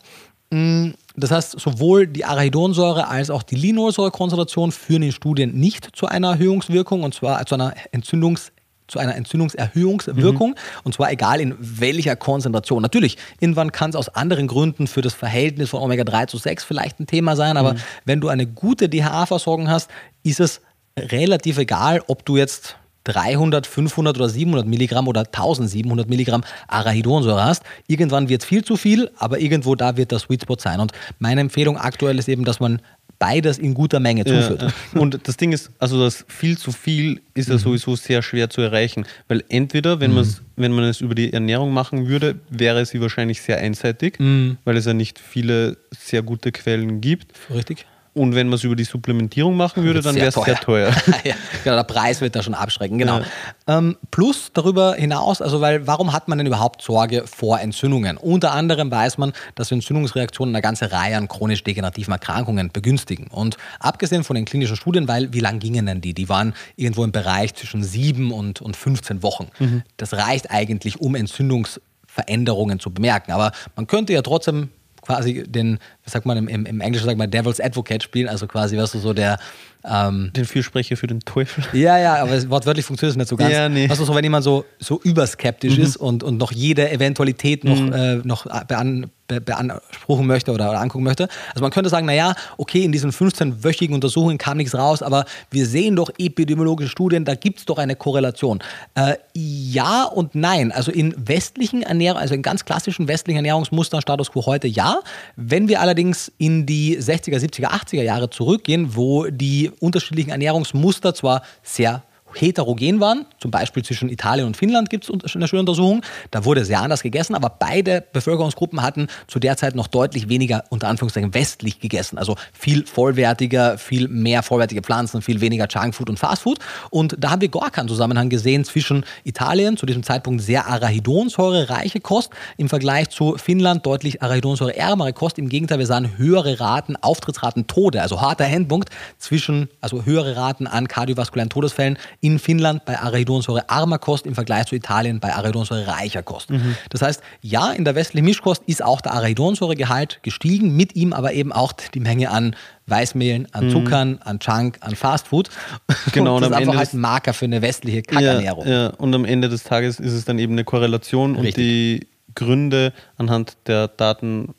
Mm, 0.50 0.92
das 1.16 1.30
heißt, 1.30 1.60
sowohl 1.60 2.06
die 2.06 2.24
Arachidonsäure 2.24 3.08
als 3.08 3.28
auch 3.28 3.42
die 3.42 3.56
Linolsäurekonzentration 3.56 4.72
führen 4.72 5.02
in 5.02 5.12
Studien 5.12 5.54
nicht 5.54 5.94
zu 5.94 6.06
einer 6.06 6.30
Erhöhungswirkung 6.30 7.02
und 7.02 7.12
zwar 7.12 7.44
zu 7.44 7.56
einer 7.56 7.74
Entzündungs 7.90 8.52
zu 8.88 8.98
einer 8.98 9.16
Entzündungserhöhungswirkung 9.16 10.50
mhm. 10.50 10.56
und 10.84 10.94
zwar 10.94 11.10
egal 11.10 11.40
in 11.40 11.54
welcher 11.58 12.16
Konzentration. 12.16 12.82
Natürlich, 12.82 13.16
irgendwann 13.40 13.72
kann 13.72 13.90
es 13.90 13.96
aus 13.96 14.08
anderen 14.08 14.46
Gründen 14.46 14.86
für 14.86 15.02
das 15.02 15.14
Verhältnis 15.14 15.70
von 15.70 15.80
Omega-3 15.80 16.26
zu 16.26 16.38
6 16.38 16.64
vielleicht 16.64 17.00
ein 17.00 17.06
Thema 17.06 17.36
sein, 17.36 17.56
aber 17.56 17.74
mhm. 17.74 17.78
wenn 18.04 18.20
du 18.20 18.28
eine 18.28 18.46
gute 18.46 18.88
DHA-Versorgung 18.88 19.68
hast, 19.68 19.90
ist 20.22 20.40
es 20.40 20.60
relativ 20.98 21.58
egal, 21.58 22.02
ob 22.06 22.24
du 22.24 22.36
jetzt 22.36 22.76
300, 23.04 23.66
500 23.66 24.16
oder 24.16 24.28
700 24.28 24.66
Milligramm 24.66 25.08
oder 25.08 25.20
1700 25.20 26.08
Milligramm 26.08 26.44
Arachidonsäure 26.68 27.44
hast. 27.44 27.62
Irgendwann 27.86 28.28
wird 28.28 28.42
es 28.42 28.48
viel 28.48 28.64
zu 28.64 28.76
viel, 28.76 29.10
aber 29.16 29.40
irgendwo 29.40 29.74
da 29.74 29.96
wird 29.96 30.12
der 30.12 30.18
Sweet 30.18 30.42
Spot 30.42 30.56
sein. 30.58 30.80
Und 30.80 30.92
meine 31.18 31.40
Empfehlung 31.40 31.76
aktuell 31.76 32.18
ist 32.18 32.28
eben, 32.28 32.44
dass 32.44 32.60
man 32.60 32.80
beides 33.22 33.58
in 33.58 33.72
guter 33.72 34.00
Menge 34.00 34.24
zuführt. 34.24 34.62
Ja, 34.62 35.00
und 35.00 35.28
das 35.28 35.36
Ding 35.36 35.52
ist, 35.52 35.70
also 35.78 36.02
das 36.02 36.24
viel 36.26 36.58
zu 36.58 36.72
viel 36.72 37.20
ist 37.34 37.48
ja 37.48 37.54
mhm. 37.54 37.60
sowieso 37.60 37.94
sehr 37.94 38.20
schwer 38.20 38.50
zu 38.50 38.60
erreichen, 38.62 39.06
weil 39.28 39.44
entweder, 39.48 40.00
wenn, 40.00 40.12
mhm. 40.12 40.26
wenn 40.56 40.72
man 40.72 40.84
es 40.84 41.00
über 41.00 41.14
die 41.14 41.32
Ernährung 41.32 41.72
machen 41.72 42.08
würde, 42.08 42.40
wäre 42.50 42.84
sie 42.84 43.00
wahrscheinlich 43.00 43.40
sehr 43.40 43.58
einseitig, 43.58 44.18
mhm. 44.18 44.58
weil 44.64 44.76
es 44.76 44.86
ja 44.86 44.92
nicht 44.92 45.20
viele 45.20 45.76
sehr 45.92 46.22
gute 46.22 46.50
Quellen 46.50 47.00
gibt. 47.00 47.32
Richtig. 47.48 47.86
Und 48.14 48.34
wenn 48.34 48.48
man 48.48 48.56
es 48.56 48.64
über 48.64 48.76
die 48.76 48.84
Supplementierung 48.84 49.56
machen 49.56 49.84
würde, 49.84 50.02
dann 50.02 50.14
wäre 50.14 50.28
es 50.28 50.34
sehr 50.34 50.56
teuer. 50.56 50.92
ja, 51.24 51.34
genau, 51.64 51.76
der 51.76 51.84
Preis 51.84 52.20
wird 52.20 52.36
da 52.36 52.42
schon 52.42 52.52
abschrecken, 52.52 52.98
genau. 52.98 53.20
Ja. 53.20 53.78
Ähm, 53.78 53.96
plus 54.10 54.50
darüber 54.52 54.94
hinaus, 54.94 55.40
also 55.40 55.62
weil 55.62 55.86
warum 55.86 56.12
hat 56.12 56.28
man 56.28 56.36
denn 56.36 56.46
überhaupt 56.46 56.82
Sorge 56.82 57.24
vor 57.26 57.60
Entzündungen? 57.60 58.18
Unter 58.18 58.52
anderem 58.52 58.90
weiß 58.90 59.16
man, 59.16 59.32
dass 59.54 59.72
Entzündungsreaktionen 59.72 60.54
eine 60.54 60.60
ganze 60.60 60.92
Reihe 60.92 61.16
an 61.16 61.26
chronisch 61.26 61.64
degenerativen 61.64 62.12
Erkrankungen 62.12 62.70
begünstigen. 62.70 63.28
Und 63.28 63.56
abgesehen 63.80 64.24
von 64.24 64.36
den 64.36 64.44
klinischen 64.44 64.76
Studien, 64.76 65.08
weil 65.08 65.32
wie 65.32 65.40
lang 65.40 65.58
gingen 65.58 65.86
denn 65.86 66.02
die? 66.02 66.12
Die 66.12 66.28
waren 66.28 66.52
irgendwo 66.76 67.04
im 67.04 67.12
Bereich 67.12 67.54
zwischen 67.54 67.82
sieben 67.82 68.30
und, 68.30 68.60
und 68.60 68.76
15 68.76 69.22
Wochen. 69.22 69.48
Mhm. 69.58 69.84
Das 69.96 70.12
reicht 70.12 70.50
eigentlich, 70.50 71.00
um 71.00 71.14
Entzündungsveränderungen 71.14 72.78
zu 72.78 72.90
bemerken. 72.92 73.32
Aber 73.32 73.52
man 73.74 73.86
könnte 73.86 74.12
ja 74.12 74.20
trotzdem 74.20 74.68
quasi 75.02 75.44
den, 75.46 75.78
was 76.04 76.12
sagt 76.12 76.24
man 76.24 76.38
im, 76.38 76.48
im, 76.48 76.64
im 76.64 76.80
Englischen, 76.80 77.04
sagt 77.04 77.18
man 77.18 77.30
Devil's 77.30 77.60
Advocate 77.60 78.02
spielen, 78.02 78.28
also 78.28 78.46
quasi, 78.46 78.78
weißt 78.78 78.94
du, 78.94 78.98
so 78.98 79.12
der. 79.12 79.38
Ähm, 79.84 80.30
den 80.34 80.44
Fürsprecher 80.44 80.96
für 80.96 81.08
den 81.08 81.20
Teufel. 81.20 81.64
Ja, 81.72 81.98
ja, 81.98 82.22
aber 82.22 82.50
wortwörtlich 82.50 82.86
funktioniert 82.86 83.14
es 83.14 83.18
nicht 83.18 83.28
so 83.28 83.36
ganz. 83.36 83.52
Ja, 83.52 83.68
nee. 83.68 83.88
Also 83.88 84.04
so, 84.04 84.14
wenn 84.14 84.22
jemand 84.22 84.44
so, 84.44 84.64
so 84.78 85.00
überskeptisch 85.02 85.76
mhm. 85.76 85.82
ist 85.82 85.96
und, 85.96 86.22
und 86.22 86.38
noch 86.38 86.52
jede 86.52 86.88
Eventualität 86.90 87.64
noch, 87.64 87.80
mhm. 87.80 87.92
äh, 87.92 88.16
noch 88.18 88.46
bean, 88.66 89.10
beanspruchen 89.40 90.26
möchte 90.26 90.52
oder, 90.52 90.70
oder, 90.70 90.80
angucken 90.80 91.04
möchte. 91.04 91.28
Also 91.50 91.62
man 91.62 91.70
könnte 91.70 91.90
sagen, 91.90 92.06
naja, 92.06 92.34
okay, 92.58 92.84
in 92.84 92.92
diesen 92.92 93.10
15-wöchigen 93.10 93.94
Untersuchungen 93.94 94.38
kam 94.38 94.56
nichts 94.56 94.74
raus, 94.74 95.02
aber 95.02 95.24
wir 95.50 95.66
sehen 95.66 95.96
doch 95.96 96.10
epidemiologische 96.18 96.90
Studien, 96.90 97.24
da 97.24 97.34
gibt 97.34 97.60
es 97.60 97.64
doch 97.64 97.78
eine 97.78 97.96
Korrelation. 97.96 98.60
Äh, 98.94 99.14
ja 99.34 100.04
und 100.04 100.34
nein. 100.34 100.72
Also 100.72 100.92
in 100.92 101.14
westlichen 101.16 101.82
Ernährung, 101.82 102.20
also 102.20 102.34
in 102.34 102.42
ganz 102.42 102.64
klassischen 102.64 103.08
westlichen 103.08 103.36
Ernährungsmustern 103.36 104.00
Status 104.00 104.30
quo 104.30 104.46
heute 104.46 104.68
ja. 104.68 105.00
Wenn 105.36 105.68
wir 105.68 105.80
allerdings 105.80 106.32
in 106.38 106.66
die 106.66 106.98
60er, 106.98 107.38
70er, 107.38 107.68
80er 107.68 108.02
Jahre 108.02 108.30
zurückgehen, 108.30 108.96
wo 108.96 109.26
die 109.26 109.70
unterschiedlichen 109.80 110.30
Ernährungsmuster 110.30 111.14
zwar 111.14 111.42
sehr 111.62 112.02
heterogen 112.34 113.00
waren, 113.00 113.26
zum 113.38 113.50
Beispiel 113.50 113.84
zwischen 113.84 114.08
Italien 114.08 114.46
und 114.46 114.56
Finnland 114.56 114.90
gibt 114.90 115.08
es 115.08 115.34
eine 115.34 115.48
schöne 115.48 115.60
Untersuchung, 115.60 116.02
da 116.30 116.44
wurde 116.44 116.64
sehr 116.64 116.80
anders 116.80 117.02
gegessen, 117.02 117.34
aber 117.34 117.50
beide 117.50 118.04
Bevölkerungsgruppen 118.12 118.82
hatten 118.82 119.08
zu 119.26 119.38
der 119.38 119.56
Zeit 119.56 119.74
noch 119.74 119.86
deutlich 119.86 120.28
weniger, 120.28 120.64
unter 120.70 120.88
Anführungszeichen, 120.88 121.34
westlich 121.34 121.80
gegessen, 121.80 122.18
also 122.18 122.36
viel 122.52 122.86
vollwertiger, 122.86 123.78
viel 123.78 124.08
mehr 124.08 124.42
vollwertige 124.42 124.82
Pflanzen, 124.82 125.22
viel 125.22 125.40
weniger 125.40 125.66
Junkfood 125.68 126.10
und 126.10 126.18
Fastfood. 126.18 126.58
Und 126.90 127.16
da 127.18 127.30
haben 127.30 127.40
wir 127.40 127.48
gar 127.48 127.70
keinen 127.70 127.88
Zusammenhang 127.88 128.28
gesehen 128.28 128.64
zwischen 128.64 129.04
Italien, 129.24 129.76
zu 129.76 129.86
diesem 129.86 130.02
Zeitpunkt 130.02 130.42
sehr 130.42 130.66
Arachidonsäure-reiche 130.66 132.00
Kost, 132.00 132.30
im 132.56 132.68
Vergleich 132.68 133.10
zu 133.10 133.36
Finnland 133.36 133.86
deutlich 133.86 134.22
Arachidonsäure-ärmere 134.22 135.12
Kost, 135.12 135.38
im 135.38 135.48
Gegenteil, 135.48 135.78
wir 135.78 135.86
sahen 135.86 136.16
höhere 136.18 136.60
Raten, 136.60 136.96
Auftrittsraten, 136.96 137.66
Tode, 137.66 138.02
also 138.02 138.20
harter 138.20 138.44
Endpunkt 138.44 138.90
zwischen, 139.18 139.68
also 139.80 140.04
höhere 140.04 140.36
Raten 140.36 140.66
an 140.66 140.88
kardiovaskulären 140.88 141.48
Todesfällen 141.48 141.98
in 142.22 142.38
Finnland 142.38 142.84
bei 142.84 142.98
Arachidonsäure 142.98 143.68
armer 143.68 143.98
Kost 143.98 144.26
im 144.26 144.36
Vergleich 144.36 144.66
zu 144.66 144.76
Italien 144.76 145.18
bei 145.18 145.34
Arachidonsäure 145.34 145.88
reicher 145.88 146.22
Kost. 146.22 146.50
Mhm. 146.50 146.76
Das 146.88 147.02
heißt, 147.02 147.20
ja, 147.42 147.72
in 147.72 147.84
der 147.84 147.96
westlichen 147.96 148.24
Mischkost 148.24 148.62
ist 148.66 148.82
auch 148.82 149.00
der 149.00 149.12
Arachidonsäuregehalt 149.14 150.20
gestiegen, 150.22 150.76
mit 150.76 150.94
ihm 150.94 151.12
aber 151.12 151.32
eben 151.32 151.52
auch 151.52 151.72
die 151.72 151.98
Menge 151.98 152.30
an 152.30 152.54
Weißmehlen, 152.86 153.48
an 153.52 153.66
mhm. 153.66 153.70
Zuckern, 153.70 154.18
an 154.24 154.38
Junk, 154.40 154.78
an 154.80 154.94
Fastfood. 154.94 155.50
Genau, 156.12 156.36
und 156.36 156.42
das 156.42 156.50
und 156.50 156.54
ist 156.54 156.60
einfach 156.60 156.76
halt 156.76 156.92
ein 156.94 157.00
Marker 157.00 157.32
für 157.32 157.44
eine 157.44 157.60
westliche 157.60 158.02
Kackernährung. 158.02 158.66
Ja, 158.66 158.72
ja, 158.72 158.86
und 158.98 159.14
am 159.14 159.24
Ende 159.24 159.48
des 159.48 159.64
Tages 159.64 159.98
ist 159.98 160.12
es 160.12 160.24
dann 160.24 160.38
eben 160.38 160.52
eine 160.52 160.64
Korrelation 160.64 161.36
Richtig. 161.36 161.54
und 161.54 161.56
die 161.56 162.06
Gründe 162.34 162.92
anhand 163.16 163.56
der 163.66 163.88
Daten 163.88 164.54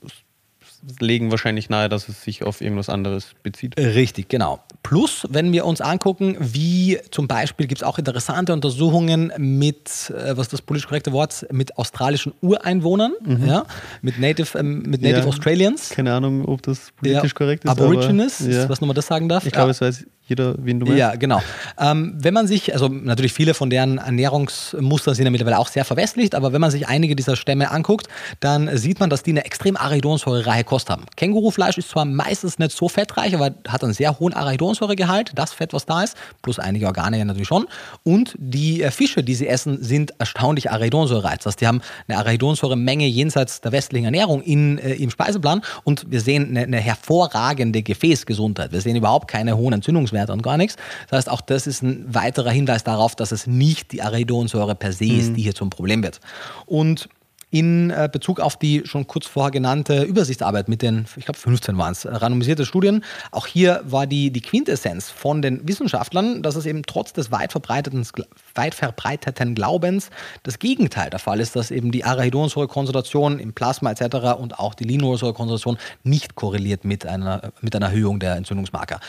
legen 0.99 1.31
wahrscheinlich 1.31 1.69
nahe, 1.69 1.89
dass 1.89 2.09
es 2.09 2.23
sich 2.23 2.43
auf 2.43 2.61
irgendwas 2.61 2.89
anderes 2.89 3.31
bezieht. 3.43 3.77
Richtig, 3.77 4.29
genau. 4.29 4.59
Plus, 4.83 5.25
wenn 5.29 5.51
wir 5.51 5.65
uns 5.65 5.81
angucken, 5.81 6.35
wie 6.39 6.99
zum 7.11 7.27
Beispiel 7.27 7.67
gibt 7.67 7.81
es 7.81 7.87
auch 7.87 7.97
interessante 7.97 8.53
Untersuchungen 8.53 9.31
mit, 9.37 10.11
äh, 10.11 10.35
was 10.35 10.47
ist 10.47 10.53
das 10.53 10.61
politisch 10.61 10.87
korrekte 10.87 11.11
Wort, 11.13 11.45
mit 11.51 11.77
australischen 11.77 12.33
Ureinwohnern, 12.41 13.13
mhm. 13.23 13.47
ja, 13.47 13.65
mit 14.01 14.19
Native, 14.19 14.57
ähm, 14.57 14.83
mit 14.83 15.01
Native 15.01 15.21
ja, 15.21 15.25
Australians. 15.25 15.89
Keine 15.89 16.13
Ahnung, 16.13 16.45
ob 16.45 16.61
das 16.61 16.91
politisch 16.97 17.31
ja, 17.31 17.37
korrekt 17.37 17.65
ist. 17.65 17.71
Aborigines, 17.71 18.39
ja. 18.39 18.67
was 18.67 18.81
nochmal 18.81 18.95
das 18.95 19.07
sagen 19.07 19.29
darf. 19.29 19.45
Ich 19.45 19.53
glaube, 19.53 19.71
es 19.71 19.81
weiß 19.81 20.05
jeder, 20.25 20.55
wen 20.57 20.79
du 20.79 20.85
meinst. 20.85 20.99
Ja, 20.99 21.15
genau. 21.15 21.41
Ähm, 21.77 22.15
wenn 22.17 22.33
man 22.33 22.47
sich, 22.47 22.73
also 22.73 22.87
natürlich 22.87 23.33
viele 23.33 23.53
von 23.53 23.69
deren 23.69 23.97
Ernährungsmuster 23.97 25.15
sind 25.15 25.25
ja 25.25 25.31
mittlerweile 25.31 25.59
auch 25.59 25.67
sehr 25.67 25.83
verwestlicht, 25.83 26.33
aber 26.33 26.53
wenn 26.53 26.61
man 26.61 26.71
sich 26.71 26.87
einige 26.87 27.15
dieser 27.15 27.35
Stämme 27.35 27.71
anguckt, 27.71 28.07
dann 28.39 28.75
sieht 28.77 28.99
man, 28.99 29.09
dass 29.09 29.23
die 29.23 29.31
eine 29.31 29.43
extrem 29.45 29.75
arachidonsäurereiche 29.75 30.63
Kost 30.63 30.89
haben. 30.89 31.05
Kängurufleisch 31.17 31.77
ist 31.77 31.89
zwar 31.89 32.05
meistens 32.05 32.57
nicht 32.57 32.71
so 32.75 32.87
fettreich, 32.87 33.35
aber 33.35 33.53
hat 33.67 33.83
einen 33.83 33.93
sehr 33.93 34.17
hohen 34.19 34.33
Arachidonsäuregehalt, 34.33 35.31
das 35.35 35.51
Fett, 35.51 35.73
was 35.73 35.85
da 35.85 36.03
ist, 36.03 36.15
plus 36.41 36.57
einige 36.57 36.87
Organe 36.87 37.17
ja 37.17 37.25
natürlich 37.25 37.47
schon. 37.47 37.67
Und 38.03 38.35
die 38.37 38.81
äh, 38.81 38.91
Fische, 38.91 39.23
die 39.23 39.35
sie 39.35 39.47
essen, 39.47 39.83
sind 39.83 40.13
erstaunlich 40.19 40.71
arachidonsäurereich. 40.71 41.39
Das 41.39 41.47
heißt, 41.47 41.61
die 41.61 41.67
haben 41.67 41.81
eine 42.07 42.17
Arachidonsäuremenge 42.17 43.07
jenseits 43.07 43.61
der 43.61 43.71
westlichen 43.71 44.05
Ernährung 44.05 44.41
in, 44.41 44.77
äh, 44.77 44.93
im 44.93 45.09
Speiseplan 45.09 45.61
und 45.83 46.09
wir 46.09 46.21
sehen 46.21 46.49
eine, 46.49 46.61
eine 46.61 46.79
hervorragende 46.79 47.83
Gefäßgesundheit. 47.83 48.71
Wir 48.71 48.81
sehen 48.81 48.95
überhaupt 48.95 49.27
keine 49.27 49.57
hohen 49.57 49.73
Entzündungswerte 49.73 50.22
Wert 50.23 50.29
und 50.29 50.41
gar 50.41 50.57
nichts. 50.57 50.77
Das 51.09 51.17
heißt, 51.17 51.29
auch 51.29 51.41
das 51.41 51.67
ist 51.67 51.83
ein 51.83 52.05
weiterer 52.13 52.51
Hinweis 52.51 52.83
darauf, 52.83 53.15
dass 53.15 53.31
es 53.31 53.47
nicht 53.47 53.91
die 53.91 54.01
Arachidonsäure 54.01 54.75
per 54.75 54.93
se 54.93 55.05
ist, 55.05 55.31
mhm. 55.31 55.35
die 55.35 55.41
hier 55.43 55.55
zum 55.55 55.69
Problem 55.69 56.03
wird. 56.03 56.19
Und 56.65 57.09
in 57.53 57.91
äh, 57.91 58.09
Bezug 58.11 58.39
auf 58.39 58.57
die 58.57 58.81
schon 58.85 59.05
kurz 59.05 59.27
vorher 59.27 59.51
genannte 59.51 60.01
Übersichtsarbeit 60.01 60.67
mit 60.67 60.81
den, 60.81 61.05
ich 61.15 61.25
glaube 61.25 61.37
15 61.37 61.77
waren 61.77 61.91
es, 61.91 62.03
randomisierte 62.03 62.65
Studien. 62.65 63.05
Auch 63.29 63.45
hier 63.45 63.81
war 63.85 64.07
die, 64.07 64.31
die 64.31 64.41
Quintessenz 64.41 65.11
von 65.11 65.43
den 65.43 65.65
Wissenschaftlern, 65.67 66.41
dass 66.41 66.55
es 66.55 66.65
eben 66.65 66.81
trotz 66.81 67.13
des 67.13 67.31
weit 67.31 67.51
verbreiteten, 67.51 68.07
weit 68.55 68.73
verbreiteten 68.73 69.53
Glaubens 69.53 70.09
das 70.41 70.57
Gegenteil 70.57 71.11
der 71.11 71.19
Fall 71.19 71.39
ist, 71.39 71.55
dass 71.55 71.69
eben 71.69 71.91
die 71.91 72.03
Arachidonsäurekonzentration 72.03 73.37
im 73.37 73.53
Plasma 73.53 73.91
etc. 73.91 74.39
und 74.39 74.57
auch 74.57 74.73
die 74.73 74.85
Linolsäurekonzentration 74.85 75.77
nicht 76.01 76.33
korreliert 76.33 76.85
mit 76.85 77.05
einer, 77.05 77.51
mit 77.61 77.75
einer 77.75 77.85
Erhöhung 77.89 78.19
der 78.19 78.35
Entzündungsmarker. 78.35 78.99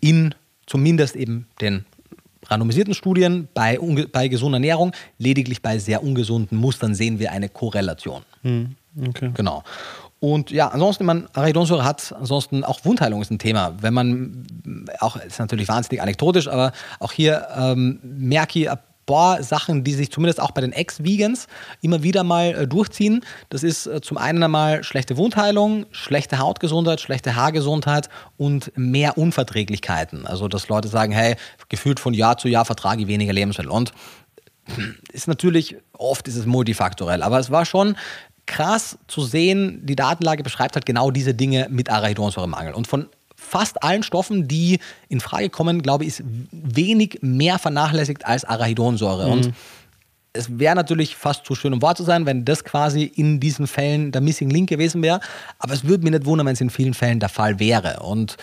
In 0.00 0.34
zumindest 0.66 1.16
eben 1.16 1.46
den 1.60 1.84
randomisierten 2.46 2.94
Studien 2.94 3.48
bei, 3.54 3.78
bei 4.12 4.28
gesunder 4.28 4.56
Ernährung, 4.56 4.92
lediglich 5.18 5.62
bei 5.62 5.78
sehr 5.78 6.02
ungesunden 6.02 6.58
Mustern 6.58 6.94
sehen 6.94 7.18
wir 7.18 7.32
eine 7.32 7.48
Korrelation. 7.48 8.22
Hm, 8.42 8.74
okay. 9.08 9.30
Genau. 9.34 9.62
Und 10.20 10.50
ja, 10.50 10.68
ansonsten, 10.68 11.04
man 11.04 11.28
Arachidonsäure 11.34 11.84
hat, 11.84 12.14
ansonsten 12.18 12.64
auch 12.64 12.84
Wundheilung 12.84 13.20
ist 13.20 13.30
ein 13.30 13.38
Thema. 13.38 13.74
Wenn 13.80 13.92
man, 13.92 14.46
auch 15.00 15.16
ist 15.16 15.38
natürlich 15.38 15.68
wahnsinnig 15.68 16.00
anekdotisch, 16.00 16.48
aber 16.48 16.72
auch 16.98 17.12
hier 17.12 17.46
ähm, 17.54 18.00
merke 18.02 18.58
ich, 19.04 19.06
paar 19.06 19.42
Sachen, 19.42 19.84
die 19.84 19.92
sich 19.94 20.10
zumindest 20.10 20.40
auch 20.40 20.50
bei 20.50 20.60
den 20.60 20.72
Ex-Vegans 20.72 21.46
immer 21.80 22.02
wieder 22.02 22.24
mal 22.24 22.54
äh, 22.54 22.66
durchziehen. 22.66 23.24
Das 23.50 23.62
ist 23.62 23.86
äh, 23.86 24.00
zum 24.00 24.18
einen 24.18 24.42
einmal 24.42 24.84
schlechte 24.84 25.16
Wundheilung, 25.16 25.86
schlechte 25.90 26.38
Hautgesundheit, 26.38 27.00
schlechte 27.00 27.36
Haargesundheit 27.36 28.08
und 28.36 28.72
mehr 28.76 29.18
Unverträglichkeiten. 29.18 30.26
Also, 30.26 30.48
dass 30.48 30.68
Leute 30.68 30.88
sagen, 30.88 31.12
hey, 31.12 31.36
gefühlt 31.68 32.00
von 32.00 32.14
Jahr 32.14 32.38
zu 32.38 32.48
Jahr 32.48 32.64
vertrage 32.64 33.02
ich 33.02 33.08
weniger 33.08 33.32
Lebensmittel. 33.32 33.70
Und 33.70 33.92
ist 35.12 35.28
natürlich, 35.28 35.76
oft 35.92 36.26
ist 36.28 36.36
es 36.36 36.46
multifaktorell, 36.46 37.22
aber 37.22 37.38
es 37.38 37.50
war 37.50 37.64
schon 37.64 37.96
krass 38.46 38.98
zu 39.08 39.22
sehen, 39.22 39.80
die 39.84 39.96
Datenlage 39.96 40.42
beschreibt 40.42 40.74
halt 40.74 40.84
genau 40.84 41.10
diese 41.10 41.32
Dinge 41.34 41.66
mit 41.70 41.88
Arachidonsäuremangel. 41.90 42.74
Und 42.74 42.86
von 42.86 43.08
fast 43.44 43.82
allen 43.82 44.02
Stoffen, 44.02 44.48
die 44.48 44.78
in 45.08 45.20
Frage 45.20 45.50
kommen, 45.50 45.82
glaube 45.82 46.04
ich, 46.04 46.08
ist 46.08 46.24
wenig 46.50 47.18
mehr 47.20 47.58
vernachlässigt 47.58 48.26
als 48.26 48.44
Arachidonsäure. 48.44 49.26
Mhm. 49.26 49.32
Und 49.32 49.54
es 50.36 50.58
wäre 50.58 50.74
natürlich 50.74 51.14
fast 51.14 51.46
zu 51.46 51.54
schön, 51.54 51.72
um 51.72 51.80
wahr 51.80 51.94
zu 51.94 52.02
sein, 52.02 52.26
wenn 52.26 52.44
das 52.44 52.64
quasi 52.64 53.04
in 53.04 53.38
diesen 53.38 53.68
Fällen 53.68 54.10
der 54.10 54.20
Missing 54.20 54.50
Link 54.50 54.68
gewesen 54.68 55.00
wäre. 55.00 55.20
Aber 55.60 55.72
es 55.72 55.84
würde 55.84 56.02
mich 56.02 56.12
nicht 56.12 56.26
wundern, 56.26 56.46
wenn 56.46 56.54
es 56.54 56.60
in 56.60 56.70
vielen 56.70 56.92
Fällen 56.92 57.20
der 57.20 57.28
Fall 57.28 57.60
wäre. 57.60 58.00
Und 58.00 58.36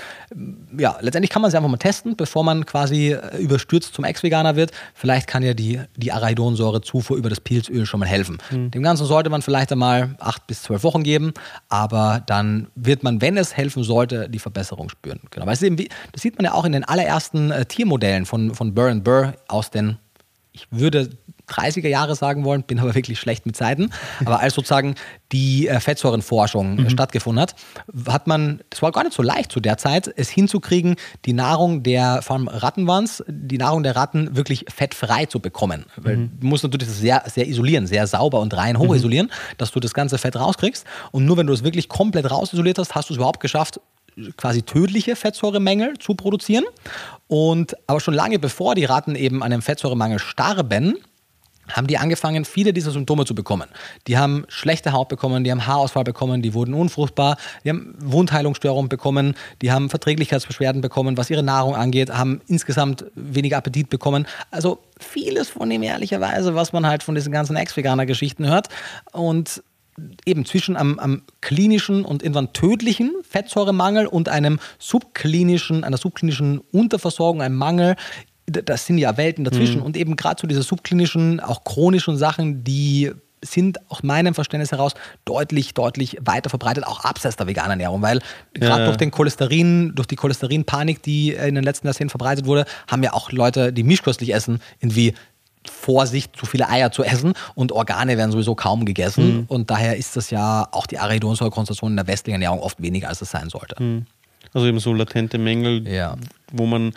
ja, 0.78 0.98
letztendlich 1.02 1.30
kann 1.30 1.42
man 1.42 1.50
es 1.50 1.56
einfach 1.56 1.70
mal 1.70 1.78
testen, 1.78 2.16
bevor 2.16 2.46
man 2.46 2.66
quasi 2.66 3.12
äh, 3.12 3.38
überstürzt 3.38 3.94
zum 3.94 4.06
Ex-Veganer 4.06 4.56
wird. 4.56 4.72
Vielleicht 4.94 5.28
kann 5.28 5.44
ja 5.44 5.54
die, 5.54 5.82
die 5.98 6.14
Arachidonsäure-Zufuhr 6.14 7.18
über 7.18 7.30
das 7.30 7.42
Pilzöl 7.42 7.86
schon 7.86 8.00
mal 8.00 8.08
helfen. 8.08 8.38
Mhm. 8.50 8.72
Dem 8.72 8.84
Ganzen 8.84 9.06
sollte 9.06 9.30
man 9.30 9.42
vielleicht 9.42 9.74
einmal 9.74 10.16
acht 10.20 10.48
bis 10.48 10.64
zwölf 10.64 10.84
Wochen 10.84 11.04
geben, 11.04 11.34
aber 11.68 12.24
dann 12.26 12.68
wird 12.76 13.04
man, 13.04 13.22
wenn 13.22 13.36
es 13.36 13.58
helfen 13.58 13.84
sollte, 13.84 14.30
die 14.30 14.40
Verbesserung 14.40 14.88
spüren. 14.88 15.20
Genau. 15.30 15.46
Weil 15.46 15.62
eben, 15.62 15.76
das 15.76 16.22
sieht 16.22 16.38
man 16.38 16.46
ja 16.46 16.54
auch 16.54 16.64
in 16.64 16.72
den 16.72 16.86
allerersten 16.86 17.52
äh, 17.52 17.66
Tiermodellen 17.66 18.26
von, 18.26 18.56
von 18.56 18.74
Burr 18.74 18.96
Burr 18.96 19.34
aus 19.50 19.72
den 19.72 19.98
ich 20.54 20.68
würde 20.70 21.10
30er 21.52 21.88
Jahre 21.88 22.16
sagen 22.16 22.44
wollen, 22.46 22.64
bin 22.64 22.80
aber 22.80 22.96
wirklich 22.96 23.20
schlecht 23.20 23.46
mit 23.46 23.56
Zeiten. 23.56 23.92
Aber 24.26 24.40
als 24.40 24.56
sozusagen 24.56 24.96
die 25.32 25.68
äh, 25.68 25.80
Fettsäurenforschung 25.80 26.76
mhm. 26.76 26.90
stattgefunden 26.90 27.42
hat, 27.42 27.56
hat 28.08 28.28
man, 28.28 28.62
das 28.70 28.82
war 28.82 28.92
gar 28.92 29.04
nicht 29.04 29.14
so 29.14 29.24
leicht 29.24 29.52
zu 29.52 29.60
der 29.60 29.78
Zeit, 29.78 30.12
es 30.16 30.30
hinzukriegen, 30.30 30.96
die 31.26 31.34
Nahrung 31.34 31.84
der, 31.84 32.22
vor 32.22 32.36
allem 32.36 32.48
Ratten 32.48 32.88
waren 32.88 33.06
es, 33.06 33.24
die 33.28 33.58
Nahrung 33.58 33.84
der 33.84 33.96
Ratten 33.96 34.36
wirklich 34.36 34.66
fettfrei 34.74 35.26
zu 35.26 35.40
bekommen. 35.40 35.86
Weil 35.98 36.18
mhm. 36.18 36.32
du 36.40 36.48
musst 36.48 36.64
natürlich 36.64 36.88
das 36.88 37.00
sehr, 37.00 37.24
sehr 37.28 37.48
isolieren, 37.48 37.88
sehr 37.88 38.08
sauber 38.08 38.40
und 38.40 38.56
rein 38.56 38.78
hoch 38.78 38.94
isolieren, 38.96 39.28
mhm. 39.28 39.58
dass 39.58 39.72
du 39.72 39.80
das 39.80 39.94
ganze 39.94 40.18
Fett 40.18 40.36
rauskriegst. 40.36 40.86
Und 41.12 41.26
nur 41.26 41.38
wenn 41.38 41.48
du 41.48 41.54
es 41.54 41.64
wirklich 41.64 41.90
komplett 41.90 42.30
rausisoliert 42.30 42.78
hast, 42.78 42.96
hast 42.96 43.10
du 43.10 43.14
es 43.14 43.18
überhaupt 43.18 43.40
geschafft, 43.40 43.80
quasi 44.38 44.62
tödliche 44.64 45.16
Fettsäuremängel 45.16 45.98
zu 45.98 46.16
produzieren. 46.16 46.66
Und 47.28 47.76
aber 47.88 48.00
schon 48.00 48.14
lange 48.14 48.40
bevor 48.40 48.76
die 48.76 48.86
Ratten 48.86 49.16
eben 49.16 49.44
an 49.44 49.54
einem 49.54 49.62
Fettsäuremangel 49.62 50.20
starben, 50.20 50.98
haben 51.74 51.88
die 51.88 51.98
angefangen, 51.98 52.46
viele 52.46 52.74
dieser 52.74 52.92
Symptome 52.92 53.26
zu 53.26 53.36
bekommen. 53.36 53.68
Die 54.08 54.18
haben 54.18 54.46
schlechte 54.48 54.94
Haut 54.94 55.10
bekommen, 55.10 55.44
die 55.44 55.52
haben 55.52 55.66
Haarausfall 55.66 56.04
bekommen, 56.04 56.42
die 56.42 56.54
wurden 56.54 56.74
unfruchtbar, 56.74 57.38
die 57.64 57.70
haben 57.70 57.96
Wundheilungsstörungen 58.00 58.90
bekommen, 58.90 59.36
die 59.62 59.72
haben 59.72 59.90
Verträglichkeitsbeschwerden 59.90 60.82
bekommen, 60.82 61.18
was 61.18 61.30
ihre 61.30 61.44
Nahrung 61.44 61.76
angeht, 61.76 62.12
haben 62.12 62.42
insgesamt 62.48 63.06
weniger 63.16 63.58
Appetit 63.58 63.90
bekommen. 63.90 64.28
Also 64.50 64.80
vieles 65.00 65.50
von 65.50 65.70
dem 65.70 65.84
ehrlicherweise, 65.84 66.56
was 66.56 66.74
man 66.74 66.86
halt 66.86 67.04
von 67.04 67.16
diesen 67.16 67.32
ganzen 67.32 67.56
Ex-Veganer-Geschichten 67.56 68.48
hört. 68.48 68.70
Und 69.12 69.64
eben 70.26 70.46
zwischen 70.46 70.76
einem, 70.78 71.00
einem, 71.00 71.22
klinischen 71.42 72.06
und 72.06 72.24
irgendwann 72.24 72.54
tödlichen 72.54 73.14
Fettsäuremangel 73.28 74.08
und 74.08 74.30
einem 74.30 74.60
subklinischen, 74.80 75.84
einer 75.84 75.98
subklinischen 75.98 76.62
Unterversorgung, 76.72 77.42
einem 77.42 77.58
Mangel 77.58 77.96
das 78.46 78.86
sind 78.86 78.98
ja 78.98 79.18
Welten 79.18 79.44
dazwischen. 79.44 79.80
Mhm. 79.80 79.86
Und 79.86 79.98
eben 79.98 80.16
gerade 80.16 80.36
zu 80.38 80.44
so 80.44 80.48
diese 80.48 80.64
subklinischen, 80.64 81.40
auch 81.40 81.64
chronischen 81.64 82.18
Sachen, 82.18 82.64
die 82.64 83.12
sind 83.44 83.80
aus 83.90 84.04
meinem 84.04 84.34
Verständnis 84.34 84.72
heraus 84.72 84.94
deutlich, 85.26 85.74
deutlich 85.74 86.18
weiter 86.22 86.50
verbreitet, 86.50 86.86
auch 86.86 87.04
abseits 87.04 87.38
der 87.38 87.48
veganen 87.48 87.72
Ernährung, 87.72 88.02
weil 88.02 88.20
gerade 88.54 88.82
ja. 88.82 88.86
durch 88.86 88.98
den 88.98 89.12
Cholesterin, 89.12 89.94
durch 89.96 90.08
die 90.08 90.16
Cholesterinpanik, 90.16 91.02
die 91.02 91.34
in 91.34 91.56
den 91.56 91.64
letzten 91.64 91.88
Jahrzehnten 91.88 92.12
verbreitet 92.12 92.46
wurde, 92.46 92.66
haben 92.88 93.02
ja 93.04 93.14
auch 93.14 93.32
Leute, 93.32 93.74
die 93.74 93.84
mischköstlich 93.84 94.34
essen, 94.34 94.62
irgendwie 94.80 95.16
Vorsicht, 95.70 96.36
zu 96.36 96.46
viele 96.46 96.70
Eier 96.70 96.92
zu 96.92 97.04
essen 97.04 97.34
und 97.56 97.72
Organe 97.72 98.18
werden 98.18 98.32
sowieso 98.32 98.56
kaum 98.56 98.86
gegessen. 98.86 99.38
Mhm. 99.38 99.46
Und 99.48 99.70
daher 99.70 99.96
ist 99.96 100.18
das 100.18 100.32
ja 100.32 100.68
auch 100.72 100.88
die 100.88 100.98
Arachidonsäurekonzentration 100.98 101.92
in 101.92 101.98
der 101.98 102.08
westlichen 102.08 102.42
Ernährung 102.42 102.60
oft 102.60 102.82
weniger, 102.82 103.10
als 103.10 103.22
es 103.22 103.30
sein 103.32 103.50
sollte. 103.50 103.82
Mhm. 103.82 104.06
Also 104.54 104.68
eben 104.68 104.80
so 104.80 104.94
latente 104.94 105.38
Mängel, 105.38 105.88
ja. 105.88 106.16
wo 106.52 106.66
man 106.66 106.94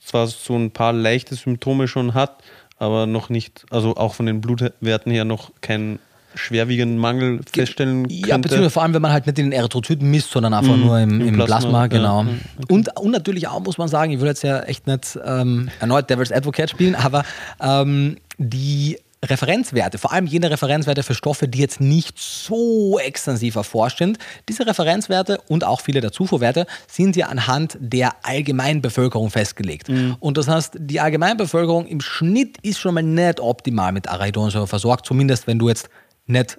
zwar 0.00 0.26
so 0.26 0.56
ein 0.56 0.70
paar 0.70 0.92
leichte 0.92 1.34
Symptome 1.34 1.88
schon 1.88 2.14
hat, 2.14 2.42
aber 2.78 3.06
noch 3.06 3.28
nicht, 3.28 3.64
also 3.70 3.96
auch 3.96 4.14
von 4.14 4.26
den 4.26 4.40
Blutwerten 4.40 5.12
her 5.12 5.24
noch 5.24 5.50
keinen 5.60 5.98
schwerwiegenden 6.34 6.98
Mangel 6.98 7.40
feststellen 7.50 8.08
könnte. 8.08 8.28
Ja, 8.28 8.36
beziehungsweise 8.36 8.70
vor 8.70 8.82
allem, 8.82 8.94
wenn 8.94 9.02
man 9.02 9.12
halt 9.12 9.26
nicht 9.26 9.38
in 9.38 9.46
den 9.46 9.52
Erythrozyten 9.52 10.10
misst, 10.10 10.30
sondern 10.30 10.52
einfach 10.54 10.76
mm, 10.76 10.80
nur 10.80 10.98
im, 10.98 11.20
im, 11.20 11.28
im 11.28 11.34
Plasma, 11.36 11.56
Plasma, 11.56 11.86
genau. 11.86 12.22
Ja, 12.22 12.28
okay. 12.58 12.72
und, 12.72 13.00
und 13.00 13.10
natürlich 13.12 13.46
auch, 13.48 13.60
muss 13.60 13.78
man 13.78 13.88
sagen, 13.88 14.12
ich 14.12 14.20
will 14.20 14.26
jetzt 14.26 14.42
ja 14.42 14.60
echt 14.60 14.86
nicht 14.86 15.18
ähm, 15.24 15.70
erneut 15.80 16.10
Devil's 16.10 16.32
Advocate 16.32 16.70
spielen, 16.70 16.94
aber 16.96 17.24
ähm, 17.60 18.16
die 18.38 18.98
Referenzwerte, 19.30 19.98
vor 19.98 20.12
allem 20.12 20.26
jene 20.26 20.50
Referenzwerte 20.50 21.02
für 21.02 21.14
Stoffe, 21.14 21.48
die 21.48 21.58
jetzt 21.58 21.80
nicht 21.80 22.18
so 22.18 22.98
extensiv 22.98 23.56
erforscht 23.56 23.98
sind. 23.98 24.18
Diese 24.48 24.66
Referenzwerte 24.66 25.40
und 25.48 25.64
auch 25.64 25.80
viele 25.80 26.00
der 26.00 26.12
Zufuhrwerte 26.12 26.66
sind 26.88 27.16
ja 27.16 27.26
anhand 27.26 27.76
der 27.80 28.12
Allgemeinbevölkerung 28.22 29.30
festgelegt. 29.30 29.88
Mhm. 29.88 30.16
Und 30.20 30.38
das 30.38 30.48
heißt, 30.48 30.74
die 30.78 31.00
Allgemeinbevölkerung 31.00 31.86
im 31.86 32.00
Schnitt 32.00 32.58
ist 32.62 32.78
schon 32.78 32.94
mal 32.94 33.02
nicht 33.02 33.40
optimal 33.40 33.92
mit 33.92 34.08
Arachidonsäure 34.08 34.66
versorgt, 34.66 35.06
zumindest 35.06 35.46
wenn 35.46 35.58
du 35.58 35.68
jetzt 35.68 35.88
nicht 36.26 36.58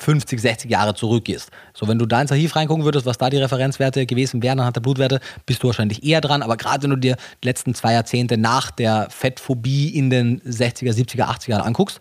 50, 0.00 0.40
60 0.40 0.70
Jahre 0.70 0.94
zurückgehst. 0.94 1.50
So, 1.74 1.86
wenn 1.86 1.98
du 1.98 2.06
da 2.06 2.22
ins 2.22 2.32
Archiv 2.32 2.56
reingucken 2.56 2.84
würdest, 2.84 3.06
was 3.06 3.18
da 3.18 3.28
die 3.28 3.36
Referenzwerte 3.36 4.06
gewesen 4.06 4.42
wären 4.42 4.58
anhand 4.58 4.76
der 4.76 4.80
Blutwerte, 4.80 5.20
bist 5.46 5.62
du 5.62 5.66
wahrscheinlich 5.66 6.02
eher 6.04 6.20
dran. 6.20 6.42
Aber 6.42 6.56
gerade 6.56 6.82
wenn 6.84 6.90
du 6.90 6.96
dir 6.96 7.16
die 7.42 7.46
letzten 7.46 7.74
zwei 7.74 7.92
Jahrzehnte 7.92 8.38
nach 8.38 8.70
der 8.70 9.08
Fettphobie 9.10 9.88
in 9.88 10.10
den 10.10 10.40
60er, 10.40 10.92
70er, 10.92 11.24
80er 11.24 11.50
Jahren 11.50 11.66
anguckst 11.66 12.00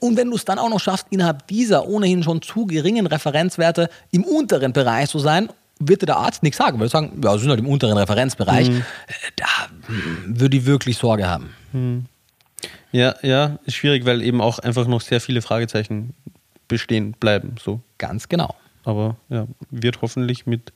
und 0.00 0.16
wenn 0.16 0.30
du 0.30 0.36
es 0.36 0.44
dann 0.44 0.58
auch 0.58 0.70
noch 0.70 0.80
schaffst, 0.80 1.06
innerhalb 1.10 1.46
dieser 1.48 1.86
ohnehin 1.86 2.22
schon 2.22 2.42
zu 2.42 2.66
geringen 2.66 3.06
Referenzwerte 3.06 3.88
im 4.10 4.24
unteren 4.24 4.72
Bereich 4.72 5.10
zu 5.10 5.18
sein, 5.18 5.48
wird 5.78 6.02
dir 6.02 6.06
der 6.06 6.16
Arzt 6.16 6.42
nichts 6.42 6.58
sagen, 6.58 6.78
weil 6.80 6.88
sagen, 6.88 7.20
ja, 7.22 7.32
sie 7.34 7.40
sind 7.40 7.50
halt 7.50 7.60
im 7.60 7.66
unteren 7.66 7.96
Referenzbereich. 7.96 8.70
Mhm. 8.70 8.84
Da 9.36 9.46
hm, 9.86 10.40
würde 10.40 10.56
ich 10.56 10.64
wirklich 10.66 10.96
Sorge 10.96 11.28
haben. 11.28 11.50
Mhm. 11.72 12.06
Ja, 12.92 13.16
ja, 13.22 13.58
ist 13.64 13.74
schwierig, 13.74 14.04
weil 14.04 14.22
eben 14.22 14.40
auch 14.40 14.58
einfach 14.58 14.86
noch 14.86 15.00
sehr 15.00 15.20
viele 15.20 15.42
Fragezeichen 15.42 16.14
bestehen 16.72 17.12
bleiben. 17.20 17.56
So. 17.62 17.80
Ganz 17.98 18.28
genau. 18.28 18.54
Aber 18.84 19.16
ja, 19.28 19.46
wird 19.70 20.00
hoffentlich 20.00 20.46
mit 20.46 20.72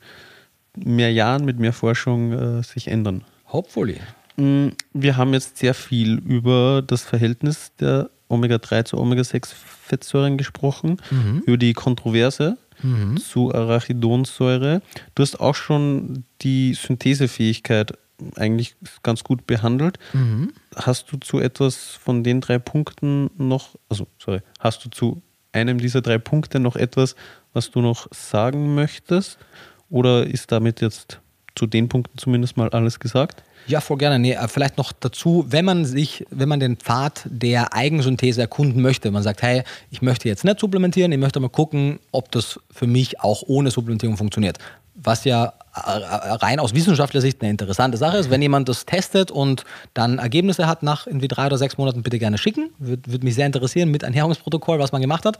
mehr 0.75 1.11
Jahren, 1.11 1.43
mit 1.43 1.59
mehr 1.59 1.73
Forschung 1.73 2.31
äh, 2.33 2.63
sich 2.63 2.87
ändern. 2.87 3.23
Hopefully. 3.51 3.99
Mm, 4.37 4.67
wir 4.93 5.17
haben 5.17 5.33
jetzt 5.33 5.57
sehr 5.57 5.73
viel 5.73 6.19
über 6.19 6.83
das 6.85 7.01
Verhältnis 7.01 7.71
der 7.79 8.11
Omega-3 8.29 8.85
zu 8.85 8.97
Omega-6-Fettsäuren 8.97 10.37
gesprochen, 10.37 11.01
mhm. 11.09 11.43
über 11.47 11.57
die 11.57 11.73
Kontroverse 11.73 12.57
mhm. 12.83 13.17
zu 13.17 13.53
Arachidonsäure. 13.53 14.81
Du 15.15 15.23
hast 15.23 15.39
auch 15.39 15.55
schon 15.55 16.25
die 16.41 16.75
Synthesefähigkeit 16.75 17.97
eigentlich 18.35 18.75
ganz 19.03 19.23
gut 19.23 19.47
behandelt. 19.47 19.97
Mhm. 20.13 20.53
Hast 20.75 21.11
du 21.11 21.17
zu 21.17 21.39
etwas 21.39 21.97
von 22.01 22.23
den 22.23 22.41
drei 22.41 22.59
Punkten 22.59 23.29
noch, 23.37 23.75
also 23.89 24.07
sorry, 24.19 24.41
hast 24.59 24.85
du 24.85 24.89
zu 24.89 25.21
einem 25.57 25.79
dieser 25.79 26.01
drei 26.01 26.17
Punkte 26.17 26.59
noch 26.59 26.75
etwas, 26.75 27.15
was 27.53 27.71
du 27.71 27.81
noch 27.81 28.07
sagen 28.11 28.75
möchtest? 28.75 29.37
Oder 29.89 30.25
ist 30.25 30.51
damit 30.51 30.81
jetzt 30.81 31.19
zu 31.55 31.65
den 31.65 31.89
Punkten 31.89 32.17
zumindest 32.17 32.57
mal 32.57 32.69
alles 32.69 32.99
gesagt? 32.99 33.43
Ja, 33.67 33.81
voll 33.81 33.97
gerne. 33.97 34.17
Nee, 34.17 34.33
äh, 34.33 34.47
vielleicht 34.47 34.77
noch 34.77 34.93
dazu, 34.93 35.45
wenn 35.49 35.65
man 35.65 35.85
sich, 35.85 36.25
wenn 36.29 36.47
man 36.47 36.61
den 36.61 36.77
Pfad 36.77 37.23
der 37.25 37.73
Eigensynthese 37.73 38.41
erkunden 38.41 38.81
möchte, 38.81 39.11
man 39.11 39.23
sagt, 39.23 39.41
hey, 39.41 39.63
ich 39.91 40.01
möchte 40.01 40.29
jetzt 40.29 40.45
nicht 40.45 40.59
supplementieren, 40.59 41.11
ich 41.11 41.17
möchte 41.17 41.39
mal 41.41 41.49
gucken, 41.49 41.99
ob 42.11 42.31
das 42.31 42.59
für 42.71 42.87
mich 42.87 43.19
auch 43.19 43.43
ohne 43.45 43.69
Supplementierung 43.69 44.15
funktioniert. 44.15 44.57
Was 44.97 45.23
ja 45.23 45.53
rein 45.77 46.59
aus 46.59 46.73
wissenschaftlicher 46.73 47.21
Sicht 47.21 47.41
eine 47.41 47.51
interessante 47.51 47.97
Sache 47.97 48.17
ist. 48.17 48.29
Wenn 48.29 48.41
jemand 48.41 48.69
das 48.69 48.85
testet 48.85 49.31
und 49.31 49.63
dann 49.93 50.19
Ergebnisse 50.19 50.67
hat 50.67 50.83
nach 50.83 51.07
irgendwie 51.07 51.27
drei 51.27 51.45
oder 51.45 51.57
sechs 51.57 51.77
Monaten, 51.77 52.03
bitte 52.03 52.19
gerne 52.19 52.37
schicken. 52.37 52.71
Würde 52.79 53.11
würd 53.11 53.23
mich 53.23 53.35
sehr 53.35 53.45
interessieren 53.45 53.89
mit 53.89 54.03
Ernährungsprotokoll, 54.03 54.79
was 54.79 54.91
man 54.91 55.01
gemacht 55.01 55.25
hat. 55.25 55.37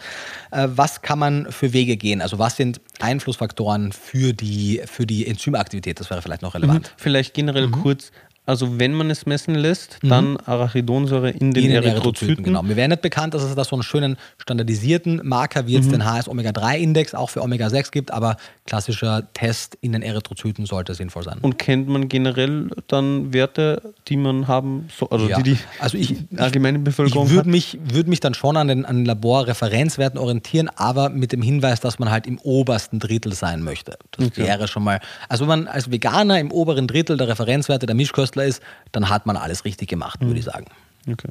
Äh, 0.52 0.68
was 0.70 1.02
kann 1.02 1.20
man 1.20 1.52
für 1.52 1.74
Wege 1.74 1.98
gehen? 1.98 2.22
Also 2.22 2.40
was 2.40 2.56
sind 2.56 2.82
Einflussfaktoren 3.00 3.92
für 3.92 4.34
die, 4.34 4.82
für 4.86 5.06
die 5.06 5.28
Enzymaktivität? 5.28 6.00
Das 6.00 6.10
wäre 6.10 6.22
vielleicht 6.22 6.42
noch 6.42 6.54
relevant. 6.54 6.88
Mhm. 6.88 6.94
Vielleicht 6.98 7.34
generell 7.34 7.68
mhm. 7.68 7.84
kurz, 7.84 8.12
also 8.48 8.80
wenn 8.80 8.94
man 8.94 9.10
es 9.10 9.26
messen 9.26 9.56
lässt, 9.56 10.02
mhm. 10.02 10.10
dann 10.10 10.38
Arachidonsäure 10.38 11.32
in 11.32 11.54
den, 11.54 11.66
in 11.66 11.72
den 11.72 11.84
Erythrozyten. 11.84 12.46
Genau. 12.46 12.64
Mir 12.64 12.78
wäre 12.78 12.88
nicht 12.88 13.02
bekannt, 13.02 13.34
dass 13.34 13.44
es 13.44 13.54
da 13.54 13.66
so 13.66 13.76
einen 13.76 13.84
schönen 13.84 14.16
standardisierten 14.38 15.20
Marker 15.24 15.68
wie 15.68 15.74
jetzt 15.74 15.88
mhm. 15.88 16.00
den 16.00 16.06
HS-Omega-3-Index 16.06 17.14
auch 17.14 17.30
für 17.30 17.42
Omega-6 17.42 17.92
gibt, 17.92 18.12
aber 18.12 18.38
klassischer 18.66 19.28
Test 19.34 19.78
in 19.82 19.92
den 19.92 20.02
Erythrozyten 20.02 20.66
sollte 20.66 20.94
sinnvoll 20.94 21.24
sein. 21.24 21.40
Und 21.42 21.60
kennt 21.60 21.90
man 21.90 22.08
generell 22.08 22.70
dann 22.88 23.34
Werte, 23.34 23.94
die 24.08 24.16
man 24.16 24.48
haben 24.48 24.88
soll, 24.98 25.10
also 25.12 25.28
ja. 25.28 25.42
die 25.42 25.44
die 25.44 25.58
also 25.80 25.98
ich, 25.98 26.16
allgemeine 26.38 26.80
Bevölkerung 26.80 27.26
Ich 27.28 27.34
würde 27.34 27.50
mich, 27.50 27.78
würd 27.84 28.08
mich 28.08 28.22
dann 28.22 28.34
schon 28.34 28.56
an 28.56 28.70
den, 28.70 28.86
an 28.86 29.04
Laborreferenzwerten 29.04 30.18
orientieren, 30.18 30.70
aber 30.74 31.10
mit 31.10 31.34
dem 31.34 31.42
Hinweis, 31.42 31.82
dass 31.82 32.00
man 32.00 32.12
halt 32.12 32.26
im 32.26 32.40
obersten 32.40 33.00
Drittel 33.00 33.34
sein 33.34 33.62
möchte. 33.62 33.98
Das 34.12 34.28
okay. 34.28 34.44
wäre 34.44 34.70
schon 34.70 34.86
mal, 34.86 35.02
also 35.28 35.44
wenn 35.44 35.64
man 35.64 35.68
als 35.68 35.92
Veganer 35.92 36.40
im 36.40 36.52
oberen 36.52 36.88
Drittel 36.88 37.18
der 37.18 37.28
Referenzwerte 37.28 37.86
der 37.86 37.96
Mischköstler 37.96 38.37
Ist, 38.44 38.62
dann 38.92 39.10
hat 39.10 39.26
man 39.26 39.38
alles 39.38 39.66
richtig 39.66 39.90
gemacht, 39.90 40.22
mhm. 40.22 40.28
würde 40.28 40.40
ich 40.40 40.46
sagen. 40.46 40.66
Okay. 41.10 41.30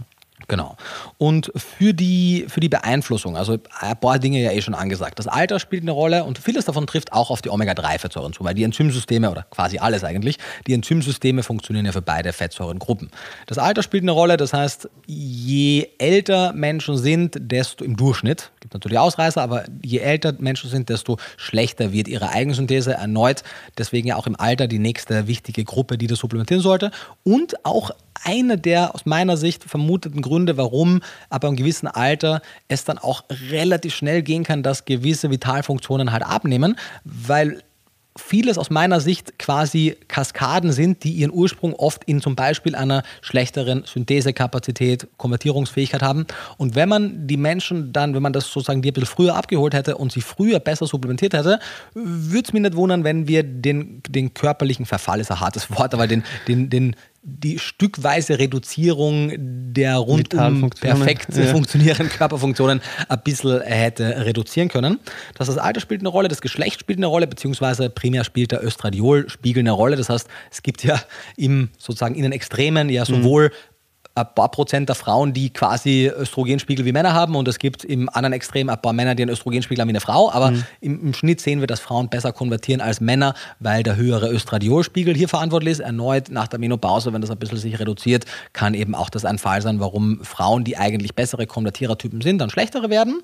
Genau. 0.48 0.77
Und 1.18 1.51
für 1.56 1.93
die, 1.93 2.47
für 2.48 2.60
die 2.60 2.68
Beeinflussung, 2.68 3.36
also 3.36 3.59
ein 3.81 3.98
paar 3.98 4.18
Dinge 4.18 4.40
ja 4.40 4.52
eh 4.52 4.62
schon 4.62 4.74
angesagt. 4.74 5.18
Das 5.18 5.27
Alter 5.27 5.59
spielt 5.59 5.82
eine 5.82 5.90
Rolle 5.90 6.24
und 6.24 6.39
vieles 6.39 6.66
davon 6.66 6.86
trifft 6.86 7.12
auch 7.12 7.31
auf 7.31 7.43
die 7.43 7.51
Omega-3-Fettsäuren 7.51 8.32
zu, 8.32 8.44
weil 8.44 8.55
die 8.55 8.62
Enzymsysteme, 8.62 9.31
oder 9.31 9.47
quasi 9.51 9.78
alles 9.78 10.05
eigentlich, 10.05 10.39
die 10.66 10.74
Enzymsysteme 10.74 11.43
funktionieren 11.43 11.86
ja 11.86 11.93
für 11.93 12.02
beide 12.02 12.32
Fettsäurengruppen. 12.32 13.10
Das 13.47 13.59
Alter 13.59 13.82
spielt 13.82 14.05
eine 14.05 14.12
Rolle, 14.12 14.36
das 14.36 14.52
heißt, 14.52 14.89
je 15.06 15.89
älter 15.98 16.52
Menschen 16.52 16.97
sind, 16.97 17.36
desto 17.40 17.85
im 17.85 17.97
Durchschnitt, 17.97 18.52
gibt 18.60 18.74
natürlich 18.74 18.98
Ausreißer, 18.98 19.43
aber 19.43 19.64
je 19.82 19.98
älter 19.98 20.35
Menschen 20.39 20.70
sind, 20.70 20.89
desto 20.89 21.18
schlechter 21.36 21.93
wird 21.93 22.06
ihre 22.06 22.31
Eigensynthese 22.31 22.94
erneut. 22.94 23.43
Deswegen 23.78 24.09
ja 24.09 24.16
auch 24.16 24.27
im 24.27 24.39
Alter 24.39 24.68
die 24.68 24.78
nächste 24.78 25.27
wichtige 25.27 25.64
Gruppe, 25.64 25.98
die 25.98 26.06
das 26.06 26.20
supplementieren 26.20 26.62
sollte. 26.62 26.90
Und 27.24 27.64
auch 27.64 27.90
einer 28.24 28.56
der 28.56 28.94
aus 28.94 29.06
meiner 29.06 29.36
Sicht 29.36 29.64
vermuteten 29.64 30.22
Gründe, 30.22 30.56
warum 30.56 31.02
ab 31.30 31.44
einem 31.44 31.56
gewissen 31.56 31.86
Alter 31.86 32.43
es 32.68 32.84
dann 32.84 32.98
auch 32.98 33.24
relativ 33.51 33.94
schnell 33.94 34.22
gehen 34.22 34.44
kann, 34.44 34.62
dass 34.62 34.84
gewisse 34.84 35.30
Vitalfunktionen 35.30 36.12
halt 36.12 36.24
abnehmen, 36.24 36.76
weil 37.05 37.62
vieles 38.18 38.59
aus 38.59 38.70
meiner 38.70 39.01
Sicht 39.01 39.38
quasi 39.38 39.97
Kaskaden 40.09 40.72
sind, 40.72 41.05
die 41.05 41.12
ihren 41.12 41.32
Ursprung 41.32 41.74
oft 41.74 42.05
in 42.05 42.20
zum 42.20 42.34
Beispiel 42.34 42.74
einer 42.74 43.02
schlechteren 43.20 43.84
Synthesekapazität, 43.84 45.06
Konvertierungsfähigkeit 45.16 46.02
haben. 46.02 46.26
Und 46.56 46.74
wenn 46.74 46.88
man 46.88 47.26
die 47.26 47.36
Menschen 47.36 47.93
dann, 47.93 48.14
wenn 48.14 48.22
man 48.22 48.32
das 48.32 48.51
sozusagen 48.51 48.82
die 48.82 48.90
ein 48.90 48.94
bisschen 48.94 49.09
früher 49.09 49.36
abgeholt 49.36 49.74
hätte 49.74 49.97
und 49.97 50.12
sie 50.12 50.20
früher 50.20 50.60
besser 50.60 50.86
supplementiert 50.86 51.34
hätte, 51.34 51.60
würde 51.94 52.47
es 52.47 52.52
mich 52.52 52.62
nicht 52.62 52.76
wundern, 52.76 53.05
wenn 53.05 53.28
wir 53.28 53.43
den, 53.43 54.02
den 54.09 54.34
körperlichen 54.34 54.86
Verfall, 54.86 55.20
ist 55.20 55.30
ein 55.30 55.40
hartes 55.40 55.70
Wort, 55.70 55.94
aber 55.94 56.06
den, 56.06 56.24
den, 56.48 56.70
den 56.70 56.97
die 57.28 57.59
stückweise 57.59 58.39
Reduzierung 58.39 59.32
der 59.36 59.97
rundum 59.97 60.70
perfekt 60.70 61.36
ja. 61.36 61.47
funktionierenden 61.47 62.09
Körperfunktionen 62.09 62.81
ein 63.09 63.20
bisschen 63.24 63.62
hätte 63.62 64.24
reduzieren 64.24 64.69
können. 64.69 65.01
Das, 65.35 65.48
das 65.48 65.59
Alter 65.59 65.81
spielt 65.81 66.03
eine 66.03 66.09
Rolle, 66.09 66.28
das 66.28 66.40
Geschlecht 66.40 66.78
spielt 66.78 67.01
eine 67.01 67.07
Rolle, 67.07 67.27
beziehungsweise 67.27 67.90
primär 67.90 68.23
spielt 68.23 68.53
der 68.53 68.62
Östradiol-Spiegel 68.62 69.61
eine 69.61 69.73
Rolle. 69.73 69.97
Das 69.97 70.09
heißt, 70.09 70.28
es 70.53 70.62
gibt 70.62 70.85
ja 70.85 71.03
im, 71.36 71.70
sozusagen 71.78 72.15
in 72.15 72.23
den 72.23 72.32
Extremen 72.32 72.89
ja 72.90 73.05
sowohl 73.05 73.48
mhm 73.48 73.76
ein 74.16 74.26
paar 74.34 74.51
Prozent 74.51 74.88
der 74.88 74.97
Frauen, 74.97 75.34
die 75.34 75.51
quasi 75.51 76.06
Östrogenspiegel 76.06 76.86
wie 76.86 76.93
Männer 76.93 77.12
haben 77.12 77.36
und 77.36 77.47
es 77.48 77.59
gibt 77.59 77.84
im 77.84 78.09
anderen 78.09 78.32
Extrem 78.32 78.70
ein 78.70 78.80
paar 78.80 78.94
Männer, 78.94 79.14
die 79.14 79.22
einen 79.22 79.32
Östrogenspiegel 79.32 79.82
haben 79.82 79.88
wie 79.88 79.93
eine 79.93 80.01
Frau, 80.01 80.32
aber 80.32 80.52
mhm. 80.52 80.64
im, 80.80 81.01
im, 81.09 81.14
Schnitt 81.14 81.40
sehen 81.40 81.60
wir, 81.60 81.66
dass 81.66 81.80
Frauen 81.80 82.09
besser 82.09 82.32
konvertieren 82.32 82.80
als 82.80 83.01
Männer, 83.01 83.34
weil 83.60 83.82
der 83.82 83.97
höhere 83.97 84.30
Östradiolspiegel 84.30 85.14
hier 85.14 85.28
verantwortlich 85.28 85.72
ist. 85.72 85.80
Erneut 85.80 86.30
nach 86.30 86.48
der 86.48 86.59
Menopause, 86.59 87.12
wenn 87.12 87.20
das 87.20 87.30
ein 87.30 87.38
bisschen 87.38 87.59
sich 87.59 87.78
reduziert, 87.78 88.24
kann 88.55 88.72
eben 88.72 88.94
auch 88.94 89.10
das 89.10 89.26
ein 89.26 89.38
Fall 89.38 89.60
sein, 89.60 89.80
warum 89.80 90.24
Frauen, 90.24 90.64
die 90.64 90.78
eigentlich 90.78 91.14
bessere 91.14 91.47
Konvertierertypen 91.47 92.22
sind, 92.22 92.38
dann 92.38 92.48
schlechtere 92.48 92.88
werden. 92.88 93.22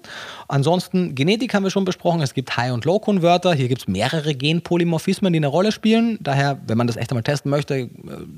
Ansonsten 0.48 1.14
Genetik 1.14 1.54
haben 1.54 1.64
wir 1.64 1.70
schon 1.70 1.86
besprochen, 1.86 2.20
es 2.20 2.34
gibt 2.34 2.54
High- 2.56 2.72
und 2.72 2.84
Low-Konverter, 2.84 3.54
hier 3.54 3.68
gibt 3.68 3.80
es 3.80 3.88
mehrere 3.88 4.34
Genpolymorphismen, 4.34 5.32
die 5.32 5.38
eine 5.38 5.46
Rolle 5.46 5.72
spielen. 5.72 6.18
Daher, 6.20 6.60
wenn 6.66 6.76
man 6.76 6.86
das 6.86 6.96
echt 6.96 7.10
einmal 7.10 7.22
testen 7.22 7.50
möchte, 7.50 7.88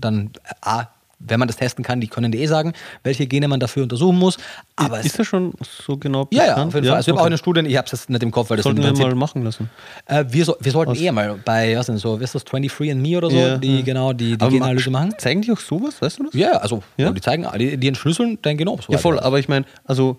dann 0.01 0.31
A, 0.60 0.86
wenn 1.19 1.39
man 1.39 1.49
das 1.49 1.57
testen 1.57 1.85
kann, 1.85 2.01
die 2.01 2.09
können 2.09 2.32
dir 2.32 2.41
eh 2.41 2.47
sagen, 2.47 2.73
welche 3.03 3.27
Gene 3.27 3.49
man 3.49 3.61
dafür 3.61 3.82
untersuchen 3.85 4.19
muss. 4.19 4.39
Aber 4.77 5.01
ist 5.01 5.19
das 5.19 5.27
schon 5.27 5.53
so 5.62 5.97
genau 5.97 6.24
bekannt? 6.24 6.49
Ja, 6.49 6.57
ja, 6.57 6.65
auf 6.65 6.74
jeden 6.74 6.86
Fall. 6.86 6.97
also 6.97 7.11
ich 7.11 7.12
habe 7.12 7.20
auch 7.23 7.27
eine 7.27 7.39
Studie, 7.39 7.61
ich 7.61 7.77
habe 7.77 7.86
es 7.86 7.93
jetzt 7.93 8.11
nicht 8.11 8.23
im 8.23 8.31
Kopf, 8.31 8.51
weil 8.51 8.57
das 8.57 8.65
Sollten 8.65 8.82
wir 8.82 8.93
mal 8.93 9.15
machen 9.15 9.43
lassen. 9.43 9.70
Äh, 10.07 10.24
wir, 10.28 10.45
so, 10.45 10.57
wir 10.61 10.73
sollten 10.73 10.93
Was? 10.93 11.01
eher 11.01 11.12
mal 11.12 11.39
bei, 11.45 11.77
was 11.77 11.86
denn 11.86 11.99
so, 11.99 12.16
ist 12.16 12.35
das, 12.35 12.47
23andMe 12.47 13.16
oder 13.16 13.31
so, 13.31 13.36
ja, 13.36 13.57
die 13.57 13.78
ja. 13.78 13.82
genau 13.82 14.12
die, 14.12 14.36
die 14.36 14.49
Genanalyse 14.49 14.91
machen. 14.91 15.15
Zeigen 15.19 15.43
die 15.43 15.53
auch 15.53 15.59
sowas, 15.59 16.01
weißt 16.01 16.19
du 16.19 16.24
das? 16.24 16.35
Ja, 16.35 16.53
also 16.53 16.82
ja? 16.97 17.11
die 17.11 17.20
zeigen, 17.20 17.47
die, 17.59 17.77
die 17.77 17.89
entschlüsseln 17.89 18.39
dein 18.43 18.57
Genom. 18.57 18.81
Ja, 18.89 18.99
voll, 18.99 19.19
aber 19.19 19.39
ich 19.39 19.49
meine, 19.49 19.65
also 19.85 20.19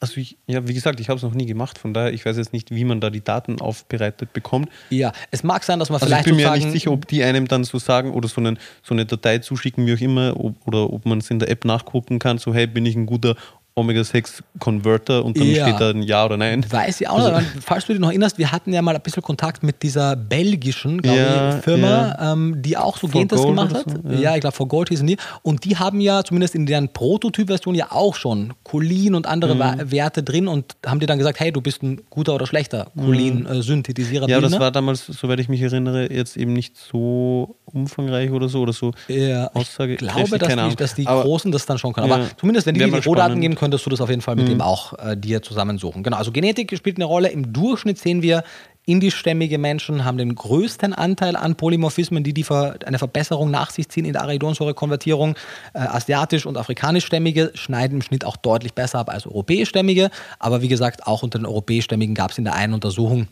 also 0.00 0.18
ich, 0.18 0.38
ja, 0.46 0.66
wie 0.66 0.72
gesagt, 0.72 0.98
ich 0.98 1.10
habe 1.10 1.18
es 1.18 1.22
noch 1.22 1.34
nie 1.34 1.44
gemacht, 1.44 1.76
von 1.76 1.92
daher, 1.92 2.12
ich 2.12 2.24
weiß 2.24 2.38
jetzt 2.38 2.54
nicht, 2.54 2.74
wie 2.74 2.84
man 2.84 3.02
da 3.02 3.10
die 3.10 3.22
Daten 3.22 3.60
aufbereitet 3.60 4.32
bekommt. 4.32 4.70
Ja, 4.88 5.12
es 5.30 5.42
mag 5.42 5.62
sein, 5.62 5.78
dass 5.78 5.90
man 5.90 5.96
also 5.96 6.06
vielleicht. 6.06 6.26
Ich 6.26 6.30
bin 6.30 6.36
mir 6.36 6.44
ja 6.44 6.56
nicht 6.56 6.70
sicher, 6.70 6.90
ob 6.90 7.06
die 7.06 7.22
einem 7.22 7.46
dann 7.46 7.64
so 7.64 7.78
sagen 7.78 8.12
oder 8.12 8.26
so, 8.26 8.40
einen, 8.40 8.58
so 8.82 8.94
eine 8.94 9.04
Datei 9.04 9.38
zuschicken, 9.38 9.86
wie 9.86 9.94
auch 9.94 10.00
immer, 10.00 10.40
ob, 10.42 10.66
oder 10.66 10.90
ob 10.90 11.04
man 11.04 11.18
es 11.18 11.30
in 11.30 11.38
der 11.38 11.50
App 11.50 11.66
nachgucken 11.66 12.18
kann, 12.18 12.38
so 12.38 12.54
hey, 12.54 12.66
bin 12.66 12.86
ich 12.86 12.96
ein 12.96 13.04
guter 13.04 13.36
Omega-6-Converter 13.80 15.24
und 15.24 15.38
dann 15.38 15.46
ja. 15.46 15.66
steht 15.66 15.80
da 15.80 15.90
ein 15.90 16.02
Ja 16.02 16.24
oder 16.24 16.36
Nein. 16.36 16.64
Weiß 16.68 17.00
ich 17.00 17.08
auch 17.08 17.18
also, 17.18 17.38
nicht. 17.38 17.48
Falls 17.60 17.86
du 17.86 17.92
dich 17.92 18.00
noch 18.00 18.08
erinnerst, 18.08 18.38
wir 18.38 18.52
hatten 18.52 18.72
ja 18.72 18.82
mal 18.82 18.94
ein 18.94 19.02
bisschen 19.02 19.22
Kontakt 19.22 19.62
mit 19.62 19.82
dieser 19.82 20.16
belgischen 20.16 21.00
ja, 21.04 21.56
ich, 21.56 21.64
Firma, 21.64 21.88
ja. 21.88 22.32
ähm, 22.32 22.56
die 22.62 22.76
auch 22.76 22.96
so 22.96 23.08
Gentests 23.08 23.44
gemacht 23.44 23.74
hat. 23.74 23.84
So, 23.90 24.12
ja. 24.12 24.34
ich 24.34 24.40
glaube, 24.40 24.56
For 24.56 24.68
Gold 24.68 24.88
hießen 24.88 25.06
die. 25.06 25.16
Und 25.42 25.64
die 25.64 25.76
haben 25.76 26.00
ja 26.00 26.24
zumindest 26.24 26.54
in 26.54 26.66
deren 26.66 26.92
Prototyp-Version 26.92 27.74
ja 27.74 27.88
auch 27.90 28.14
schon 28.14 28.52
Cholin 28.64 29.14
und 29.14 29.26
andere 29.26 29.54
mhm. 29.54 29.90
Werte 29.90 30.22
drin 30.22 30.48
und 30.48 30.76
haben 30.86 31.00
dir 31.00 31.06
dann 31.06 31.18
gesagt, 31.18 31.40
hey, 31.40 31.52
du 31.52 31.60
bist 31.60 31.82
ein 31.82 32.02
guter 32.10 32.34
oder 32.34 32.46
schlechter 32.46 32.88
Cholin-Synthetisierer. 32.96 34.26
Mhm. 34.26 34.30
Ja, 34.30 34.40
das 34.40 34.58
war 34.58 34.70
damals, 34.70 35.06
soweit 35.06 35.40
ich 35.40 35.48
mich 35.48 35.62
erinnere, 35.62 36.12
jetzt 36.12 36.36
eben 36.36 36.52
nicht 36.52 36.76
so 36.76 37.56
umfangreich 37.72 38.30
oder 38.30 38.48
so 38.48 38.60
oder 38.60 38.72
so 38.72 38.92
ja, 39.08 39.50
Aussage. 39.54 39.92
Ich 39.92 39.98
glaube, 39.98 40.38
dass 40.38 40.68
die, 40.68 40.76
dass 40.76 40.94
die 40.94 41.04
Großen 41.04 41.52
das 41.52 41.66
dann 41.66 41.78
schon 41.78 41.92
können. 41.92 42.10
Aber 42.10 42.26
zumindest, 42.38 42.66
wenn 42.66 42.74
die 42.74 42.84
die 42.84 42.98
Rohdaten 42.98 43.40
geben, 43.40 43.54
könntest 43.70 43.86
du 43.86 43.90
das 43.90 44.00
auf 44.00 44.10
jeden 44.10 44.20
Fall 44.20 44.34
mit 44.34 44.46
mhm. 44.46 44.50
dem 44.50 44.60
auch 44.62 44.98
äh, 44.98 45.16
dir 45.16 45.42
zusammensuchen. 45.42 46.02
Genau, 46.02 46.16
also 46.16 46.32
Genetik 46.32 46.76
spielt 46.76 46.96
eine 46.96 47.04
Rolle. 47.04 47.28
Im 47.28 47.52
Durchschnitt 47.52 47.98
sehen 47.98 48.20
wir, 48.20 48.42
indischstämmige 48.84 49.58
Menschen 49.58 50.04
haben 50.04 50.18
den 50.18 50.34
größten 50.34 50.92
Anteil 50.92 51.36
an 51.36 51.54
Polymorphismen, 51.54 52.24
die, 52.24 52.34
die 52.34 52.44
eine 52.50 52.98
Verbesserung 52.98 53.48
nach 53.50 53.70
sich 53.70 53.88
ziehen 53.88 54.04
in 54.04 54.14
der 54.14 54.22
Arachidonsäure-Konvertierung. 54.22 55.36
Äh, 55.72 55.78
asiatisch- 55.78 56.46
und 56.46 56.56
afrikanischstämmige 56.56 57.52
schneiden 57.54 57.98
im 57.98 58.02
Schnitt 58.02 58.24
auch 58.24 58.36
deutlich 58.36 58.74
besser 58.74 58.98
ab 58.98 59.10
als 59.10 59.26
europäischstämmige. 59.26 60.10
Aber 60.40 60.62
wie 60.62 60.68
gesagt, 60.68 61.06
auch 61.06 61.22
unter 61.22 61.38
den 61.38 61.46
europäischstämmigen 61.46 62.16
gab 62.16 62.32
es 62.32 62.38
in 62.38 62.44
der 62.44 62.54
einen 62.54 62.74
Untersuchung 62.74 63.28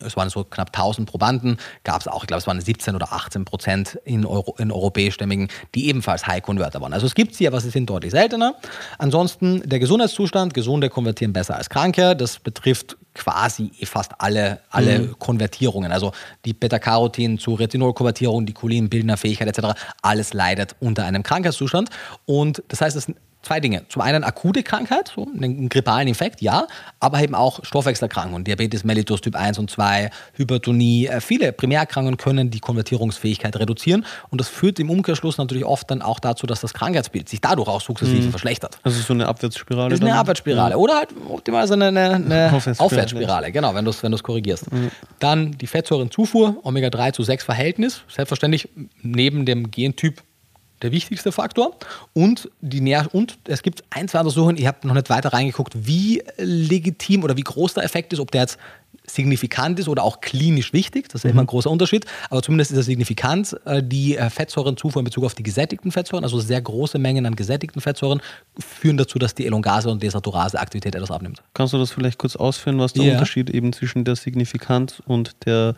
es 0.00 0.16
waren 0.16 0.28
so 0.30 0.44
knapp 0.44 0.68
1000 0.68 1.08
Probanden, 1.08 1.58
gab 1.84 2.00
es 2.00 2.08
auch, 2.08 2.22
ich 2.22 2.28
glaube, 2.28 2.40
es 2.40 2.46
waren 2.46 2.60
17 2.60 2.94
oder 2.94 3.12
18 3.12 3.44
Prozent 3.44 3.98
in, 4.04 4.26
Euro, 4.26 4.54
in 4.58 4.70
europäischstämmigen, 4.70 5.48
die 5.74 5.88
ebenfalls 5.88 6.26
High-Converter 6.26 6.80
waren. 6.80 6.92
Also 6.92 7.06
es 7.06 7.14
gibt 7.14 7.34
sie, 7.34 7.46
aber 7.46 7.60
sie 7.60 7.70
sind 7.70 7.88
deutlich 7.88 8.12
seltener. 8.12 8.54
Ansonsten 8.98 9.62
der 9.68 9.78
Gesundheitszustand, 9.78 10.54
Gesunde 10.54 10.90
konvertieren 10.90 11.32
besser 11.32 11.56
als 11.56 11.70
Kranke. 11.70 12.14
Das 12.16 12.38
betrifft 12.38 12.96
quasi 13.14 13.70
fast 13.84 14.12
alle, 14.18 14.60
alle 14.70 15.00
mhm. 15.00 15.18
Konvertierungen. 15.18 15.90
Also 15.90 16.12
die 16.44 16.52
Beta-Carotin 16.52 17.38
zu 17.38 17.54
Retinol-Konvertierung, 17.54 18.46
die 18.46 18.54
Cholin-Bildnerfähigkeit 18.54 19.48
etc., 19.48 19.80
alles 20.02 20.32
leidet 20.34 20.76
unter 20.80 21.04
einem 21.04 21.22
Krankheitszustand. 21.22 21.90
Und 22.26 22.62
das 22.68 22.80
heißt, 22.80 22.96
es 22.96 23.12
zwei 23.48 23.60
Dinge. 23.60 23.82
Zum 23.88 24.02
einen 24.02 24.24
akute 24.24 24.62
Krankheit, 24.62 25.12
so 25.14 25.26
einen 25.26 25.70
grippalen 25.70 26.06
Infekt, 26.06 26.42
ja, 26.42 26.66
aber 27.00 27.22
eben 27.22 27.34
auch 27.34 27.64
Stoffwechselerkrankungen, 27.64 28.44
Diabetes 28.44 28.84
mellitus 28.84 29.22
Typ 29.22 29.36
1 29.36 29.58
und 29.58 29.70
2, 29.70 30.10
Hypertonie. 30.34 31.06
Äh, 31.06 31.20
viele 31.20 31.52
Primärerkrankungen 31.52 32.18
können 32.18 32.50
die 32.50 32.60
Konvertierungsfähigkeit 32.60 33.56
reduzieren 33.56 34.04
und 34.28 34.40
das 34.40 34.48
führt 34.48 34.78
im 34.78 34.90
Umkehrschluss 34.90 35.38
natürlich 35.38 35.64
oft 35.64 35.90
dann 35.90 36.02
auch 36.02 36.20
dazu, 36.20 36.46
dass 36.46 36.60
das 36.60 36.74
Krankheitsbild 36.74 37.28
sich 37.28 37.40
dadurch 37.40 37.68
auch 37.68 37.80
sukzessive 37.80 38.26
mhm. 38.26 38.30
verschlechtert. 38.30 38.78
Also 38.82 39.00
so 39.00 39.14
eine 39.14 39.26
Abwärtsspirale? 39.26 39.88
Das 39.88 39.98
ist 39.98 40.02
eine 40.02 40.10
dann? 40.10 40.20
Abwärtsspirale 40.20 40.72
ja. 40.72 40.76
oder 40.76 40.96
halt 40.96 41.08
optimalerweise 41.28 41.74
eine, 41.74 41.86
eine, 41.86 42.14
eine 42.14 42.46
Aufwärtsspirale. 42.48 42.80
Aufwärtsspirale, 42.80 43.52
genau, 43.52 43.74
wenn 43.74 43.84
du 43.84 43.90
es 43.90 44.02
wenn 44.02 44.14
korrigierst. 44.18 44.70
Mhm. 44.70 44.90
Dann 45.20 45.52
die 45.52 45.66
Fettsäurenzufuhr, 45.66 46.58
Omega-3 46.62 47.12
zu 47.14 47.22
6 47.22 47.44
Verhältnis, 47.44 48.02
selbstverständlich 48.08 48.68
neben 49.02 49.46
dem 49.46 49.70
Gentyp 49.70 50.22
der 50.82 50.92
wichtigste 50.92 51.32
Faktor. 51.32 51.76
Und, 52.12 52.50
die 52.60 52.80
Nähr 52.80 53.08
und 53.12 53.38
es 53.44 53.62
gibt 53.62 53.84
ein, 53.90 54.08
zwei 54.08 54.20
Untersuchungen, 54.20 54.56
ich 54.56 54.66
habe 54.66 54.86
noch 54.86 54.94
nicht 54.94 55.10
weiter 55.10 55.32
reingeguckt, 55.32 55.74
wie 55.86 56.22
legitim 56.36 57.24
oder 57.24 57.36
wie 57.36 57.42
groß 57.42 57.74
der 57.74 57.84
Effekt 57.84 58.12
ist, 58.12 58.20
ob 58.20 58.30
der 58.30 58.42
jetzt 58.42 58.58
signifikant 59.10 59.78
ist 59.78 59.88
oder 59.88 60.04
auch 60.04 60.20
klinisch 60.20 60.72
wichtig. 60.72 61.08
Das 61.08 61.20
ist 61.20 61.24
mhm. 61.24 61.30
immer 61.30 61.42
ein 61.42 61.46
großer 61.46 61.70
Unterschied. 61.70 62.06
Aber 62.30 62.42
zumindest 62.42 62.72
ist 62.72 62.76
er 62.76 62.82
signifikant. 62.82 63.56
Äh, 63.64 63.82
die 63.82 64.16
äh, 64.16 64.30
Fettsäurenzufuhr 64.30 65.00
in 65.00 65.04
Bezug 65.04 65.24
auf 65.24 65.34
die 65.34 65.42
gesättigten 65.42 65.92
Fettsäuren, 65.92 66.24
also 66.24 66.38
sehr 66.40 66.60
große 66.60 66.98
Mengen 66.98 67.26
an 67.26 67.36
gesättigten 67.36 67.80
Fettsäuren, 67.80 68.20
führen 68.58 68.96
dazu, 68.96 69.18
dass 69.18 69.34
die 69.34 69.46
Elongase 69.46 69.90
und 69.90 70.02
Desaturase-Aktivität 70.02 70.94
etwas 70.94 71.10
abnimmt. 71.10 71.42
Kannst 71.54 71.72
du 71.72 71.78
das 71.78 71.90
vielleicht 71.90 72.18
kurz 72.18 72.36
ausführen, 72.36 72.78
was 72.78 72.92
der 72.92 73.04
ja. 73.04 73.12
Unterschied 73.14 73.50
eben 73.50 73.72
zwischen 73.72 74.04
der 74.04 74.16
Signifikanz 74.16 75.02
und 75.06 75.36
der 75.46 75.74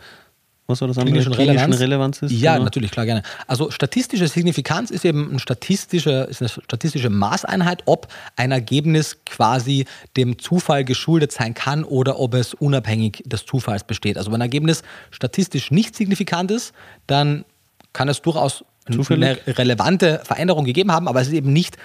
was 0.67 0.81
war 0.81 0.87
das 0.87 0.97
andere? 0.97 1.13
Klinischen, 1.13 1.33
Klinischen 1.33 1.73
Relevanz? 1.73 2.21
ist? 2.21 2.31
Ja, 2.31 2.53
genau. 2.53 2.65
natürlich, 2.65 2.91
klar, 2.91 3.05
gerne. 3.05 3.23
Also 3.47 3.71
statistische 3.71 4.27
Signifikanz 4.27 4.91
ist 4.91 5.05
eben 5.05 5.29
eine 5.29 5.39
statistische, 5.39 6.27
ist 6.29 6.41
eine 6.41 6.49
statistische 6.49 7.09
Maßeinheit, 7.09 7.83
ob 7.85 8.07
ein 8.35 8.51
Ergebnis 8.51 9.17
quasi 9.25 9.85
dem 10.17 10.39
Zufall 10.39 10.85
geschuldet 10.85 11.31
sein 11.31 11.53
kann 11.53 11.83
oder 11.83 12.19
ob 12.19 12.33
es 12.33 12.53
unabhängig 12.53 13.23
des 13.25 13.45
Zufalls 13.45 13.83
besteht. 13.83 14.17
Also 14.17 14.31
wenn 14.31 14.37
ein 14.37 14.41
Ergebnis 14.41 14.83
statistisch 15.09 15.71
nicht 15.71 15.95
signifikant 15.95 16.51
ist, 16.51 16.73
dann 17.07 17.45
kann 17.93 18.07
es 18.07 18.21
durchaus 18.21 18.63
Zufällig? 18.89 19.41
eine 19.45 19.57
relevante 19.57 20.21
Veränderung 20.23 20.65
gegeben 20.65 20.91
haben, 20.91 21.07
aber 21.07 21.21
es 21.21 21.27
ist 21.27 21.33
eben 21.33 21.53
nicht 21.53 21.77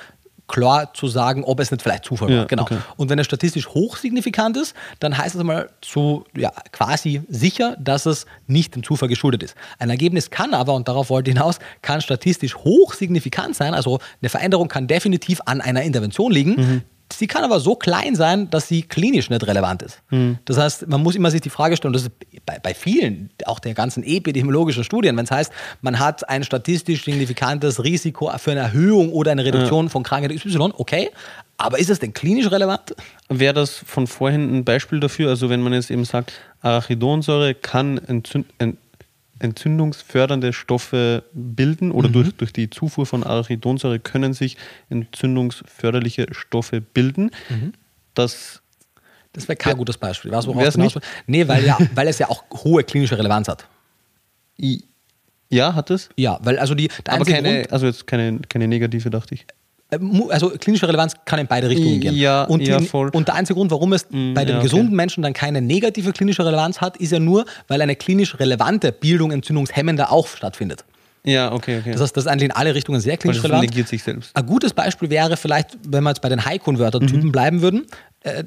klar 0.48 0.94
zu 0.94 1.08
sagen, 1.08 1.44
ob 1.44 1.60
es 1.60 1.70
nicht 1.70 1.82
vielleicht 1.82 2.04
Zufall 2.04 2.30
ja, 2.30 2.38
war. 2.38 2.46
Genau. 2.46 2.62
Okay. 2.62 2.78
Und 2.96 3.10
wenn 3.10 3.18
es 3.18 3.26
statistisch 3.26 3.68
hochsignifikant 3.68 4.56
ist, 4.56 4.74
dann 5.00 5.16
heißt 5.16 5.34
es 5.34 5.42
mal 5.42 5.70
zu 5.80 6.24
ja, 6.36 6.52
quasi 6.72 7.22
sicher, 7.28 7.76
dass 7.78 8.06
es 8.06 8.26
nicht 8.46 8.74
dem 8.74 8.82
Zufall 8.82 9.08
geschuldet 9.08 9.42
ist. 9.42 9.54
Ein 9.78 9.90
Ergebnis 9.90 10.30
kann 10.30 10.54
aber, 10.54 10.74
und 10.74 10.88
darauf 10.88 11.10
wollte 11.10 11.30
ich 11.30 11.36
hinaus, 11.36 11.58
kann 11.82 12.00
statistisch 12.00 12.56
hochsignifikant 12.56 13.56
sein. 13.56 13.74
Also 13.74 13.98
eine 14.20 14.28
Veränderung 14.28 14.68
kann 14.68 14.86
definitiv 14.86 15.40
an 15.46 15.60
einer 15.60 15.82
Intervention 15.82 16.32
liegen. 16.32 16.54
Mhm. 16.56 16.82
Sie 17.12 17.26
kann 17.26 17.44
aber 17.44 17.60
so 17.60 17.76
klein 17.76 18.16
sein, 18.16 18.50
dass 18.50 18.68
sie 18.68 18.82
klinisch 18.82 19.30
nicht 19.30 19.46
relevant 19.46 19.82
ist. 19.82 20.02
Mhm. 20.10 20.38
Das 20.44 20.58
heißt, 20.58 20.88
man 20.88 21.02
muss 21.02 21.14
immer 21.14 21.30
sich 21.30 21.40
die 21.40 21.50
Frage 21.50 21.76
stellen, 21.76 21.92
das 21.92 22.02
ist 22.02 22.10
bei, 22.44 22.58
bei 22.58 22.74
vielen, 22.74 23.30
auch 23.44 23.58
der 23.58 23.74
ganzen 23.74 24.02
epidemiologischen 24.02 24.84
Studien, 24.84 25.16
wenn 25.16 25.24
es 25.24 25.30
heißt, 25.30 25.52
man 25.82 25.98
hat 25.98 26.28
ein 26.28 26.42
statistisch 26.44 27.04
signifikantes 27.04 27.84
Risiko 27.84 28.30
für 28.38 28.52
eine 28.52 28.60
Erhöhung 28.60 29.12
oder 29.12 29.30
eine 29.30 29.44
Reduktion 29.44 29.86
ja. 29.86 29.90
von 29.90 30.02
Krankheit 30.02 30.34
XY, 30.34 30.72
okay, 30.76 31.10
aber 31.58 31.78
ist 31.78 31.90
es 31.90 32.00
denn 32.00 32.12
klinisch 32.12 32.50
relevant? 32.50 32.94
Wäre 33.28 33.54
das 33.54 33.76
von 33.76 34.06
vorhin 34.06 34.58
ein 34.58 34.64
Beispiel 34.64 35.00
dafür? 35.00 35.30
Also 35.30 35.48
wenn 35.48 35.62
man 35.62 35.72
jetzt 35.72 35.90
eben 35.90 36.04
sagt, 36.04 36.32
Arachidonsäure 36.60 37.54
kann 37.54 37.98
entzünd, 37.98 38.46
entzündungsfördernde 39.38 40.52
Stoffe 40.52 41.24
bilden 41.32 41.92
oder 41.92 42.08
mhm. 42.08 42.12
durch, 42.12 42.34
durch 42.34 42.52
die 42.52 42.70
Zufuhr 42.70 43.06
von 43.06 43.24
Arachidonsäure 43.24 43.98
können 43.98 44.32
sich 44.32 44.56
entzündungsförderliche 44.88 46.28
Stoffe 46.32 46.80
bilden. 46.80 47.30
Mhm. 47.48 47.72
Das 48.14 48.62
das 49.36 49.46
wäre 49.48 49.56
kein 49.56 49.72
ja. 49.72 49.76
gutes 49.76 49.98
Beispiel. 49.98 50.30
Weißt 50.30 50.46
du, 50.46 50.58
es 50.58 50.76
nicht? 50.78 50.98
Nee, 51.26 51.46
weil, 51.46 51.62
ja, 51.64 51.76
weil 51.94 52.08
es 52.08 52.18
ja 52.18 52.30
auch 52.30 52.44
hohe 52.64 52.82
klinische 52.82 53.18
Relevanz 53.18 53.48
hat. 53.48 53.68
Ja, 55.50 55.74
hat 55.74 55.90
es? 55.90 56.08
Ja, 56.16 56.38
weil 56.42 56.58
also 56.58 56.74
die. 56.74 56.88
Aber 57.06 57.24
keine, 57.24 57.60
Grund, 57.60 57.72
also 57.72 57.86
jetzt 57.86 58.06
keine, 58.06 58.40
keine 58.48 58.66
negative, 58.66 59.10
dachte 59.10 59.34
ich. 59.34 59.46
Äh, 59.90 59.98
also 60.30 60.50
klinische 60.50 60.88
Relevanz 60.88 61.14
kann 61.24 61.38
in 61.38 61.46
beide 61.46 61.68
Richtungen 61.68 62.00
gehen. 62.00 62.14
Ja, 62.14 62.44
und, 62.44 62.66
ja, 62.66 62.80
voll. 62.80 63.10
und 63.10 63.28
der 63.28 63.34
einzige 63.34 63.56
Grund, 63.56 63.70
warum 63.70 63.92
es 63.92 64.06
mm, 64.10 64.34
bei 64.34 64.44
den 64.44 64.56
ja, 64.56 64.62
gesunden 64.62 64.88
okay. 64.88 64.96
Menschen 64.96 65.22
dann 65.22 65.32
keine 65.32 65.60
negative 65.60 66.12
klinische 66.12 66.44
Relevanz 66.44 66.80
hat, 66.80 66.96
ist 66.96 67.12
ja 67.12 67.20
nur, 67.20 67.44
weil 67.68 67.80
eine 67.80 67.96
klinisch 67.96 68.38
relevante 68.38 68.92
Bildung 68.92 69.30
entzündungshemmender 69.30 70.12
auch 70.12 70.26
stattfindet. 70.26 70.84
Ja, 71.26 71.52
okay, 71.52 71.78
okay. 71.80 71.90
Das 71.90 72.00
heißt, 72.00 72.16
das 72.16 72.24
ist 72.24 72.30
eigentlich 72.30 72.50
in 72.50 72.52
alle 72.52 72.74
Richtungen 72.74 73.00
sehr 73.00 73.16
klinisch 73.16 73.42
relevant. 73.42 73.64
negiert 73.64 73.88
sich 73.88 74.02
selbst. 74.02 74.34
Ein 74.34 74.46
gutes 74.46 74.72
Beispiel 74.72 75.10
wäre 75.10 75.36
vielleicht, 75.36 75.70
wenn 75.88 76.04
wir 76.04 76.10
jetzt 76.10 76.22
bei 76.22 76.28
den 76.28 76.44
High-Converter-Typen 76.44 77.26
mhm. 77.26 77.32
bleiben 77.32 77.62
würden, 77.62 77.86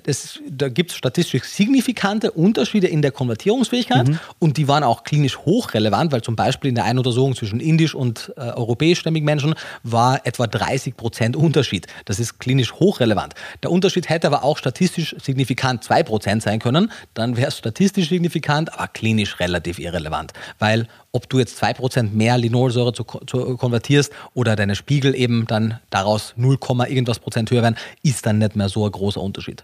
es, 0.06 0.38
äh, 0.38 0.40
da 0.50 0.70
gibt 0.70 0.92
es 0.92 0.98
statistisch 0.98 1.44
signifikante 1.44 2.32
Unterschiede 2.32 2.88
in 2.88 3.02
der 3.02 3.12
Konvertierungsfähigkeit 3.12 4.10
mhm. 4.10 4.20
und 4.40 4.58
die 4.58 4.68
waren 4.68 4.84
auch 4.84 5.04
klinisch 5.04 5.38
hochrelevant, 5.40 6.12
weil 6.12 6.22
zum 6.22 6.36
Beispiel 6.36 6.70
in 6.70 6.76
der 6.76 6.86
einen 6.86 7.00
Untersuchung 7.00 7.36
zwischen 7.36 7.60
indisch 7.60 7.96
und 7.96 8.34
äh, 8.36 8.42
europäischstämmigen 8.42 9.26
Menschen 9.26 9.56
war 9.84 10.26
etwa 10.26 10.48
30 10.48 10.98
Prozent 10.98 11.36
Unterschied. 11.36 11.88
Das 12.06 12.20
ist 12.20 12.40
klinisch 12.40 12.74
hochrelevant. 12.74 13.34
Der 13.64 13.72
Unterschied 13.72 14.10
hätte 14.10 14.28
aber 14.28 14.44
auch 14.44 14.58
statistisch 14.58 15.16
signifikant 15.22 15.84
2 15.84 16.04
Prozent 16.04 16.44
sein 16.44 16.60
können. 16.60 16.92
Dann 17.14 17.38
wäre 17.38 17.48
es 17.48 17.58
statistisch 17.58 18.10
signifikant, 18.10 18.74
aber 18.74 18.88
klinisch 18.88 19.40
relativ 19.40 19.80
irrelevant, 19.80 20.34
weil 20.60 20.88
ob 21.12 21.30
du 21.30 21.40
jetzt 21.40 21.58
2 21.58 21.74
Prozent 21.74 22.16
mehr 22.16 22.38
Linolsäure 22.38 22.94
zu, 22.94 23.04
zu, 23.04 23.58
konvertierst 23.58 24.12
oder 24.34 24.56
deine 24.56 24.76
Spiegel 24.76 25.16
eben 25.16 25.48
dann 25.48 25.80
daraus 25.90 26.34
0, 26.36 26.58
irgendwas 26.88 27.20
Prozent 27.20 27.50
höher 27.52 27.64
werden, 27.64 27.78
ist 28.04 28.26
dann 28.26 28.38
nicht 28.38 28.56
mehr 28.56 28.70
so 28.70 28.86
ein 28.86 28.92
großer 28.92 29.22
Unterschied. 29.22 29.64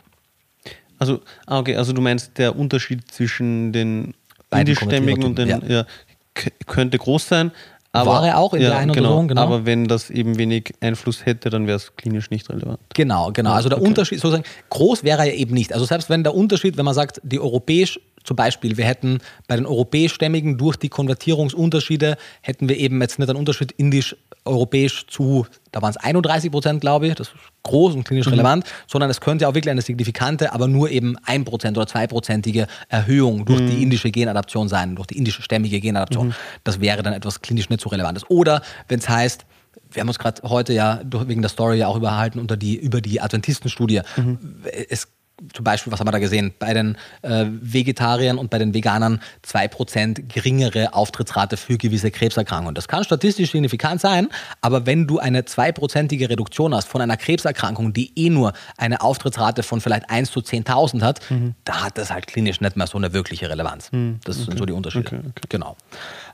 Also, 0.97 1.21
ah, 1.45 1.59
okay, 1.59 1.75
also 1.75 1.93
du 1.93 2.01
meinst, 2.01 2.37
der 2.37 2.55
Unterschied 2.55 3.11
zwischen 3.11 3.73
den 3.73 4.13
indischstämmigen 4.51 5.23
und 5.23 5.37
den, 5.37 5.49
ja. 5.49 5.59
ja. 5.67 5.85
könnte 6.65 6.97
groß 6.97 7.27
sein. 7.27 7.51
Aber, 7.91 8.11
War 8.11 8.27
er 8.27 8.37
auch 8.39 8.53
in 8.53 8.61
ja, 8.61 8.69
der 8.69 8.77
einen 8.79 8.91
genau, 8.91 9.23
genau. 9.25 9.41
Aber 9.41 9.65
wenn 9.65 9.87
das 9.87 10.09
eben 10.09 10.37
wenig 10.37 10.73
Einfluss 10.81 11.25
hätte, 11.25 11.49
dann 11.49 11.65
wäre 11.65 11.77
es 11.77 11.95
klinisch 11.95 12.29
nicht 12.29 12.49
relevant. 12.49 12.79
Genau, 12.93 13.31
genau. 13.31 13.53
Also 13.53 13.69
der 13.69 13.77
okay. 13.77 13.87
Unterschied, 13.87 14.19
sozusagen, 14.19 14.43
groß 14.69 15.05
wäre 15.05 15.19
er 15.19 15.25
ja 15.27 15.33
eben 15.33 15.53
nicht. 15.53 15.71
Also 15.71 15.85
selbst 15.85 16.09
wenn 16.09 16.23
der 16.23 16.35
Unterschied, 16.35 16.75
wenn 16.75 16.83
man 16.83 16.93
sagt, 16.93 17.21
die 17.23 17.39
europäisch 17.39 17.99
zum 18.25 18.35
Beispiel, 18.35 18.75
wir 18.77 18.85
hätten 18.85 19.19
bei 19.47 19.55
den 19.55 19.65
europäischstämmigen 19.65 20.57
durch 20.57 20.75
die 20.75 20.89
Konvertierungsunterschiede, 20.89 22.17
hätten 22.41 22.67
wir 22.67 22.77
eben 22.77 22.99
jetzt 23.01 23.19
nicht 23.19 23.29
einen 23.29 23.39
Unterschied 23.39 23.71
indisch-europäisch 23.73 25.07
zu, 25.07 25.45
da 25.71 25.81
waren 25.81 25.91
es 25.91 25.97
31 25.97 26.51
Prozent, 26.51 26.81
glaube 26.81 27.07
ich, 27.07 27.15
das 27.15 27.27
ist 27.27 27.35
groß 27.63 27.93
und 27.93 28.03
klinisch 28.03 28.25
mhm. 28.25 28.33
relevant, 28.33 28.65
sondern 28.87 29.09
es 29.09 29.21
könnte 29.21 29.47
auch 29.47 29.53
wirklich 29.53 29.71
eine 29.71 29.81
signifikante, 29.81 30.53
aber 30.53 30.67
nur 30.67 30.89
eben 30.89 31.15
1 31.23 31.45
Prozent 31.45 31.77
oder 31.77 31.87
2-prozentige 31.87 32.67
Erhöhung 32.89 33.45
durch 33.45 33.61
mhm. 33.61 33.69
die 33.69 33.83
indische 33.83 34.11
Genadaption 34.11 34.67
sein, 34.67 34.95
durch 34.95 35.07
die 35.07 35.17
indische 35.17 35.41
stämmige 35.41 35.79
Genadaption. 35.79 36.27
Mhm. 36.27 36.35
Das 36.63 36.81
wäre 36.81 37.03
dann 37.03 37.13
etwas 37.13 37.41
klinisch 37.41 37.69
nicht 37.69 37.81
so 37.81 37.89
Relevantes. 37.89 38.29
Oder 38.29 38.61
wenn 38.87 38.99
es 38.99 39.07
heißt, 39.07 39.45
wir 39.91 40.01
haben 40.01 40.07
uns 40.07 40.19
gerade 40.19 40.41
heute 40.43 40.73
ja 40.73 41.01
wegen 41.27 41.41
der 41.41 41.49
Story 41.49 41.77
ja 41.77 41.87
auch 41.87 41.97
überhalten 41.97 42.39
unter 42.39 42.57
die, 42.57 42.75
über 42.75 43.01
die 43.01 43.21
Adventistenstudie. 43.21 44.01
Mhm. 44.17 44.39
Es 44.89 45.07
zum 45.53 45.63
Beispiel, 45.63 45.91
was 45.91 45.99
haben 45.99 46.07
wir 46.07 46.11
da 46.13 46.19
gesehen? 46.19 46.53
Bei 46.59 46.73
den 46.73 46.97
äh, 47.21 47.45
Vegetariern 47.47 48.37
und 48.37 48.49
bei 48.49 48.57
den 48.57 48.73
Veganern 48.73 49.21
2% 49.45 50.27
geringere 50.33 50.93
Auftrittsrate 50.93 51.57
für 51.57 51.77
gewisse 51.77 52.09
Krebserkrankungen. 52.09 52.73
Das 52.73 52.87
kann 52.87 53.03
statistisch 53.03 53.51
signifikant 53.51 53.99
sein, 53.99 54.29
aber 54.61 54.85
wenn 54.85 55.07
du 55.07 55.19
eine 55.19 55.45
zweiprozentige 55.45 56.29
Reduktion 56.29 56.73
hast 56.73 56.87
von 56.87 57.01
einer 57.01 57.17
Krebserkrankung, 57.17 57.91
die 57.91 58.11
eh 58.15 58.29
nur 58.29 58.53
eine 58.77 59.01
Auftrittsrate 59.01 59.63
von 59.63 59.81
vielleicht 59.81 60.09
1 60.09 60.31
zu 60.31 60.39
10.000 60.39 61.01
hat, 61.01 61.19
mhm. 61.29 61.55
da 61.65 61.83
hat 61.83 61.97
das 61.97 62.11
halt 62.11 62.27
klinisch 62.27 62.61
nicht 62.61 62.77
mehr 62.77 62.87
so 62.87 62.97
eine 62.97 63.11
wirkliche 63.13 63.49
Relevanz. 63.49 63.91
Mhm. 63.91 64.19
Das 64.23 64.37
okay. 64.37 64.45
sind 64.45 64.57
so 64.57 64.65
die 64.65 64.73
Unterschiede. 64.73 65.07
Okay, 65.07 65.19
okay. 65.19 65.47
Genau. 65.49 65.75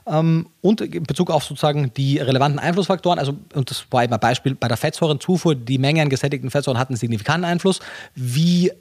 Ähm, 0.06 0.48
und 0.60 0.80
in 0.80 1.02
Bezug 1.04 1.30
auf 1.30 1.44
sozusagen 1.44 1.92
die 1.94 2.18
relevanten 2.18 2.58
Einflussfaktoren, 2.58 3.18
also, 3.18 3.36
und 3.54 3.70
das 3.70 3.84
war 3.90 4.04
eben 4.04 4.12
ein 4.12 4.20
Beispiel, 4.20 4.54
bei 4.54 4.68
der 4.68 4.76
Fettsäurenzufuhr, 4.76 5.54
die 5.54 5.78
Menge 5.78 6.02
an 6.02 6.08
gesättigten 6.08 6.50
Fettsäuren 6.50 6.78
hat 6.78 6.88
einen 6.88 6.96
signifikanten 6.96 7.44
Einfluss. 7.44 7.80
Wie 8.14 8.72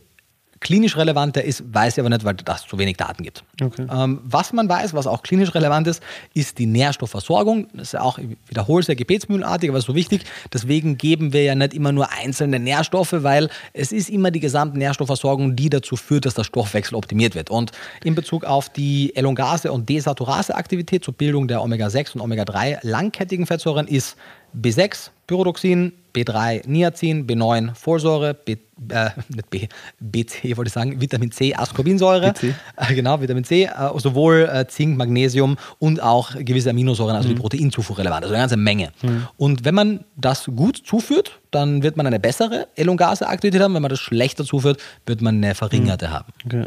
klinisch 0.61 0.95
relevanter 0.95 1.43
ist, 1.43 1.63
weiß 1.73 1.97
ich 1.97 1.99
aber 1.99 2.09
nicht, 2.09 2.23
weil 2.23 2.35
es 2.45 2.61
zu 2.67 2.77
wenig 2.77 2.95
Daten 2.95 3.23
gibt. 3.23 3.43
Okay. 3.61 3.87
Ähm, 3.91 4.21
was 4.23 4.53
man 4.53 4.69
weiß, 4.69 4.93
was 4.93 5.07
auch 5.07 5.23
klinisch 5.23 5.53
relevant 5.53 5.87
ist, 5.87 6.01
ist 6.33 6.59
die 6.59 6.67
Nährstoffversorgung. 6.67 7.67
Das 7.73 7.89
ist 7.89 7.93
ja 7.93 8.01
auch, 8.01 8.19
ich 8.19 8.37
wiederhole 8.47 8.81
es 8.81 8.87
ja 8.87 8.93
gebetsmühlenartig, 8.93 9.69
aber 9.69 9.81
so 9.81 9.95
wichtig. 9.95 10.23
Deswegen 10.53 10.97
geben 10.97 11.33
wir 11.33 11.43
ja 11.43 11.55
nicht 11.55 11.73
immer 11.73 11.91
nur 11.91 12.11
einzelne 12.11 12.59
Nährstoffe, 12.59 13.15
weil 13.17 13.49
es 13.73 13.91
ist 13.91 14.09
immer 14.09 14.29
die 14.29 14.39
gesamte 14.39 14.77
Nährstoffversorgung, 14.77 15.55
die 15.55 15.69
dazu 15.69 15.95
führt, 15.95 16.25
dass 16.25 16.35
der 16.35 16.43
Stoffwechsel 16.43 16.95
optimiert 16.95 17.33
wird. 17.33 17.49
Und 17.49 17.71
in 18.03 18.13
Bezug 18.13 18.45
auf 18.45 18.69
die 18.69 19.15
Elongase- 19.15 19.71
und 19.71 19.89
Desaturase-Aktivität 19.89 21.03
zur 21.03 21.15
Bildung 21.15 21.47
der 21.47 21.63
Omega-6 21.63 22.13
und 22.13 22.21
Omega-3 22.21 22.79
langkettigen 22.83 23.47
Fettsäuren 23.47 23.87
ist 23.87 24.15
B6, 24.55 25.09
Pyridoxin, 25.31 25.93
B3 26.13 26.67
Niacin, 26.67 27.25
B9 27.25 27.73
Folsäure, 27.73 28.33
B, 28.33 28.57
äh, 28.89 29.09
nicht 29.29 29.49
B, 29.49 29.67
BC 30.01 30.57
wollte 30.57 30.67
ich 30.67 30.73
sagen, 30.73 30.99
Vitamin 30.99 31.31
C 31.31 31.55
Ascorbinsäure, 31.55 32.33
äh, 32.75 32.93
genau, 32.93 33.21
Vitamin 33.21 33.45
C, 33.45 33.63
äh, 33.63 33.69
sowohl 33.95 34.49
äh, 34.51 34.67
Zink, 34.67 34.97
Magnesium 34.97 35.57
und 35.79 36.03
auch 36.03 36.35
gewisse 36.35 36.71
Aminosäuren, 36.71 37.15
also 37.15 37.29
die 37.29 37.35
Proteinzufuhr 37.35 37.97
relevant, 37.97 38.23
also 38.23 38.33
eine 38.33 38.43
ganze 38.43 38.57
Menge. 38.57 38.91
Und 39.37 39.63
wenn 39.63 39.73
man 39.73 40.03
das 40.17 40.47
gut 40.53 40.75
zuführt, 40.85 41.39
dann 41.51 41.81
wird 41.81 41.95
man 41.95 42.07
eine 42.07 42.19
bessere 42.19 42.67
Elongase-Aktivität 42.75 43.61
haben. 43.61 43.73
Wenn 43.73 43.81
man 43.81 43.89
das 43.89 43.99
schlechter 43.99 44.43
zuführt, 44.43 44.81
wird 45.05 45.21
man 45.21 45.35
eine 45.35 45.55
verringerte 45.55 46.11
haben. 46.11 46.33
Okay. 46.45 46.65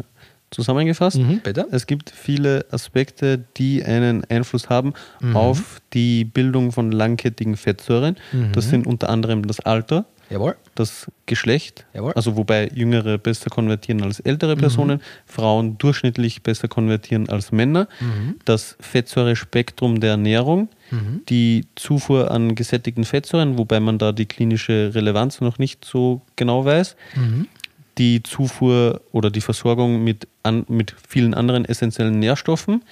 Zusammengefasst, 0.54 1.18
Mhm, 1.18 1.40
es 1.70 1.86
gibt 1.86 2.10
viele 2.10 2.64
Aspekte, 2.70 3.44
die 3.56 3.84
einen 3.84 4.24
Einfluss 4.30 4.68
haben 4.70 4.94
Mhm. 5.20 5.36
auf 5.36 5.80
die 5.92 6.24
Bildung 6.24 6.72
von 6.72 6.92
langkettigen 6.92 7.56
Fettsäuren. 7.56 8.16
Mhm. 8.32 8.52
Das 8.52 8.68
sind 8.70 8.86
unter 8.86 9.10
anderem 9.10 9.46
das 9.46 9.60
Alter, 9.60 10.04
Jawohl. 10.30 10.56
das 10.74 11.10
Geschlecht, 11.26 11.84
Jawohl. 11.92 12.12
also 12.14 12.36
wobei 12.36 12.68
Jüngere 12.74 13.18
besser 13.18 13.50
konvertieren 13.50 14.02
als 14.02 14.20
ältere 14.20 14.56
Personen, 14.56 15.00
Frauen 15.26 15.76
durchschnittlich 15.78 16.42
besser 16.42 16.68
konvertieren 16.68 17.28
als 17.28 17.52
Männer, 17.52 17.88
das 18.44 18.76
Fettsäurespektrum 18.80 20.00
der 20.00 20.12
Ernährung, 20.12 20.68
die 21.28 21.66
Zufuhr 21.76 22.30
an 22.30 22.54
gesättigten 22.54 23.04
Fettsäuren, 23.04 23.58
wobei 23.58 23.80
man 23.80 23.98
da 23.98 24.12
die 24.12 24.26
klinische 24.26 24.92
Relevanz 24.94 25.40
noch 25.40 25.58
nicht 25.58 25.84
so 25.84 26.22
genau 26.36 26.64
weiß, 26.64 26.96
die 27.98 28.22
Zufuhr 28.22 29.00
oder 29.12 29.30
die 29.30 29.40
Versorgung 29.40 30.02
mit, 30.04 30.26
an, 30.42 30.64
mit 30.68 30.94
vielen 31.08 31.34
anderen 31.34 31.64
essentiellen 31.64 32.18
Nährstoffen. 32.18 32.82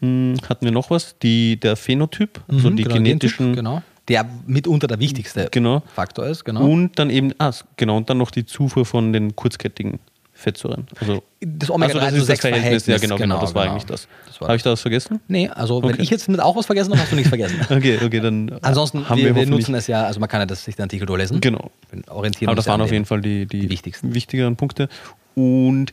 Hm, 0.00 0.36
Hatten 0.48 0.64
wir 0.64 0.72
noch 0.72 0.90
was? 0.90 1.18
Die, 1.18 1.58
der 1.58 1.76
Phänotyp, 1.76 2.40
also 2.48 2.70
Mhm, 2.70 2.76
die 2.76 2.82
genau, 2.84 2.94
genetischen 2.96 3.46
Gentyp, 3.46 3.56
genau. 3.64 3.82
Der 4.08 4.28
mitunter 4.46 4.88
der 4.88 4.98
wichtigste 4.98 5.48
Genau. 5.52 5.82
Faktor 5.94 6.26
ist, 6.26 6.44
genau. 6.44 6.66
Und 6.68 6.98
dann 6.98 7.08
eben, 7.08 7.32
ah, 7.38 7.52
genau, 7.76 7.96
und 7.96 8.10
dann 8.10 8.18
noch 8.18 8.30
die 8.32 8.44
Zufuhr 8.44 8.84
von 8.84 9.12
den 9.12 9.36
kurzkettigen 9.36 10.00
Fettsäuren. 10.42 10.86
Also, 11.00 11.22
Das 11.40 11.70
Omega-3 11.70 11.98
also 11.98 12.00
das 12.00 12.10
zu 12.10 12.16
ist 12.16 12.20
das 12.20 12.26
6 12.26 12.40
Verhältnis. 12.40 12.86
Ja, 12.86 12.98
Verhältnis, 12.98 13.00
genau, 13.00 13.16
genau, 13.16 13.34
genau, 13.34 13.40
das 13.40 13.54
war 13.54 13.62
genau. 13.62 13.74
eigentlich 13.74 13.86
das. 13.86 14.08
Das 14.26 14.40
Habe 14.40 14.56
ich 14.56 14.62
da 14.62 14.70
was 14.72 14.80
vergessen? 14.80 15.20
nee, 15.28 15.48
also 15.48 15.82
wenn 15.82 15.90
Okay. 15.94 16.02
ich 16.02 16.10
jetzt 16.10 16.28
mit 16.28 16.40
auch 16.40 16.56
was 16.56 16.66
vergessen 16.66 16.90
habe, 16.92 17.00
hast 17.00 17.12
du 17.12 17.16
nichts 17.16 17.28
vergessen. 17.28 17.60
Okay, 17.70 17.98
okay, 18.04 18.20
dann 18.20 18.58
Ansonsten, 18.62 19.08
haben 19.08 19.18
wir, 19.18 19.34
wir, 19.34 19.46
nutzen 19.46 19.74
es 19.74 19.86
ja, 19.86 20.04
also 20.04 20.20
man 20.20 20.28
kann 20.28 20.40
ja 20.40 20.46
das, 20.46 20.64
sich 20.64 20.76
den 20.76 20.82
Artikel 20.82 21.06
durchlesen. 21.06 21.40
Genau. 21.40 21.70
Orientieren 22.08 22.48
Aber 22.48 22.56
das 22.56 22.66
ja 22.66 22.72
waren 22.72 22.82
auf 22.82 22.92
jeden 22.92 23.06
Fall 23.06 23.20
die, 23.20 23.46
die, 23.46 23.60
die 23.60 23.70
wichtigsten. 23.70 24.14
wichtigeren 24.14 24.56
Punkte. 24.56 24.88
Und 25.34 25.92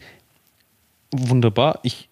wunderbar. 1.12 1.80
Ich 1.84 2.10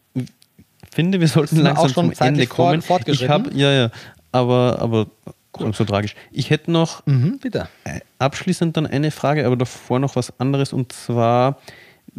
finde, 0.91 1.19
wir 1.19 1.27
sollten 1.27 1.57
langsam 1.57 1.85
auch 1.85 1.89
schon 1.93 2.13
zum 2.13 2.27
Ende 2.27 2.47
kommen. 2.47 2.83
ich 3.05 3.29
habe, 3.29 3.51
ja, 3.53 3.71
ja, 3.71 3.91
aber, 4.31 4.79
aber 4.79 5.07
so 5.73 5.85
tragisch. 5.85 6.15
Ich 6.31 6.49
hätte 6.49 6.71
noch 6.71 7.05
Mhm, 7.05 7.39
äh, 7.43 7.99
abschließend 8.19 8.77
dann 8.77 8.85
eine 8.85 9.11
Frage, 9.11 9.45
aber 9.45 9.55
davor 9.55 9.99
noch 9.99 10.15
was 10.15 10.39
anderes 10.39 10.73
und 10.73 10.91
zwar, 10.91 11.57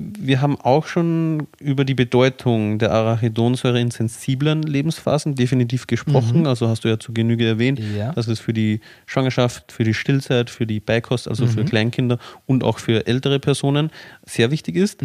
wir 0.01 0.41
haben 0.41 0.57
auch 0.61 0.87
schon 0.87 1.49
über 1.59 1.85
die 1.85 1.95
Bedeutung 1.95 2.79
der 2.79 2.93
Arachidonsäure 2.93 3.81
in 3.81 3.91
sensiblen 3.91 4.62
Lebensphasen 4.62 5.35
definitiv 5.35 5.89
gesprochen. 5.89 6.47
Also 6.47 6.69
hast 6.69 6.85
du 6.85 6.89
ja 6.89 6.99
zu 7.01 7.12
Genüge 7.12 7.47
erwähnt, 7.47 7.81
Ja. 7.81 8.12
dass 8.12 8.29
es 8.29 8.39
für 8.39 8.53
die 8.53 8.81
Schwangerschaft, 9.07 9.73
für 9.73 9.83
die 9.83 9.95
Stillzeit, 9.95 10.51
für 10.51 10.66
die 10.66 10.79
Beikost, 10.79 11.27
also 11.27 11.47
für 11.49 11.65
Kleinkinder 11.65 12.19
und 12.47 12.62
auch 12.62 12.79
für 12.79 13.07
ältere 13.09 13.41
Personen 13.41 13.91
sehr 14.25 14.51
wichtig 14.51 14.77
ist, 14.77 15.03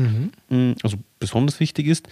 Mm, 0.49 0.74
also 0.84 0.98
besonders 1.20 1.60
wichtig 1.60 1.88
ist. 1.88 2.07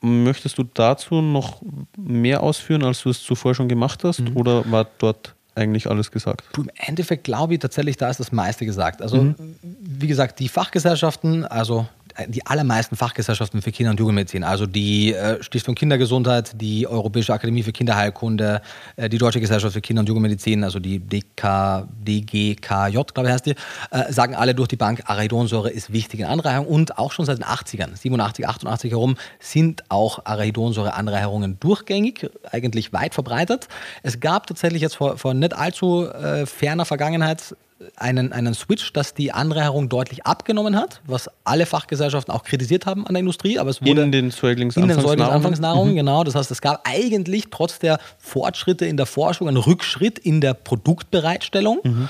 Möchtest 0.00 0.58
du 0.58 0.64
dazu 0.64 1.22
noch 1.22 1.62
mehr 1.96 2.42
ausführen, 2.42 2.82
als 2.84 3.02
du 3.02 3.10
es 3.10 3.22
zuvor 3.22 3.54
schon 3.54 3.68
gemacht 3.68 4.04
hast? 4.04 4.22
Oder 4.34 4.70
war 4.70 4.86
dort 4.98 5.34
eigentlich 5.54 5.88
alles 5.88 6.10
gesagt? 6.10 6.44
Du, 6.52 6.62
Im 6.62 6.70
Endeffekt 6.74 7.24
glaube 7.24 7.54
ich 7.54 7.60
tatsächlich, 7.60 7.96
da 7.96 8.10
ist 8.10 8.20
das 8.20 8.32
meiste 8.32 8.66
gesagt. 8.66 9.02
Also, 9.02 9.34
wie 9.62 10.06
gesagt, 10.06 10.40
die 10.40 10.48
Fachgesellschaften, 10.48 11.44
also 11.44 11.86
die 12.28 12.46
allermeisten 12.46 12.96
Fachgesellschaften 12.96 13.60
für 13.60 13.72
Kinder- 13.72 13.90
und 13.90 13.98
Jugendmedizin, 13.98 14.44
also 14.44 14.66
die 14.66 15.12
äh, 15.12 15.42
Stiftung 15.42 15.74
Kindergesundheit, 15.74 16.60
die 16.60 16.86
Europäische 16.86 17.32
Akademie 17.32 17.62
für 17.62 17.72
Kinderheilkunde, 17.72 18.62
äh, 18.96 19.08
die 19.08 19.18
Deutsche 19.18 19.40
Gesellschaft 19.40 19.74
für 19.74 19.80
Kinder- 19.80 20.00
und 20.00 20.08
Jugendmedizin, 20.08 20.62
also 20.62 20.78
die 20.78 21.00
DK, 21.00 21.88
DGKJ, 22.06 22.98
glaube 23.12 23.28
ich 23.28 23.32
heißt 23.32 23.46
die, 23.46 23.54
äh, 23.90 24.12
sagen 24.12 24.34
alle 24.34 24.54
durch 24.54 24.68
die 24.68 24.76
Bank, 24.76 25.02
Arachidonsäure 25.06 25.70
ist 25.70 25.92
wichtig 25.92 26.20
in 26.20 26.26
Anreicherung 26.26 26.66
und 26.66 26.98
auch 26.98 27.12
schon 27.12 27.24
seit 27.24 27.38
den 27.38 27.44
80ern, 27.44 27.96
87, 27.96 28.46
88 28.46 28.92
herum, 28.92 29.16
sind 29.40 29.82
auch 29.88 30.24
Arachidonsäure-Anreicherungen 30.24 31.58
durchgängig, 31.58 32.30
eigentlich 32.50 32.92
weit 32.92 33.14
verbreitet. 33.14 33.68
Es 34.02 34.20
gab 34.20 34.46
tatsächlich 34.46 34.82
jetzt 34.82 34.96
vor, 34.96 35.18
vor 35.18 35.34
nicht 35.34 35.54
allzu 35.54 36.08
äh, 36.08 36.46
ferner 36.46 36.84
Vergangenheit 36.84 37.56
einen, 37.96 38.32
einen 38.32 38.54
Switch, 38.54 38.92
dass 38.92 39.14
die 39.14 39.32
Anreicherung 39.32 39.88
deutlich 39.88 40.24
abgenommen 40.24 40.76
hat, 40.76 41.00
was 41.06 41.28
alle 41.44 41.66
Fachgesellschaften 41.66 42.32
auch 42.32 42.44
kritisiert 42.44 42.86
haben 42.86 43.06
an 43.06 43.14
der 43.14 43.20
Industrie, 43.20 43.58
aber 43.58 43.70
es 43.70 43.80
wurde 43.80 43.90
In 43.90 43.96
den 43.96 44.04
in 44.06 44.12
den 44.12 44.30
Säuglingsanfangsnahrungen? 44.30 45.08
Säuglingsanfangsnahrungen, 45.08 45.94
genau. 45.96 46.24
Das 46.24 46.34
heißt, 46.34 46.50
es 46.50 46.60
gab 46.60 46.88
eigentlich 46.88 47.46
trotz 47.50 47.78
der 47.78 47.98
Fortschritte 48.18 48.86
in 48.86 48.96
der 48.96 49.06
Forschung 49.06 49.48
einen 49.48 49.56
Rückschritt 49.56 50.18
in 50.18 50.40
der 50.40 50.54
Produktbereitstellung. 50.54 52.08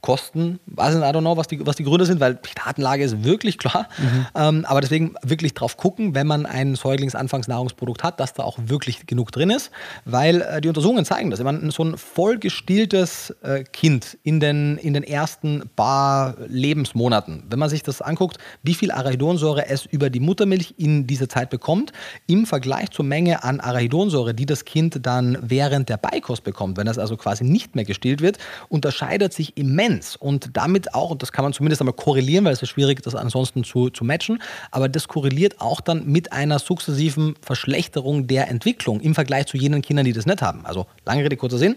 Kosten, 0.00 0.60
weiß 0.66 0.94
ich 0.94 1.00
nicht, 1.00 1.08
I 1.08 1.12
don't 1.12 1.20
know, 1.20 1.36
was 1.36 1.48
die, 1.48 1.64
was 1.66 1.76
die 1.76 1.84
Gründe 1.84 2.06
sind, 2.06 2.20
weil 2.20 2.34
die 2.34 2.54
Datenlage 2.54 3.04
ist 3.04 3.24
wirklich 3.24 3.58
klar. 3.58 3.88
Ähm, 4.34 4.64
aber 4.66 4.80
deswegen 4.80 5.14
wirklich 5.22 5.54
drauf 5.54 5.76
gucken, 5.76 6.14
wenn 6.14 6.26
man 6.26 6.46
ein 6.46 6.74
Säuglingsanfangsnahrungsprodukt 6.74 8.02
hat, 8.02 8.20
dass 8.20 8.34
da 8.34 8.44
auch 8.44 8.58
wirklich 8.60 9.06
genug 9.06 9.32
drin 9.32 9.50
ist, 9.50 9.70
weil 10.04 10.42
äh, 10.42 10.60
die 10.60 10.68
Untersuchungen 10.68 11.04
zeigen 11.04 11.30
das. 11.30 11.40
Ich 11.40 11.44
meine, 11.44 11.70
so 11.70 11.84
ein 11.84 11.96
vollgestilltes 11.96 13.34
äh, 13.42 13.64
Kind 13.64 14.18
in 14.22 14.40
den, 14.40 14.78
in 14.78 14.94
den 14.94 15.02
ersten 15.02 15.68
paar 15.76 16.36
Lebensmonaten, 16.46 17.44
wenn 17.48 17.58
man 17.58 17.70
sich 17.70 17.82
das 17.82 18.00
anguckt, 18.02 18.38
wie 18.62 18.74
viel 18.74 18.90
Arachidonsäure 18.90 19.68
es 19.68 19.86
über 19.86 20.10
die 20.10 20.20
Muttermilch 20.20 20.74
in 20.76 21.06
dieser 21.06 21.28
Zeit 21.28 21.50
bekommt, 21.50 21.92
im 22.26 22.46
Vergleich 22.46 22.90
zur 22.90 23.04
Menge 23.04 23.44
an 23.44 23.60
Arachidonsäure, 23.60 24.34
die 24.34 24.46
das 24.46 24.64
Kind 24.64 25.00
dann 25.02 25.38
während 25.40 25.88
der 25.88 25.96
Beikost 25.96 26.44
bekommt, 26.44 26.76
wenn 26.76 26.86
das 26.86 26.98
also 26.98 27.16
quasi 27.16 27.44
nicht 27.44 27.74
mehr 27.74 27.84
gestillt 27.84 28.20
wird, 28.20 28.38
unterscheidet 28.68 29.32
sich 29.32 29.56
immens. 29.56 29.87
Und 30.20 30.56
damit 30.56 30.94
auch, 30.94 31.10
und 31.10 31.22
das 31.22 31.32
kann 31.32 31.44
man 31.44 31.52
zumindest 31.52 31.82
einmal 31.82 31.94
korrelieren, 31.94 32.44
weil 32.44 32.52
es 32.52 32.62
ist 32.62 32.70
schwierig, 32.70 33.02
das 33.02 33.14
ansonsten 33.14 33.64
zu, 33.64 33.90
zu 33.90 34.04
matchen, 34.04 34.42
aber 34.70 34.88
das 34.88 35.08
korreliert 35.08 35.60
auch 35.60 35.80
dann 35.80 36.06
mit 36.06 36.32
einer 36.32 36.58
sukzessiven 36.58 37.34
Verschlechterung 37.42 38.26
der 38.26 38.48
Entwicklung 38.48 39.00
im 39.00 39.14
Vergleich 39.14 39.46
zu 39.46 39.56
jenen 39.56 39.82
Kindern, 39.82 40.04
die 40.04 40.12
das 40.12 40.26
nicht 40.26 40.42
haben. 40.42 40.64
Also 40.66 40.86
lange 41.04 41.24
Rede, 41.24 41.36
kurzer 41.36 41.58
Sinn. 41.58 41.76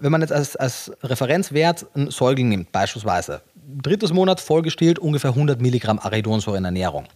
Wenn 0.00 0.12
man 0.12 0.20
jetzt 0.20 0.32
als, 0.32 0.56
als 0.56 0.92
Referenzwert 1.02 1.86
einen 1.94 2.10
Säugling 2.10 2.48
nimmt, 2.48 2.72
beispielsweise, 2.72 3.42
drittes 3.80 4.12
Monat 4.12 4.40
vollgestillt, 4.40 4.98
ungefähr 4.98 5.30
100 5.30 5.60
Milligramm 5.60 5.98
Arachidonsäure 5.98 6.58
in 6.58 6.64
Ernährung. 6.64 7.06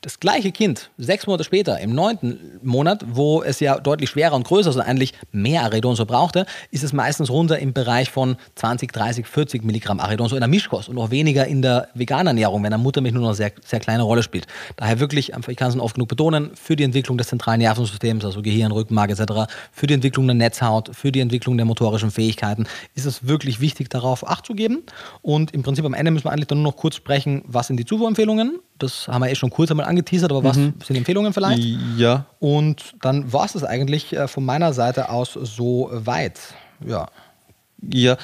Das 0.00 0.20
gleiche 0.20 0.52
Kind, 0.52 0.92
sechs 0.96 1.26
Monate 1.26 1.42
später, 1.42 1.80
im 1.80 1.92
neunten 1.92 2.60
Monat, 2.62 3.04
wo 3.08 3.42
es 3.42 3.58
ja 3.58 3.80
deutlich 3.80 4.10
schwerer 4.10 4.36
und 4.36 4.46
größer 4.46 4.70
ist 4.70 4.76
und 4.76 4.82
eigentlich 4.82 5.12
mehr 5.32 5.62
Arachidonsäure 5.62 6.06
brauchte, 6.06 6.46
ist 6.70 6.84
es 6.84 6.92
meistens 6.92 7.30
runter 7.30 7.58
im 7.58 7.72
Bereich 7.72 8.08
von 8.08 8.36
20, 8.54 8.92
30, 8.92 9.26
40 9.26 9.64
Milligramm 9.64 9.98
Arachidonsäure 9.98 10.36
in 10.38 10.42
der 10.42 10.48
Mischkost 10.48 10.88
und 10.88 10.94
noch 10.94 11.10
weniger 11.10 11.48
in 11.48 11.62
der 11.62 11.88
veganen 11.94 12.28
Ernährung, 12.28 12.62
wenn 12.62 12.70
der 12.70 12.78
Muttermilch 12.78 13.12
nur 13.12 13.22
noch 13.22 13.30
eine 13.30 13.36
sehr, 13.36 13.50
sehr 13.64 13.80
kleine 13.80 14.04
Rolle 14.04 14.22
spielt. 14.22 14.46
Daher 14.76 15.00
wirklich, 15.00 15.34
einfach, 15.34 15.50
ich 15.50 15.56
kann 15.56 15.68
es 15.68 15.76
oft 15.76 15.96
genug 15.96 16.10
betonen, 16.10 16.52
für 16.54 16.76
die 16.76 16.84
Entwicklung 16.84 17.18
des 17.18 17.26
zentralen 17.26 17.58
Nervensystems, 17.58 18.24
also 18.24 18.40
Gehirn, 18.40 18.70
Rückenmark 18.70 19.10
etc., 19.10 19.52
für 19.72 19.88
die 19.88 19.94
Entwicklung 19.94 20.28
der 20.28 20.36
Netzhaut, 20.36 20.94
für 20.94 21.10
die 21.10 21.18
Entwicklung 21.18 21.56
der 21.56 21.66
motorischen 21.66 22.12
Fähigkeiten, 22.12 22.68
ist 22.94 23.04
es 23.04 23.26
wirklich 23.26 23.58
wichtig, 23.58 23.90
darauf 23.90 24.24
Acht 24.28 24.46
zu 24.46 24.54
geben. 24.54 24.84
Und 25.22 25.52
im 25.54 25.64
Prinzip 25.64 25.84
am 25.84 25.94
Ende 25.94 26.12
müssen 26.12 26.26
wir 26.26 26.30
eigentlich 26.30 26.46
dann 26.46 26.62
nur 26.62 26.70
noch 26.70 26.76
kurz 26.76 26.94
sprechen, 26.94 27.42
was 27.48 27.66
sind 27.66 27.78
die 27.78 27.84
Zufuhrempfehlungen. 27.84 28.60
Das 28.78 29.08
haben 29.08 29.22
wir 29.22 29.30
eh 29.30 29.34
schon 29.34 29.50
kurz 29.50 29.72
einmal 29.72 29.87
angeteasert, 29.88 30.30
aber 30.30 30.44
was 30.44 30.54
sind 30.56 30.96
Empfehlungen 30.96 31.32
vielleicht? 31.32 31.62
Ja, 31.96 32.26
Und 32.38 32.94
dann 33.02 33.32
war 33.32 33.44
es 33.44 33.52
das 33.52 33.64
eigentlich 33.64 34.12
äh, 34.14 34.28
von 34.28 34.44
meiner 34.44 34.72
Seite 34.72 35.08
aus 35.10 35.32
so 35.32 35.90
weit. 35.92 36.38
Ja. 36.86 37.08
Ja, 37.92 38.16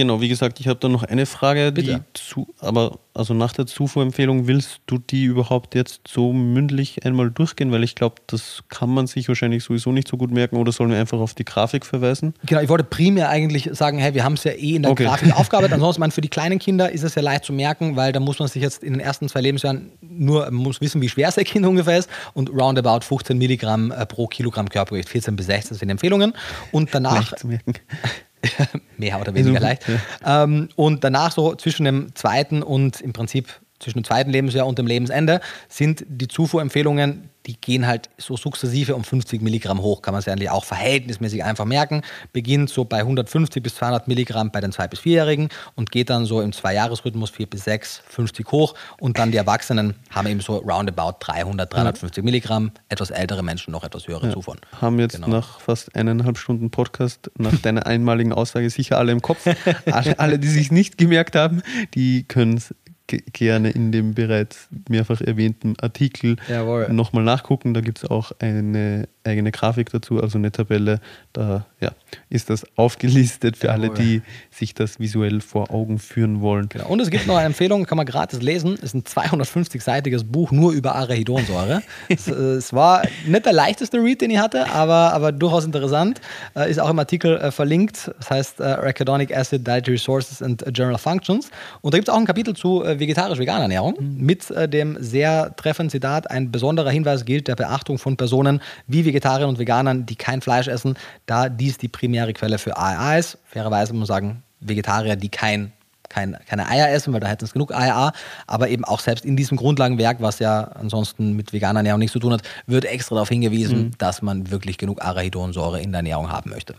genau. 0.00 0.20
Wie 0.22 0.28
gesagt, 0.28 0.60
ich 0.60 0.66
habe 0.66 0.80
da 0.80 0.88
noch 0.88 1.02
eine 1.02 1.26
Frage, 1.26 1.72
die 1.72 1.82
Bitte. 1.82 2.04
zu, 2.14 2.54
aber 2.58 2.98
also 3.12 3.34
nach 3.34 3.52
der 3.52 3.66
Zufuhrempfehlung 3.66 4.46
willst 4.46 4.80
du 4.86 4.96
die 4.96 5.24
überhaupt 5.24 5.74
jetzt 5.74 6.00
so 6.08 6.32
mündlich 6.32 7.04
einmal 7.04 7.30
durchgehen, 7.30 7.70
weil 7.70 7.84
ich 7.84 7.94
glaube, 7.94 8.16
das 8.26 8.62
kann 8.70 8.88
man 8.88 9.06
sich 9.06 9.28
wahrscheinlich 9.28 9.62
sowieso 9.62 9.92
nicht 9.92 10.08
so 10.08 10.16
gut 10.16 10.30
merken 10.30 10.56
oder 10.56 10.72
sollen 10.72 10.90
wir 10.90 10.98
einfach 10.98 11.18
auf 11.18 11.34
die 11.34 11.44
Grafik 11.44 11.84
verweisen? 11.84 12.32
Genau, 12.46 12.62
ich 12.62 12.70
wollte 12.70 12.84
primär 12.84 13.28
eigentlich 13.28 13.68
sagen, 13.72 13.98
hey, 13.98 14.14
wir 14.14 14.24
haben 14.24 14.34
es 14.34 14.44
ja 14.44 14.52
eh 14.52 14.76
in 14.76 14.82
der 14.82 14.92
Okay. 14.92 15.04
Grafik 15.04 15.36
aufgearbeitet. 15.36 15.74
Ansonsten, 15.74 16.00
man, 16.00 16.12
für 16.12 16.22
die 16.22 16.30
kleinen 16.30 16.58
Kinder 16.58 16.90
ist 16.90 17.02
es 17.02 17.14
ja 17.14 17.20
leicht 17.20 17.44
zu 17.44 17.52
merken, 17.52 17.94
weil 17.96 18.12
da 18.12 18.20
muss 18.20 18.38
man 18.38 18.48
sich 18.48 18.62
jetzt 18.62 18.82
in 18.82 18.94
den 18.94 19.00
ersten 19.00 19.28
zwei 19.28 19.42
Lebensjahren 19.42 19.92
nur, 20.00 20.50
muss 20.50 20.80
wissen, 20.80 21.02
wie 21.02 21.10
schwer 21.10 21.30
das 21.30 21.44
Kind 21.44 21.66
ungefähr 21.66 21.98
ist 21.98 22.08
und 22.32 22.48
roundabout 22.48 23.00
15 23.04 23.36
Milligramm 23.36 23.90
äh, 23.90 24.06
pro 24.06 24.26
Kilogramm 24.28 24.70
Körpergewicht, 24.70 25.10
14 25.10 25.36
bis 25.36 25.46
16 25.46 25.76
sind 25.76 25.90
Empfehlungen. 25.90 26.32
Und 26.72 26.94
danach, 26.94 27.16
Leicht 27.16 27.38
zu 27.38 27.48
merken. 27.48 27.74
mehr 28.98 29.20
oder 29.20 29.34
weniger 29.34 29.56
Also, 29.56 29.66
leicht. 29.66 29.84
Ähm, 30.24 30.68
und 30.76 31.04
danach 31.04 31.32
so 31.32 31.54
zwischen 31.54 31.84
dem 31.84 32.14
zweiten 32.14 32.62
und 32.62 33.00
im 33.00 33.12
Prinzip 33.12 33.60
zwischen 33.80 33.98
dem 33.98 34.04
zweiten 34.04 34.30
Lebensjahr 34.30 34.66
und 34.66 34.78
dem 34.78 34.86
Lebensende, 34.86 35.40
sind 35.68 36.04
die 36.08 36.28
Zufuhrempfehlungen, 36.28 37.30
die 37.46 37.58
gehen 37.58 37.86
halt 37.86 38.10
so 38.18 38.36
sukzessive 38.36 38.94
um 38.94 39.02
50 39.02 39.40
Milligramm 39.40 39.80
hoch, 39.80 40.02
kann 40.02 40.12
man 40.12 40.20
sich 40.22 40.30
eigentlich 40.30 40.50
auch 40.50 40.64
verhältnismäßig 40.64 41.42
einfach 41.42 41.64
merken. 41.64 42.02
Beginnt 42.34 42.68
so 42.68 42.84
bei 42.84 42.98
150 42.98 43.62
bis 43.62 43.76
200 43.76 44.08
Milligramm 44.08 44.50
bei 44.52 44.60
den 44.60 44.72
2- 44.72 44.88
bis 44.88 45.00
4-Jährigen 45.00 45.48
und 45.74 45.90
geht 45.90 46.10
dann 46.10 46.26
so 46.26 46.42
im 46.42 46.52
Zwei-Jahres-Rhythmus 46.52 47.30
4 47.30 47.46
bis 47.48 47.64
6, 47.64 48.02
50 48.06 48.46
hoch 48.52 48.74
und 49.00 49.18
dann 49.18 49.30
die 49.30 49.38
Erwachsenen 49.38 49.94
haben 50.10 50.28
eben 50.28 50.40
so 50.40 50.56
roundabout 50.58 51.16
300, 51.20 51.72
350 51.72 52.22
Milligramm, 52.22 52.72
etwas 52.90 53.08
ältere 53.10 53.42
Menschen 53.42 53.70
noch 53.72 53.84
etwas 53.84 54.06
höhere 54.06 54.26
Ja. 54.26 54.32
Zufuhren. 54.34 54.60
Haben 54.78 55.00
jetzt 55.00 55.14
Genau. 55.14 55.28
nach 55.28 55.60
fast 55.60 55.96
eineinhalb 55.96 56.36
Stunden 56.36 56.70
Podcast, 56.70 57.30
nach 57.38 57.56
deiner 57.56 57.86
einmaligen 57.86 58.34
Aussage 58.34 58.68
sicher 58.68 58.98
alle 58.98 59.12
im 59.12 59.22
Kopf. 59.22 59.46
alle, 59.90 60.18
alle, 60.18 60.38
die 60.38 60.48
sich 60.48 60.70
nicht 60.70 60.98
gemerkt 60.98 61.36
haben, 61.36 61.62
die 61.94 62.24
können 62.24 62.58
es 62.58 62.74
gerne 63.18 63.70
in 63.70 63.92
dem 63.92 64.14
bereits 64.14 64.68
mehrfach 64.88 65.20
erwähnten 65.20 65.74
Artikel 65.80 66.36
nochmal 66.90 67.24
nachgucken. 67.24 67.74
Da 67.74 67.80
gibt 67.80 67.98
es 67.98 68.10
auch 68.10 68.32
eine 68.38 69.08
eigene 69.24 69.52
Grafik 69.52 69.90
dazu, 69.90 70.20
also 70.22 70.38
eine 70.38 70.50
Tabelle. 70.50 71.00
Da 71.32 71.66
ja, 71.80 71.92
ist 72.28 72.50
das 72.50 72.66
aufgelistet 72.76 73.56
für 73.56 73.70
alle, 73.70 73.90
die 73.90 74.22
sich 74.50 74.74
das 74.74 74.98
visuell 74.98 75.40
vor 75.40 75.70
Augen 75.70 75.98
führen 75.98 76.40
wollen. 76.40 76.68
Genau. 76.68 76.88
Und 76.88 77.00
es 77.00 77.10
gibt 77.10 77.26
noch 77.26 77.36
eine 77.36 77.46
Empfehlung, 77.46 77.84
kann 77.84 77.96
man 77.96 78.06
gratis 78.06 78.40
lesen. 78.42 78.76
Ist 78.76 78.94
ein 78.94 79.02
250-seitiges 79.02 80.24
Buch 80.24 80.50
nur 80.50 80.72
über 80.72 80.94
Arachidonsäure. 80.94 81.82
es, 82.08 82.28
äh, 82.28 82.32
es 82.32 82.72
war 82.72 83.02
nicht 83.26 83.44
der 83.44 83.52
leichteste 83.52 83.98
Read, 83.98 84.20
den 84.20 84.30
ich 84.30 84.38
hatte, 84.38 84.70
aber, 84.70 85.12
aber 85.12 85.32
durchaus 85.32 85.64
interessant. 85.64 86.20
Äh, 86.56 86.70
ist 86.70 86.80
auch 86.80 86.90
im 86.90 86.98
Artikel 86.98 87.36
äh, 87.36 87.50
verlinkt. 87.50 88.10
Das 88.18 88.30
heißt 88.30 88.60
Arachidonic 88.60 89.36
Acid, 89.36 89.66
Dietary 89.66 89.98
Sources 89.98 90.42
and 90.42 90.64
General 90.72 90.98
Functions. 90.98 91.50
Und 91.82 91.92
da 91.94 91.98
gibt 91.98 92.08
es 92.08 92.14
auch 92.14 92.18
ein 92.18 92.26
Kapitel 92.26 92.54
zu 92.54 92.82
vegetarisch-veganer 92.84 93.62
Ernährung 93.62 93.94
mit 94.00 94.46
dem 94.72 94.96
sehr 95.00 95.54
treffenden 95.56 95.90
Zitat: 95.90 96.30
Ein 96.30 96.50
besonderer 96.50 96.90
Hinweis 96.90 97.24
gilt 97.24 97.48
der 97.48 97.56
Beachtung 97.56 97.98
von 97.98 98.16
Personen 98.16 98.60
wie 98.86 99.04
Vegetariern 99.10 99.48
und 99.48 99.58
Veganern, 99.58 100.06
die 100.06 100.16
kein 100.16 100.40
Fleisch 100.40 100.68
essen, 100.68 100.94
da 101.26 101.48
dies 101.48 101.78
die 101.78 101.88
primäre 101.88 102.32
Quelle 102.32 102.58
für 102.58 102.76
ARA 102.76 103.18
ist. 103.18 103.38
Fairerweise 103.44 103.92
muss 103.92 104.00
man 104.00 104.06
sagen, 104.06 104.42
Vegetarier, 104.60 105.16
die 105.16 105.28
kein 105.28 105.72
kein, 106.10 106.36
keine 106.46 106.68
Eier 106.68 106.90
essen, 106.90 107.12
weil 107.14 107.20
da 107.20 107.28
hätten 107.28 107.44
es 107.44 107.52
genug 107.52 107.72
Eier, 107.72 108.12
aber 108.46 108.68
eben 108.68 108.84
auch 108.84 109.00
selbst 109.00 109.24
in 109.24 109.36
diesem 109.36 109.56
Grundlagenwerk, 109.56 110.20
was 110.20 110.40
ja 110.40 110.62
ansonsten 110.62 111.34
mit 111.34 111.52
veganer 111.52 111.78
Ernährung 111.78 112.00
nichts 112.00 112.12
zu 112.12 112.18
tun 112.18 112.32
hat, 112.32 112.42
wird 112.66 112.84
extra 112.84 113.14
darauf 113.14 113.28
hingewiesen, 113.28 113.92
dass 113.98 114.20
man 114.20 114.50
wirklich 114.50 114.76
genug 114.76 115.02
Arachidonsäure 115.02 115.80
in 115.80 115.92
der 115.92 116.00
Ernährung 116.00 116.28
haben 116.30 116.50
möchte. 116.50 116.74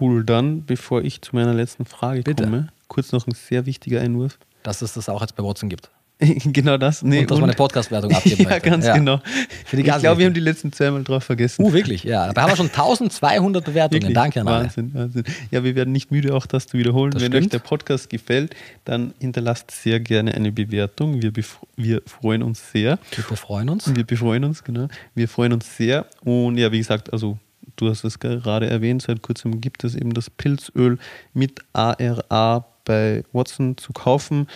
Cool, 0.00 0.24
dann, 0.24 0.66
bevor 0.66 1.02
ich 1.02 1.22
zu 1.22 1.36
meiner 1.36 1.54
letzten 1.54 1.84
Frage 1.84 2.22
Bitte. 2.22 2.44
komme, 2.44 2.68
kurz 2.88 3.12
noch 3.12 3.26
ein 3.26 3.34
sehr 3.34 3.66
wichtiger 3.66 4.00
Einwurf. 4.00 4.36
Dass 4.64 4.82
es 4.82 4.94
das 4.94 5.08
auch 5.08 5.20
jetzt 5.20 5.36
bei 5.36 5.44
Watson 5.44 5.68
gibt. 5.68 5.90
genau 6.52 6.78
das. 6.78 7.02
Nee, 7.02 7.20
und 7.20 7.30
dass 7.30 7.38
man 7.38 7.50
eine 7.50 7.56
Podcast-Wertung 7.56 8.10
abgeben 8.14 8.42
ja, 8.42 8.48
möchte. 8.48 8.70
ganz 8.70 8.86
genau. 8.86 9.20
Für 9.66 9.76
die 9.76 9.82
ich 9.82 9.98
glaube, 9.98 10.18
wir 10.18 10.26
haben 10.26 10.34
die 10.34 10.40
letzten 10.40 10.72
zweimal 10.72 11.04
drauf 11.04 11.24
vergessen. 11.24 11.62
Uh, 11.62 11.72
wirklich, 11.72 12.04
ja. 12.04 12.26
Dabei 12.28 12.42
haben 12.42 12.52
wir 12.52 12.56
schon 12.56 12.66
1200 12.70 13.64
Bewertungen. 13.64 14.02
Wirklich? 14.02 14.14
Danke 14.14 14.40
an 14.40 14.48
alle. 14.48 14.64
Wahnsinn, 14.64 14.94
Wahnsinn. 14.94 15.24
Ja, 15.50 15.62
wir 15.62 15.74
werden 15.74 15.92
nicht 15.92 16.10
müde, 16.10 16.34
auch 16.34 16.46
das 16.46 16.66
zu 16.68 16.78
wiederholen. 16.78 17.10
Das 17.10 17.22
Wenn 17.22 17.32
stimmt. 17.32 17.44
euch 17.46 17.50
der 17.50 17.58
Podcast 17.58 18.08
gefällt, 18.08 18.56
dann 18.86 19.12
hinterlasst 19.18 19.70
sehr 19.70 20.00
gerne 20.00 20.32
eine 20.32 20.52
Bewertung. 20.52 21.20
Wir, 21.20 21.32
wir 21.76 22.02
freuen 22.06 22.42
uns 22.42 22.72
sehr. 22.72 22.98
Wir 23.14 23.36
freuen 23.36 23.68
uns. 23.68 23.94
Wir 23.94 24.04
befreuen 24.04 24.44
uns, 24.44 24.64
genau. 24.64 24.88
Wir 25.14 25.28
freuen 25.28 25.52
uns 25.52 25.76
sehr. 25.76 26.06
Und 26.24 26.56
ja, 26.56 26.72
wie 26.72 26.78
gesagt, 26.78 27.12
also 27.12 27.38
du 27.76 27.90
hast 27.90 28.04
es 28.04 28.18
gerade 28.18 28.70
erwähnt, 28.70 29.02
seit 29.02 29.20
kurzem 29.20 29.60
gibt 29.60 29.84
es 29.84 29.94
eben 29.94 30.14
das 30.14 30.30
Pilzöl 30.30 30.98
mit 31.34 31.60
ARA 31.74 32.64
bei 32.86 33.24
Watson 33.32 33.76
zu 33.76 33.92
kaufen. 33.92 34.46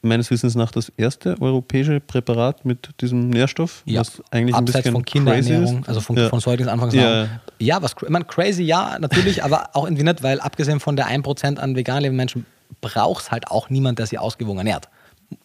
Meines 0.00 0.30
Wissens 0.30 0.54
nach 0.54 0.70
das 0.70 0.92
erste 0.96 1.40
europäische 1.40 1.98
Präparat 1.98 2.64
mit 2.64 2.90
diesem 3.00 3.30
Nährstoff, 3.30 3.82
Ja, 3.84 4.00
was 4.00 4.22
eigentlich 4.30 4.54
ein 4.54 4.60
abseits 4.60 4.84
bisschen 4.84 4.92
von 4.92 5.04
Kinderernährung, 5.04 5.80
ist. 5.80 5.88
also 5.88 6.00
von, 6.00 6.16
ja. 6.16 6.28
von 6.28 6.38
Säuglingsanfangsnahrung. 6.38 7.10
Ja. 7.10 7.40
Ja, 7.58 7.82
was, 7.82 7.96
ich 8.00 8.08
meine, 8.08 8.24
crazy, 8.24 8.62
ja, 8.62 8.96
natürlich, 9.00 9.42
aber 9.44 9.70
auch 9.72 9.84
irgendwie 9.84 10.04
nicht, 10.04 10.22
weil 10.22 10.40
abgesehen 10.40 10.78
von 10.78 10.94
der 10.94 11.08
1% 11.08 11.58
an 11.58 11.74
vegan 11.74 12.02
lebenden 12.02 12.16
Menschen 12.16 12.46
braucht 12.80 13.24
es 13.24 13.30
halt 13.32 13.48
auch 13.48 13.70
niemand, 13.70 13.98
der 13.98 14.06
sich 14.06 14.18
ausgewogen 14.18 14.58
ernährt. 14.58 14.88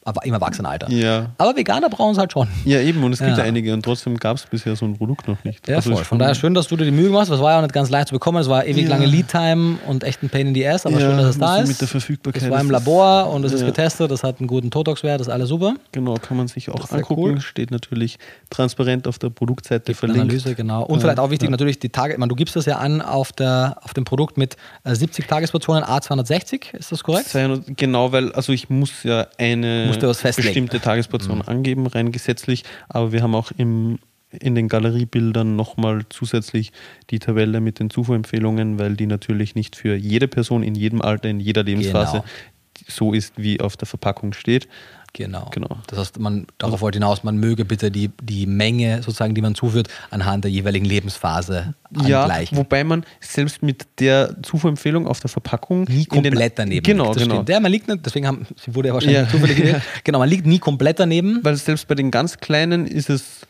Aber 0.05 0.25
im 0.25 0.33
Erwachsenenalter. 0.33 0.89
Ja. 0.91 1.31
Aber 1.37 1.55
Veganer 1.55 1.89
brauchen 1.89 2.11
es 2.11 2.17
halt 2.17 2.33
schon. 2.33 2.47
Ja, 2.65 2.79
eben, 2.81 3.03
und 3.03 3.13
es 3.13 3.19
gibt 3.19 3.37
Ja. 3.37 3.43
einige 3.43 3.73
und 3.73 3.83
trotzdem 3.83 4.17
gab 4.17 4.35
es 4.35 4.45
bisher 4.45 4.75
so 4.75 4.85
ein 4.85 4.97
Produkt 4.97 5.27
noch 5.29 5.41
nicht. 5.45 5.67
Ja, 5.67 5.77
Also 5.77 5.91
voll. 5.91 6.01
ist 6.01 6.07
Von 6.07 6.19
daher 6.19 6.35
schön, 6.35 6.53
dass 6.53 6.67
du 6.67 6.75
dir 6.75 6.85
die 6.85 6.91
Mühe 6.91 7.09
machst. 7.09 7.31
Das 7.31 7.39
war 7.39 7.51
ja 7.51 7.57
auch 7.57 7.61
nicht 7.61 7.73
ganz 7.73 7.89
leicht 7.89 8.09
zu 8.09 8.13
bekommen. 8.13 8.37
Es 8.39 8.49
war 8.49 8.65
ewig 8.65 8.83
Ja. 8.83 8.89
lange 8.89 9.05
Lead-Time 9.05 9.77
und 9.87 10.03
echt 10.03 10.21
ein 10.21 10.29
Pain 10.29 10.47
in 10.47 10.53
the 10.55 10.67
Ass, 10.67 10.85
aber 10.85 10.99
Ja, 10.99 11.07
schön, 11.07 11.17
dass 11.17 11.27
es 11.27 11.37
da 11.39 11.53
mit- 11.55 11.63
ist. 11.63 11.67
mit 11.69 11.81
der 11.81 11.87
Verfügbarkeit 11.87 12.43
Es 12.43 12.49
war 12.49 12.59
im 12.59 12.65
ist 12.67 12.71
Labor 12.73 13.29
und 13.31 13.45
es 13.45 13.53
ist 13.53 13.61
Ja. 13.61 13.67
getestet. 13.67 14.11
Das 14.11 14.23
hat 14.23 14.39
einen 14.39 14.47
guten 14.47 14.69
Totox-Wert, 14.71 15.21
das 15.21 15.27
ist 15.27 15.33
alles 15.33 15.47
super. 15.49 15.73
Genau, 15.93 16.15
kann 16.15 16.35
man 16.35 16.47
sich 16.49 16.69
auch 16.69 16.83
ist 16.83 16.91
angucken. 16.93 17.21
cool. 17.21 17.41
Steht 17.41 17.71
natürlich 17.71 18.17
transparent 18.49 19.07
auf 19.07 19.19
der 19.19 19.29
Produktseite 19.29 19.87
Eine 19.87 19.95
verlinkt. 19.95 20.21
Analyse, 20.23 20.55
genau. 20.55 20.83
Und 20.83 20.99
vielleicht 20.99 21.19
auch 21.19 21.29
wichtig, 21.29 21.49
natürlich 21.49 21.79
die 21.79 21.89
Tage, 21.89 22.13
ich 22.13 22.19
meine, 22.19 22.29
du 22.29 22.35
gibst 22.35 22.55
das 22.55 22.65
ja 22.65 22.77
an 22.77 23.01
auf, 23.01 23.31
der, 23.31 23.77
auf 23.83 23.93
dem 23.93 24.03
Produkt 24.03 24.37
mit 24.37 24.57
äh, 24.83 24.95
70 24.95 25.27
Tagesportionen 25.27 25.83
A260, 25.83 26.73
ist 26.73 26.91
das 26.91 27.03
korrekt? 27.03 27.29
200 27.29 27.77
Genau, 27.77 28.11
weil 28.11 28.31
also 28.33 28.51
ich 28.51 28.69
muss 28.69 29.03
ja 29.03 29.27
eine 29.37 29.92
Musst 29.95 30.03
du 30.03 30.07
was 30.07 30.21
festlegen. 30.21 30.47
Mhm. 30.47 30.65
bestimmte 30.65 30.79
Tagesportion 30.81 31.41
angeben, 31.41 31.87
rein 31.87 32.11
gesetzlich, 32.11 32.63
aber 32.89 33.11
wir 33.11 33.21
haben 33.21 33.35
auch 33.35 33.51
im, 33.57 33.99
in 34.31 34.55
den 34.55 34.67
Galeriebildern 34.67 35.55
nochmal 35.55 36.01
zusätzlich 36.09 36.71
die 37.09 37.19
Tabelle 37.19 37.61
mit 37.61 37.79
den 37.79 37.89
Zufuhrempfehlungen, 37.89 38.79
weil 38.79 38.95
die 38.95 39.05
natürlich 39.07 39.55
nicht 39.55 39.75
für 39.75 39.95
jede 39.95 40.27
Person 40.27 40.63
in 40.63 40.75
jedem 40.75 41.01
Alter, 41.01 41.29
in 41.29 41.39
jeder 41.39 41.63
Lebensphase 41.63 42.23
Genau. 42.23 42.87
so 42.87 43.13
ist, 43.13 43.33
wie 43.37 43.59
auf 43.61 43.77
der 43.77 43.87
Verpackung 43.87 44.33
steht. 44.33 44.67
Genau. 45.15 45.47
Genau. 45.51 45.77
Das 45.87 45.99
heißt, 45.99 46.17
man, 46.19 46.47
darauf 46.57 46.81
wollte 46.81 46.97
hinaus, 46.97 47.23
man 47.23 47.37
möge 47.37 47.65
bitte 47.65 47.91
die, 47.91 48.09
die 48.23 48.47
Menge 48.47 48.97
sozusagen, 49.03 49.35
die 49.35 49.41
man 49.41 49.53
zuführt, 49.53 49.87
anhand 50.09 50.43
der 50.43 50.49
jeweiligen 50.51 50.85
Lebensphase 50.85 51.75
Ja, 52.05 52.23
angleichen. 52.23 52.57
wobei 52.57 52.83
man 52.83 53.05
selbst 53.21 53.61
mit 53.61 53.85
der 53.99 54.35
Zufuhrempfehlung 54.41 55.05
auf 55.07 55.19
der 55.19 55.29
Verpackung 55.29 55.83
nie 55.83 56.05
komplett 56.05 56.57
daneben 56.57 56.83
Genau, 56.83 57.03
liegt. 57.05 57.15
Das 57.17 57.23
genau. 57.23 57.35
Stimmt. 57.35 57.49
Ja, 57.49 57.59
man 57.59 57.71
liegt 57.71 57.87
nicht, 57.87 58.03
deswegen 58.03 58.25
haben, 58.25 58.47
sie 58.59 58.73
wurde 58.73 58.87
ja 58.87 58.93
wahrscheinlich 58.95 59.21
Ja. 59.21 59.29
zufällig 59.29 59.57
gewählt. 59.57 59.81
Genau, 60.03 60.17
man 60.17 60.29
liegt 60.29 60.47
nie 60.47 60.57
komplett 60.59 60.99
daneben. 60.99 61.39
Weil 61.43 61.55
selbst 61.57 61.87
bei 61.87 61.93
den 61.95 62.09
ganz 62.09 62.37
Kleinen 62.39 62.87
ist 62.87 63.11
es 63.11 63.41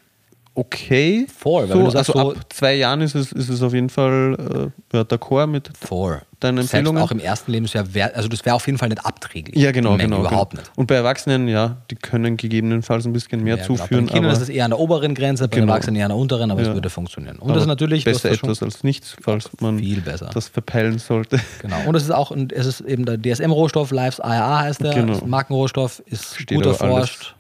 okay. 0.55 1.25
Voll, 1.33 1.63
weil 1.63 1.69
so, 1.69 1.77
wenn 1.79 1.85
du 1.85 1.91
sagst, 1.91 2.15
also 2.15 2.31
so- 2.31 2.35
ab 2.37 2.45
zwei 2.53 2.75
Jahren 2.75 3.01
ist 3.01 3.15
es, 3.15 3.31
ist 3.31 3.49
es 3.49 3.61
auf 3.61 3.73
jeden 3.73 3.89
Fall 3.89 4.71
äh, 4.93 4.97
ja, 4.97 5.03
d'accord 5.03 5.47
mit. 5.47 5.69
Vor. 5.79 6.21
Deine 6.43 6.61
Selbst 6.61 6.73
Empfehlungen? 6.73 7.01
auch 7.01 7.11
im 7.11 7.19
ersten 7.19 7.51
Lebensjahr, 7.51 7.93
wär, 7.93 8.15
also 8.15 8.27
das 8.27 8.43
wäre 8.45 8.55
auf 8.55 8.65
jeden 8.65 8.77
Fall 8.77 8.89
nicht 8.89 9.05
abträglich. 9.05 9.55
Ja, 9.61 9.71
genau, 9.71 9.91
Menge, 9.91 10.03
genau. 10.03 10.19
Überhaupt 10.19 10.51
genau. 10.51 10.61
nicht. 10.63 10.71
Und 10.77 10.87
bei 10.87 10.95
Erwachsenen, 10.95 11.47
ja, 11.47 11.77
die 11.89 11.95
können 11.95 12.35
gegebenenfalls 12.37 13.05
ein 13.05 13.13
bisschen 13.13 13.43
mehr 13.43 13.57
Ja, 13.57 13.65
genau. 13.65 13.77
zuführen. 13.79 14.05
Bei 14.05 14.11
den 14.11 14.13
Kindern 14.13 14.25
aber 14.31 14.33
ist 14.37 14.43
es 14.43 14.49
eher 14.49 14.65
an 14.65 14.71
der 14.71 14.79
oberen 14.79 15.15
Grenze, 15.15 15.47
bei 15.47 15.57
Genau. 15.57 15.71
Erwachsenen 15.71 15.95
eher 15.95 16.05
an 16.05 16.09
der 16.09 16.17
unteren, 16.17 16.51
aber 16.51 16.61
Ja. 16.61 16.67
es 16.69 16.73
würde 16.73 16.89
funktionieren. 16.89 17.37
Und 17.37 17.43
aber 17.45 17.53
das 17.53 17.63
ist 17.63 17.67
natürlich 17.67 18.03
besser 18.03 18.31
etwas 18.31 18.61
als 18.61 18.83
nichts, 18.83 19.15
falls 19.21 19.49
man 19.61 19.79
Viel 19.79 20.01
besser. 20.01 20.29
das 20.33 20.49
verpeilen 20.49 20.99
sollte. 20.99 21.39
Genau. 21.61 21.77
Und 21.87 21.95
es 21.95 22.03
ist 22.03 22.11
auch 22.11 22.31
es 22.51 22.65
ist 22.65 22.81
eben 22.81 23.05
der 23.05 23.17
DSM-Rohstoff, 23.21 23.91
Lives 23.91 24.19
IAA 24.19 24.59
heißt 24.61 24.81
der, 24.83 24.93
Genau. 24.93 25.25
Markenrohstoff, 25.25 26.03
ist 26.05 26.35
Steht 26.35 26.57
gut 26.57 26.65
erforscht. 26.65 27.35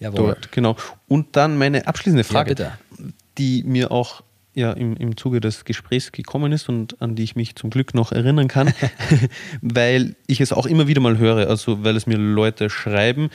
Jawohl. 0.00 0.26
Dort, 0.28 0.52
genau. 0.52 0.76
Und 1.08 1.36
dann 1.36 1.58
meine 1.58 1.86
abschließende 1.86 2.24
Frage, 2.24 2.50
bitte. 2.50 2.72
die 3.36 3.62
mir 3.64 3.90
auch 3.90 4.22
ja, 4.58 4.72
im, 4.72 4.96
im 4.96 5.16
Zuge 5.16 5.40
des 5.40 5.64
Gesprächs 5.64 6.12
gekommen 6.12 6.52
ist 6.52 6.68
und 6.68 7.00
an 7.00 7.14
die 7.14 7.22
ich 7.22 7.36
mich 7.36 7.54
zum 7.54 7.70
Glück 7.70 7.94
noch 7.94 8.12
erinnern 8.12 8.48
kann, 8.48 8.72
weil 9.62 10.16
ich 10.26 10.40
es 10.40 10.52
auch 10.52 10.66
immer 10.66 10.88
wieder 10.88 11.00
mal 11.00 11.18
höre, 11.18 11.48
also 11.48 11.84
weil 11.84 11.96
es 11.96 12.06
mir 12.06 12.18
Leute 12.18 12.68
schreiben. 12.68 13.30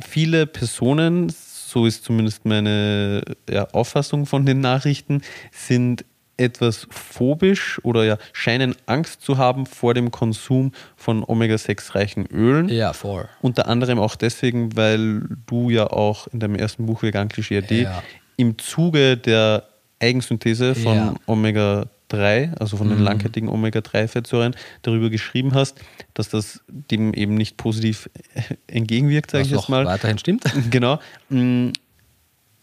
Viele 0.00 0.46
Personen, 0.46 1.28
so 1.30 1.86
ist 1.86 2.04
zumindest 2.04 2.44
meine 2.44 3.22
ja, 3.48 3.68
Auffassung 3.72 4.26
von 4.26 4.44
den 4.44 4.60
Nachrichten, 4.60 5.22
sind 5.52 6.04
etwas 6.36 6.88
phobisch 6.90 7.78
oder 7.84 8.04
ja, 8.04 8.18
scheinen 8.32 8.74
Angst 8.86 9.22
zu 9.22 9.38
haben 9.38 9.66
vor 9.66 9.94
dem 9.94 10.10
Konsum 10.10 10.72
von 10.96 11.22
Omega-6-reichen 11.22 12.26
Ölen. 12.26 12.68
Ja, 12.68 12.92
vor. 12.92 13.28
Unter 13.40 13.68
anderem 13.68 14.00
auch 14.00 14.16
deswegen, 14.16 14.74
weil 14.76 15.22
du 15.46 15.70
ja 15.70 15.86
auch 15.86 16.26
in 16.28 16.40
deinem 16.40 16.56
ersten 16.56 16.86
Buch 16.86 17.02
Vegan 17.02 17.28
Klischee 17.28 17.58
AD 17.58 17.82
Ja. 17.82 18.02
im 18.36 18.58
Zuge 18.58 19.16
der 19.16 19.68
Eigensynthese 20.02 20.74
von 20.74 20.94
Ja. 20.96 21.14
Omega-3, 21.26 22.54
also 22.58 22.76
von 22.76 22.88
den 22.88 22.98
Mhm. 22.98 23.04
langkettigen 23.04 23.48
Omega-3-Fettsäuren, 23.48 24.54
darüber 24.82 25.08
geschrieben 25.10 25.54
hast, 25.54 25.78
dass 26.14 26.28
das 26.28 26.60
dem 26.68 27.14
eben 27.14 27.34
nicht 27.34 27.56
positiv 27.56 28.10
entgegenwirkt, 28.66 29.30
sage 29.30 29.44
ich 29.44 29.50
jetzt 29.50 29.68
mal. 29.68 29.84
weiterhin 29.86 30.18
stimmt. 30.18 30.44
Genau. 30.70 30.98
Mm, 31.30 31.70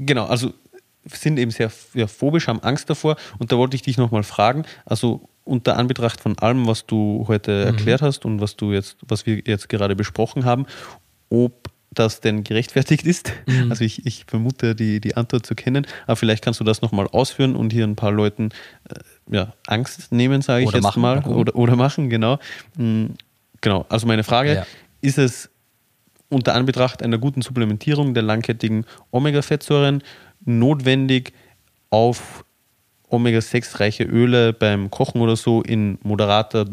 Genau, 0.01 0.25
also 0.27 0.53
sind 1.05 1.37
eben 1.39 1.51
sehr 1.51 1.71
ja, 1.93 2.07
phobisch, 2.07 2.47
haben 2.47 2.61
Angst 2.61 2.89
davor. 2.89 3.17
Und 3.37 3.51
da 3.51 3.57
wollte 3.57 3.75
ich 3.75 3.81
dich 3.81 3.97
nochmal 3.97 4.23
fragen, 4.23 4.63
also 4.85 5.27
unter 5.43 5.75
Anbetracht 5.77 6.21
von 6.21 6.37
allem, 6.39 6.67
was 6.67 6.85
du 6.85 7.25
heute 7.27 7.51
Mhm. 7.51 7.67
erklärt 7.67 8.01
hast 8.01 8.23
und 8.23 8.39
was 8.39 8.55
du 8.55 8.71
jetzt, 8.71 8.95
was 9.07 9.25
wir 9.25 9.41
jetzt 9.45 9.67
gerade 9.67 9.95
besprochen 9.95 10.45
haben, 10.45 10.67
ob 11.29 11.69
das 11.91 12.21
denn 12.21 12.43
gerechtfertigt 12.43 13.05
ist. 13.05 13.31
Mhm. 13.47 13.71
Also 13.71 13.83
ich, 13.83 14.05
ich 14.05 14.25
vermute 14.27 14.75
die, 14.75 14.99
die 15.01 15.15
Antwort 15.17 15.45
zu 15.45 15.55
kennen, 15.55 15.87
aber 16.05 16.15
vielleicht 16.15 16.43
kannst 16.43 16.59
du 16.59 16.63
das 16.63 16.81
nochmal 16.81 17.07
ausführen 17.07 17.55
und 17.55 17.73
hier 17.73 17.85
ein 17.85 17.95
paar 17.95 18.11
Leuten 18.11 18.49
äh, 18.89 18.99
ja, 19.35 19.53
Angst 19.67 20.11
nehmen, 20.11 20.41
sage 20.41 20.61
ich 20.63 20.67
Oder 20.67 20.77
jetzt 20.77 20.83
machen, 20.83 21.01
mal. 21.01 21.23
Oder, 21.25 21.55
oder 21.55 21.75
machen, 21.75 22.09
genau. 22.09 22.39
Mm, 22.77 23.07
Genau, 23.61 23.85
also 23.89 24.07
meine 24.07 24.23
Frage, 24.23 24.55
Ja. 24.55 24.65
ist 25.01 25.17
es 25.17 25.49
unter 26.29 26.53
Anbetracht 26.53 27.01
einer 27.03 27.17
guten 27.17 27.41
Supplementierung 27.41 28.13
der 28.13 28.23
langkettigen 28.23 28.85
Omega-Fettsäuren 29.11 30.03
notwendig, 30.45 31.33
auf 31.89 32.45
Omega-6-reiche 33.09 34.03
Öle 34.03 34.53
beim 34.53 34.91
Kochen 34.91 35.21
oder 35.21 35.35
so 35.35 35.61
in 35.63 35.97
moderater 36.03 36.65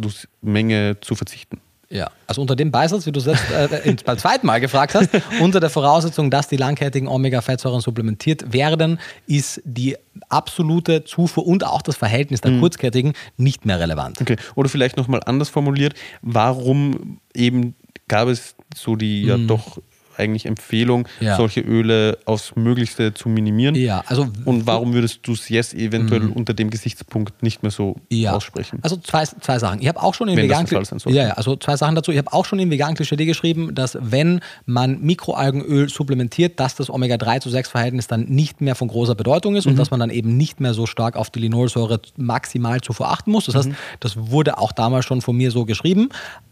Menge 0.43 0.99
zu 1.01 1.15
verzichten. 1.15 1.61
Ja, 1.89 2.11
also 2.27 2.41
unter 2.41 2.57
dem 2.57 2.73
Beisatz, 2.73 3.07
wie 3.07 3.13
du 3.13 3.21
es 3.21 3.27
jetzt 3.27 3.51
äh, 3.53 3.97
beim 4.05 4.19
zweiten 4.19 4.47
Mal 4.47 4.61
gefragt 4.61 4.95
hast, 4.95 5.09
unter 5.41 5.61
der 5.61 5.71
Voraussetzung, 5.71 6.31
dass 6.31 6.49
die 6.49 6.57
langkettigen 6.57 7.07
Omega-Fettsäuren 7.07 7.81
supplementiert 7.81 8.53
werden, 8.53 8.99
ist 9.27 9.61
die 9.65 9.97
absolute 10.29 11.05
Zufuhr 11.05 11.47
und 11.47 11.65
auch 11.65 11.83
das 11.83 11.97
Verhältnis 11.97 12.41
der 12.41 12.53
mhm. 12.53 12.61
kurzkettigen 12.61 13.13
nicht 13.37 13.67
mehr 13.67 13.79
relevant. 13.79 14.21
Okay, 14.21 14.37
oder 14.57 14.69
vielleicht 14.69 14.97
nochmal 14.97 15.21
anders 15.27 15.49
formuliert, 15.49 15.95
warum 16.23 17.21
eben 17.35 17.77
gab 18.09 18.29
es 18.29 18.57
so 18.75 18.97
die 18.97 19.23
mhm. 19.23 19.29
ja 19.29 19.37
doch 19.37 19.79
eigentlich 20.19 20.47
Empfehlung, 20.47 21.09
ja. 21.21 21.37
solche 21.37 21.61
Öle 21.61 22.19
aufs 22.25 22.55
Möglichste 22.57 23.15
zu 23.15 23.29
minimieren. 23.29 23.75
Ja, 23.75 24.03
also 24.07 24.29
und 24.45 24.67
warum 24.67 24.93
würdest 24.95 25.21
du 25.23 25.33
es 25.33 25.49
jetzt 25.49 25.75
eventuell 25.75 26.21
mhm. 26.21 26.33
unter 26.33 26.55
dem 26.55 26.71
Gesichtspunkt 26.71 27.43
nicht 27.43 27.63
mehr 27.63 27.71
so 27.71 27.97
ja. 28.11 28.35
aussprechen? 28.35 28.79
Also 28.83 28.97
zwei, 28.97 29.25
zwei 29.25 29.59
Sachen. 29.59 29.81
Ich 29.81 29.89
habe 29.89 30.03
auch 30.03 30.15
schon 30.15 30.29
in 30.29 30.37
vegan 30.37 30.67
ja, 31.07 31.31
also 31.31 31.57
zwei 31.57 31.77
Sachen 31.77 31.95
dazu. 31.95 32.13
Ich 32.13 32.19
habe 32.19 32.33
auch 32.33 32.45
schon 32.45 32.59
in 32.59 32.71
vegan 32.71 32.95
Klischee 32.95 33.17
geschrieben, 33.17 33.75
dass 33.75 33.97
wenn 34.01 34.41
man 34.65 35.01
Mikroalgenöl 35.01 35.89
supplementiert, 35.89 36.59
dass 36.61 36.75
das 36.75 36.91
Omega-3 36.91 37.41
zu 37.41 37.51
6 37.51 37.69
Verhältnis 37.69 38.07
dann 38.07 38.25
nicht 38.25 38.61
mehr 38.61 38.75
von 38.75 38.89
großer 38.89 39.15
Bedeutung 39.15 39.57
ist 39.57 39.67
mhm. 39.67 39.73
und 39.73 39.79
dass 39.79 39.91
man 39.91 40.01
dann 40.01 40.11
eben 40.11 40.37
nicht 40.37 40.61
mehr 40.61 40.75
so 40.75 40.87
stark 40.87 41.17
auf 41.17 41.31
die 41.31 41.41
Linolsäure 41.41 42.01
maximal 42.17 42.81
zu 42.81 42.93
verachten 42.93 43.33
muss. 43.33 43.47
Das 43.47 43.55
heißt, 43.55 43.69
mhm. 43.69 43.77
das 44.01 44.17
wurde 44.17 44.59
auch 44.59 44.73
damals 44.73 45.05
schon 45.05 45.23
von 45.23 45.37
mir 45.37 45.51
so 45.51 45.65
geschrieben. 45.65 46.09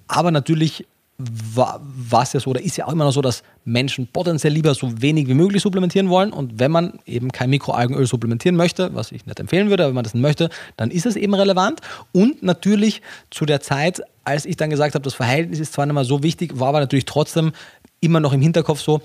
Aber 0.07 0.31
natürlich 0.31 0.87
war 1.17 2.23
es 2.23 2.33
ja 2.33 2.41
so 2.41 2.51
oder 2.51 2.61
ist 2.61 2.77
ja 2.77 2.87
auch 2.87 2.93
immer 2.93 3.05
noch 3.05 3.13
so, 3.13 3.23
dass 3.23 3.45
Menschen 3.65 4.09
potenziell 4.09 4.53
lieber 4.53 4.75
so 4.75 5.01
wenig 5.01 5.29
wie 5.29 5.35
möglich 5.35 5.63
supplementieren 5.63 6.09
wollen. 6.09 6.33
Und 6.33 6.59
wenn 6.59 6.73
man 6.73 6.99
eben 7.07 7.31
kein 7.31 7.51
Mikroalgenöl 7.51 8.07
supplementieren 8.07 8.57
möchte, 8.57 8.95
was 8.95 9.13
ich 9.13 9.25
nicht 9.25 9.39
empfehlen 9.39 9.71
würde, 9.71 9.85
aber 9.85 9.91
wenn 9.91 9.95
man 9.95 10.05
das 10.05 10.15
möchte, 10.15 10.51
dann 10.77 10.91
ist 10.91 11.07
es 11.07 11.15
eben 11.15 11.35
relevant. 11.35 11.81
Und 12.13 12.43
natürlich 12.43 13.01
zu 13.31 13.47
der 13.47 13.61
Zeit, 13.61 14.03
als 14.25 14.45
ich 14.45 14.57
dann 14.57 14.71
gesagt 14.71 14.95
habe, 14.95 15.05
das 15.05 15.15
Verhältnis 15.15 15.61
ist 15.61 15.73
zwar 15.73 15.87
nicht 15.87 15.95
mehr 15.95 16.05
so 16.05 16.25
wichtig, 16.25 16.59
war 16.59 16.69
aber 16.69 16.81
natürlich 16.81 17.05
trotzdem 17.05 17.53
immer 18.01 18.19
noch 18.19 18.33
im 18.33 18.41
Hinterkopf 18.41 18.81
so, 18.81 19.01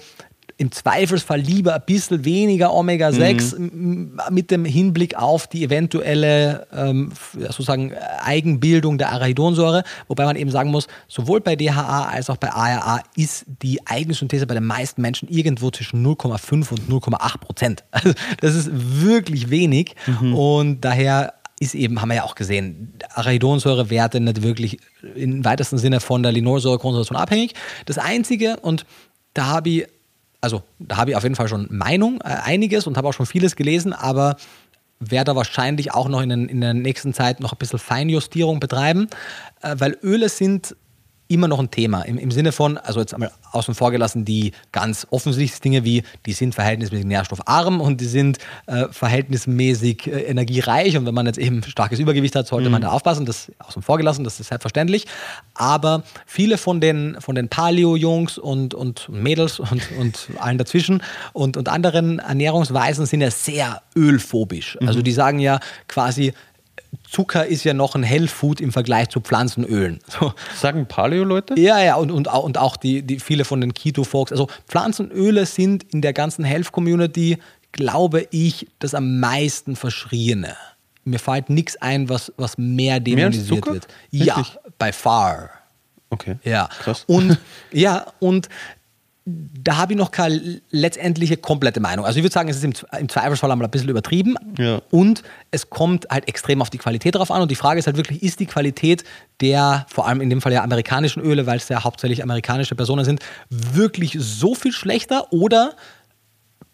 im 0.59 0.73
Zweifelsfall 0.73 1.39
lieber 1.39 1.73
ein 1.73 1.83
bisschen 1.85 2.25
weniger 2.25 2.73
Omega-6 2.73 3.57
mhm. 3.57 4.19
mit 4.29 4.51
dem 4.51 4.65
Hinblick 4.65 5.15
auf 5.15 5.47
die 5.47 5.63
eventuelle 5.63 6.67
ähm, 6.73 7.13
sozusagen 7.33 7.93
Eigenbildung 8.21 8.97
der 8.97 9.13
Arachidonsäure, 9.13 9.85
wobei 10.09 10.25
man 10.25 10.35
eben 10.35 10.51
sagen 10.51 10.69
muss, 10.69 10.87
sowohl 11.07 11.39
bei 11.39 11.55
DHA 11.55 12.09
als 12.09 12.29
auch 12.29 12.35
bei 12.35 12.51
ARA 12.51 13.01
ist 13.15 13.45
die 13.61 13.87
Eigensynthese 13.87 14.45
bei 14.47 14.53
den 14.53 14.65
meisten 14.65 15.01
Menschen 15.01 15.29
irgendwo 15.29 15.71
zwischen 15.71 16.05
0,5 16.05 16.71
und 16.71 16.89
0,8 16.89 17.37
Prozent. 17.39 17.83
Also 17.99 18.13
das 18.39 18.55
ist 18.55 18.69
wirklich 18.71 19.49
wenig 19.49 19.95
mhm. 20.07 20.33
und 20.33 20.81
daher 20.81 21.33
ist 21.59 21.75
eben, 21.75 22.01
haben 22.01 22.09
wir 22.09 22.15
ja 22.15 22.23
auch 22.23 22.35
gesehen, 22.35 22.93
Arachidonsäurewerte 23.13 24.19
nicht 24.19 24.41
wirklich 24.43 24.79
im 25.15 25.43
weitesten 25.43 25.77
Sinne 25.77 25.99
von 25.99 26.23
der 26.23 26.31
Linolsäurekonzentration 26.31 27.17
abhängig. 27.17 27.53
Das 27.85 27.97
Einzige, 27.97 28.57
und 28.61 28.85
da 29.33 29.47
habe 29.47 29.69
ich 29.69 29.87
also 30.41 30.63
da 30.79 30.97
habe 30.97 31.11
ich 31.11 31.17
auf 31.17 31.23
jeden 31.23 31.35
Fall 31.35 31.47
schon 31.47 31.67
Meinung, 31.69 32.21
äh, 32.21 32.29
einiges 32.43 32.87
und 32.87 32.97
habe 32.97 33.07
auch 33.07 33.13
schon 33.13 33.25
vieles 33.25 33.55
gelesen, 33.55 33.93
aber 33.93 34.37
werde 34.99 35.35
wahrscheinlich 35.35 35.93
auch 35.93 36.09
noch 36.09 36.21
in, 36.21 36.29
den, 36.29 36.49
in 36.49 36.61
der 36.61 36.73
nächsten 36.73 37.13
Zeit 37.13 37.39
noch 37.39 37.53
ein 37.53 37.57
bisschen 37.57 37.79
Feinjustierung 37.79 38.59
betreiben, 38.59 39.07
äh, 39.61 39.75
weil 39.79 39.97
Öle 40.03 40.29
sind 40.29 40.75
immer 41.29 41.47
noch 41.47 41.59
ein 41.59 41.69
Thema. 41.69 42.01
Im, 42.01 42.17
Im 42.17 42.31
Sinne 42.31 42.51
von, 42.51 42.77
also 42.77 42.99
jetzt 42.99 43.13
einmal 43.13 43.31
außen 43.51 43.75
vor 43.75 43.91
gelassen, 43.91 44.25
die 44.25 44.51
ganz 44.71 45.05
offensichtlichen 45.11 45.61
Dinge 45.61 45.83
wie, 45.85 46.03
die 46.25 46.33
sind 46.33 46.55
verhältnismäßig 46.55 47.05
nährstoffarm 47.05 47.79
und 47.81 48.01
die 48.01 48.05
sind 48.05 48.39
äh, 48.65 48.87
verhältnismäßig 48.89 50.07
äh, 50.07 50.21
energiereich. 50.23 50.97
Und 50.97 51.05
wenn 51.05 51.13
man 51.13 51.27
jetzt 51.27 51.37
eben 51.37 51.61
starkes 51.63 51.99
Übergewicht 51.99 52.35
hat, 52.35 52.47
sollte 52.47 52.67
mhm. 52.67 52.73
man 52.73 52.81
da 52.81 52.89
aufpassen. 52.89 53.27
Das 53.27 53.51
außen 53.59 53.83
vor 53.83 53.97
gelassen, 53.97 54.23
das 54.23 54.39
ist 54.39 54.47
selbstverständlich. 54.47 55.05
Aber 55.53 56.03
viele 56.25 56.57
von 56.57 56.81
den, 56.81 57.17
von 57.19 57.35
den 57.35 57.47
Paleo-Jungs 57.47 58.39
und, 58.39 58.73
und 58.73 59.07
Mädels 59.09 59.59
und, 59.59 59.83
und 59.99 60.29
allen 60.39 60.57
dazwischen 60.57 61.03
und, 61.33 61.57
und 61.57 61.69
anderen 61.69 62.17
Ernährungsweisen 62.17 63.05
sind 63.05 63.21
ja 63.21 63.29
sehr 63.29 63.83
ölphobisch. 63.95 64.77
Also 64.81 64.99
mhm. 64.99 65.03
die 65.03 65.11
sagen 65.11 65.39
ja 65.39 65.59
quasi, 65.87 66.33
Zucker 67.09 67.45
ist 67.45 67.63
ja 67.63 67.73
noch 67.73 67.95
ein 67.95 68.03
Hellfood 68.03 68.61
im 68.61 68.71
Vergleich 68.71 69.09
zu 69.09 69.19
Pflanzenölen. 69.21 69.99
So. 70.09 70.33
Sagen 70.55 70.87
Paleo-Leute? 70.87 71.59
Ja, 71.59 71.81
ja, 71.81 71.95
und, 71.95 72.11
und, 72.11 72.27
und 72.27 72.57
auch 72.57 72.77
die, 72.77 73.03
die 73.03 73.19
viele 73.19 73.45
von 73.45 73.61
den 73.61 73.73
Keto-Folks. 73.73 74.31
Also 74.31 74.47
Pflanzenöle 74.67 75.45
sind 75.45 75.83
in 75.93 76.01
der 76.01 76.13
ganzen 76.13 76.43
Health-Community, 76.43 77.37
glaube 77.71 78.27
ich, 78.31 78.67
das 78.79 78.93
am 78.93 79.19
meisten 79.19 79.75
verschriene. 79.75 80.55
Mir 81.05 81.19
fällt 81.19 81.49
nichts 81.49 81.77
ein, 81.77 82.09
was, 82.09 82.33
was 82.37 82.57
mehr 82.57 82.99
dämonisiert 82.99 83.65
mehr 83.65 83.73
wird. 83.75 83.87
Ja, 84.11 84.43
by 84.77 84.91
far. 84.91 85.51
Okay. 86.09 86.37
Ja. 86.43 86.69
Krass. 86.79 87.03
Und 87.07 87.37
ja, 87.71 88.07
und 88.19 88.49
da 89.63 89.77
habe 89.77 89.93
ich 89.93 89.97
noch 89.97 90.11
keine 90.11 90.61
letztendliche 90.69 91.37
komplette 91.37 91.79
Meinung. 91.79 92.05
Also 92.05 92.17
ich 92.17 92.23
würde 92.23 92.33
sagen, 92.33 92.49
es 92.49 92.57
ist 92.57 92.63
im, 92.63 92.73
im 92.99 93.09
Zweifelsfall 93.09 93.51
einmal 93.51 93.67
ein 93.67 93.71
bisschen 93.71 93.89
übertrieben 93.89 94.35
ja. 94.57 94.81
und 94.91 95.23
es 95.51 95.69
kommt 95.69 96.07
halt 96.09 96.27
extrem 96.27 96.61
auf 96.61 96.69
die 96.69 96.77
Qualität 96.77 97.15
drauf 97.15 97.31
an 97.31 97.41
und 97.41 97.51
die 97.51 97.55
Frage 97.55 97.79
ist 97.79 97.87
halt 97.87 97.97
wirklich, 97.97 98.23
ist 98.23 98.39
die 98.39 98.45
Qualität 98.45 99.03
der, 99.41 99.85
vor 99.89 100.07
allem 100.07 100.21
in 100.21 100.29
dem 100.29 100.41
Fall 100.41 100.53
ja 100.53 100.63
amerikanischen 100.63 101.21
Öle, 101.21 101.45
weil 101.45 101.57
es 101.57 101.69
ja 101.69 101.83
hauptsächlich 101.83 102.23
amerikanische 102.23 102.75
Personen 102.75 103.05
sind, 103.05 103.21
wirklich 103.49 104.17
so 104.19 104.55
viel 104.55 104.71
schlechter 104.71 105.31
oder 105.31 105.75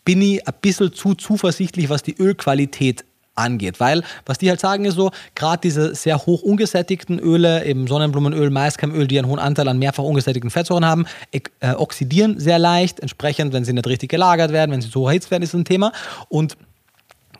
bin 0.03 0.21
ich 0.21 0.47
ein 0.47 0.53
bisschen 0.61 0.93
zu 0.93 1.15
zuversichtlich, 1.15 1.89
was 1.89 2.03
die 2.03 2.15
Ölqualität 2.17 3.05
angeht. 3.35 3.79
Weil, 3.79 4.03
was 4.25 4.37
die 4.37 4.49
halt 4.49 4.59
sagen, 4.59 4.85
ist 4.85 4.95
so, 4.95 5.11
gerade 5.35 5.61
diese 5.61 5.95
sehr 5.95 6.25
hoch 6.25 6.41
ungesättigten 6.41 7.19
Öle, 7.19 7.65
eben 7.65 7.87
Sonnenblumenöl, 7.87 8.49
Maiskeimöl, 8.49 9.07
die 9.07 9.19
einen 9.19 9.27
hohen 9.27 9.39
Anteil 9.39 9.67
an 9.67 9.77
mehrfach 9.77 10.03
ungesättigten 10.03 10.49
Fettsäuren 10.49 10.85
haben, 10.85 11.05
äh, 11.31 11.71
oxidieren 11.73 12.39
sehr 12.39 12.59
leicht. 12.59 12.99
Entsprechend, 12.99 13.53
wenn 13.53 13.65
sie 13.65 13.73
nicht 13.73 13.87
richtig 13.87 14.09
gelagert 14.09 14.51
werden, 14.51 14.71
wenn 14.71 14.81
sie 14.81 14.89
zu 14.89 15.05
erhitzt 15.05 15.31
werden, 15.31 15.43
ist 15.43 15.53
ein 15.53 15.65
Thema. 15.65 15.91
Und 16.29 16.57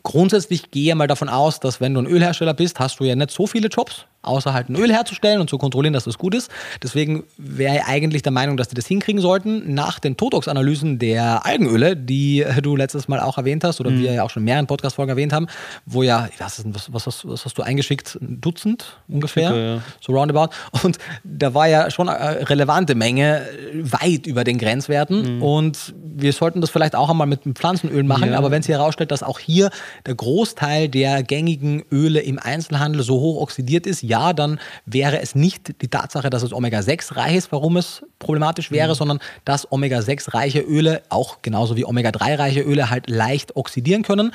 grundsätzlich 0.03 0.71
gehe 0.71 0.95
mal 0.95 1.07
davon 1.07 1.29
aus, 1.29 1.59
dass 1.59 1.81
wenn 1.81 1.93
du 1.93 2.01
ein 2.01 2.05
Ölhersteller 2.07 2.53
bist, 2.53 2.79
hast 2.79 2.99
du 2.99 3.05
ja 3.05 3.15
nicht 3.15 3.31
so 3.31 3.47
viele 3.47 3.67
Jobs 3.67 4.05
außer 4.25 4.53
halt 4.53 4.69
ein 4.69 4.75
Öl 4.75 4.91
herzustellen 4.91 5.41
und 5.41 5.49
zu 5.49 5.57
kontrollieren, 5.57 5.93
dass 5.93 6.05
das 6.05 6.17
gut 6.17 6.35
ist. 6.35 6.51
Deswegen 6.83 7.23
wäre 7.37 7.77
ich 7.77 7.83
eigentlich 7.85 8.21
der 8.21 8.31
Meinung, 8.31 8.57
dass 8.57 8.67
die 8.67 8.75
das 8.75 8.87
hinkriegen 8.87 9.21
sollten. 9.21 9.73
Nach 9.73 9.99
den 9.99 10.17
Totox-Analysen 10.17 10.99
der 10.99 11.45
Algenöle, 11.45 11.95
die 11.95 12.45
du 12.61 12.75
letztes 12.75 13.07
Mal 13.07 13.19
auch 13.19 13.37
erwähnt 13.37 13.63
hast 13.63 13.79
oder 13.79 13.91
mhm. 13.91 13.99
wir 14.01 14.13
ja 14.13 14.23
auch 14.23 14.29
schon 14.29 14.41
in 14.41 14.45
mehreren 14.45 14.67
Podcast-Folgen 14.67 15.09
erwähnt 15.09 15.33
haben, 15.33 15.47
wo 15.85 16.03
ja, 16.03 16.29
was, 16.39 16.63
was, 16.65 16.93
was, 16.93 17.27
was, 17.27 17.45
hast 17.45 17.57
du 17.57 17.61
eingeschickt? 17.61 18.17
Ein 18.21 18.41
Dutzend 18.41 18.97
ungefähr? 19.07 19.49
Schicke, 19.49 19.65
ja. 19.75 19.81
So 20.01 20.13
roundabout. 20.13 20.49
Und 20.83 20.97
da 21.23 21.53
war 21.53 21.67
ja 21.67 21.89
schon 21.91 22.09
eine 22.09 22.49
relevante 22.49 22.95
Menge 22.95 23.41
weit 23.81 24.27
über 24.27 24.43
den 24.43 24.57
Grenzwerten. 24.57 25.37
Mhm. 25.37 25.43
Und 25.43 25.93
wir 26.03 26.33
sollten 26.33 26.61
das 26.61 26.69
vielleicht 26.69 26.95
auch 26.95 27.09
einmal 27.09 27.27
mit 27.27 27.41
Pflanzenöl 27.55 28.03
machen. 28.03 28.31
Ja. 28.31 28.37
Aber 28.37 28.51
wenn 28.51 28.61
sich 28.61 28.73
herausstellt, 28.73 29.11
dass 29.11 29.23
auch 29.23 29.39
hier 29.39 29.69
der 30.05 30.15
Großteil 30.15 30.89
der 30.89 31.23
gängigen 31.23 31.83
Öle 31.91 32.21
im 32.21 32.39
Einzelhandel 32.39 33.03
so 33.03 33.19
hoch 33.19 33.41
oxidiert 33.41 33.85
ist, 33.85 34.01
ja, 34.01 34.14
ja, 34.15 34.33
dann 34.33 34.59
wäre 34.85 35.21
es 35.21 35.35
nicht 35.35 35.81
die 35.81 35.89
Tatsache, 35.89 36.29
dass 36.29 36.41
es 36.41 36.53
Omega-6 36.53 37.17
reich 37.17 37.35
ist, 37.35 37.51
warum 37.51 37.75
es 37.75 38.01
problematisch 38.19 38.71
wäre, 38.71 38.89
mhm. 38.89 38.95
sondern 38.95 39.19
dass 39.43 39.69
Omega-6 39.71 40.33
reiche 40.33 40.61
Öle, 40.61 41.01
auch 41.09 41.41
genauso 41.41 41.75
wie 41.75 41.85
Omega-3 41.85 42.39
reiche 42.39 42.61
Öle, 42.61 42.89
halt 42.89 43.09
leicht 43.09 43.57
oxidieren 43.57 44.03
können. 44.03 44.31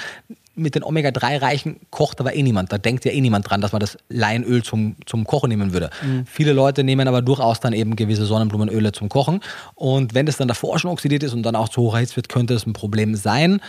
Mit 0.55 0.74
den 0.74 0.82
Omega-3-Reichen 0.82 1.77
kocht 1.90 2.20
aber 2.20 2.35
eh 2.35 2.43
niemand. 2.43 2.70
Da 2.70 2.77
denkt 2.77 3.07
ja 3.07 3.12
eh 3.12 3.20
niemand 3.23 3.48
dran, 3.48 3.62
dass 3.62 3.73
man 3.73 3.81
das 3.81 3.97
Leinöl 4.11 4.62
zum, 4.62 4.97
zum 5.07 5.24
Kochen 5.24 5.48
nehmen 5.48 5.73
würde. 5.73 5.89
Mhm. 6.02 6.27
Viele 6.27 6.52
Leute 6.52 6.85
nehmen 6.85 7.09
aber 7.09 7.23
durchaus 7.23 7.61
dann 7.61 7.73
eben 7.73 7.97
gewisse 7.97 8.27
Sonnenblumenöle 8.27 8.93
zum 8.93 9.09
Kochen. 9.09 9.40
Und 9.74 10.12
wenn 10.12 10.27
das 10.27 10.36
dann 10.36 10.48
davor 10.48 10.78
schon 10.78 10.90
oxidiert 10.90 11.23
ist 11.23 11.32
und 11.32 11.44
dann 11.44 11.57
auch 11.57 11.70
zu 11.70 11.81
hoch 11.81 11.94
erhitzt 11.94 12.16
wird, 12.16 12.28
könnte 12.28 12.52
es 12.52 12.66
ein 12.66 12.74
Problem 12.74 13.15
sein. 13.15 13.61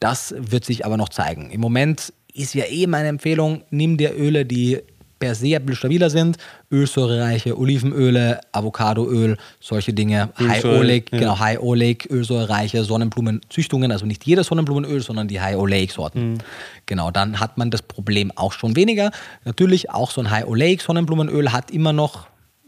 Das 0.00 0.34
wird 0.36 0.64
sich 0.64 0.84
aber 0.84 0.96
noch 0.96 1.10
zeigen. 1.10 1.50
Im 1.50 1.60
Moment 1.60 2.12
ist 2.34 2.54
ja 2.54 2.64
eh 2.64 2.86
meine 2.86 3.08
Empfehlung, 3.08 3.62
nimm 3.70 3.96
dir 3.96 4.16
Öle, 4.16 4.44
die 4.44 4.80
per 5.20 5.34
se 5.34 5.54
ein 5.54 5.64
bisschen 5.64 5.76
stabiler 5.76 6.10
sind. 6.10 6.38
Ölsäurereiche 6.72 7.56
Olivenöle, 7.56 8.40
Avocadoöl, 8.50 9.36
solche 9.60 9.92
Dinge. 9.92 10.30
High 10.36 10.64
Oleic, 10.64 11.12
ja. 11.12 11.18
genau, 11.18 11.38
High 11.38 11.60
Oleic, 11.60 12.06
ölsäurereiche 12.10 12.82
Sonnenblumenzüchtungen, 12.82 13.92
also 13.92 14.06
nicht 14.06 14.26
jedes 14.26 14.48
Sonnenblumenöl, 14.48 15.00
sondern 15.02 15.28
die 15.28 15.40
High 15.40 15.56
Oleic 15.56 15.92
Sorten. 15.92 16.32
Mhm. 16.32 16.38
Genau, 16.86 17.10
dann 17.10 17.38
hat 17.38 17.58
man 17.58 17.70
das 17.70 17.82
Problem 17.82 18.32
auch 18.34 18.52
schon 18.52 18.74
weniger. 18.74 19.12
Natürlich 19.44 19.90
auch 19.90 20.10
so 20.10 20.22
ein 20.22 20.30
High 20.30 20.46
Oleic 20.46 20.80
Sonnenblumenöl 20.80 21.52
hat 21.52 21.70
immer 21.70 21.92
noch 21.92 22.26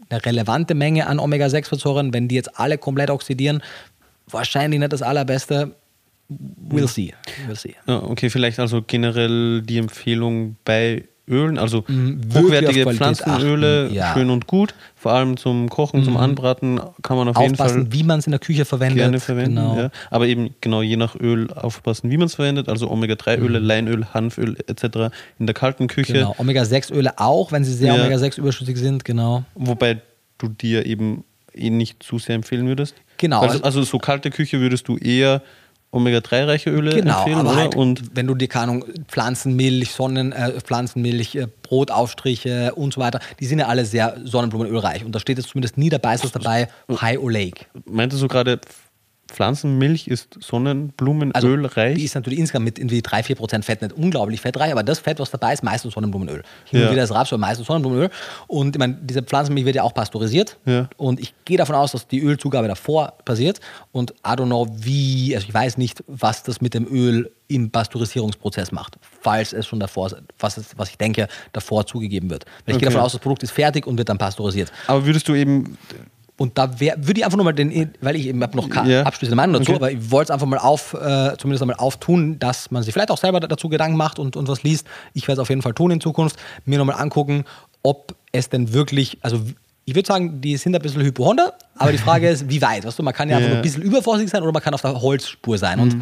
eine 0.09 0.23
relevante 0.23 0.75
Menge 0.75 1.07
an 1.07 1.19
Omega-6-Fettsäuren. 1.19 2.13
Wenn 2.13 2.27
die 2.27 2.35
jetzt 2.35 2.59
alle 2.59 2.77
komplett 2.77 3.09
oxidieren, 3.09 3.63
wahrscheinlich 4.29 4.79
nicht 4.79 4.93
das 4.93 5.01
allerbeste. 5.01 5.75
We'll 6.29 6.87
see. 6.87 7.13
We'll 7.47 7.57
see. 7.57 7.75
Ja, 7.87 8.01
okay, 8.03 8.29
vielleicht 8.29 8.59
also 8.59 8.83
generell 8.85 9.61
die 9.63 9.77
Empfehlung 9.77 10.55
bei 10.63 11.05
Ölen, 11.25 11.57
also 11.57 11.85
wirklich 11.87 12.43
hochwertige 12.43 12.93
Pflanzenöle, 12.93 13.89
ja. 13.91 14.13
schön 14.13 14.29
und 14.29 14.45
gut. 14.45 14.75
Vor 14.95 15.13
allem 15.13 15.37
zum 15.37 15.69
Kochen, 15.69 16.03
zum 16.03 16.17
Anbraten 16.17 16.81
kann 17.01 17.15
man 17.15 17.29
auf 17.29 17.39
jeden 17.39 17.55
Fall 17.55 17.67
Aufpassen, 17.67 17.93
wie 17.93 18.03
man 18.03 18.19
es 18.19 18.27
in 18.27 18.31
der 18.31 18.39
Küche 18.39 18.65
verwendet. 18.65 18.97
gerne 18.97 19.19
verwenden. 19.21 19.55
Genau. 19.55 19.77
Ja. 19.77 19.89
Aber 20.09 20.27
eben 20.27 20.53
genau 20.59 20.81
je 20.81 20.97
nach 20.97 21.15
Öl 21.15 21.51
aufpassen, 21.53 22.11
wie 22.11 22.17
man 22.17 22.27
es 22.27 22.35
verwendet. 22.35 22.67
Also 22.67 22.91
Omega-3-Öle, 22.91 23.59
Leinöl, 23.59 24.05
Hanföl 24.13 24.57
etc. 24.67 25.13
in 25.39 25.47
der 25.47 25.53
kalten 25.53 25.87
Küche. 25.87 26.13
Mhm. 26.13 26.17
Genau. 26.17 26.35
Omega-6-Öle 26.37 27.19
auch, 27.19 27.53
wenn 27.53 27.63
sie 27.63 27.73
sehr 27.73 27.95
Ja. 27.95 28.01
Omega-6 28.01 28.39
überschüssig 28.39 28.77
sind, 28.77 29.05
genau. 29.05 29.43
Wobei 29.55 30.01
du 30.37 30.49
dir 30.49 30.85
eben 30.85 31.23
eh 31.53 31.69
nicht 31.69 32.03
zu 32.03 32.19
sehr 32.19 32.35
empfehlen 32.35 32.67
würdest. 32.67 32.95
Genau. 33.17 33.41
Also, 33.41 33.61
also 33.61 33.83
so 33.83 33.97
kalte 33.97 34.29
Küche 34.29 34.59
würdest 34.59 34.87
du 34.89 34.97
eher 34.97 35.41
Omega-3-reiche 35.93 36.69
Öle 36.69 36.95
Genau, 36.95 37.19
empfehlen, 37.19 37.37
aber 37.39 37.51
oder? 37.51 37.57
halt, 37.61 37.75
Und 37.75 38.15
wenn 38.15 38.27
du 38.27 38.35
dir, 38.35 38.47
keine 38.47 38.63
Ahnung, 38.71 38.85
Pflanzenmilch, 39.07 39.91
Sonnen, 39.91 40.31
äh, 40.33 40.59
Pflanzenmilch, 40.59 41.35
äh, 41.35 41.47
Brotaufstriche 41.61 42.73
und 42.75 42.93
so 42.93 42.99
weiter, 43.01 43.19
die 43.39 43.45
sind 43.45 43.59
ja 43.59 43.67
alle 43.67 43.85
sehr 43.85 44.17
sonnenblumenölreich. 44.23 45.05
Und 45.05 45.13
da 45.13 45.19
steht 45.19 45.37
jetzt 45.37 45.49
zumindest 45.49 45.77
nie 45.77 45.89
dabei, 45.89 46.15
ist 46.15 46.23
das 46.23 46.31
dabei, 46.31 46.67
High 46.89 47.19
Oleic. 47.19 47.67
meintest 47.85 48.21
du 48.23 48.27
gerade, 48.27 48.59
Pflanzenmilch 49.33 50.07
ist 50.07 50.37
Sonnenblumenöl 50.39 51.31
Also 51.33 51.55
die 51.95 52.03
ist 52.03 52.15
natürlich 52.15 52.39
insgesamt 52.39 52.65
mit 52.65 52.79
irgendwie 52.79 53.01
3-4% 53.01 53.63
Fett 53.63 53.81
nicht 53.81 53.93
unglaublich 53.93 54.39
fettreich, 54.41 54.71
aber 54.71 54.83
das 54.83 54.99
Fett, 54.99 55.19
was 55.19 55.31
dabei 55.31 55.53
ist, 55.53 55.63
meistens 55.63 55.93
Sonnenblumenöl. 55.93 56.43
Hin 56.65 56.79
Ja. 56.79 56.85
und 56.87 56.93
wieder 56.93 57.03
ist 57.03 57.11
Rapsöl, 57.11 57.37
meistens 57.37 57.67
Sonnenblumenöl. 57.67 58.09
Und 58.47 58.75
ich 58.75 58.79
meine, 58.79 58.93
diese 59.01 59.23
Pflanzenmilch 59.23 59.65
wird 59.65 59.75
ja 59.75 59.83
auch 59.83 59.93
pasteurisiert. 59.93 60.57
Ja. 60.65 60.87
Und 60.97 61.19
ich 61.19 61.33
gehe 61.45 61.57
davon 61.57 61.75
aus, 61.75 61.91
dass 61.91 62.07
die 62.07 62.21
Ölzugabe 62.21 62.67
davor 62.67 63.13
passiert. 63.25 63.59
Und 63.91 64.11
I 64.25 64.29
don't 64.31 64.45
know, 64.45 64.67
wie, 64.79 65.35
also 65.35 65.47
ich 65.47 65.53
weiß 65.53 65.77
nicht, 65.77 66.03
was 66.07 66.43
das 66.43 66.61
mit 66.61 66.73
dem 66.73 66.87
Öl 66.87 67.31
im 67.47 67.69
Pasteurisierungsprozess 67.69 68.71
macht, 68.71 68.97
falls 69.21 69.53
es 69.53 69.67
schon 69.67 69.79
davor, 69.79 70.11
was, 70.39 70.57
es, 70.57 70.77
was 70.77 70.89
ich 70.89 70.97
denke, 70.97 71.27
davor 71.51 71.85
zugegeben 71.85 72.29
wird. 72.29 72.45
Weil 72.65 72.75
ich 72.75 72.79
gehe 72.79 72.87
Okay. 72.87 72.93
davon 72.95 73.01
aus, 73.05 73.11
das 73.11 73.21
Produkt 73.21 73.43
ist 73.43 73.51
fertig 73.51 73.85
und 73.85 73.97
wird 73.97 74.09
dann 74.09 74.17
pasteurisiert. 74.17 74.71
Aber 74.87 75.05
würdest 75.05 75.27
du 75.27 75.35
eben, 75.35 75.77
Und 76.37 76.57
da 76.57 76.79
würde 76.79 77.13
ich 77.17 77.25
einfach 77.25 77.37
nur 77.37 77.45
mal 77.45 77.53
den, 77.53 77.93
weil 78.01 78.15
ich 78.15 78.25
eben 78.27 78.41
habe 78.41 78.57
noch 78.57 78.67
keine 78.69 78.91
Ja. 78.91 79.03
abschließende 79.03 79.35
Meinung 79.35 79.53
dazu, 79.53 79.71
Okay. 79.71 79.75
aber 79.75 79.91
ich 79.91 80.09
wollte 80.11 80.31
es 80.31 80.33
einfach 80.33 80.47
mal 80.47 80.57
auf, 80.57 80.93
äh, 80.95 81.37
zumindest 81.37 81.61
einmal 81.61 81.77
auftun, 81.77 82.39
dass 82.39 82.71
man 82.71 82.81
sich 82.81 82.91
vielleicht 82.91 83.11
auch 83.11 83.17
selber 83.19 83.39
dazu 83.39 83.69
Gedanken 83.69 83.97
macht 83.97 84.17
und, 84.17 84.35
und 84.35 84.47
was 84.47 84.63
liest. 84.63 84.87
Ich 85.13 85.27
werde 85.27 85.33
es 85.33 85.39
auf 85.39 85.49
jeden 85.49 85.61
Fall 85.61 85.73
tun 85.73 85.91
in 85.91 86.01
Zukunft, 86.01 86.37
mir 86.65 86.79
nochmal 86.79 86.95
angucken, 86.99 87.45
ob 87.83 88.15
es 88.31 88.49
denn 88.49 88.73
wirklich, 88.73 89.19
also 89.21 89.41
ich 89.85 89.93
würde 89.93 90.07
sagen, 90.07 90.41
die 90.41 90.57
sind 90.57 90.75
ein 90.75 90.81
bisschen 90.81 91.03
Hypohonda, 91.03 91.53
aber 91.75 91.91
die 91.91 91.97
Frage 91.99 92.27
ist, 92.29 92.49
wie 92.49 92.61
weit? 92.61 92.83
Weißt 92.85 92.97
du, 92.97 93.03
man 93.03 93.13
kann 93.13 93.29
ja 93.29 93.35
einfach 93.35 93.49
Ja. 93.49 93.55
nur 93.55 93.59
ein 93.59 93.63
bisschen 93.63 93.83
übervorsichtig 93.83 94.31
sein 94.31 94.41
oder 94.41 94.51
man 94.53 94.61
kann 94.63 94.73
auf 94.73 94.81
der 94.81 94.99
Holzspur 95.01 95.57
sein. 95.59 95.79
Und 95.79 95.97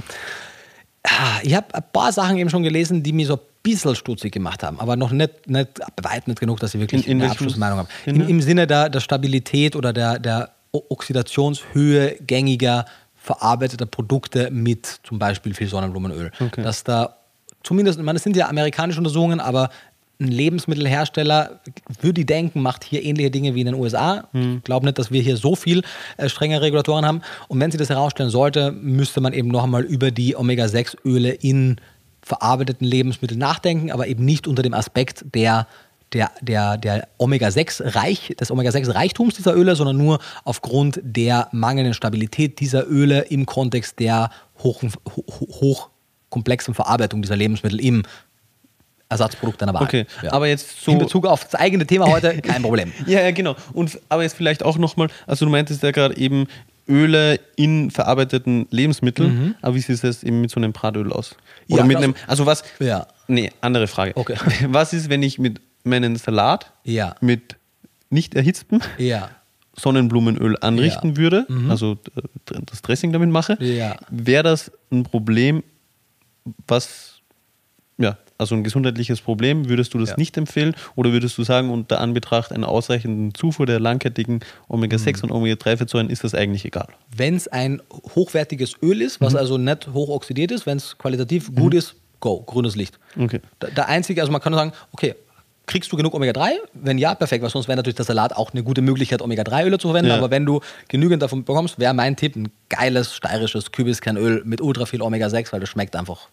Ah, 1.04 1.40
ich 1.42 1.56
habe 1.56 1.74
ein 1.74 1.84
paar 1.92 2.12
Sachen 2.12 2.38
eben 2.38 2.50
schon 2.52 2.62
gelesen, 2.64 3.02
die 3.02 3.12
mir 3.12 3.26
so 3.26 3.34
ein 3.34 3.40
bisschen 3.64 3.96
stutzig 3.96 4.32
gemacht 4.34 4.64
haben, 4.64 4.80
aber 4.80 4.96
noch 4.96 5.12
nicht, 5.12 5.48
nicht 5.50 5.70
weitem 6.02 6.32
nicht 6.32 6.40
genug, 6.40 6.60
dass 6.60 6.74
ich 6.74 6.80
wirklich 6.82 7.06
In- 7.08 7.14
in 7.14 7.22
eine 7.22 7.32
Abschlussmeinung 7.32 7.80
habe. 7.80 7.90
Sinne? 8.06 8.26
Im, 8.28 8.42
Sinne 8.42 8.68
der, 8.68 8.90
der 8.90 9.00
Stabilität 9.00 9.76
oder 9.76 9.94
der, 9.94 10.20
der 10.20 10.50
Oxidationshöhe 11.16 12.16
gängiger 12.26 12.86
verarbeiteter 13.16 13.86
Produkte 13.86 14.50
mit 14.52 15.00
zum 15.04 15.20
Beispiel 15.20 15.54
viel 15.54 15.68
Sonnenblumenöl. 15.68 16.32
Okay. 16.40 16.64
Dass 16.64 16.84
da 16.84 17.18
zumindest, 17.64 18.00
ich 18.00 18.06
meine, 18.06 18.16
das 18.18 18.24
sind 18.24 18.36
ja 18.36 18.50
amerikanische 18.50 18.98
Untersuchungen, 19.00 19.40
aber 19.40 19.70
ein 20.20 20.28
Lebensmittelhersteller, 20.28 21.62
würde 22.02 22.22
ich 22.22 22.28
denken, 22.28 22.62
macht 22.62 22.84
hier 22.84 23.04
ähnliche 23.04 23.32
Dinge 23.32 23.56
wie 23.56 23.62
in 23.62 23.66
den 23.68 23.76
USA. 23.76 24.28
Ich 24.34 24.64
glaube 24.64 24.86
nicht, 24.86 25.00
dass 25.00 25.12
wir 25.12 25.22
hier 25.22 25.36
so 25.36 25.56
viel 25.56 25.82
äh, 26.18 26.30
strenge 26.30 26.62
Regulatoren 26.62 27.06
haben. 27.06 27.22
Und 27.48 27.60
wenn 27.60 27.72
sie 27.72 27.78
das 27.80 27.90
herausstellen 27.90 28.30
sollte, 28.30 28.72
müsste 28.72 29.20
man 29.20 29.34
eben 29.34 29.48
noch 29.48 29.64
einmal 29.64 29.84
über 29.84 30.12
die 30.12 30.36
Omega-6-Öle 30.36 31.32
in 31.32 31.78
verarbeiteten 32.32 32.86
Lebensmitteln 32.88 33.40
nachdenken, 33.40 33.92
aber 33.92 34.08
eben 34.08 34.24
nicht 34.26 34.48
unter 34.48 34.64
dem 34.64 34.74
Aspekt 34.74 35.26
der 35.34 35.68
der, 36.14 36.30
der, 36.42 36.78
der 36.78 37.08
Omega-6-Reich, 37.20 38.36
des 38.38 38.52
Omega-6-Reichtums 38.52 39.36
dieser 39.36 39.56
Öle, 39.56 39.78
sondern 39.78 39.96
nur 39.96 40.20
aufgrund 40.44 41.00
der 41.04 41.48
mangelnden 41.54 41.94
Stabilität 41.94 42.60
dieser 42.60 42.86
Öle 42.90 43.22
im 43.30 43.46
Kontext 43.46 43.98
der 44.00 44.30
hochkomplexen 44.62 46.74
Verarbeitung 46.74 47.22
dieser 47.22 47.38
Lebensmittel 47.38 47.80
im 47.80 48.04
Ersatzprodukt 49.10 49.62
einer 49.64 49.74
Wahl. 49.74 49.84
Okay, 49.84 50.06
aber 50.30 50.48
jetzt 50.48 50.82
so- 50.84 50.92
In 50.92 51.00
Bezug 51.00 51.26
auf 51.26 51.44
das 51.44 51.56
eigene 51.56 51.86
Thema 51.86 52.08
heute 52.08 52.38
kein 52.42 52.62
Problem. 52.62 52.92
Ja, 53.06 53.22
ja, 53.22 53.32
genau. 53.32 53.56
Und 53.74 54.00
aber 54.10 54.24
jetzt 54.24 54.36
vielleicht 54.36 54.64
auch 54.64 54.78
nochmal, 54.78 55.10
also 55.28 55.46
du 55.46 55.52
meintest 55.52 55.84
ja 55.84 55.92
gerade 55.92 56.16
eben 56.18 56.48
Öle 56.92 57.40
in 57.56 57.90
verarbeiteten 57.90 58.68
Lebensmitteln, 58.70 59.56
aber 59.62 59.76
wie 59.76 59.80
sieht 59.80 60.04
es 60.04 60.24
eben 60.24 60.42
mit 60.42 60.52
so 60.52 60.60
einem 60.60 60.74
Bratöl 60.74 61.12
aus? 61.14 61.36
Oder 61.70 61.80
Ja, 61.82 61.86
mit 61.88 61.96
also- 61.98 62.04
einem, 62.10 62.16
also 62.28 62.46
was, 62.46 62.64
Ja. 62.80 63.08
nee, 63.28 63.50
andere 63.62 63.88
Frage. 63.88 64.12
Okay. 64.16 64.36
Was 64.68 64.92
ist, 64.94 65.10
wenn 65.10 65.24
ich 65.24 65.40
mit 65.40 65.62
meinen 65.84 66.16
Salat 66.18 66.72
Ja. 66.84 67.16
mit 67.22 67.56
nicht 68.10 68.36
erhitztem 68.36 68.82
Ja. 68.98 69.30
Sonnenblumenöl 69.78 70.58
anrichten 70.60 71.12
Ja. 71.12 71.18
würde, 71.18 71.48
also 71.70 71.98
äh, 72.16 72.22
das 72.66 72.82
Dressing 72.82 73.14
damit 73.14 73.30
mache, 73.30 73.58
Ja. 73.64 73.96
wäre 74.10 74.44
das 74.44 74.70
ein 74.92 75.04
Problem, 75.04 75.64
was, 76.68 77.22
ja, 77.98 78.18
also 78.42 78.56
ein 78.56 78.64
gesundheitliches 78.66 79.22
Problem, 79.22 79.70
würdest 79.70 79.94
du 79.94 80.00
das 80.00 80.10
Ja. 80.10 80.16
nicht 80.18 80.36
empfehlen 80.36 80.76
oder 80.96 81.14
würdest 81.14 81.38
du 81.38 81.44
sagen, 81.44 81.70
unter 81.70 82.02
Anbetracht 82.02 82.52
einer 82.52 82.68
ausreichenden 82.68 83.34
Zufuhr 83.34 83.66
der 83.66 83.80
langkettigen 83.80 84.42
Omega-6 84.68 85.24
und 85.24 85.32
Omega-3-Fettsäuren 85.32 86.10
ist 86.10 86.24
das 86.26 86.36
eigentlich 86.36 86.66
egal? 86.66 86.88
Wenn 87.16 87.36
es 87.36 87.48
ein 87.48 87.82
hochwertiges 88.16 88.74
Öl 88.82 89.02
ist, 89.02 89.22
Mhm. 89.22 89.26
was 89.26 89.36
also 89.36 89.58
nicht 89.58 89.88
hochoxidiert 89.94 90.52
ist, 90.52 90.66
wenn 90.66 90.78
es 90.78 90.98
qualitativ 90.98 91.56
gut 91.56 91.74
ist, 91.74 91.96
go, 92.20 92.42
grünes 92.42 92.76
Licht. 92.76 93.00
Okay. 93.18 93.40
Der, 93.62 93.72
der 93.72 93.88
einzige, 93.88 94.20
also 94.22 94.32
man 94.32 94.42
kann 94.42 94.52
nur 94.52 94.60
sagen, 94.60 94.74
okay, 94.92 95.16
kriegst 95.68 95.92
du 95.92 95.96
genug 95.96 96.14
Omega-3? 96.14 96.50
Wenn 96.74 96.98
ja, 96.98 97.16
perfekt, 97.16 97.44
weil 97.44 97.50
sonst 97.50 97.68
wäre 97.68 97.78
natürlich 97.78 97.96
der 97.96 98.04
Salat 98.06 98.36
auch 98.36 98.52
eine 98.52 98.62
gute 98.64 98.82
Möglichkeit, 98.82 99.22
Omega-3-Öle 99.22 99.78
zu 99.78 99.88
verwenden. 99.88 100.10
Ja. 100.10 100.18
Aber 100.18 100.30
wenn 100.30 100.46
du 100.46 100.60
genügend 100.90 101.22
davon 101.24 101.46
bekommst, 101.46 101.80
wäre 101.80 101.94
mein 101.94 102.16
Tipp 102.18 102.36
ein 102.36 102.50
geiles 102.70 103.14
steirisches 103.16 103.72
Kübiskernöl 103.72 104.42
mit 104.46 104.60
ultra 104.60 104.86
viel 104.86 105.02
Omega-6, 105.02 105.54
weil 105.54 105.60
das 105.62 105.70
schmeckt 105.70 105.96
einfach 105.96 106.28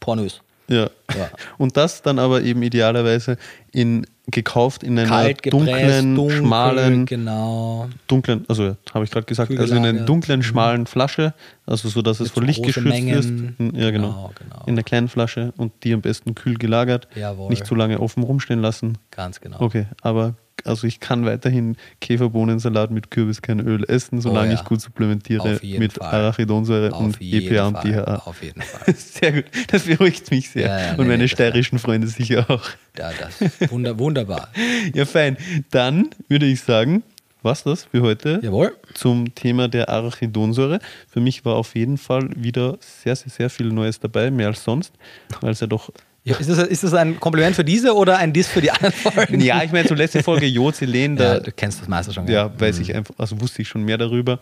pornös. 0.00 0.40
Ja. 0.68 0.88
Ja. 1.16 1.30
Und 1.58 1.76
das 1.76 2.02
dann 2.02 2.18
aber 2.18 2.42
eben 2.42 2.62
idealerweise 2.62 3.36
in 3.72 4.06
gekauft 4.26 4.82
in 4.82 4.98
einer 4.98 5.08
Kalt 5.08 5.52
dunklen, 5.52 6.14
dunkel, 6.14 6.38
schmalen, 6.38 7.06
genau. 7.06 7.88
dunklen, 8.06 8.44
also 8.48 8.76
habe 8.94 9.04
ich 9.04 9.10
gerade 9.10 9.26
gesagt, 9.26 9.50
Kühl 9.50 9.60
also 9.60 9.74
in 9.74 9.84
einer 9.84 10.00
dunklen, 10.00 10.42
schmalen 10.42 10.86
Flasche, 10.86 11.34
also 11.66 11.88
so, 11.88 12.00
dass 12.00 12.20
es 12.20 12.30
vor 12.30 12.42
Licht 12.42 12.62
geschützt 12.62 12.86
ist. 12.86 13.30
Mengen. 13.30 13.74
Ja, 13.74 13.90
genau. 13.90 14.08
Genau, 14.08 14.32
genau. 14.38 14.62
In 14.66 14.76
der 14.76 14.84
kleinen 14.84 15.08
Flasche 15.08 15.52
und 15.58 15.72
die 15.84 15.92
am 15.92 16.00
besten 16.00 16.34
kühl 16.34 16.56
gelagert, 16.56 17.06
Jawohl. 17.14 17.50
nicht 17.50 17.66
zu 17.66 17.74
lange 17.74 18.00
offen 18.00 18.22
rumstehen 18.22 18.60
lassen. 18.60 18.96
Ganz 19.10 19.40
genau. 19.40 19.60
Okay, 19.60 19.86
aber 20.00 20.36
also 20.64 20.86
ich 20.86 21.00
kann 21.00 21.24
weiterhin 21.24 21.76
Käferbohnensalat 22.00 22.90
mit 22.90 23.10
Kürbiskernöl 23.10 23.84
essen, 23.84 24.20
solange 24.20 24.48
Oh 24.48 24.52
ja. 24.52 24.60
ich 24.60 24.64
gut 24.64 24.80
supplementiere 24.80 25.60
mit 25.62 25.94
Fall. 25.94 26.14
Arachidonsäure 26.14 26.92
Auf 26.92 27.00
und 27.00 27.16
EPA 27.20 27.66
und. 27.68 27.84
DHA. 27.84 28.16
Auf 28.24 28.42
jeden 28.42 28.62
Fall. 28.62 28.94
Sehr 28.94 29.32
gut, 29.32 29.44
das 29.68 29.84
beruhigt 29.84 30.30
mich 30.30 30.50
sehr. 30.50 30.66
Ja, 30.66 30.78
ja, 30.80 30.90
und 30.92 30.98
nee, 30.98 31.04
meine 31.04 31.22
nee, 31.24 31.28
steirischen 31.28 31.78
Freunde 31.78 32.06
sicher 32.08 32.46
auch. 32.50 32.64
Ja, 32.98 33.10
das 33.12 33.70
wunder, 33.70 33.98
wunderbar. 33.98 34.48
Ja, 34.94 35.04
fein. 35.06 35.36
Dann 35.70 36.10
würde 36.28 36.46
ich 36.46 36.60
sagen, 36.60 37.02
was 37.42 37.62
das 37.62 37.84
für 37.84 38.00
heute 38.02 38.40
Jawohl. 38.42 38.74
zum 38.94 39.34
Thema 39.34 39.68
der 39.68 39.88
Arachidonsäure. 39.88 40.78
Für 41.08 41.20
mich 41.20 41.44
war 41.44 41.56
auf 41.56 41.74
jeden 41.74 41.98
Fall 41.98 42.30
wieder 42.36 42.78
sehr, 42.80 43.14
sehr, 43.16 43.30
sehr 43.30 43.50
viel 43.50 43.66
Neues 43.68 44.00
dabei, 44.00 44.30
mehr 44.30 44.48
als 44.48 44.64
sonst, 44.64 44.92
weil 45.40 45.52
es 45.52 45.60
ja 45.60 45.66
doch. 45.66 45.90
Ja, 46.26 46.36
ist, 46.36 46.48
das, 46.48 46.58
ist 46.58 46.82
das 46.82 46.94
ein 46.94 47.20
Kompliment 47.20 47.54
für 47.54 47.64
diese 47.64 47.94
oder 47.94 48.16
ein 48.16 48.32
Diss 48.32 48.48
für 48.48 48.62
die 48.62 48.70
anderen 48.70 48.92
Folgen? 48.94 49.40
Ja, 49.42 49.62
ich 49.62 49.72
meine, 49.72 49.86
zur 49.86 49.96
letzte 49.98 50.22
Folge 50.22 50.46
Jod-Selen, 50.46 51.16
da 51.16 51.34
Ja, 51.34 51.40
du 51.40 51.52
kennst 51.52 51.82
das 51.82 51.88
meiste 51.88 52.14
schon. 52.14 52.26
ja, 52.28 52.50
weiß 52.58 52.78
ich 52.78 52.94
einfach, 52.94 53.14
also 53.18 53.38
wusste 53.42 53.60
ich 53.62 53.68
schon 53.68 53.82
mehr 53.82 53.98
darüber. 53.98 54.40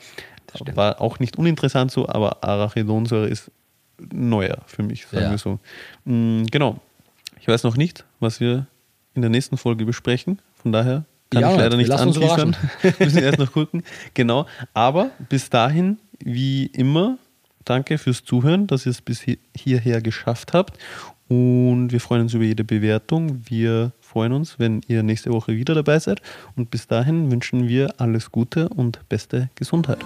War 0.74 1.00
auch 1.00 1.18
nicht 1.18 1.38
uninteressant 1.38 1.90
so, 1.90 2.08
aber 2.08 2.44
Arachidonsäure 2.44 3.26
ist 3.28 3.50
neuer 4.12 4.58
für 4.66 4.82
mich, 4.84 5.06
sagen 5.06 5.24
Ja. 5.24 5.30
wir 5.32 5.38
so. 5.38 5.58
Mm, 6.04 6.44
Genau. 6.50 6.78
Ich 7.40 7.48
weiß 7.48 7.64
noch 7.64 7.76
nicht, 7.76 8.04
was 8.20 8.38
wir 8.38 8.66
in 9.14 9.22
der 9.22 9.30
nächsten 9.30 9.56
Folge 9.56 9.84
besprechen. 9.84 10.40
Von 10.62 10.70
daher 10.70 11.04
kann 11.30 11.42
Ja, 11.42 11.50
ich 11.52 11.56
leider 11.58 11.76
nicht 11.76 11.90
anteasern. 11.90 12.54
Müssen 13.00 13.18
erst 13.22 13.38
noch 13.40 13.50
gucken. 13.52 13.82
Genau. 14.14 14.46
Aber 14.74 15.10
bis 15.28 15.50
dahin, 15.50 15.98
wie 16.20 16.66
immer, 16.66 17.18
danke 17.64 17.98
fürs 17.98 18.24
Zuhören, 18.24 18.66
dass 18.68 18.86
ihr 18.86 18.90
es 18.90 19.00
bis 19.00 19.26
hi- 19.26 19.38
hierher 19.56 20.00
geschafft 20.00 20.52
habt. 20.52 20.78
Und 21.32 21.92
wir 21.92 22.00
freuen 22.00 22.20
uns 22.20 22.34
über 22.34 22.44
jede 22.44 22.62
Bewertung. 22.62 23.40
Wir 23.46 23.92
freuen 24.02 24.32
uns, 24.32 24.58
wenn 24.58 24.82
ihr 24.86 25.02
nächste 25.02 25.30
Woche 25.32 25.56
wieder 25.56 25.74
dabei 25.74 25.98
seid. 25.98 26.20
Und 26.56 26.70
bis 26.70 26.86
dahin 26.88 27.30
wünschen 27.30 27.68
wir 27.68 27.94
alles 27.98 28.30
Gute 28.30 28.68
und 28.68 29.00
beste 29.08 29.48
Gesundheit. 29.54 30.04